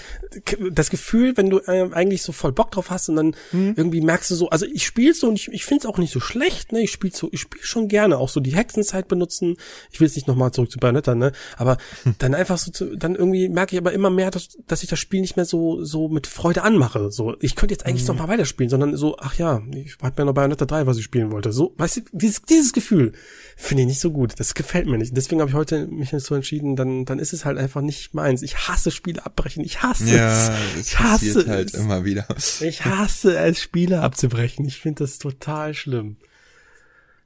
das 0.71 0.89
Gefühl, 0.89 1.37
wenn 1.37 1.49
du 1.49 1.59
äh, 1.59 1.89
eigentlich 1.93 2.21
so 2.21 2.31
voll 2.31 2.51
Bock 2.51 2.71
drauf 2.71 2.89
hast 2.89 3.09
und 3.09 3.15
dann 3.15 3.35
hm. 3.51 3.73
irgendwie 3.77 4.01
merkst 4.01 4.29
du 4.31 4.35
so, 4.35 4.49
also 4.49 4.65
ich 4.65 4.85
spiele 4.85 5.13
so 5.13 5.29
und 5.29 5.35
ich, 5.35 5.47
ich 5.47 5.65
finde 5.65 5.81
es 5.81 5.85
auch 5.85 5.97
nicht 5.97 6.11
so 6.11 6.19
schlecht, 6.19 6.71
ne? 6.73 6.81
Ich 6.81 6.91
spiele 6.91 7.15
so, 7.15 7.29
ich 7.31 7.41
spiele 7.41 7.63
schon 7.63 7.87
gerne, 7.87 8.17
auch 8.17 8.29
so 8.29 8.39
die 8.39 8.55
Hexenzeit 8.55 9.07
benutzen. 9.07 9.55
Ich 9.91 9.99
will 9.99 10.07
jetzt 10.07 10.15
nicht 10.15 10.27
nochmal 10.27 10.51
zurück 10.51 10.69
zu 10.69 10.79
Bayonetta, 10.79 11.15
ne? 11.15 11.31
Aber 11.57 11.77
hm. 12.03 12.15
dann 12.19 12.35
einfach 12.35 12.57
so, 12.57 12.71
zu, 12.71 12.97
dann 12.97 13.15
irgendwie 13.15 13.47
merke 13.49 13.75
ich 13.75 13.79
aber 13.79 13.93
immer 13.93 14.09
mehr, 14.09 14.31
dass, 14.31 14.49
dass 14.67 14.83
ich 14.83 14.89
das 14.89 14.99
Spiel 14.99 15.21
nicht 15.21 15.37
mehr 15.37 15.45
so, 15.45 15.83
so 15.83 16.09
mit 16.09 16.27
Freude 16.27 16.63
anmache. 16.63 17.09
So, 17.11 17.35
ich 17.39 17.55
könnte 17.55 17.73
jetzt 17.73 17.85
eigentlich 17.85 18.07
hm. 18.07 18.15
noch 18.15 18.27
mal 18.27 18.33
weiterspielen, 18.33 18.69
sondern 18.69 18.95
so, 18.97 19.17
ach 19.17 19.35
ja, 19.35 19.61
ich 19.73 19.97
habe 20.01 20.21
mir 20.21 20.25
noch 20.25 20.33
Bayonetta 20.33 20.65
3, 20.65 20.87
was 20.87 20.97
ich 20.97 21.11
spielen 21.21 21.31
wollte. 21.31 21.51
So, 21.51 21.73
weißt 21.77 21.97
du, 21.97 22.01
dieses, 22.11 22.41
dieses 22.43 22.73
Gefühl 22.73 23.13
finde 23.55 23.83
ich 23.83 23.87
nicht 23.87 23.99
so 23.99 24.11
gut. 24.11 24.33
Das 24.37 24.53
gefällt 24.53 24.87
mir 24.87 24.97
nicht. 24.97 25.15
Deswegen 25.15 25.41
habe 25.41 25.51
ich 25.51 25.55
heute 25.55 25.87
mich 25.87 26.09
so 26.09 26.35
entschieden, 26.35 26.75
dann, 26.75 27.05
dann 27.05 27.19
ist 27.19 27.33
es 27.33 27.45
halt 27.45 27.57
einfach 27.57 27.81
nicht 27.81 28.13
meins. 28.13 28.41
Ich 28.41 28.67
hasse 28.67 28.91
Spiele 28.91 29.25
abbrechen. 29.25 29.63
Ich 29.63 29.83
hasse 29.83 30.15
ja, 30.15 30.55
es. 30.77 30.87
Ich 30.87 30.99
hasse 30.99 31.47
halt 31.47 31.69
es. 31.69 31.73
immer 31.75 32.03
wieder. 32.05 32.25
Ich 32.61 32.85
hasse 32.85 33.37
es, 33.37 33.61
Spiele 33.61 34.01
abzubrechen. 34.01 34.65
Ich 34.65 34.79
finde 34.79 35.03
das 35.03 35.19
total 35.19 35.73
schlimm. 35.73 36.17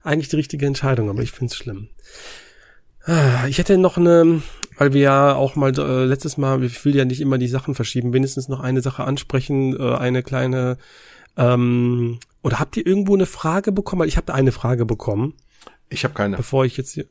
Eigentlich 0.04 0.30
die 0.30 0.36
richtige 0.36 0.66
Entscheidung, 0.66 1.10
aber 1.10 1.24
ich 1.24 1.32
finde 1.32 1.52
es 1.52 1.58
schlimm. 1.58 1.88
Ah, 3.06 3.48
ich 3.48 3.58
hätte 3.58 3.78
noch 3.78 3.98
eine, 3.98 4.42
weil 4.78 4.94
wir 4.94 5.02
ja 5.02 5.36
auch 5.36 5.56
mal 5.56 5.78
äh, 5.78 6.06
letztes 6.06 6.38
Mal, 6.38 6.64
ich 6.64 6.84
will 6.86 6.96
ja 6.96 7.06
nicht 7.06 7.22
immer 7.22 7.38
die 7.38 7.48
Sachen 7.48 7.76
verschieben, 7.76 8.14
wenigstens 8.14 8.48
noch 8.48 8.60
eine 8.60 8.82
Sache 8.82 9.04
ansprechen, 9.04 9.80
äh, 9.80 9.96
eine 9.96 10.22
kleine 10.22 10.78
ähm, 11.38 12.20
oder 12.42 12.60
habt 12.60 12.78
ihr 12.78 12.86
irgendwo 12.86 13.16
eine 13.16 13.26
Frage 13.26 13.72
bekommen? 13.72 14.02
Weil 14.02 14.08
ich 14.08 14.18
habe 14.18 14.34
eine 14.34 14.52
Frage 14.52 14.86
bekommen. 14.86 15.34
Ich 15.90 16.04
habe 16.04 16.14
keine. 16.14 16.38
Bevor 16.38 16.66
ich 16.66 16.78
jetzt 16.78 16.94
hier. 16.94 17.06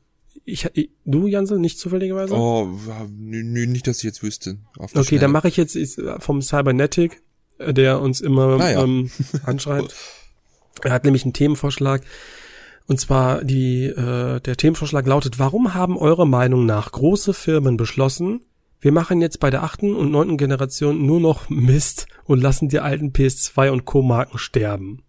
Ich, 0.46 0.68
ich, 0.74 0.90
du, 1.04 1.26
Jansel, 1.26 1.58
nicht 1.58 1.78
zufälligerweise? 1.78 2.34
Oh, 2.34 2.68
nö, 3.08 3.66
nicht, 3.66 3.86
dass 3.86 3.98
ich 3.98 4.04
jetzt 4.04 4.22
wüsste. 4.22 4.58
okay, 4.76 5.04
Schnelle. 5.04 5.20
dann 5.22 5.32
mache 5.32 5.48
ich 5.48 5.56
jetzt 5.56 5.78
vom 6.18 6.42
Cybernetic, 6.42 7.22
äh, 7.58 7.72
der 7.72 8.00
uns 8.00 8.20
immer 8.20 8.60
ah, 8.60 8.70
ja. 8.70 8.82
ähm, 8.82 9.10
anschreibt. 9.44 9.94
er 10.82 10.92
hat 10.92 11.04
nämlich 11.04 11.24
einen 11.24 11.32
Themenvorschlag. 11.32 12.02
Und 12.86 13.00
zwar 13.00 13.42
die, 13.42 13.86
äh, 13.86 14.40
der 14.40 14.56
Themenvorschlag 14.56 15.06
lautet, 15.06 15.38
warum 15.38 15.72
haben 15.72 15.96
eure 15.96 16.26
Meinung 16.26 16.66
nach 16.66 16.92
große 16.92 17.32
Firmen 17.32 17.78
beschlossen, 17.78 18.42
wir 18.84 18.92
machen 18.92 19.22
jetzt 19.22 19.40
bei 19.40 19.48
der 19.48 19.62
achten 19.62 19.96
und 19.96 20.10
neunten 20.10 20.36
Generation 20.36 21.06
nur 21.06 21.18
noch 21.18 21.48
Mist 21.48 22.06
und 22.24 22.42
lassen 22.42 22.68
die 22.68 22.80
alten 22.80 23.12
PS2 23.12 23.70
und 23.70 23.86
Co. 23.86 24.02
Marken 24.02 24.36
sterben. 24.36 25.02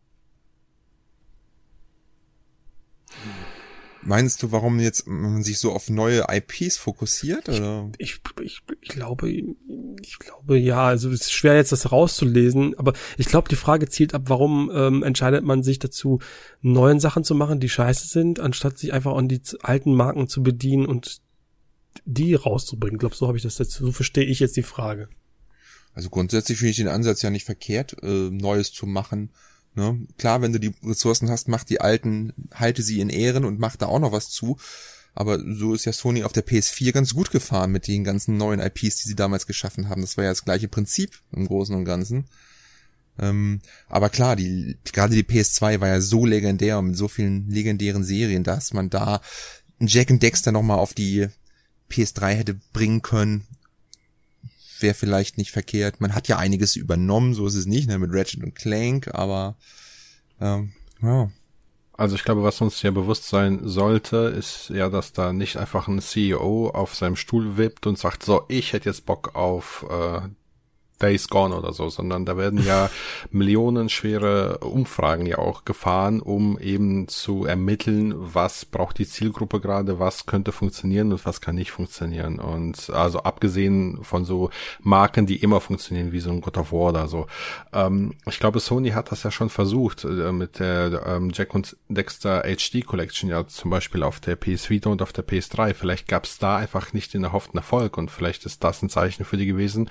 Meinst 4.02 4.42
du, 4.44 4.54
warum 4.54 4.80
jetzt 4.80 5.08
man 5.08 5.44
sich 5.44 5.60
so 5.60 5.74
auf 5.74 5.90
neue 5.90 6.24
IPs 6.32 6.78
fokussiert? 6.78 7.50
Oder? 7.50 7.92
Ich, 7.98 8.22
ich, 8.42 8.62
ich 8.80 8.90
glaube, 8.90 9.30
ich 9.30 10.20
glaube 10.20 10.58
ja. 10.58 10.86
Also 10.86 11.10
es 11.10 11.22
ist 11.22 11.34
schwer 11.34 11.56
jetzt 11.56 11.74
das 11.74 11.92
rauszulesen, 11.92 12.80
aber 12.80 12.94
ich 13.18 13.26
glaube, 13.26 13.50
die 13.50 13.58
Frage 13.58 13.90
zielt 13.90 14.14
ab, 14.14 14.22
warum 14.28 14.72
ähm, 14.74 15.04
entscheidet 15.04 15.44
man 15.44 15.64
sich 15.64 15.80
dazu, 15.80 16.20
neuen 16.62 17.02
Sachen 17.02 17.26
zu 17.26 17.36
machen, 17.36 17.60
die 17.60 17.68
scheiße 17.68 18.08
sind, 18.08 18.40
anstatt 18.40 18.78
sich 18.78 18.94
einfach 18.94 19.18
an 19.18 19.28
die 19.28 19.42
alten 19.64 19.94
Marken 19.94 20.30
zu 20.30 20.44
bedienen 20.44 20.86
und 20.86 21.25
die 22.06 22.34
rauszubringen. 22.34 23.00
Ich 23.02 23.18
so 23.18 23.28
habe 23.28 23.38
ich 23.38 23.44
das 23.44 23.58
jetzt, 23.58 23.74
so 23.74 23.92
verstehe 23.92 24.26
ich 24.26 24.40
jetzt 24.40 24.58
die 24.58 24.64
Frage. 24.64 25.10
Also 25.94 26.10
grundsätzlich 26.10 26.58
finde 26.58 26.72
ich 26.72 26.78
den 26.78 26.88
Ansatz 26.90 27.22
ja 27.22 27.30
nicht 27.30 27.46
verkehrt, 27.46 27.96
äh, 28.04 28.30
Neues 28.30 28.74
zu 28.74 28.86
machen 28.86 29.30
Ne? 29.76 30.08
Klar, 30.18 30.42
wenn 30.42 30.54
du 30.54 30.60
die 30.60 30.74
Ressourcen 30.84 31.30
hast, 31.30 31.50
mach 31.50 31.66
die 31.66 31.82
alten, 31.82 32.34
halte 32.54 32.82
sie 32.82 33.02
in 33.02 33.10
Ehren 33.10 33.44
und 33.44 33.60
mach 33.60 33.76
da 33.76 33.88
auch 33.88 34.00
noch 34.00 34.14
was 34.14 34.30
zu. 34.30 34.58
Aber 35.14 35.40
so 35.40 35.74
ist 35.74 35.86
ja 35.86 35.94
Sony 35.94 36.24
auf 36.24 36.34
der 36.34 36.46
PS4 36.46 36.92
ganz 36.92 37.14
gut 37.14 37.32
gefahren 37.32 37.72
mit 37.72 37.88
den 37.88 38.04
ganzen 38.04 38.38
neuen 38.38 38.60
IPs, 38.60 38.98
die 38.98 39.08
sie 39.08 39.16
damals 39.16 39.48
geschaffen 39.48 39.90
haben. 39.90 40.02
Das 40.02 40.18
war 40.18 40.24
ja 40.24 40.32
das 40.32 40.46
gleiche 40.46 40.68
Prinzip 40.68 41.20
im 41.32 41.48
Großen 41.48 41.76
und 41.76 41.86
Ganzen. 41.86 42.26
Ähm, 43.18 43.62
aber 43.88 44.10
klar, 44.10 44.36
die, 44.36 44.78
gerade 44.92 45.16
die 45.16 45.24
PS2 45.24 45.80
war 45.80 45.88
ja 45.88 46.02
so 46.02 46.26
legendär 46.26 46.80
und 46.80 46.88
mit 46.88 46.98
so 46.98 47.08
vielen 47.08 47.50
legendären 47.50 48.04
Serien, 48.04 48.44
dass 48.44 48.74
man 48.74 48.90
da 48.90 49.22
Jack 49.80 50.12
and 50.12 50.24
Dexter 50.24 50.52
nochmal 50.52 50.80
auf 50.80 50.94
die 50.94 51.28
PS3 51.90 52.34
hätte 52.34 52.60
bringen 52.74 53.02
können 53.02 53.48
wäre 54.82 54.94
vielleicht 54.94 55.38
nicht 55.38 55.52
verkehrt. 55.52 56.02
Man 56.02 56.16
hat 56.16 56.28
ja 56.28 56.38
einiges 56.38 56.76
übernommen, 56.76 57.34
so 57.34 57.48
ist 57.48 57.56
es 57.56 57.66
nicht, 57.66 57.88
ne, 57.88 57.98
mit 58.00 58.14
Ratchet 58.14 58.44
und 58.44 58.56
Clank, 58.56 59.14
aber 59.14 59.56
ähm, 60.40 60.74
ja. 61.02 61.32
Also 61.98 62.16
ich 62.16 62.26
glaube, 62.26 62.44
was 62.44 62.60
uns 62.60 62.82
ja 62.82 62.92
bewusst 62.92 63.30
sein 63.30 63.62
sollte, 63.64 64.18
ist 64.18 64.70
ja, 64.70 64.90
dass 64.90 65.14
da 65.14 65.32
nicht 65.32 65.56
einfach 65.56 65.88
ein 65.88 66.02
CEO 66.02 66.70
auf 66.70 66.94
seinem 66.94 67.16
Stuhl 67.16 67.56
wippt 67.58 67.88
und 67.88 67.98
sagt, 67.98 68.24
so, 68.24 68.44
ich 68.50 68.74
hätte 68.74 68.90
jetzt 68.90 69.06
Bock 69.06 69.36
auf 69.36 69.86
äh, 69.90 70.28
Days 71.02 71.28
Gone 71.28 71.56
oder 71.56 71.74
so, 71.74 71.90
sondern 71.90 72.26
da 72.26 72.38
werden 72.38 72.64
ja 72.64 72.90
millionenschwere 73.32 74.60
Umfragen 74.60 75.26
ja 75.26 75.38
auch 75.38 75.66
gefahren, 75.66 76.22
um 76.22 76.58
eben 76.60 77.08
zu 77.08 77.46
ermitteln, 77.46 78.14
was 78.16 78.66
braucht 78.66 78.98
die 78.98 79.08
Zielgruppe 79.08 79.60
gerade, 79.60 80.00
was 80.00 80.26
könnte 80.26 80.52
funktionieren 80.52 81.12
und 81.12 81.26
was 81.26 81.42
kann 81.42 81.56
nicht 81.56 81.72
funktionieren. 81.72 82.40
Und 82.40 82.90
also 82.90 83.20
abgesehen 83.20 84.04
von 84.04 84.26
so 84.26 84.50
Marken, 84.82 85.26
die 85.26 85.38
immer 85.38 85.62
funktionieren, 85.62 86.12
wie 86.12 86.20
so 86.20 86.30
ein 86.30 86.42
God 86.42 86.58
of 86.58 86.72
War 86.72 86.90
oder 86.90 87.08
so. 87.08 87.28
Ähm, 87.74 88.14
ich 88.28 88.40
glaube, 88.40 88.60
Sony 88.60 88.92
hat 88.92 89.12
das 89.12 89.24
ja 89.24 89.32
schon 89.32 89.50
versucht 89.50 90.04
äh, 90.04 90.32
mit 90.32 90.60
der 90.60 91.06
ähm, 91.06 91.32
Jack 91.34 91.54
und 91.56 91.76
Dexter 91.90 92.44
HD 92.44 92.86
Collection 92.86 93.30
ja 93.30 93.46
zum 93.48 93.72
Beispiel 93.72 94.04
auf 94.04 94.20
der 94.20 94.36
PS 94.36 94.70
Vita 94.70 94.90
und 94.90 95.02
auf 95.02 95.14
der 95.14 95.26
PS3. 95.26 95.74
Vielleicht 95.74 96.08
gab 96.08 96.26
es 96.26 96.38
da 96.38 96.58
einfach 96.58 96.94
nicht 96.94 97.14
den 97.14 97.24
erhofften 97.24 97.58
Erfolg 97.58 97.98
und 97.98 98.12
vielleicht 98.12 98.46
ist 98.46 98.64
das 98.64 98.82
ein 98.82 98.90
Zeichen 98.90 99.26
für 99.26 99.38
die 99.38 99.46
gewesen, 99.46 99.90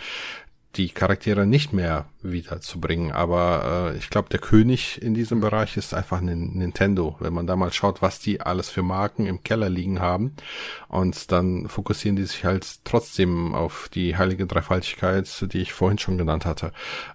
die 0.77 0.89
Charaktere 0.89 1.47
nicht 1.47 1.73
mehr 1.73 2.07
wiederzubringen. 2.23 3.13
Aber 3.13 3.93
äh, 3.93 3.99
ich 3.99 4.11
glaube, 4.11 4.29
der 4.31 4.41
König 4.41 5.01
in 5.01 5.15
diesem 5.15 5.41
Bereich 5.41 5.77
ist 5.77 5.95
einfach 5.95 6.21
Nintendo. 6.21 7.17
Wenn 7.21 7.33
man 7.33 7.47
da 7.47 7.57
mal 7.57 7.73
schaut, 7.73 8.03
was 8.03 8.19
die 8.19 8.41
alles 8.41 8.69
für 8.69 8.83
Marken 8.83 9.27
im 9.27 9.43
Keller 9.43 9.69
liegen 9.69 10.01
haben. 10.01 10.35
Und 10.89 11.33
dann 11.33 11.69
fokussieren 11.69 12.17
die 12.17 12.25
sich 12.25 12.45
halt 12.45 12.85
trotzdem 12.85 13.55
auf 13.55 13.89
die 13.93 14.17
heilige 14.17 14.47
Dreifaltigkeit, 14.47 15.47
die 15.53 15.61
ich 15.61 15.73
vorhin 15.73 15.99
schon 15.99 16.19
genannt 16.19 16.45
hatte. 16.47 16.73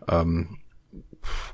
Ähm, 0.08 0.58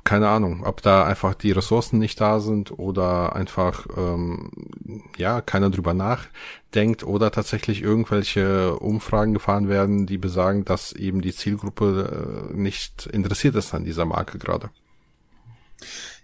keine 0.04 0.30
Ahnung, 0.30 0.64
ob 0.64 0.82
da 0.82 1.06
einfach 1.06 1.34
die 1.34 1.52
Ressourcen 1.52 2.00
nicht 2.00 2.22
da 2.22 2.40
sind 2.40 2.78
oder 2.78 3.36
einfach 3.36 3.88
ähm, 3.98 4.52
ja 5.18 5.42
keiner 5.42 5.70
drüber 5.70 5.94
nachdenkt 5.94 7.04
oder 7.04 7.32
tatsächlich 7.32 7.82
irgendwelche 7.82 8.78
Umfragen 8.78 9.34
gefahren 9.34 9.68
werden, 9.68 10.06
die 10.06 10.18
besagen, 10.18 10.66
dass 10.66 10.92
eben 10.94 11.22
die 11.22 11.34
Zielgruppe 11.34 12.50
äh, 12.52 12.56
nicht 12.56 13.08
interessiert 13.08 13.56
ist 13.56 13.74
an 13.74 13.84
dieser 13.84 14.06
Marke 14.06 14.38
gerade. 14.38 14.70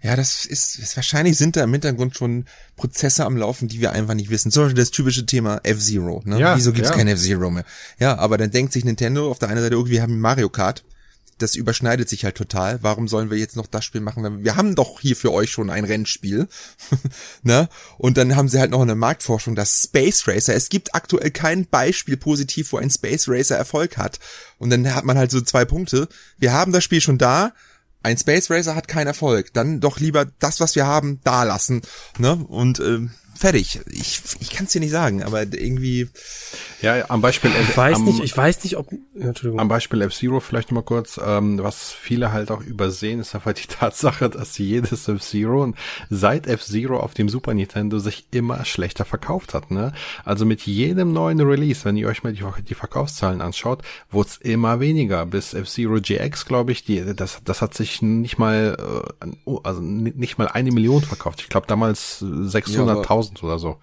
Ja, 0.02 0.16
das 0.16 0.44
ist, 0.44 0.78
ist 0.78 0.96
wahrscheinlich 0.96 1.36
sind 1.36 1.56
da 1.56 1.62
im 1.62 1.72
Hintergrund 1.72 2.16
schon 2.16 2.46
Prozesse 2.76 3.24
am 3.24 3.36
Laufen, 3.36 3.68
die 3.68 3.80
wir 3.80 3.92
einfach 3.92 4.14
nicht 4.14 4.30
wissen. 4.30 4.50
Zum 4.50 4.64
Beispiel 4.64 4.82
das 4.82 4.90
typische 4.90 5.26
Thema 5.26 5.60
F-Zero. 5.62 6.22
Ne? 6.24 6.40
Ja, 6.40 6.56
Wieso 6.56 6.72
gibt's 6.72 6.90
ja. 6.90 6.96
kein 6.96 7.06
F-Zero 7.06 7.50
mehr? 7.50 7.64
Ja, 7.98 8.18
aber 8.18 8.36
dann 8.36 8.50
denkt 8.50 8.72
sich 8.72 8.84
Nintendo 8.84 9.30
auf 9.30 9.38
der 9.38 9.48
einen 9.48 9.60
Seite, 9.60 9.74
irgendwie 9.74 10.00
haben 10.00 10.18
Mario 10.18 10.48
Kart 10.48 10.84
das 11.42 11.54
überschneidet 11.54 12.08
sich 12.08 12.24
halt 12.24 12.36
total. 12.36 12.78
Warum 12.82 13.08
sollen 13.08 13.30
wir 13.30 13.38
jetzt 13.38 13.56
noch 13.56 13.66
das 13.66 13.84
Spiel 13.84 14.00
machen? 14.00 14.44
Wir 14.44 14.56
haben 14.56 14.74
doch 14.74 15.00
hier 15.00 15.16
für 15.16 15.32
euch 15.32 15.50
schon 15.50 15.70
ein 15.70 15.84
Rennspiel. 15.84 16.48
ne? 17.42 17.68
Und 17.98 18.16
dann 18.16 18.36
haben 18.36 18.48
sie 18.48 18.60
halt 18.60 18.70
noch 18.70 18.80
eine 18.80 18.94
Marktforschung, 18.94 19.54
das 19.54 19.82
Space 19.84 20.26
Racer. 20.26 20.54
Es 20.54 20.68
gibt 20.68 20.94
aktuell 20.94 21.30
kein 21.30 21.66
Beispiel 21.66 22.16
positiv, 22.16 22.72
wo 22.72 22.78
ein 22.78 22.90
Space 22.90 23.28
Racer 23.28 23.56
Erfolg 23.56 23.96
hat. 23.96 24.18
Und 24.58 24.70
dann 24.70 24.94
hat 24.94 25.04
man 25.04 25.18
halt 25.18 25.30
so 25.30 25.40
zwei 25.40 25.64
Punkte. 25.64 26.08
Wir 26.38 26.52
haben 26.52 26.72
das 26.72 26.84
Spiel 26.84 27.00
schon 27.00 27.18
da. 27.18 27.52
Ein 28.02 28.18
Space 28.18 28.50
Racer 28.50 28.74
hat 28.74 28.88
keinen 28.88 29.08
Erfolg. 29.08 29.52
Dann 29.52 29.80
doch 29.80 30.00
lieber 30.00 30.26
das, 30.38 30.60
was 30.60 30.74
wir 30.74 30.86
haben, 30.86 31.20
da 31.24 31.44
lassen. 31.44 31.82
Ne? 32.18 32.34
Und 32.34 32.80
ähm, 32.80 33.12
fertig. 33.34 33.80
Ich, 33.90 34.22
ich 34.40 34.50
kann 34.50 34.66
es 34.66 34.72
dir 34.72 34.80
nicht 34.80 34.90
sagen, 34.90 35.22
aber 35.22 35.42
irgendwie. 35.42 36.08
Ja, 36.80 37.08
am 37.10 37.20
Beispiel. 37.20 37.50
Ich 37.60 37.76
weiß 37.76 37.96
am, 37.96 38.04
nicht, 38.04 38.22
ich 38.22 38.36
weiß 38.36 38.62
nicht, 38.64 38.76
ob. 38.76 38.88
Entschuldigung. 39.14 39.60
Am 39.60 39.68
Beispiel 39.68 40.02
F-Zero 40.02 40.40
vielleicht 40.40 40.72
mal 40.72 40.82
kurz, 40.82 41.20
ähm, 41.24 41.62
was 41.62 41.92
viele 41.92 42.32
halt 42.32 42.50
auch 42.50 42.62
übersehen, 42.62 43.20
ist 43.20 43.34
einfach 43.34 43.52
die 43.52 43.66
Tatsache, 43.68 44.30
dass 44.30 44.58
jedes 44.58 45.08
F-Zero 45.08 45.74
seit 46.10 46.46
F-Zero 46.46 46.98
auf 46.98 47.14
dem 47.14 47.28
Super 47.28 47.54
Nintendo 47.54 47.98
sich 47.98 48.26
immer 48.30 48.64
schlechter 48.64 49.04
verkauft 49.04 49.54
hat. 49.54 49.70
Ne? 49.70 49.92
Also 50.24 50.44
mit 50.44 50.62
jedem 50.62 51.12
neuen 51.12 51.40
Release, 51.40 51.84
wenn 51.84 51.96
ihr 51.96 52.08
euch 52.08 52.22
mal 52.22 52.32
die, 52.32 52.44
die 52.68 52.74
Verkaufszahlen 52.74 53.40
anschaut, 53.40 53.82
wurde 54.10 54.28
es 54.30 54.36
immer 54.38 54.80
weniger. 54.80 55.26
Bis 55.26 55.54
F-Zero 55.54 56.00
GX, 56.00 56.46
glaube 56.46 56.72
ich, 56.72 56.84
die, 56.84 57.14
das, 57.14 57.40
das 57.44 57.62
hat 57.62 57.74
sich 57.74 58.02
nicht 58.02 58.38
mal, 58.38 58.76
äh, 58.78 59.50
also 59.62 59.80
nicht 59.80 60.38
mal 60.38 60.48
eine 60.48 60.72
Million 60.72 61.02
verkauft. 61.02 61.40
Ich 61.40 61.48
glaube 61.48 61.66
damals 61.66 62.22
600.000 62.22 63.31
1000 63.32 63.44
oder 63.44 63.58
so. 63.58 63.78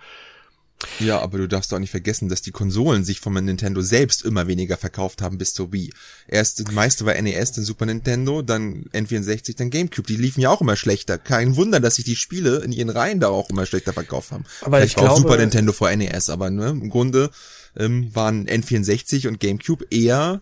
Ja, 0.99 1.19
aber 1.19 1.39
du 1.39 1.47
darfst 1.47 1.73
auch 1.73 1.79
nicht 1.79 1.89
vergessen, 1.89 2.29
dass 2.29 2.41
die 2.41 2.51
Konsolen 2.51 3.03
sich 3.03 3.19
von 3.19 3.33
Nintendo 3.33 3.81
selbst 3.81 4.23
immer 4.23 4.47
weniger 4.47 4.77
verkauft 4.77 5.21
haben 5.21 5.37
bis 5.37 5.53
zur 5.53 5.73
Wii. 5.73 5.91
Erst 6.27 6.59
das 6.59 6.73
meiste 6.73 7.05
war 7.05 7.21
NES, 7.21 7.51
dann 7.51 7.65
Super 7.65 7.85
Nintendo, 7.85 8.41
dann 8.41 8.85
N64, 8.93 9.57
dann 9.57 9.71
GameCube. 9.71 10.07
Die 10.07 10.15
liefen 10.15 10.39
ja 10.39 10.49
auch 10.49 10.61
immer 10.61 10.77
schlechter. 10.77 11.17
Kein 11.17 11.57
Wunder, 11.57 11.81
dass 11.81 11.95
sich 11.95 12.05
die 12.05 12.15
Spiele 12.15 12.59
in 12.59 12.71
ihren 12.71 12.89
Reihen 12.89 13.19
da 13.19 13.27
auch 13.27 13.49
immer 13.49 13.65
schlechter 13.65 13.91
verkauft 13.91 14.31
haben. 14.31 14.45
Aber 14.61 14.77
Vielleicht 14.77 14.91
ich 14.91 14.97
war 14.97 15.03
glaube, 15.03 15.15
auch 15.15 15.21
Super 15.21 15.37
Nintendo 15.37 15.73
vor 15.73 15.93
NES, 15.93 16.29
aber 16.29 16.49
ne, 16.49 16.69
im 16.69 16.89
Grunde 16.89 17.29
ähm, 17.75 18.15
waren 18.15 18.47
N64 18.47 19.27
und 19.27 19.41
GameCube 19.41 19.85
eher 19.89 20.41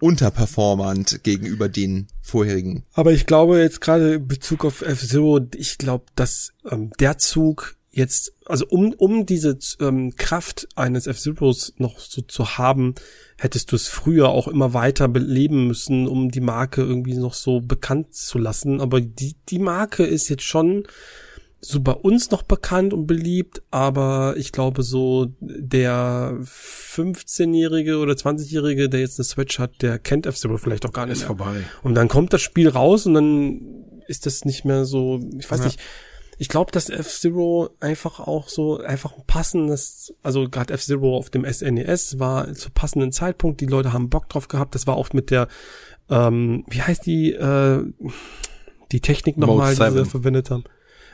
unterperformant 0.00 1.22
gegenüber 1.22 1.68
den 1.68 2.08
vorherigen. 2.20 2.84
Aber 2.94 3.12
ich 3.12 3.26
glaube 3.26 3.60
jetzt 3.60 3.80
gerade 3.80 4.14
in 4.14 4.26
Bezug 4.26 4.64
auf 4.64 4.82
F-Zero, 4.82 5.40
ich 5.54 5.78
glaube, 5.78 6.06
dass 6.16 6.52
ähm, 6.68 6.90
der 6.98 7.18
Zug 7.18 7.76
jetzt, 7.90 8.32
also 8.46 8.66
um, 8.68 8.92
um 8.92 9.26
diese 9.26 9.58
ähm, 9.80 10.14
Kraft 10.16 10.68
eines 10.76 11.06
F-Zeros 11.06 11.74
noch 11.76 11.98
so 11.98 12.22
zu 12.22 12.58
haben, 12.58 12.94
hättest 13.38 13.72
du 13.72 13.76
es 13.76 13.88
früher 13.88 14.28
auch 14.28 14.48
immer 14.48 14.74
weiter 14.74 15.08
beleben 15.08 15.66
müssen, 15.66 16.06
um 16.06 16.30
die 16.30 16.40
Marke 16.40 16.82
irgendwie 16.82 17.14
noch 17.14 17.34
so 17.34 17.60
bekannt 17.60 18.14
zu 18.14 18.38
lassen. 18.38 18.80
Aber 18.80 19.00
die, 19.00 19.34
die 19.48 19.58
Marke 19.58 20.04
ist 20.04 20.28
jetzt 20.28 20.44
schon 20.44 20.84
so 21.62 21.80
bei 21.80 21.92
uns 21.92 22.30
noch 22.30 22.42
bekannt 22.42 22.94
und 22.94 23.06
beliebt, 23.06 23.62
aber 23.70 24.34
ich 24.38 24.50
glaube 24.50 24.82
so 24.82 25.34
der 25.40 26.38
15-Jährige 26.40 27.98
oder 27.98 28.14
20-Jährige, 28.14 28.88
der 28.88 29.00
jetzt 29.00 29.18
eine 29.18 29.24
Switch 29.24 29.58
hat, 29.58 29.82
der 29.82 29.98
kennt 29.98 30.26
F-Zero 30.26 30.56
vielleicht 30.56 30.86
auch 30.86 30.92
gar 30.92 31.04
nicht. 31.04 31.16
Ist 31.16 31.20
mehr. 31.20 31.36
vorbei. 31.36 31.64
Und 31.82 31.94
dann 31.96 32.08
kommt 32.08 32.32
das 32.32 32.40
Spiel 32.40 32.68
raus 32.68 33.04
und 33.04 33.14
dann 33.14 33.60
ist 34.06 34.24
das 34.24 34.44
nicht 34.44 34.64
mehr 34.64 34.86
so, 34.86 35.20
ich 35.38 35.50
weiß 35.50 35.60
ja. 35.60 35.64
nicht, 35.66 35.80
ich 36.40 36.48
glaube, 36.48 36.72
dass 36.72 36.88
F-Zero 36.88 37.68
einfach 37.80 38.18
auch 38.18 38.48
so 38.48 38.78
einfach 38.78 39.14
ein 39.14 39.24
passendes, 39.26 40.14
also 40.22 40.48
gerade 40.48 40.72
F-Zero 40.72 41.14
auf 41.14 41.28
dem 41.28 41.44
SNES 41.44 42.14
e 42.14 42.18
war 42.18 42.54
zu 42.54 42.70
passenden 42.70 43.12
Zeitpunkt, 43.12 43.60
die 43.60 43.66
Leute 43.66 43.92
haben 43.92 44.08
Bock 44.08 44.26
drauf 44.30 44.48
gehabt, 44.48 44.74
das 44.74 44.86
war 44.86 44.96
auch 44.96 45.12
mit 45.12 45.30
der, 45.30 45.48
ähm, 46.08 46.64
wie 46.70 46.80
heißt 46.80 47.04
die, 47.04 47.32
äh, 47.32 47.84
die 48.90 49.00
Technik 49.00 49.36
nochmal, 49.36 49.74
die 49.74 49.98
sie 49.98 50.06
verwendet 50.06 50.50
haben. 50.50 50.64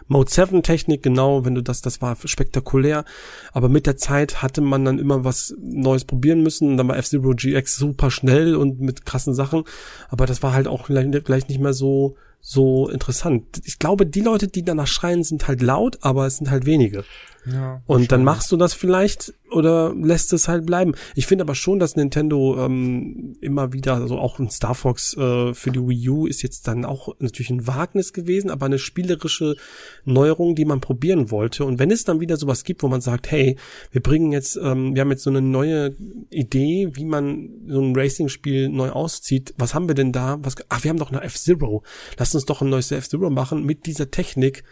Mode 0.06 0.30
7 0.30 0.62
Technik, 0.62 1.02
genau, 1.02 1.44
wenn 1.44 1.56
du 1.56 1.60
das, 1.60 1.82
das 1.82 2.00
war 2.00 2.16
spektakulär. 2.24 3.04
Aber 3.50 3.68
mit 3.68 3.88
der 3.88 3.96
Zeit 3.96 4.42
hatte 4.42 4.60
man 4.60 4.84
dann 4.84 5.00
immer 5.00 5.24
was 5.24 5.56
Neues 5.58 6.04
probieren 6.04 6.44
müssen. 6.44 6.70
Und 6.70 6.76
dann 6.76 6.86
war 6.86 6.96
F-Zero 6.96 7.32
GX 7.34 7.74
super 7.74 8.12
schnell 8.12 8.54
und 8.54 8.78
mit 8.78 9.04
krassen 9.04 9.34
Sachen. 9.34 9.64
Aber 10.08 10.26
das 10.26 10.44
war 10.44 10.52
halt 10.52 10.68
auch 10.68 10.86
gleich 10.86 11.48
nicht 11.48 11.60
mehr 11.60 11.72
so, 11.72 12.14
so 12.48 12.88
interessant. 12.88 13.60
Ich 13.64 13.80
glaube, 13.80 14.06
die 14.06 14.20
Leute, 14.20 14.46
die 14.46 14.62
danach 14.62 14.86
schreien, 14.86 15.24
sind 15.24 15.48
halt 15.48 15.62
laut, 15.62 15.98
aber 16.02 16.26
es 16.26 16.36
sind 16.36 16.48
halt 16.48 16.64
wenige. 16.64 17.04
Ja, 17.52 17.80
und 17.86 18.10
dann 18.10 18.24
machst 18.24 18.50
du 18.50 18.56
das 18.56 18.74
vielleicht 18.74 19.32
oder 19.50 19.94
lässt 19.94 20.32
es 20.32 20.48
halt 20.48 20.66
bleiben. 20.66 20.94
Ich 21.14 21.26
finde 21.26 21.42
aber 21.42 21.54
schon, 21.54 21.78
dass 21.78 21.94
Nintendo 21.94 22.64
ähm, 22.64 23.36
immer 23.40 23.72
wieder, 23.72 23.94
also 23.94 24.18
auch 24.18 24.38
ein 24.38 24.50
Star 24.50 24.74
Fox 24.74 25.16
äh, 25.16 25.54
für 25.54 25.70
die 25.70 25.80
Wii 25.80 26.08
U 26.08 26.26
ist 26.26 26.42
jetzt 26.42 26.66
dann 26.66 26.84
auch 26.84 27.14
natürlich 27.20 27.50
ein 27.50 27.66
Wagnis 27.66 28.12
gewesen, 28.12 28.50
aber 28.50 28.66
eine 28.66 28.78
spielerische 28.78 29.56
Neuerung, 30.04 30.56
die 30.56 30.64
man 30.64 30.80
probieren 30.80 31.30
wollte. 31.30 31.64
Und 31.64 31.78
wenn 31.78 31.92
es 31.92 32.04
dann 32.04 32.20
wieder 32.20 32.36
sowas 32.36 32.64
gibt, 32.64 32.82
wo 32.82 32.88
man 32.88 33.00
sagt, 33.00 33.30
hey, 33.30 33.56
wir 33.92 34.02
bringen 34.02 34.32
jetzt, 34.32 34.58
ähm, 34.60 34.94
wir 34.94 35.02
haben 35.02 35.10
jetzt 35.10 35.22
so 35.22 35.30
eine 35.30 35.42
neue 35.42 35.94
Idee, 36.30 36.90
wie 36.94 37.04
man 37.04 37.48
so 37.68 37.80
ein 37.80 37.94
Racing-Spiel 37.94 38.68
neu 38.68 38.90
auszieht. 38.90 39.54
Was 39.58 39.74
haben 39.74 39.86
wir 39.86 39.94
denn 39.94 40.10
da? 40.10 40.38
Was, 40.42 40.56
ach, 40.68 40.82
wir 40.82 40.88
haben 40.88 40.98
doch 40.98 41.12
eine 41.12 41.22
F-Zero. 41.22 41.84
Lass 42.18 42.34
uns 42.34 42.46
doch 42.46 42.62
ein 42.62 42.70
neues 42.70 42.90
F-Zero 42.90 43.30
machen 43.30 43.64
mit 43.64 43.86
dieser 43.86 44.10
Technik. 44.10 44.64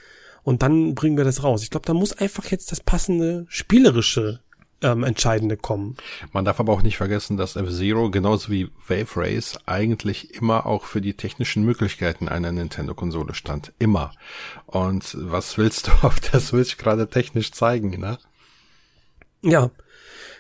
Und 0.45 0.63
dann 0.63 0.95
bringen 0.95 1.17
wir 1.17 1.25
das 1.25 1.43
raus. 1.43 1.63
Ich 1.63 1.71
glaube, 1.71 1.87
da 1.87 1.95
muss 1.95 2.13
einfach 2.13 2.47
jetzt 2.47 2.71
das 2.71 2.81
passende 2.81 3.47
spielerische 3.49 4.41
ähm, 4.83 5.03
Entscheidende 5.03 5.57
kommen. 5.57 5.97
Man 6.33 6.45
darf 6.45 6.61
aber 6.61 6.73
auch 6.73 6.83
nicht 6.83 6.99
vergessen, 6.99 7.37
dass 7.37 7.57
F-Zero 7.57 8.11
genauso 8.11 8.51
wie 8.51 8.71
Wave 8.87 9.17
Race 9.17 9.59
eigentlich 9.67 10.35
immer 10.35 10.67
auch 10.67 10.85
für 10.85 11.01
die 11.01 11.15
technischen 11.15 11.65
Möglichkeiten 11.65 12.29
einer 12.29 12.53
Nintendo-Konsole 12.53 13.35
stand. 13.35 13.73
Immer. 13.79 14.13
Und 14.67 15.17
was 15.19 15.57
willst 15.57 15.89
du 15.89 15.93
auf 16.03 16.21
der 16.21 16.41
Switch 16.41 16.77
gerade 16.77 17.09
technisch 17.09 17.53
zeigen, 17.53 17.99
ne? 17.99 18.19
Ja, 19.43 19.71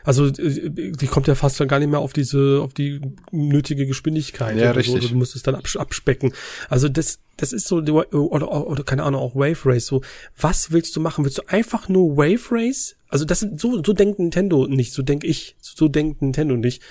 also 0.05 0.26
äh, 0.26 0.70
die 0.70 1.06
kommt 1.06 1.26
ja 1.26 1.35
fast 1.35 1.59
dann 1.59 1.66
gar 1.66 1.78
nicht 1.78 1.90
mehr 1.90 1.98
auf 1.98 2.12
diese, 2.12 2.60
auf 2.62 2.74
die 2.74 3.01
nötige 3.32 3.86
Geschwindigkeit. 3.86 4.56
Ja, 4.56 4.70
richtig. 4.70 5.02
So. 5.02 5.09
Du 5.09 5.14
musst 5.16 5.35
es 5.35 5.43
dann 5.43 5.55
abspecken. 5.55 6.32
Also 6.68 6.89
das, 6.89 7.18
das 7.39 7.52
ist 7.52 7.66
so, 7.66 7.78
oder, 7.78 8.12
oder, 8.12 8.66
oder 8.66 8.85
keine 8.85 9.02
Ahnung, 9.02 9.20
auch 9.20 9.35
Wave 9.35 9.59
Race. 9.64 9.86
So, 9.86 10.02
was 10.39 10.70
willst 10.70 10.94
du 10.94 11.01
machen? 11.01 11.24
Willst 11.24 11.39
du 11.39 11.43
einfach 11.48 11.89
nur 11.89 12.16
Wave 12.16 12.44
Race? 12.51 12.97
Also 13.09 13.24
das 13.24 13.40
so, 13.40 13.82
so 13.82 13.93
denkt 13.93 14.18
Nintendo 14.18 14.66
nicht, 14.66 14.93
so 14.93 15.02
denk 15.02 15.24
ich, 15.24 15.56
so 15.60 15.89
denkt 15.89 16.20
Nintendo 16.20 16.56
nicht. 16.56 16.82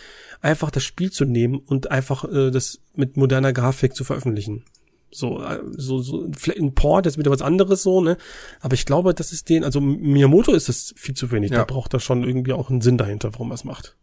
Einfach 0.41 0.71
das 0.71 0.83
Spiel 0.83 1.11
zu 1.11 1.23
nehmen 1.23 1.57
und 1.57 1.91
einfach 1.91 2.25
äh, 2.25 2.51
das 2.51 2.79
mit 2.95 3.15
moderner 3.15 3.53
Grafik 3.53 3.95
zu 3.95 4.03
veröffentlichen. 4.03 4.65
So, 5.13 5.41
äh, 5.41 5.59
so, 5.71 5.99
so, 5.99 6.29
ein 6.57 6.73
Port 6.73 7.05
ist 7.05 7.17
wieder 7.17 7.31
was 7.31 7.41
anderes 7.41 7.83
so, 7.83 8.01
ne? 8.01 8.17
Aber 8.61 8.73
ich 8.73 8.85
glaube, 8.85 9.13
das 9.13 9.31
ist 9.31 9.49
den, 9.49 9.63
also 9.63 9.79
Miyamoto 9.79 10.51
ist 10.53 10.69
das 10.69 10.93
viel 10.97 11.15
zu 11.15 11.31
wenig. 11.31 11.51
Ja. 11.51 11.59
Da 11.59 11.65
braucht 11.65 11.93
er 11.93 11.99
schon 11.99 12.23
irgendwie 12.23 12.53
auch 12.53 12.69
einen 12.69 12.81
Sinn 12.81 12.97
dahinter, 12.97 13.33
warum 13.33 13.51
er 13.51 13.55
es 13.55 13.63
macht. 13.63 13.95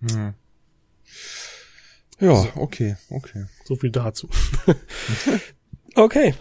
Hm. 0.00 0.34
Ja, 2.20 2.46
okay, 2.56 2.96
okay. 3.08 3.46
So 3.64 3.76
viel 3.76 3.90
dazu. 3.90 4.28
okay. 5.94 6.34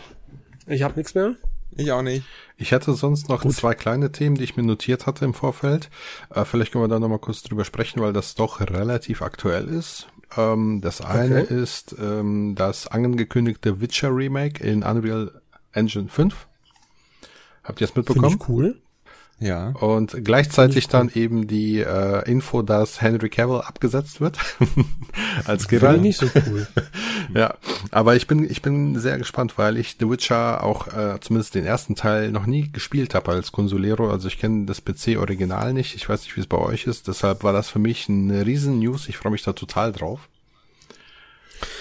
Ich 0.68 0.84
habe 0.84 0.96
nichts 0.98 1.16
mehr. 1.16 1.36
Ich 1.78 1.92
auch 1.92 2.02
nicht. 2.02 2.26
Ich 2.58 2.72
hätte 2.72 2.94
sonst 2.94 3.30
noch 3.30 3.42
Gut. 3.42 3.54
zwei 3.54 3.74
kleine 3.74 4.12
Themen, 4.12 4.36
die 4.36 4.44
ich 4.44 4.58
mir 4.58 4.64
notiert 4.64 5.08
hatte 5.08 5.24
im 5.24 5.34
Vorfeld. 5.34 5.90
Äh, 6.34 6.44
vielleicht 6.44 6.74
können 6.74 6.84
wir 6.84 6.90
da 6.90 7.00
nochmal 7.00 7.20
kurz 7.20 7.42
drüber 7.42 7.64
sprechen, 7.64 8.02
weil 8.02 8.12
das 8.12 8.36
doch 8.36 8.60
relativ 8.60 9.22
aktuell 9.22 9.70
ist. 9.70 10.08
Ähm, 10.38 10.82
das 10.82 11.02
eine 11.02 11.44
okay. 11.44 11.62
ist 11.62 11.96
ähm, 12.00 12.56
das 12.56 12.88
angekündigte 12.88 13.82
Witcher 13.82 14.16
Remake 14.16 14.64
in 14.64 14.84
Unreal 14.84 15.42
Engine 15.74 16.08
5. 16.08 16.48
Habt 17.64 17.82
ihr 17.82 17.86
es 17.86 17.96
mitbekommen? 17.96 18.32
Find 18.32 18.42
ich 18.42 18.50
cool. 18.50 18.82
Ja. 19.40 19.70
Und 19.70 20.24
gleichzeitig 20.24 20.88
dann 20.90 21.10
eben 21.14 21.48
die 21.48 21.80
äh, 21.80 22.30
Info, 22.30 22.62
dass 22.62 23.02
Henry 23.02 23.30
Cavill 23.30 23.62
abgesetzt 23.62 24.20
wird 24.20 24.38
als 25.46 25.68
Geralt. 25.68 26.02
Nicht 26.02 26.20
so 26.20 26.28
cool. 26.48 26.68
ja, 27.34 27.56
aber 27.92 28.16
ich 28.16 28.28
bin 28.28 28.50
ich 28.50 28.62
bin 28.62 29.00
sehr 29.00 29.18
gespannt, 29.18 29.58
weil 29.58 29.78
ich 29.78 29.96
The 30.00 30.10
Witcher 30.10 30.64
auch 30.64 30.88
äh, 30.88 31.20
zumindest 31.22 31.56
den 31.56 31.66
ersten 31.66 31.96
Teil 31.96 32.32
noch 32.32 32.46
nie 32.46 32.70
gespielt 32.72 33.16
habe 33.16 33.32
als 33.32 33.52
Consolero. 33.52 34.12
Also 34.12 34.28
ich 34.28 34.40
kenne 34.40 34.66
das 34.66 34.82
PC 34.82 35.18
Original 35.18 35.74
nicht. 35.74 35.96
Ich 35.96 36.10
weiß 36.10 36.24
nicht, 36.24 36.36
wie 36.36 36.42
es 36.42 36.48
bei 36.48 36.58
euch 36.58 36.86
ist. 36.86 37.08
Deshalb 37.08 37.44
war 37.44 37.54
das 37.54 37.70
für 37.70 37.80
mich 37.80 38.10
eine 38.10 38.46
riesen 38.46 38.80
News. 38.80 39.08
Ich 39.08 39.18
freue 39.18 39.32
mich 39.32 39.44
da 39.44 39.54
total 39.54 39.94
drauf. 39.94 40.28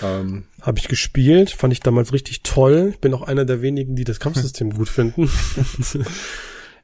Ähm, 0.03 0.45
Habe 0.63 0.79
ich 0.79 0.89
gespielt, 0.89 1.51
fand 1.51 1.73
ich 1.73 1.81
damals 1.81 2.13
richtig 2.13 2.43
toll. 2.43 2.91
Ich 2.95 2.99
bin 2.99 3.15
auch 3.15 3.23
einer 3.23 3.45
der 3.45 3.63
wenigen, 3.63 3.97
die 3.97 4.05
das 4.05 4.21
Kampfsystem 4.21 4.71
gut 4.75 4.89
finden. 4.89 5.31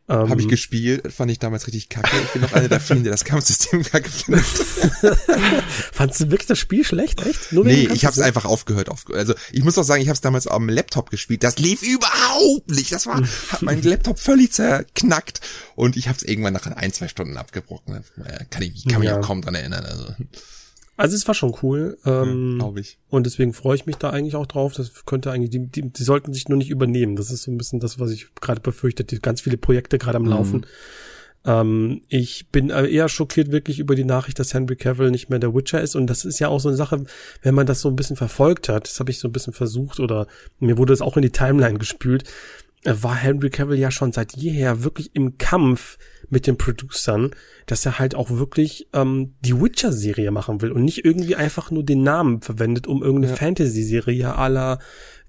Ähm, 0.06 0.28
Habe 0.28 0.42
ich 0.42 0.48
gespielt, 0.48 1.10
fand 1.14 1.30
ich 1.30 1.38
damals 1.38 1.66
richtig 1.66 1.88
kacke. 1.88 2.14
Ich 2.22 2.32
bin 2.32 2.42
noch 2.42 2.52
einer 2.52 2.68
der 2.68 2.78
vielen, 2.78 3.04
der 3.04 3.12
das 3.12 3.24
Kampfsystem 3.24 3.82
kacke 3.90 4.10
findet. 4.10 4.44
Fandst 5.92 6.20
du 6.20 6.30
wirklich 6.30 6.46
das 6.46 6.58
Spiel 6.58 6.84
schlecht, 6.84 7.24
echt? 7.24 7.52
Nur 7.52 7.64
nee, 7.64 7.88
ich 7.90 8.04
habe 8.04 8.12
es 8.12 8.20
einfach 8.20 8.44
aufgehört, 8.44 8.90
aufgehört. 8.90 9.20
Also 9.20 9.34
ich 9.50 9.64
muss 9.64 9.78
auch 9.78 9.82
sagen, 9.82 10.02
ich 10.02 10.08
habe 10.08 10.14
es 10.14 10.20
damals 10.20 10.46
am 10.46 10.68
Laptop 10.68 11.08
gespielt. 11.08 11.42
Das 11.42 11.58
lief 11.58 11.82
überhaupt 11.82 12.70
nicht. 12.70 12.92
Das 12.92 13.06
war, 13.06 13.22
hat 13.48 13.62
mein 13.62 13.80
Laptop 13.80 14.18
völlig 14.18 14.52
zerknackt. 14.52 15.40
Und 15.74 15.96
ich 15.96 16.08
habe 16.08 16.18
es 16.18 16.22
irgendwann 16.22 16.52
nach 16.52 16.66
ein, 16.66 16.92
zwei 16.92 17.08
Stunden 17.08 17.38
abgebrochen. 17.38 18.04
Kann 18.50 18.62
ich, 18.62 18.86
kann 18.86 19.00
mich 19.00 19.08
ja. 19.08 19.18
auch 19.18 19.24
kaum 19.24 19.40
dran 19.40 19.54
erinnern. 19.54 19.86
Also. 19.86 20.14
Also 20.96 21.16
es 21.16 21.26
war 21.26 21.34
schon 21.34 21.54
cool. 21.62 21.98
Ähm, 22.04 22.56
Glaube 22.58 22.80
ich. 22.80 22.98
Und 23.08 23.26
deswegen 23.26 23.52
freue 23.52 23.76
ich 23.76 23.86
mich 23.86 23.96
da 23.96 24.10
eigentlich 24.10 24.36
auch 24.36 24.46
drauf. 24.46 24.74
Das 24.74 25.04
könnte 25.06 25.30
eigentlich, 25.32 25.50
die, 25.50 25.66
die, 25.66 25.90
die 25.90 26.02
sollten 26.02 26.32
sich 26.32 26.48
nur 26.48 26.58
nicht 26.58 26.70
übernehmen. 26.70 27.16
Das 27.16 27.30
ist 27.30 27.42
so 27.42 27.50
ein 27.50 27.58
bisschen 27.58 27.80
das, 27.80 27.98
was 27.98 28.10
ich 28.10 28.28
gerade 28.40 28.60
befürchte. 28.60 29.04
Die 29.04 29.20
ganz 29.20 29.40
viele 29.40 29.56
Projekte 29.56 29.98
gerade 29.98 30.16
am 30.16 30.24
mhm. 30.24 30.30
Laufen. 30.30 30.66
Ähm, 31.44 32.02
ich 32.08 32.48
bin 32.48 32.70
eher 32.70 33.08
schockiert 33.08 33.50
wirklich 33.50 33.78
über 33.78 33.94
die 33.94 34.04
Nachricht, 34.04 34.38
dass 34.38 34.54
Henry 34.54 34.76
Cavill 34.76 35.10
nicht 35.10 35.30
mehr 35.30 35.38
der 35.38 35.54
Witcher 35.54 35.80
ist. 35.80 35.94
Und 35.96 36.06
das 36.06 36.24
ist 36.24 36.38
ja 36.38 36.48
auch 36.48 36.60
so 36.60 36.68
eine 36.68 36.76
Sache, 36.76 37.04
wenn 37.42 37.54
man 37.54 37.66
das 37.66 37.80
so 37.80 37.88
ein 37.88 37.96
bisschen 37.96 38.16
verfolgt 38.16 38.68
hat, 38.68 38.88
das 38.88 39.00
habe 39.00 39.10
ich 39.10 39.18
so 39.18 39.28
ein 39.28 39.32
bisschen 39.32 39.52
versucht 39.52 40.00
oder 40.00 40.26
mir 40.58 40.78
wurde 40.78 40.92
es 40.92 41.02
auch 41.02 41.16
in 41.16 41.22
die 41.22 41.30
Timeline 41.30 41.78
gespült, 41.78 42.24
war 42.84 43.14
Henry 43.14 43.50
Cavill 43.50 43.78
ja 43.78 43.90
schon 43.90 44.12
seit 44.12 44.36
jeher 44.36 44.84
wirklich 44.84 45.14
im 45.14 45.38
Kampf 45.38 45.98
mit 46.28 46.46
den 46.46 46.58
Producern, 46.58 47.30
dass 47.66 47.86
er 47.86 47.98
halt 47.98 48.14
auch 48.14 48.30
wirklich 48.30 48.88
ähm, 48.92 49.34
die 49.40 49.60
Witcher-Serie 49.60 50.30
machen 50.30 50.60
will 50.60 50.72
und 50.72 50.84
nicht 50.84 51.04
irgendwie 51.04 51.36
einfach 51.36 51.70
nur 51.70 51.84
den 51.84 52.02
Namen 52.02 52.42
verwendet, 52.42 52.86
um 52.86 53.02
irgendeine 53.02 53.32
ja. 53.32 53.38
Fantasy-Serie 53.38 54.34
la 54.48 54.78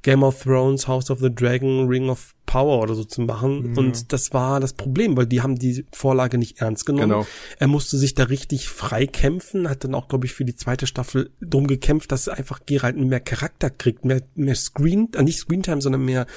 Game 0.05 0.21
of 0.21 0.43
Thrones, 0.43 0.87
House 0.87 1.09
of 1.09 1.19
the 1.19 1.33
Dragon, 1.33 1.87
Ring 1.87 2.09
of 2.11 2.35
Power 2.45 2.83
oder 2.83 2.93
so 2.93 3.03
zu 3.03 3.21
machen. 3.21 3.71
Mhm. 3.71 3.77
Und 3.77 4.13
das 4.13 4.33
war 4.33 4.59
das 4.59 4.73
Problem, 4.73 5.17
weil 5.17 5.25
die 5.25 5.41
haben 5.41 5.55
die 5.55 5.83
Vorlage 5.91 6.37
nicht 6.37 6.61
ernst 6.61 6.85
genommen. 6.85 7.09
Genau. 7.09 7.27
Er 7.57 7.67
musste 7.67 7.97
sich 7.97 8.13
da 8.13 8.23
richtig 8.25 8.69
frei 8.69 9.07
kämpfen, 9.07 9.67
hat 9.67 9.83
dann 9.83 9.95
auch, 9.95 10.07
glaube 10.07 10.25
ich, 10.25 10.33
für 10.33 10.45
die 10.45 10.55
zweite 10.55 10.85
Staffel 10.85 11.31
drum 11.41 11.65
gekämpft, 11.65 12.11
dass 12.11 12.27
einfach 12.27 12.59
Geralt 12.67 12.97
mehr 12.97 13.19
Charakter 13.19 13.69
kriegt, 13.71 14.05
mehr, 14.05 14.21
mehr 14.35 14.55
Screen, 14.55 15.09
äh, 15.15 15.23
nicht 15.23 15.39
Screentime, 15.39 15.81
sondern 15.81 16.05
mehr, 16.05 16.27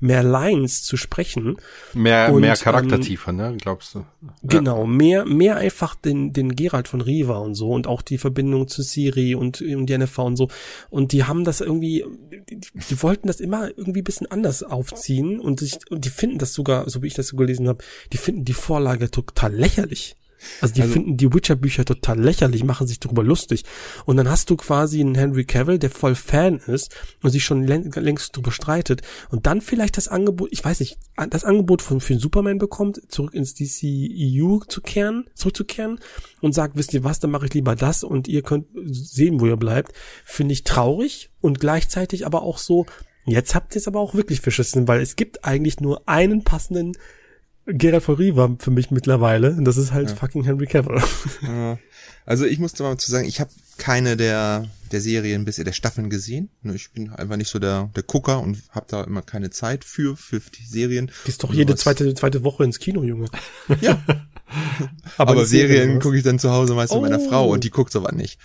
mehr 0.00 0.22
Lines 0.22 0.82
zu 0.82 0.96
sprechen. 0.96 1.56
Mehr, 1.92 2.32
und, 2.32 2.40
mehr 2.40 2.56
Charaktertiefer, 2.56 3.30
ähm, 3.30 3.36
ne, 3.36 3.56
glaubst 3.60 3.94
du? 3.94 3.98
Ja. 4.22 4.34
Genau, 4.42 4.86
mehr, 4.86 5.26
mehr 5.26 5.56
einfach 5.56 5.94
den, 5.94 6.32
den 6.32 6.56
Geralt 6.56 6.88
von 6.88 7.02
Riva 7.02 7.38
und 7.38 7.54
so 7.54 7.70
und 7.70 7.86
auch 7.86 8.00
die 8.00 8.18
Verbindung 8.18 8.66
zu 8.66 8.82
Siri 8.82 9.34
und, 9.34 9.60
und 9.60 9.90
NFV 9.90 10.18
und 10.20 10.36
so. 10.36 10.48
Und 10.88 11.12
die 11.12 11.24
haben 11.24 11.44
das 11.44 11.60
irgendwie, 11.60 12.04
die, 12.48 12.60
die 12.88 13.02
wollten 13.10 13.26
das 13.26 13.40
immer 13.40 13.76
irgendwie 13.76 14.02
bisschen 14.02 14.30
anders 14.30 14.62
aufziehen 14.62 15.40
und 15.40 15.58
sich, 15.58 15.80
und 15.90 16.04
die 16.04 16.10
finden 16.10 16.38
das 16.38 16.54
sogar, 16.54 16.88
so 16.88 17.02
wie 17.02 17.08
ich 17.08 17.14
das 17.14 17.26
so 17.26 17.36
gelesen 17.36 17.66
habe, 17.66 17.82
die 18.12 18.18
finden 18.18 18.44
die 18.44 18.52
Vorlage 18.52 19.10
total 19.10 19.52
lächerlich. 19.52 20.14
Also 20.60 20.74
die 20.74 20.82
also, 20.82 20.92
finden 20.92 21.16
die 21.16 21.32
Witcher-Bücher 21.32 21.84
total 21.84 22.20
lächerlich, 22.20 22.64
machen 22.64 22.86
sich 22.86 23.00
darüber 23.00 23.22
lustig. 23.22 23.64
Und 24.04 24.16
dann 24.16 24.30
hast 24.30 24.50
du 24.50 24.56
quasi 24.56 25.00
einen 25.00 25.14
Henry 25.14 25.44
Cavill, 25.44 25.78
der 25.78 25.90
voll 25.90 26.14
Fan 26.14 26.58
ist 26.58 26.94
und 27.22 27.30
sich 27.30 27.44
schon 27.44 27.64
längst 27.64 28.36
darüber 28.36 28.52
streitet. 28.52 29.02
Und 29.30 29.46
dann 29.46 29.60
vielleicht 29.60 29.96
das 29.96 30.08
Angebot, 30.08 30.48
ich 30.52 30.64
weiß 30.64 30.80
nicht, 30.80 30.98
das 31.30 31.44
Angebot 31.44 31.82
von 31.82 32.00
für 32.00 32.18
Superman 32.18 32.58
bekommt, 32.58 33.00
zurück 33.08 33.34
ins 33.34 33.54
DCEU 33.54 34.60
zu 34.68 34.80
kehren, 34.80 35.26
zurückzukehren 35.34 35.98
und 36.40 36.54
sagt, 36.54 36.76
wisst 36.76 36.94
ihr 36.94 37.04
was, 37.04 37.20
dann 37.20 37.30
mache 37.30 37.46
ich 37.46 37.54
lieber 37.54 37.76
das 37.76 38.04
und 38.04 38.28
ihr 38.28 38.42
könnt 38.42 38.66
sehen, 38.84 39.40
wo 39.40 39.46
ihr 39.46 39.56
bleibt. 39.56 39.92
Finde 40.24 40.52
ich 40.52 40.64
traurig 40.64 41.30
und 41.40 41.60
gleichzeitig 41.60 42.26
aber 42.26 42.42
auch 42.42 42.58
so, 42.58 42.86
jetzt 43.26 43.54
habt 43.54 43.74
ihr 43.74 43.80
es 43.80 43.88
aber 43.88 44.00
auch 44.00 44.14
wirklich 44.14 44.40
verschissen, 44.40 44.88
weil 44.88 45.00
es 45.00 45.16
gibt 45.16 45.44
eigentlich 45.44 45.80
nur 45.80 46.08
einen 46.08 46.44
passenden 46.44 46.92
Geralt 47.66 48.02
von 48.02 48.16
Riva 48.16 48.56
für 48.58 48.70
mich 48.70 48.90
mittlerweile. 48.90 49.52
Und 49.52 49.64
das 49.64 49.76
ist 49.76 49.92
halt 49.92 50.10
ja. 50.10 50.16
fucking 50.16 50.44
Henry 50.44 50.66
Cavill. 50.66 51.02
Ja. 51.42 51.78
Also 52.26 52.44
ich 52.44 52.58
musste 52.58 52.82
mal 52.82 52.96
zu 52.96 53.10
sagen, 53.10 53.26
ich 53.26 53.40
habe 53.40 53.50
keine 53.78 54.16
der 54.16 54.68
der 54.92 55.00
Serien 55.00 55.44
bisher 55.44 55.64
der 55.64 55.72
Staffeln 55.72 56.10
gesehen. 56.10 56.50
Ich 56.62 56.92
bin 56.92 57.10
einfach 57.10 57.36
nicht 57.36 57.48
so 57.48 57.58
der 57.58 57.90
der 57.96 58.02
Gucker 58.02 58.40
und 58.40 58.62
habe 58.70 58.86
da 58.88 59.02
immer 59.04 59.22
keine 59.22 59.50
Zeit 59.50 59.84
für 59.84 60.16
für 60.16 60.40
die 60.40 60.64
Serien. 60.64 61.10
Gehst 61.24 61.42
doch 61.42 61.52
jede 61.52 61.76
zweite 61.76 62.14
zweite 62.14 62.44
Woche 62.44 62.64
ins 62.64 62.78
Kino, 62.78 63.02
Junge. 63.02 63.26
Ja. 63.80 64.02
aber, 65.16 65.30
aber 65.32 65.46
Serien 65.46 66.00
gucke 66.00 66.16
ich 66.16 66.24
dann 66.24 66.38
zu 66.38 66.50
Hause 66.50 66.74
meist 66.74 66.92
oh. 66.92 67.00
mit 67.00 67.10
meiner 67.10 67.22
Frau 67.22 67.48
und 67.48 67.64
die 67.64 67.70
guckt 67.70 67.92
sowas 67.92 68.12
nicht. 68.12 68.38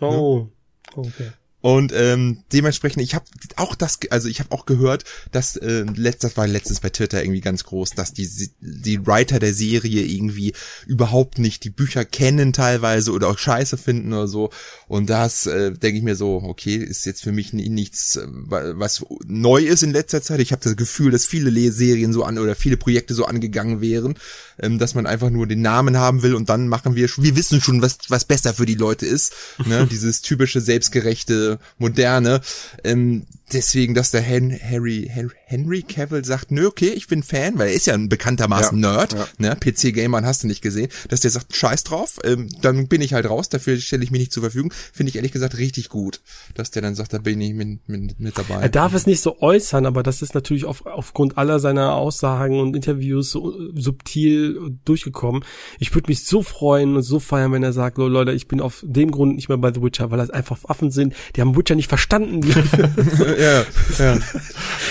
Oh. 0.00 0.48
Okay. 0.94 1.32
Und 1.68 1.92
ähm, 1.94 2.38
dementsprechend, 2.50 3.02
ich 3.02 3.14
habe 3.14 3.26
auch 3.56 3.74
das, 3.74 3.98
also 4.08 4.26
ich 4.26 4.40
habe 4.40 4.52
auch 4.52 4.64
gehört, 4.64 5.04
dass 5.32 5.54
äh, 5.56 5.84
letztes 5.94 6.34
war 6.38 6.46
letztens 6.46 6.80
bei 6.80 6.88
Twitter 6.88 7.22
irgendwie 7.22 7.42
ganz 7.42 7.64
groß, 7.64 7.90
dass 7.90 8.14
die 8.14 8.26
die 8.60 9.06
Writer 9.06 9.38
der 9.38 9.52
Serie 9.52 10.02
irgendwie 10.02 10.54
überhaupt 10.86 11.38
nicht 11.38 11.64
die 11.64 11.70
Bücher 11.70 12.06
kennen 12.06 12.54
teilweise 12.54 13.12
oder 13.12 13.28
auch 13.28 13.36
Scheiße 13.36 13.76
finden 13.76 14.14
oder 14.14 14.28
so. 14.28 14.48
Und 14.86 15.10
das 15.10 15.44
äh, 15.44 15.72
denke 15.72 15.98
ich 15.98 16.04
mir 16.04 16.16
so, 16.16 16.40
okay, 16.42 16.76
ist 16.76 17.04
jetzt 17.04 17.22
für 17.22 17.32
mich 17.32 17.52
nichts, 17.52 18.16
äh, 18.16 18.26
was 18.30 19.04
neu 19.26 19.60
ist 19.60 19.82
in 19.82 19.92
letzter 19.92 20.22
Zeit. 20.22 20.40
Ich 20.40 20.52
habe 20.52 20.64
das 20.64 20.74
Gefühl, 20.74 21.10
dass 21.10 21.26
viele 21.26 21.50
Serien 21.70 22.14
so 22.14 22.24
an 22.24 22.38
oder 22.38 22.54
viele 22.54 22.78
Projekte 22.78 23.12
so 23.12 23.26
angegangen 23.26 23.82
wären, 23.82 24.14
ähm, 24.60 24.78
dass 24.78 24.94
man 24.94 25.06
einfach 25.06 25.30
nur 25.30 25.46
den 25.46 25.62
Namen 25.62 25.96
haben 25.96 26.22
will 26.22 26.34
und 26.34 26.48
dann 26.48 26.68
machen 26.68 26.94
wir, 26.94 27.08
wir 27.16 27.36
wissen 27.36 27.60
schon, 27.60 27.82
was 27.82 27.98
was 28.08 28.24
besser 28.24 28.54
für 28.54 28.66
die 28.66 28.74
Leute 28.74 29.06
ist. 29.06 29.32
Ne? 29.64 29.86
Dieses 29.90 30.22
typische 30.22 30.60
selbstgerechte, 30.60 31.58
moderne. 31.78 32.40
Ähm, 32.84 33.26
deswegen, 33.52 33.94
dass 33.94 34.10
der 34.10 34.20
Hen 34.20 34.52
Harry, 34.52 35.10
Henry 35.44 35.82
Cavill 35.82 36.24
sagt, 36.24 36.50
nö, 36.50 36.66
okay, 36.66 36.88
ich 36.88 37.06
bin 37.06 37.22
Fan, 37.22 37.58
weil 37.58 37.68
er 37.68 37.74
ist 37.74 37.86
ja 37.86 37.94
ein 37.94 38.08
bekanntermaßen 38.08 38.82
ja, 38.82 38.92
Nerd, 38.92 39.12
ja. 39.14 39.26
ne, 39.38 39.56
PC-Gamer 39.56 40.22
hast 40.22 40.42
du 40.42 40.46
nicht 40.46 40.62
gesehen, 40.62 40.88
dass 41.08 41.20
der 41.20 41.30
sagt, 41.30 41.54
scheiß 41.54 41.84
drauf, 41.84 42.18
ähm, 42.24 42.48
dann 42.60 42.88
bin 42.88 43.00
ich 43.00 43.14
halt 43.14 43.28
raus, 43.28 43.48
dafür 43.48 43.76
stelle 43.78 44.04
ich 44.04 44.10
mich 44.10 44.20
nicht 44.20 44.32
zur 44.32 44.42
Verfügung, 44.42 44.72
finde 44.92 45.10
ich 45.10 45.16
ehrlich 45.16 45.32
gesagt 45.32 45.58
richtig 45.58 45.88
gut, 45.88 46.20
dass 46.54 46.70
der 46.70 46.82
dann 46.82 46.94
sagt, 46.94 47.12
da 47.12 47.18
bin 47.18 47.40
ich 47.40 47.54
mit, 47.54 47.88
mit, 47.88 48.20
mit 48.20 48.38
dabei. 48.38 48.62
Er 48.62 48.68
darf 48.68 48.94
es 48.94 49.06
nicht 49.06 49.20
so 49.20 49.40
äußern, 49.40 49.86
aber 49.86 50.02
das 50.02 50.22
ist 50.22 50.34
natürlich 50.34 50.64
auf, 50.64 50.86
aufgrund 50.86 51.38
aller 51.38 51.60
seiner 51.60 51.94
Aussagen 51.94 52.60
und 52.60 52.76
Interviews 52.76 53.30
so 53.30 53.54
subtil 53.74 54.78
durchgekommen. 54.84 55.44
Ich 55.78 55.94
würde 55.94 56.10
mich 56.10 56.24
so 56.24 56.42
freuen 56.42 56.96
und 56.96 57.02
so 57.02 57.20
feiern, 57.20 57.52
wenn 57.52 57.62
er 57.62 57.72
sagt, 57.72 57.98
Leute, 57.98 58.32
ich 58.32 58.48
bin 58.48 58.60
auf 58.60 58.82
dem 58.86 59.10
Grund 59.10 59.36
nicht 59.36 59.48
mehr 59.48 59.58
bei 59.58 59.72
The 59.72 59.82
Witcher, 59.82 60.10
weil 60.10 60.18
das 60.18 60.30
einfach 60.30 60.58
Waffen 60.64 60.90
sind, 60.90 61.14
die 61.36 61.40
haben 61.40 61.56
Witcher 61.56 61.74
nicht 61.74 61.88
verstanden. 61.88 62.40
ja, 63.38 63.64
ja. 63.98 64.14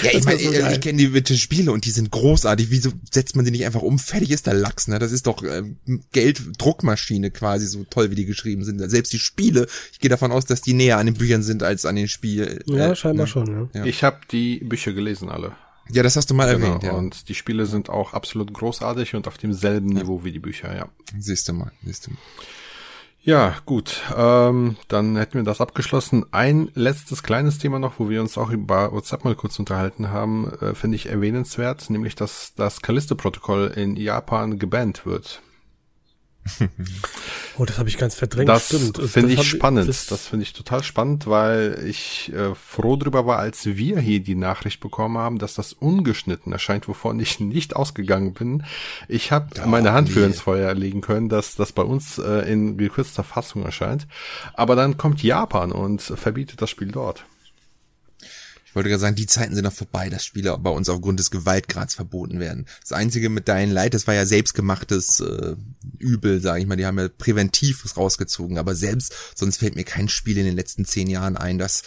ja, 0.03 0.11
ich 0.13 0.23
meine, 0.23 0.39
so 0.39 0.51
ich, 0.51 0.59
ich 0.59 0.81
kenne 0.81 0.97
die 0.97 1.07
bitte 1.07 1.37
Spiele 1.37 1.71
und 1.71 1.85
die 1.85 1.91
sind 1.91 2.11
großartig. 2.11 2.69
Wieso 2.69 2.91
setzt 3.11 3.35
man 3.35 3.45
die 3.45 3.51
nicht 3.51 3.65
einfach 3.65 3.81
um? 3.81 3.99
Fertig 3.99 4.31
ist 4.31 4.47
der 4.47 4.53
Lachs, 4.53 4.87
ne? 4.87 4.99
Das 4.99 5.11
ist 5.11 5.27
doch 5.27 5.43
ähm, 5.43 5.77
Gelddruckmaschine 6.11 7.31
quasi, 7.31 7.67
so 7.67 7.83
toll 7.83 8.09
wie 8.11 8.15
die 8.15 8.25
geschrieben 8.25 8.63
sind. 8.63 8.79
Selbst 8.89 9.11
die 9.13 9.19
Spiele, 9.19 9.67
ich 9.91 9.99
gehe 9.99 10.09
davon 10.09 10.31
aus, 10.31 10.45
dass 10.45 10.61
die 10.61 10.73
näher 10.73 10.97
an 10.97 11.07
den 11.07 11.15
Büchern 11.15 11.43
sind 11.43 11.61
als 11.63 11.85
an 11.85 11.95
den 11.95 12.07
Spielen. 12.07 12.59
Ja, 12.65 12.91
äh, 12.91 12.95
scheinbar 12.95 13.25
ne? 13.25 13.31
schon, 13.31 13.69
ja. 13.73 13.85
Ich 13.85 14.03
habe 14.03 14.19
die 14.31 14.59
Bücher 14.59 14.93
gelesen, 14.93 15.29
alle. 15.29 15.53
Ja, 15.89 16.03
das 16.03 16.15
hast 16.15 16.29
du 16.29 16.33
mal 16.33 16.53
genau, 16.53 16.67
erwähnt, 16.67 16.83
ja. 16.83 16.91
Und 16.91 17.29
die 17.29 17.35
Spiele 17.35 17.65
sind 17.65 17.89
auch 17.89 18.13
absolut 18.13 18.53
großartig 18.53 19.15
und 19.15 19.27
auf 19.27 19.37
demselben 19.37 19.89
ja. 19.89 20.03
Niveau 20.03 20.23
wie 20.23 20.31
die 20.31 20.39
Bücher, 20.39 20.75
ja. 20.75 20.89
Siehst 21.17 21.47
du 21.47 21.53
mal, 21.53 21.71
siehst 21.83 22.07
du 22.07 22.11
mal. 22.11 22.19
Ja, 23.21 23.55
gut. 23.65 24.01
Ähm, 24.15 24.77
dann 24.87 25.17
hätten 25.17 25.33
wir 25.33 25.43
das 25.43 25.59
abgeschlossen. 25.59 26.25
Ein 26.31 26.71
letztes 26.75 27.23
kleines 27.23 27.57
Thema 27.57 27.77
noch, 27.77 27.99
wo 27.99 28.09
wir 28.09 28.21
uns 28.21 28.37
auch 28.37 28.51
über 28.51 28.93
WhatsApp 28.93 29.25
mal 29.25 29.35
kurz 29.35 29.59
unterhalten 29.59 30.11
haben, 30.11 30.49
äh, 30.61 30.73
finde 30.73 30.95
ich 30.95 31.09
erwähnenswert, 31.09 31.89
nämlich 31.89 32.15
dass 32.15 32.53
das 32.55 32.81
Callisto-Protokoll 32.81 33.73
in 33.75 33.97
Japan 33.97 34.59
gebannt 34.59 35.05
wird. 35.05 35.41
Oh, 37.57 37.65
das 37.65 37.77
habe 37.77 37.89
ich 37.89 37.97
ganz 37.97 38.15
verdrängt. 38.15 38.49
Das 38.49 38.67
finde 38.67 39.33
ich 39.33 39.43
spannend. 39.43 39.87
Das, 39.87 40.07
das 40.07 40.27
finde 40.27 40.43
ich 40.43 40.53
total 40.53 40.83
spannend, 40.83 41.27
weil 41.27 41.83
ich 41.87 42.31
äh, 42.33 42.55
froh 42.55 42.95
drüber 42.95 43.25
war, 43.25 43.39
als 43.39 43.65
wir 43.65 43.99
hier 43.99 44.19
die 44.19 44.35
Nachricht 44.35 44.79
bekommen 44.79 45.17
haben, 45.17 45.39
dass 45.39 45.53
das 45.53 45.73
ungeschnitten 45.73 46.51
erscheint, 46.51 46.87
wovon 46.87 47.19
ich 47.19 47.39
nicht 47.39 47.75
ausgegangen 47.75 48.33
bin. 48.33 48.63
Ich 49.07 49.31
habe 49.31 49.47
oh, 49.63 49.67
meine 49.67 49.93
Hand 49.93 50.09
nee. 50.09 50.15
für 50.15 50.25
ins 50.25 50.41
Feuer 50.41 50.73
legen 50.73 51.01
können, 51.01 51.29
dass 51.29 51.55
das 51.55 51.71
bei 51.71 51.83
uns 51.83 52.17
äh, 52.17 52.51
in 52.51 52.77
gekürzter 52.77 53.23
Fassung 53.23 53.63
erscheint. 53.63 54.07
Aber 54.53 54.75
dann 54.75 54.97
kommt 54.97 55.23
Japan 55.23 55.71
und 55.71 56.01
verbietet 56.01 56.61
das 56.61 56.69
Spiel 56.69 56.91
dort 56.91 57.25
wollte 58.77 58.89
gerade 58.89 59.01
sagen, 59.01 59.15
die 59.15 59.25
Zeiten 59.25 59.55
sind 59.55 59.63
noch 59.63 59.73
vorbei, 59.73 60.09
dass 60.09 60.23
Spiele 60.23 60.57
bei 60.57 60.69
uns 60.69 60.87
aufgrund 60.87 61.19
des 61.19 61.31
Gewaltgrads 61.31 61.95
verboten 61.95 62.39
werden. 62.39 62.67
Das 62.81 62.93
Einzige 62.93 63.29
mit 63.29 63.47
Dying 63.47 63.71
Light, 63.71 63.95
das 63.95 64.07
war 64.07 64.13
ja 64.13 64.25
selbstgemachtes 64.25 65.19
äh, 65.19 65.55
Übel, 65.97 66.39
sage 66.39 66.61
ich 66.61 66.67
mal. 66.67 66.75
Die 66.75 66.85
haben 66.85 66.99
ja 66.99 67.09
präventiv 67.09 67.97
rausgezogen, 67.97 68.57
aber 68.57 68.75
selbst, 68.75 69.13
sonst 69.35 69.57
fällt 69.57 69.75
mir 69.75 69.83
kein 69.83 70.07
Spiel 70.07 70.37
in 70.37 70.45
den 70.45 70.55
letzten 70.55 70.85
zehn 70.85 71.07
Jahren 71.07 71.37
ein, 71.37 71.57
das 71.57 71.81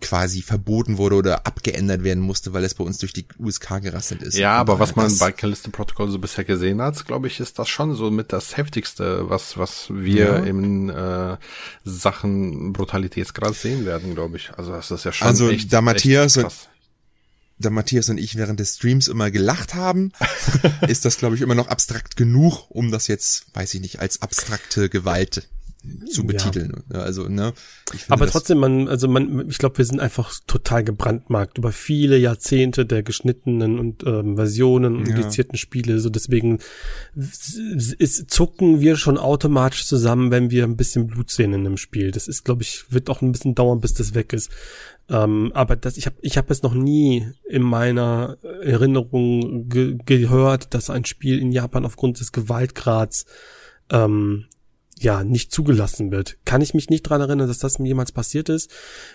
quasi 0.00 0.42
verboten 0.42 0.98
wurde 0.98 1.16
oder 1.16 1.46
abgeändert 1.46 2.02
werden 2.02 2.22
musste, 2.22 2.52
weil 2.52 2.64
es 2.64 2.74
bei 2.74 2.84
uns 2.84 2.98
durch 2.98 3.12
die 3.12 3.26
USK 3.38 3.80
gerasselt 3.82 4.22
ist. 4.22 4.36
Ja, 4.36 4.54
aber 4.54 4.78
was 4.78 4.96
man 4.96 5.16
bei 5.18 5.32
Callisto 5.32 5.70
Protocol 5.70 6.10
so 6.10 6.18
bisher 6.18 6.44
gesehen 6.44 6.80
hat, 6.80 7.06
glaube 7.06 7.26
ich, 7.26 7.40
ist 7.40 7.58
das 7.58 7.68
schon 7.68 7.94
so 7.94 8.10
mit 8.10 8.32
das 8.32 8.56
heftigste, 8.56 9.28
was 9.28 9.58
was 9.58 9.88
wir 9.90 10.24
ja. 10.24 10.36
in 10.38 10.88
äh, 10.88 11.36
Sachen 11.84 12.72
Brutalitätsgrad 12.72 13.54
sehen 13.54 13.84
werden, 13.84 14.14
glaube 14.14 14.36
ich. 14.36 14.50
Also 14.56 14.72
das 14.72 14.90
ist 14.90 15.04
ja 15.04 15.12
schon 15.12 15.28
also 15.28 15.50
echt, 15.50 15.72
da 15.72 15.80
Matthias 15.82 16.34
krass. 16.34 16.68
da 17.58 17.70
Matthias 17.70 18.08
und 18.08 18.18
ich 18.18 18.36
während 18.36 18.60
des 18.60 18.76
Streams 18.76 19.08
immer 19.08 19.30
gelacht 19.30 19.74
haben, 19.74 20.12
ist 20.88 21.04
das 21.04 21.18
glaube 21.18 21.36
ich 21.36 21.42
immer 21.42 21.54
noch 21.54 21.68
abstrakt 21.68 22.16
genug, 22.16 22.70
um 22.70 22.90
das 22.90 23.06
jetzt, 23.06 23.46
weiß 23.54 23.74
ich 23.74 23.80
nicht, 23.80 24.00
als 24.00 24.22
abstrakte 24.22 24.88
Gewalt 24.88 25.48
zu 26.10 26.24
betiteln. 26.24 26.82
Ja. 26.92 27.00
Also, 27.00 27.28
ne? 27.28 27.52
Aber 28.08 28.26
trotzdem, 28.26 28.58
man, 28.58 28.88
also 28.88 29.08
man, 29.08 29.48
ich 29.48 29.58
glaube, 29.58 29.78
wir 29.78 29.84
sind 29.84 30.00
einfach 30.00 30.32
total 30.46 30.84
gebrandmarkt 30.84 31.58
über 31.58 31.72
viele 31.72 32.18
Jahrzehnte 32.18 32.84
der 32.84 33.02
geschnittenen 33.02 33.78
und 33.78 34.04
ähm, 34.06 34.36
Versionen 34.36 34.96
und 34.96 35.08
ja. 35.08 35.16
indizierten 35.16 35.56
Spiele. 35.56 35.98
So 36.00 36.10
deswegen 36.10 36.58
ist, 37.14 38.30
zucken 38.30 38.80
wir 38.80 38.96
schon 38.96 39.18
automatisch 39.18 39.86
zusammen, 39.86 40.30
wenn 40.30 40.50
wir 40.50 40.64
ein 40.64 40.76
bisschen 40.76 41.06
Blut 41.06 41.30
sehen 41.30 41.52
in 41.54 41.66
einem 41.66 41.76
Spiel. 41.76 42.10
Das 42.10 42.28
ist, 42.28 42.44
glaube 42.44 42.62
ich, 42.62 42.84
wird 42.90 43.08
auch 43.08 43.22
ein 43.22 43.32
bisschen 43.32 43.54
dauern, 43.54 43.80
bis 43.80 43.94
das 43.94 44.14
weg 44.14 44.32
ist. 44.32 44.50
Ähm, 45.08 45.50
aber 45.54 45.76
das, 45.76 45.96
ich 45.96 46.06
habe 46.06 46.16
ich 46.20 46.38
hab 46.38 46.50
es 46.50 46.62
noch 46.62 46.74
nie 46.74 47.26
in 47.48 47.62
meiner 47.62 48.38
Erinnerung 48.62 49.68
ge 49.68 49.98
gehört, 50.04 50.72
dass 50.74 50.90
ein 50.90 51.04
Spiel 51.04 51.38
in 51.40 51.50
Japan 51.50 51.84
aufgrund 51.84 52.20
des 52.20 52.30
Gewaltgrads 52.30 53.26
ähm, 53.90 54.46
ja 55.02 55.24
nicht 55.24 55.52
zugelassen 55.52 56.10
wird. 56.10 56.36
Kann 56.44 56.60
ich 56.60 56.74
mich 56.74 56.90
nicht 56.90 57.02
dran 57.02 57.20
erinnern, 57.20 57.48
dass 57.48 57.58
das 57.58 57.78
mir 57.78 57.88
jemals 57.88 58.12
passiert 58.12 58.48
ist. 58.48 58.70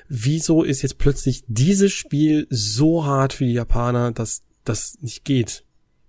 Wieso 0.07 0.63
ist 0.63 0.81
jetzt 0.81 0.97
plötzlich 0.97 1.43
dieses 1.47 1.93
Spiel 1.93 2.47
so 2.49 3.05
hart 3.05 3.33
für 3.33 3.45
die 3.45 3.53
Japaner, 3.53 4.11
dass 4.11 4.43
das 4.63 4.97
nicht 5.01 5.23
geht? 5.23 5.63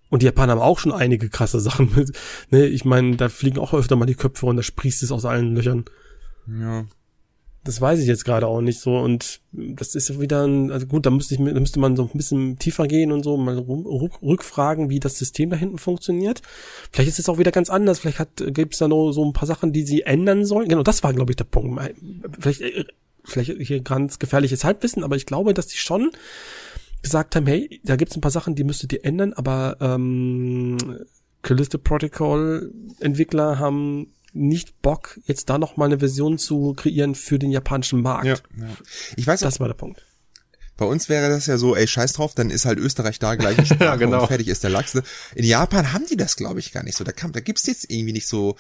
Und 0.08 0.22
die 0.22 0.26
Japaner 0.26 0.52
haben 0.52 0.60
auch 0.60 0.78
schon 0.78 0.92
einige 0.92 1.28
krasse 1.28 1.60
Sachen 1.60 1.94
mit. 1.94 2.12
Ne, 2.50 2.66
ich 2.66 2.84
meine, 2.84 3.16
da 3.16 3.28
fliegen 3.28 3.58
auch 3.58 3.74
öfter 3.74 3.96
mal 3.96 4.06
die 4.06 4.14
Köpfe 4.14 4.46
und 4.46 4.56
da 4.56 4.62
sprießt 4.62 5.02
es 5.02 5.12
aus 5.12 5.24
allen 5.24 5.54
Löchern. 5.54 5.84
Ja. 6.46 6.86
Das 7.66 7.80
weiß 7.80 8.01
ich 8.01 8.06
jetzt 8.06 8.24
gerade 8.24 8.47
auch 8.47 8.60
nicht 8.60 8.80
so 8.80 8.97
und 8.97 9.40
das 9.52 9.94
ist 9.94 10.20
wieder 10.20 10.47
ein, 10.47 10.70
also 10.70 10.86
gut, 10.86 11.05
da 11.05 11.10
müsste 11.10 11.34
ich, 11.34 11.40
da 11.40 11.60
müsste 11.60 11.80
man 11.80 11.97
so 11.97 12.05
ein 12.05 12.16
bisschen 12.16 12.59
tiefer 12.59 12.86
gehen 12.86 13.10
und 13.10 13.24
so 13.24 13.36
mal 13.36 13.59
rückfragen, 13.59 14.88
wie 14.88 15.01
das 15.01 15.18
System 15.18 15.51
da 15.51 15.56
hinten 15.56 15.78
funktioniert. 15.78 16.43
Vielleicht 16.93 17.09
ist 17.09 17.18
es 17.18 17.28
auch 17.28 17.38
wieder 17.38 17.51
ganz 17.51 17.68
anders. 17.68 17.98
Vielleicht 17.98 18.20
hat, 18.20 18.28
gibt 18.36 18.74
es 18.74 18.78
da 18.78 18.88
noch 18.88 19.12
so 19.12 19.24
ein 19.24 19.32
paar 19.32 19.47
Sachen, 19.47 19.72
die 19.72 19.82
sie 19.82 20.02
ändern 20.02 20.44
sollen. 20.44 20.68
Genau, 20.68 20.82
das 20.82 21.02
war, 21.02 21.12
glaube 21.12 21.32
ich, 21.32 21.36
der 21.36 21.44
Punkt. 21.44 21.80
Vielleicht, 22.38 22.60
äh, 22.60 22.84
vielleicht 23.24 23.51
hier 23.60 23.80
ganz 23.80 24.18
gefährliches 24.18 24.62
Halbwissen, 24.64 25.02
aber 25.02 25.16
ich 25.16 25.26
glaube, 25.26 25.52
dass 25.52 25.66
die 25.66 25.78
schon 25.78 26.12
gesagt 27.02 27.36
haben, 27.36 27.47
hey, 27.47 27.80
da 27.84 27.97
gibt 27.97 28.12
es 28.12 28.16
ein 28.16 28.20
paar 28.20 28.30
Sachen, 28.30 28.55
die 28.55 28.64
müsstet 28.64 28.93
ihr 28.93 29.05
ändern, 29.05 29.32
aber 29.32 29.76
ähm, 29.80 30.76
Callisto 31.43 31.78
Protocol 31.78 32.72
Entwickler 33.01 33.59
haben 33.59 34.12
nicht 34.36 34.82
Bock, 34.82 35.18
jetzt 35.26 35.48
da 35.48 35.58
noch 35.58 35.76
mal 35.76 35.86
eine 35.86 35.98
Version 35.98 36.38
zu 36.38 36.74
kreieren 36.74 37.14
für 37.14 37.38
den 37.38 37.50
japanischen 37.50 38.02
Markt. 38.02 38.26
Ja, 38.26 38.34
ja. 38.34 38.68
Ich 39.16 39.26
weiß, 39.26 39.40
das 39.40 39.60
war 39.60 39.68
der 39.68 39.74
Punkt. 39.74 40.04
Bei 40.76 40.84
uns 40.84 41.08
wäre 41.08 41.30
das 41.30 41.46
ja 41.46 41.56
so, 41.56 41.74
ey, 41.74 41.86
scheiß 41.86 42.12
drauf, 42.12 42.34
dann 42.34 42.50
ist 42.50 42.66
halt 42.66 42.78
Österreich 42.78 43.18
da 43.18 43.34
gleich 43.34 43.56
Sprache 43.66 43.84
ja, 43.84 43.96
genau. 43.96 44.22
und 44.22 44.28
fertig 44.28 44.48
ist 44.48 44.62
der 44.62 44.70
Lachs. 44.70 44.94
In 45.34 45.44
Japan 45.44 45.92
haben 45.92 46.06
die 46.06 46.16
das, 46.16 46.36
glaube 46.36 46.60
ich, 46.60 46.72
gar 46.72 46.82
nicht 46.82 46.96
so. 46.96 47.04
Da, 47.04 47.12
kam, 47.12 47.32
da 47.32 47.40
gibt's 47.40 47.66
jetzt 47.66 47.90
irgendwie 47.90 48.12
nicht 48.12 48.28
so, 48.28 48.56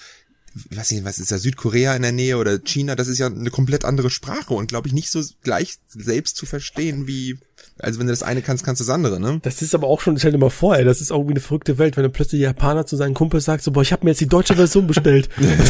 was, 0.70 0.90
nicht, 0.90 1.04
was 1.04 1.18
ist 1.18 1.30
da, 1.30 1.38
Südkorea 1.38 1.94
in 1.94 2.02
der 2.02 2.12
Nähe 2.12 2.38
oder 2.38 2.58
China, 2.58 2.94
das 2.94 3.08
ist 3.08 3.18
ja 3.18 3.26
eine 3.26 3.50
komplett 3.50 3.84
andere 3.84 4.08
Sprache 4.08 4.54
und 4.54 4.68
glaube 4.68 4.88
ich 4.88 4.94
nicht 4.94 5.10
so 5.10 5.22
gleich 5.42 5.76
selbst 5.88 6.36
zu 6.36 6.46
verstehen 6.46 7.06
wie 7.06 7.38
also 7.78 7.98
wenn 8.00 8.06
du 8.06 8.12
das 8.12 8.22
eine 8.22 8.42
kannst, 8.42 8.64
kannst 8.64 8.80
du 8.80 8.84
das 8.84 8.94
andere, 8.94 9.20
ne? 9.20 9.38
Das 9.42 9.60
ist 9.60 9.74
aber 9.74 9.86
auch 9.86 10.00
schon, 10.00 10.18
stell 10.18 10.32
dir 10.32 10.38
mal 10.38 10.50
vor, 10.50 10.76
ey, 10.76 10.84
das 10.84 11.00
ist 11.00 11.10
irgendwie 11.10 11.32
eine 11.32 11.40
verrückte 11.40 11.76
Welt, 11.78 11.96
wenn 11.96 12.04
du 12.04 12.10
plötzlich 12.10 12.40
Japaner 12.40 12.86
zu 12.86 12.96
seinen 12.96 13.14
Kumpel 13.14 13.40
sagt, 13.40 13.62
so, 13.62 13.70
boah, 13.70 13.82
ich 13.82 13.92
habe 13.92 14.04
mir 14.04 14.12
jetzt 14.12 14.20
die 14.20 14.28
deutsche 14.28 14.56
Version 14.56 14.86
bestellt. 14.86 15.28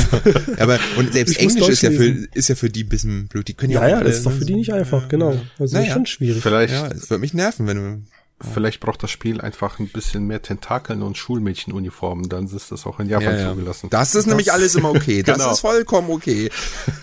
aber 0.58 0.78
und 0.96 1.12
selbst 1.12 1.38
Englisch 1.38 1.68
ist 1.68 1.82
ja 1.82 1.90
für 1.90 2.26
ist 2.32 2.48
ja 2.48 2.54
für 2.54 2.70
die 2.70 2.84
ein 2.84 2.88
bisschen 2.88 3.26
blöd. 3.28 3.48
Die 3.48 3.54
können 3.54 3.72
ja, 3.72 3.86
ja, 3.86 3.96
auch, 3.96 4.00
ja 4.00 4.04
das 4.04 4.18
ist 4.18 4.26
doch 4.26 4.32
für 4.32 4.44
die 4.44 4.54
nicht 4.54 4.72
einfach, 4.72 5.02
ja, 5.02 5.08
genau. 5.08 5.40
Also 5.58 5.76
naja. 5.76 5.88
ist 5.88 5.92
schon 5.94 6.06
schwierig. 6.06 6.42
Vielleicht. 6.42 6.72
Ja, 6.72 6.88
es 6.88 7.10
wird 7.10 7.20
mich 7.20 7.34
nerven, 7.34 7.66
wenn 7.66 7.76
du 7.76 8.02
Vielleicht 8.38 8.80
braucht 8.80 9.02
das 9.02 9.10
Spiel 9.10 9.40
einfach 9.40 9.78
ein 9.78 9.88
bisschen 9.88 10.26
mehr 10.26 10.42
Tentakeln 10.42 11.00
und 11.02 11.16
Schulmädchenuniformen, 11.16 12.28
dann 12.28 12.44
ist 12.44 12.70
das 12.70 12.86
auch 12.86 13.00
in 13.00 13.08
Japan 13.08 13.34
ja, 13.34 13.40
ja. 13.40 13.50
zugelassen. 13.50 13.88
Das 13.88 14.08
ist 14.08 14.14
das 14.14 14.26
nämlich 14.26 14.52
alles 14.52 14.74
immer 14.74 14.90
okay. 14.90 15.22
Das 15.26 15.38
genau. 15.38 15.52
ist 15.52 15.60
vollkommen 15.60 16.10
okay. 16.10 16.50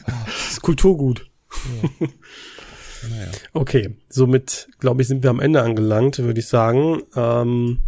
Das 0.04 0.52
ist 0.52 0.62
Kulturgut. 0.62 1.26
Ja. 1.82 2.08
Okay, 3.54 3.96
somit 4.10 4.70
glaube 4.80 5.02
ich, 5.02 5.08
sind 5.08 5.24
wir 5.24 5.30
am 5.30 5.40
Ende 5.40 5.62
angelangt, 5.62 6.20
würde 6.20 6.40
ich 6.40 6.48
sagen. 6.48 7.02
Ähm, 7.16 7.80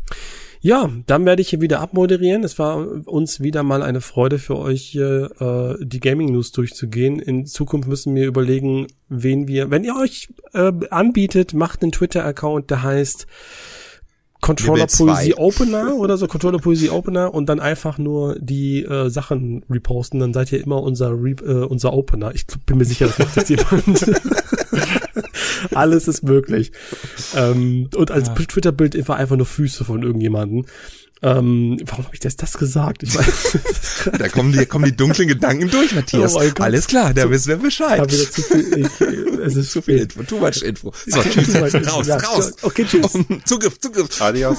Ja, 0.66 0.90
dann 1.06 1.26
werde 1.28 1.44
ich 1.44 1.50
hier 1.50 1.62
wieder 1.62 1.80
abmoderieren. 1.80 2.44
Es 2.44 2.58
war 2.58 3.08
uns 3.08 3.40
wieder 3.40 3.62
mal 3.62 3.84
eine 3.84 4.02
Freude 4.02 4.40
für 4.40 4.58
euch 4.58 4.82
hier 4.82 5.30
äh, 5.40 5.86
die 5.86 6.00
Gaming 6.00 6.32
News 6.32 6.52
durchzugehen. 6.54 7.20
In 7.20 7.46
Zukunft 7.46 7.88
müssen 7.88 8.16
wir 8.16 8.26
überlegen, 8.26 8.88
wen 9.08 9.48
wir, 9.48 9.70
wenn 9.70 9.84
ihr 9.84 9.96
euch 9.96 10.30
äh, 10.54 10.72
anbietet, 10.90 11.54
macht 11.54 11.84
einen 11.84 11.92
Twitter-Account, 11.92 12.72
der 12.72 12.82
heißt 12.82 13.28
Controller 14.42 14.88
Poesie 14.88 15.36
Opener 15.36 15.96
oder 15.98 16.18
so, 16.18 16.26
Controller 16.26 16.58
Poesie 16.58 16.90
Opener 16.90 17.32
und 17.32 17.48
dann 17.48 17.60
einfach 17.60 18.00
nur 18.00 18.36
die 18.40 18.84
äh, 18.84 19.10
Sachen 19.10 19.64
reposten, 19.70 20.20
dann 20.20 20.34
seid 20.34 20.52
ihr 20.52 20.64
immer 20.64 20.82
unser 20.82 21.12
Re 21.12 21.36
äh, 21.46 21.66
unser 21.66 21.94
Opener. 21.94 22.34
Ich 22.34 22.48
bin 22.66 22.80
mir 22.80 22.86
sicher, 22.86 23.06
das 23.06 23.20
macht 23.20 23.36
jetzt 23.36 23.50
jemand. 23.50 23.86
Alles 25.74 26.08
ist 26.08 26.24
möglich. 26.24 26.72
Ähm, 27.36 27.90
und 27.96 28.12
als 28.12 28.28
ja. 28.28 28.34
Twitter-Bild 28.34 29.08
war 29.08 29.18
einfach 29.18 29.36
nur 29.36 29.46
Füße 29.46 29.86
von 29.86 30.04
irgendjemanden. 30.04 30.66
Ähm, 31.22 31.78
warum 31.86 32.06
habe 32.06 32.14
ich 32.14 32.20
das, 32.20 32.36
das 32.36 32.58
gesagt? 32.58 33.02
Ich 33.02 33.16
weiß, 33.16 34.12
da 34.20 34.28
kommen 34.28 34.52
die, 34.52 34.66
kommen 34.66 34.86
die 34.86 34.96
dunklen 34.96 35.28
Gedanken 35.28 35.70
durch, 35.70 35.96
Matthias. 35.96 36.36
Oh 36.36 36.42
Alles 36.60 36.88
klar, 36.88 37.14
da 37.14 37.30
wissen 37.30 37.48
wir 37.48 37.58
Bescheid. 37.58 38.00
Hab 38.00 38.12
zu 38.12 38.42
viel, 38.42 38.86
ich, 38.86 39.02
es 39.46 39.56
ist 39.56 39.72
zu 39.72 39.82
viel 39.82 40.00
Info, 40.00 40.24
too 40.24 40.38
much 40.38 40.62
Info. 40.62 40.94
So, 41.08 41.22
tschüss, 41.24 41.56
raus, 41.56 42.10
raus. 42.10 42.54
Okay, 42.62 42.86
tschüss. 42.86 43.12
Zugriff, 43.46 43.80
Zugriff. 43.80 44.22
Adios. 44.22 44.58